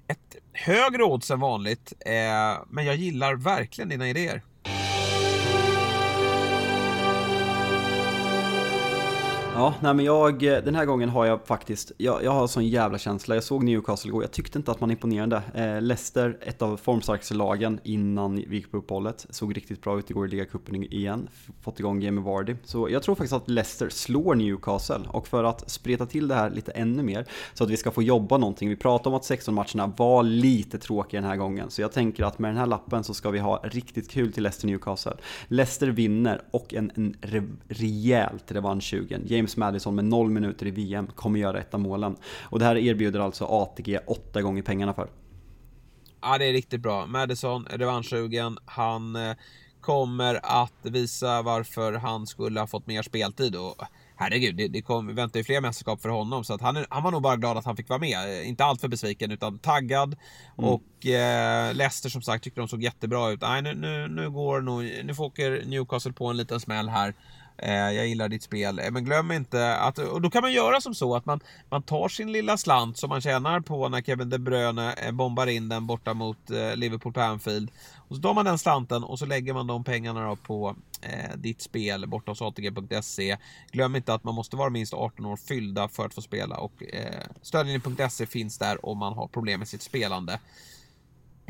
ett 0.07 0.35
högre 0.53 1.03
odds 1.03 1.31
än 1.31 1.39
vanligt. 1.39 1.93
men 2.67 2.85
jag 2.85 2.95
gillar 2.95 3.35
verkligen 3.35 3.89
dina 3.89 4.09
idéer. 4.09 4.41
Ja, 9.53 9.73
nej 9.79 9.93
men 9.93 10.05
jag, 10.05 10.43
eh, 10.43 10.63
den 10.63 10.75
här 10.75 10.85
gången 10.85 11.09
har 11.09 11.25
jag 11.25 11.47
faktiskt, 11.47 11.91
jag, 11.97 12.23
jag 12.23 12.31
har 12.31 12.47
sån 12.47 12.67
jävla 12.67 12.97
känsla. 12.97 13.35
Jag 13.35 13.43
såg 13.43 13.63
Newcastle 13.63 14.09
igår, 14.09 14.23
jag 14.23 14.31
tyckte 14.31 14.57
inte 14.57 14.71
att 14.71 14.79
man 14.79 14.91
imponerade. 14.91 15.41
Eh, 15.55 15.81
Leicester, 15.81 16.37
ett 16.41 16.61
av 16.61 16.77
formstarkaste 16.77 17.33
lagen 17.33 17.79
innan 17.83 18.35
vi 18.35 18.55
gick 18.55 18.71
på 18.71 18.77
uppehållet, 18.77 19.25
såg 19.29 19.57
riktigt 19.57 19.81
bra 19.81 19.99
ut 19.99 20.09
igår 20.09 20.27
i 20.27 20.29
ligacupen 20.29 20.83
igen. 20.83 21.27
Fått 21.61 21.79
igång 21.79 22.01
Jamie 22.01 22.23
Vardy. 22.23 22.55
Så 22.63 22.89
jag 22.89 23.03
tror 23.03 23.15
faktiskt 23.15 23.33
att 23.33 23.49
Leicester 23.49 23.89
slår 23.89 24.35
Newcastle. 24.35 25.01
Och 25.09 25.27
för 25.27 25.43
att 25.43 25.69
spreta 25.69 26.05
till 26.05 26.27
det 26.27 26.35
här 26.35 26.49
lite 26.49 26.71
ännu 26.71 27.03
mer, 27.03 27.25
så 27.53 27.63
att 27.63 27.69
vi 27.69 27.77
ska 27.77 27.91
få 27.91 28.03
jobba 28.03 28.37
någonting. 28.37 28.69
Vi 28.69 28.75
pratade 28.75 29.09
om 29.09 29.15
att 29.15 29.25
16 29.25 29.53
matcherna 29.53 29.93
var 29.97 30.23
lite 30.23 30.77
tråkiga 30.77 31.21
den 31.21 31.29
här 31.29 31.37
gången. 31.37 31.69
Så 31.69 31.81
jag 31.81 31.91
tänker 31.91 32.23
att 32.23 32.39
med 32.39 32.49
den 32.49 32.57
här 32.57 32.67
lappen 32.67 33.03
så 33.03 33.13
ska 33.13 33.29
vi 33.29 33.39
ha 33.39 33.61
riktigt 33.63 34.11
kul 34.11 34.33
till 34.33 34.43
Leicester 34.43 34.67
Newcastle. 34.67 35.15
Leicester 35.47 35.87
vinner 35.87 36.41
och 36.51 36.73
en, 36.73 36.91
en 36.95 37.15
re, 37.21 37.43
rejält 37.67 38.51
revanschsugen. 38.51 39.21
James 39.41 39.57
Madison 39.57 39.95
med 39.95 40.05
0 40.05 40.29
minuter 40.29 40.67
i 40.67 40.71
VM 40.71 41.07
kommer 41.07 41.39
göra 41.39 41.59
ett 41.59 41.73
av 41.73 41.79
målen. 41.79 42.15
Och 42.41 42.59
det 42.59 42.65
här 42.65 42.77
erbjuder 42.77 43.19
alltså 43.19 43.45
ATG 43.45 43.99
8 44.07 44.41
gånger 44.41 44.61
pengarna 44.61 44.93
för. 44.93 45.09
Ja, 46.21 46.37
det 46.37 46.45
är 46.45 46.53
riktigt 46.53 46.81
bra. 46.81 47.05
Madison, 47.05 47.67
revanschsugen. 47.69 48.57
Han 48.65 49.15
eh, 49.15 49.35
kommer 49.81 50.39
att 50.43 50.73
visa 50.83 51.41
varför 51.41 51.93
han 51.93 52.27
skulle 52.27 52.59
ha 52.59 52.67
fått 52.67 52.87
mer 52.87 53.01
speltid. 53.01 53.55
Och 53.55 53.75
herregud, 54.15 54.55
det, 54.55 54.67
det 54.67 54.81
kom, 54.81 55.15
väntar 55.15 55.39
ju 55.39 55.43
fler 55.43 55.61
mästerskap 55.61 56.01
för 56.01 56.09
honom. 56.09 56.43
Så 56.43 56.53
att 56.53 56.61
han, 56.61 56.85
han 56.89 57.03
var 57.03 57.11
nog 57.11 57.21
bara 57.21 57.35
glad 57.35 57.57
att 57.57 57.65
han 57.65 57.77
fick 57.77 57.89
vara 57.89 57.99
med. 57.99 58.45
Inte 58.45 58.63
allt 58.65 58.81
för 58.81 58.87
besviken, 58.87 59.31
utan 59.31 59.59
taggad. 59.59 60.15
Mm. 60.57 60.69
Och 60.69 61.05
eh, 61.05 61.73
Leicester 61.75 62.09
som 62.09 62.21
sagt 62.21 62.43
tyckte 62.43 62.61
de 62.61 62.67
såg 62.67 62.83
jättebra 62.83 63.31
ut. 63.31 63.41
Nej, 63.41 63.61
nu, 63.61 63.73
nu, 63.73 64.07
nu 64.07 64.29
går 64.29 64.61
nog, 64.61 64.83
nu 65.03 65.15
får 65.15 65.25
åker 65.25 65.63
Newcastle 65.65 66.13
på 66.13 66.27
en 66.27 66.37
liten 66.37 66.59
smäll 66.59 66.89
här. 66.89 67.13
Eh, 67.61 67.91
jag 67.91 68.07
gillar 68.07 68.29
ditt 68.29 68.43
spel. 68.43 68.79
Eh, 68.79 68.91
men 68.91 69.05
glöm 69.05 69.31
inte 69.31 69.75
att, 69.75 69.97
och 69.97 70.21
då 70.21 70.29
kan 70.29 70.41
man 70.41 70.53
göra 70.53 70.81
som 70.81 70.95
så 70.95 71.15
att 71.15 71.25
man, 71.25 71.39
man 71.69 71.83
tar 71.83 72.09
sin 72.09 72.31
lilla 72.31 72.57
slant 72.57 72.97
som 72.97 73.09
man 73.09 73.21
tjänar 73.21 73.59
på 73.59 73.89
när 73.89 74.01
Kevin 74.01 74.29
De 74.29 74.39
Bruyne 74.39 74.93
eh, 74.93 75.11
bombar 75.11 75.47
in 75.47 75.69
den 75.69 75.87
borta 75.87 76.13
mot 76.13 76.51
eh, 76.51 76.75
Liverpool 76.75 77.13
på 77.13 77.21
Anfield. 77.21 77.71
Och 78.07 78.15
så 78.15 78.21
tar 78.21 78.33
man 78.33 78.45
den 78.45 78.57
slanten 78.57 79.03
och 79.03 79.19
så 79.19 79.25
lägger 79.25 79.53
man 79.53 79.67
de 79.67 79.83
pengarna 79.83 80.27
då 80.27 80.35
på 80.35 80.75
eh, 81.01 81.37
ditt 81.37 81.61
spel 81.61 82.07
borta 82.07 82.31
hos 82.31 82.41
ATG.se. 82.41 83.37
Glöm 83.71 83.95
inte 83.95 84.13
att 84.13 84.23
man 84.23 84.35
måste 84.35 84.55
vara 84.55 84.69
minst 84.69 84.93
18 84.93 85.25
år 85.25 85.37
fyllda 85.37 85.87
för 85.87 86.05
att 86.05 86.13
få 86.13 86.21
spela 86.21 86.57
och 86.57 86.83
eh, 86.93 87.21
stödlinjen.se 87.41 88.25
finns 88.25 88.57
där 88.57 88.85
om 88.85 88.97
man 88.97 89.13
har 89.13 89.27
problem 89.27 89.59
med 89.59 89.67
sitt 89.67 89.81
spelande. 89.81 90.39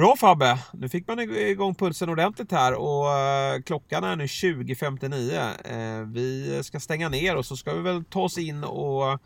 Bra 0.02 0.16
Fabbe! 0.16 0.60
Nu 0.74 0.90
fick 0.90 1.08
man 1.08 1.20
igång 1.20 1.76
pulsen 1.76 2.10
ordentligt 2.10 2.52
här 2.52 2.74
och 2.74 3.14
eh, 3.18 3.62
klockan 3.62 4.04
är 4.04 4.16
nu 4.16 4.26
20.59. 4.26 6.00
Eh, 6.02 6.08
vi 6.08 6.60
ska 6.64 6.80
stänga 6.80 7.10
ner 7.10 7.36
och 7.36 7.46
så 7.46 7.58
ska 7.58 7.74
vi 7.74 7.82
väl 7.82 8.04
ta 8.04 8.22
oss 8.22 8.38
in 8.38 8.64
och 8.64 9.20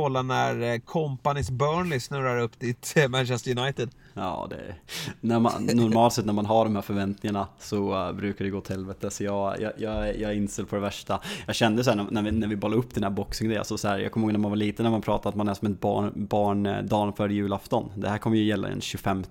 kolla 0.00 0.22
när 0.22 0.72
eh, 0.72 0.78
Companys 0.78 1.50
Burnley 1.50 2.00
snurrar 2.00 2.40
upp 2.40 2.60
ditt 2.60 2.92
eh, 2.96 3.08
Manchester 3.08 3.58
United. 3.58 3.90
Ja, 4.14 4.46
det, 4.50 4.74
när 5.20 5.40
man, 5.40 5.66
normalt 5.66 6.12
sett 6.12 6.26
när 6.26 6.32
man 6.32 6.46
har 6.46 6.64
de 6.64 6.74
här 6.74 6.82
förväntningarna 6.82 7.46
så 7.58 8.06
uh, 8.06 8.12
brukar 8.12 8.44
det 8.44 8.50
gå 8.50 8.60
till 8.60 8.74
helvete. 8.74 9.10
Så 9.10 9.24
jag, 9.24 9.60
jag, 9.60 9.72
jag, 9.76 10.20
jag 10.20 10.30
är 10.30 10.34
inställd 10.34 10.68
på 10.68 10.76
det 10.76 10.82
värsta. 10.82 11.20
Jag 11.46 11.54
kände 11.54 11.84
så 11.84 11.90
här, 11.90 12.06
när, 12.10 12.22
vi, 12.22 12.30
när 12.30 12.48
vi 12.48 12.56
bollade 12.56 12.80
upp 12.80 12.94
den 12.94 13.02
här 13.02 13.10
boxing 13.10 13.56
alltså 13.56 13.78
så 13.78 13.88
här, 13.88 13.98
jag 13.98 14.12
kommer 14.12 14.26
ihåg 14.26 14.32
när 14.32 14.40
man 14.40 14.50
var 14.50 14.56
liten 14.56 14.84
när 14.84 14.90
man 14.90 15.02
pratade 15.02 15.28
att 15.28 15.34
man 15.34 15.48
är 15.48 15.54
som 15.54 15.72
ett 15.72 15.80
barn, 15.80 16.12
barn 16.16 16.86
dagen 16.88 17.12
före 17.12 17.34
julafton. 17.34 17.92
Det 17.94 18.08
här 18.08 18.18
kommer 18.18 18.36
ju 18.36 18.44
gälla 18.44 18.68
den 18.68 18.80
25. 18.80 19.24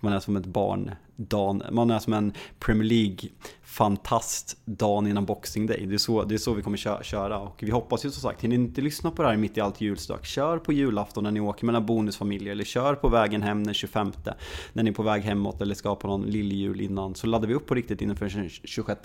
Man 0.00 0.12
är 0.12 0.20
som 0.20 0.36
ett 0.36 0.46
barn 0.46 0.90
dagen, 1.16 1.62
man 1.70 1.90
är 1.90 1.98
som 1.98 2.12
en 2.12 2.32
Premier 2.58 2.84
League 2.84 3.30
fantast 3.68 4.56
dagen 4.64 5.06
innan 5.06 5.24
Boxing 5.24 5.66
Day. 5.66 5.86
Det 5.86 5.94
är 5.94 5.98
så, 5.98 6.24
det 6.24 6.34
är 6.34 6.38
så 6.38 6.52
vi 6.54 6.62
kommer 6.62 7.02
köra 7.02 7.38
och 7.38 7.62
vi 7.62 7.70
hoppas 7.70 8.04
ju 8.04 8.10
som 8.10 8.22
sagt, 8.22 8.44
hinner 8.44 8.58
ni 8.58 8.64
inte 8.64 8.80
lyssna 8.80 9.10
på 9.10 9.22
det 9.22 9.28
här 9.28 9.36
mitt 9.36 9.56
i 9.56 9.60
allt 9.60 9.80
julstök, 9.80 10.24
kör 10.24 10.58
på 10.58 10.72
julafton 10.72 11.24
när 11.24 11.30
ni 11.30 11.40
åker 11.40 11.66
mellan 11.66 11.86
bonusfamiljer 11.86 12.52
eller 12.52 12.64
kör 12.64 12.94
på 12.94 13.08
vägen 13.08 13.42
hem 13.42 13.64
den 13.64 13.74
25 13.74 14.12
när 14.72 14.82
ni 14.82 14.90
är 14.90 14.94
på 14.94 15.02
väg 15.02 15.22
hemåt 15.22 15.60
eller 15.60 15.74
ska 15.74 15.94
på 15.94 16.06
någon 16.06 16.22
lilljul 16.22 16.80
innan 16.80 17.14
så 17.14 17.26
laddar 17.26 17.48
vi 17.48 17.54
upp 17.54 17.66
på 17.66 17.74
riktigt 17.74 18.02
inför 18.02 18.28
den 18.28 18.48
26. 18.48 19.00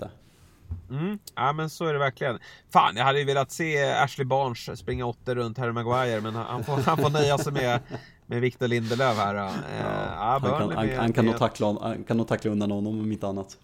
Mm, 0.90 1.18
ja 1.34 1.52
men 1.52 1.70
så 1.70 1.84
är 1.84 1.92
det 1.92 1.98
verkligen. 1.98 2.38
Fan, 2.72 2.96
jag 2.96 3.04
hade 3.04 3.18
ju 3.18 3.24
velat 3.24 3.52
se 3.52 3.92
Ashley 3.92 4.24
Barnes 4.24 4.78
springa 4.78 5.06
åtta 5.06 5.34
runt 5.34 5.58
Harry 5.58 5.72
Maguire 5.72 6.20
men 6.20 6.34
han 6.34 6.64
får, 6.64 6.76
han 6.76 6.96
får 6.96 7.10
nöja 7.10 7.38
sig 7.38 7.52
med, 7.52 7.80
med 8.26 8.40
Victor 8.40 8.68
Lindelöf 8.68 9.16
här. 9.16 9.34
Ja, 9.34 9.50
ja, 9.78 10.38
han, 10.42 10.42
kan, 10.42 10.76
han, 10.76 10.88
han, 10.96 11.12
kan 11.12 11.26
nog 11.26 11.38
tackla, 11.38 11.78
han 11.80 12.04
kan 12.04 12.16
nog 12.16 12.28
tackla 12.28 12.50
undan 12.50 12.70
honom 12.70 13.00
om 13.00 13.12
inte 13.12 13.26
annat. 13.26 13.58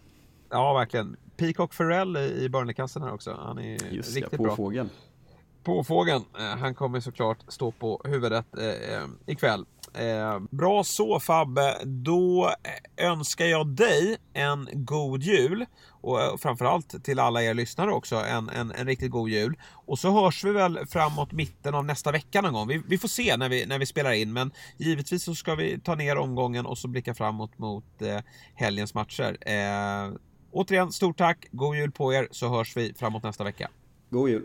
Ja, 0.50 0.74
verkligen. 0.74 1.16
Peacock 1.36 1.74
Ferrell 1.74 2.16
i 2.16 2.48
Burnley-kassen 2.48 3.02
här 3.02 3.12
också. 3.12 3.38
Han 3.44 3.58
är 3.58 3.92
Just 3.92 4.16
riktigt 4.16 4.32
ja, 4.32 4.36
på 4.36 4.42
bra. 4.42 4.56
Fågeln. 4.56 4.90
På 5.64 5.84
fågeln. 5.84 6.24
Eh, 6.38 6.58
han 6.58 6.74
kommer 6.74 7.00
såklart 7.00 7.38
stå 7.48 7.70
på 7.70 8.00
huvudet 8.04 8.46
eh, 8.58 8.94
eh 8.94 9.06
ikväll. 9.26 9.64
Eh, 9.94 10.40
bra 10.50 10.84
så 10.84 11.20
Fabbe. 11.20 11.76
Då 11.84 12.54
önskar 12.96 13.44
jag 13.44 13.66
dig 13.66 14.16
en 14.32 14.68
god 14.72 15.22
jul. 15.22 15.66
Och 15.88 16.22
eh, 16.22 16.36
framförallt 16.36 17.04
till 17.04 17.18
alla 17.18 17.42
er 17.42 17.54
lyssnare 17.54 17.92
också 17.92 18.16
en, 18.16 18.48
en, 18.48 18.72
en, 18.72 18.86
riktigt 18.86 19.10
god 19.10 19.28
jul. 19.28 19.56
Och 19.72 19.98
så 19.98 20.10
hörs 20.10 20.44
vi 20.44 20.52
väl 20.52 20.86
framåt 20.86 21.32
mitten 21.32 21.74
av 21.74 21.84
nästa 21.84 22.12
vecka 22.12 22.40
någon 22.40 22.52
gång. 22.52 22.68
Vi, 22.68 22.82
vi, 22.86 22.98
får 22.98 23.08
se 23.08 23.36
när 23.36 23.48
vi, 23.48 23.66
när 23.66 23.78
vi 23.78 23.86
spelar 23.86 24.12
in 24.12 24.32
men 24.32 24.52
givetvis 24.76 25.24
så 25.24 25.34
ska 25.34 25.54
vi 25.54 25.80
ta 25.80 25.94
ner 25.94 26.16
omgången 26.16 26.66
och 26.66 26.78
så 26.78 26.88
blicka 26.88 27.14
framåt 27.14 27.58
mot 27.58 28.02
eh, 28.02 28.18
helgens 28.54 28.94
matcher. 28.94 29.36
Eh, 29.40 30.12
återigen, 30.50 30.92
stort 30.92 31.18
tack. 31.18 31.48
God 31.52 31.76
jul 31.76 31.90
på 31.90 32.12
er 32.12 32.28
så 32.30 32.48
hörs 32.48 32.76
vi 32.76 32.94
framåt 32.94 33.22
nästa 33.22 33.44
vecka. 33.44 33.70
God 34.10 34.30
jul. 34.30 34.44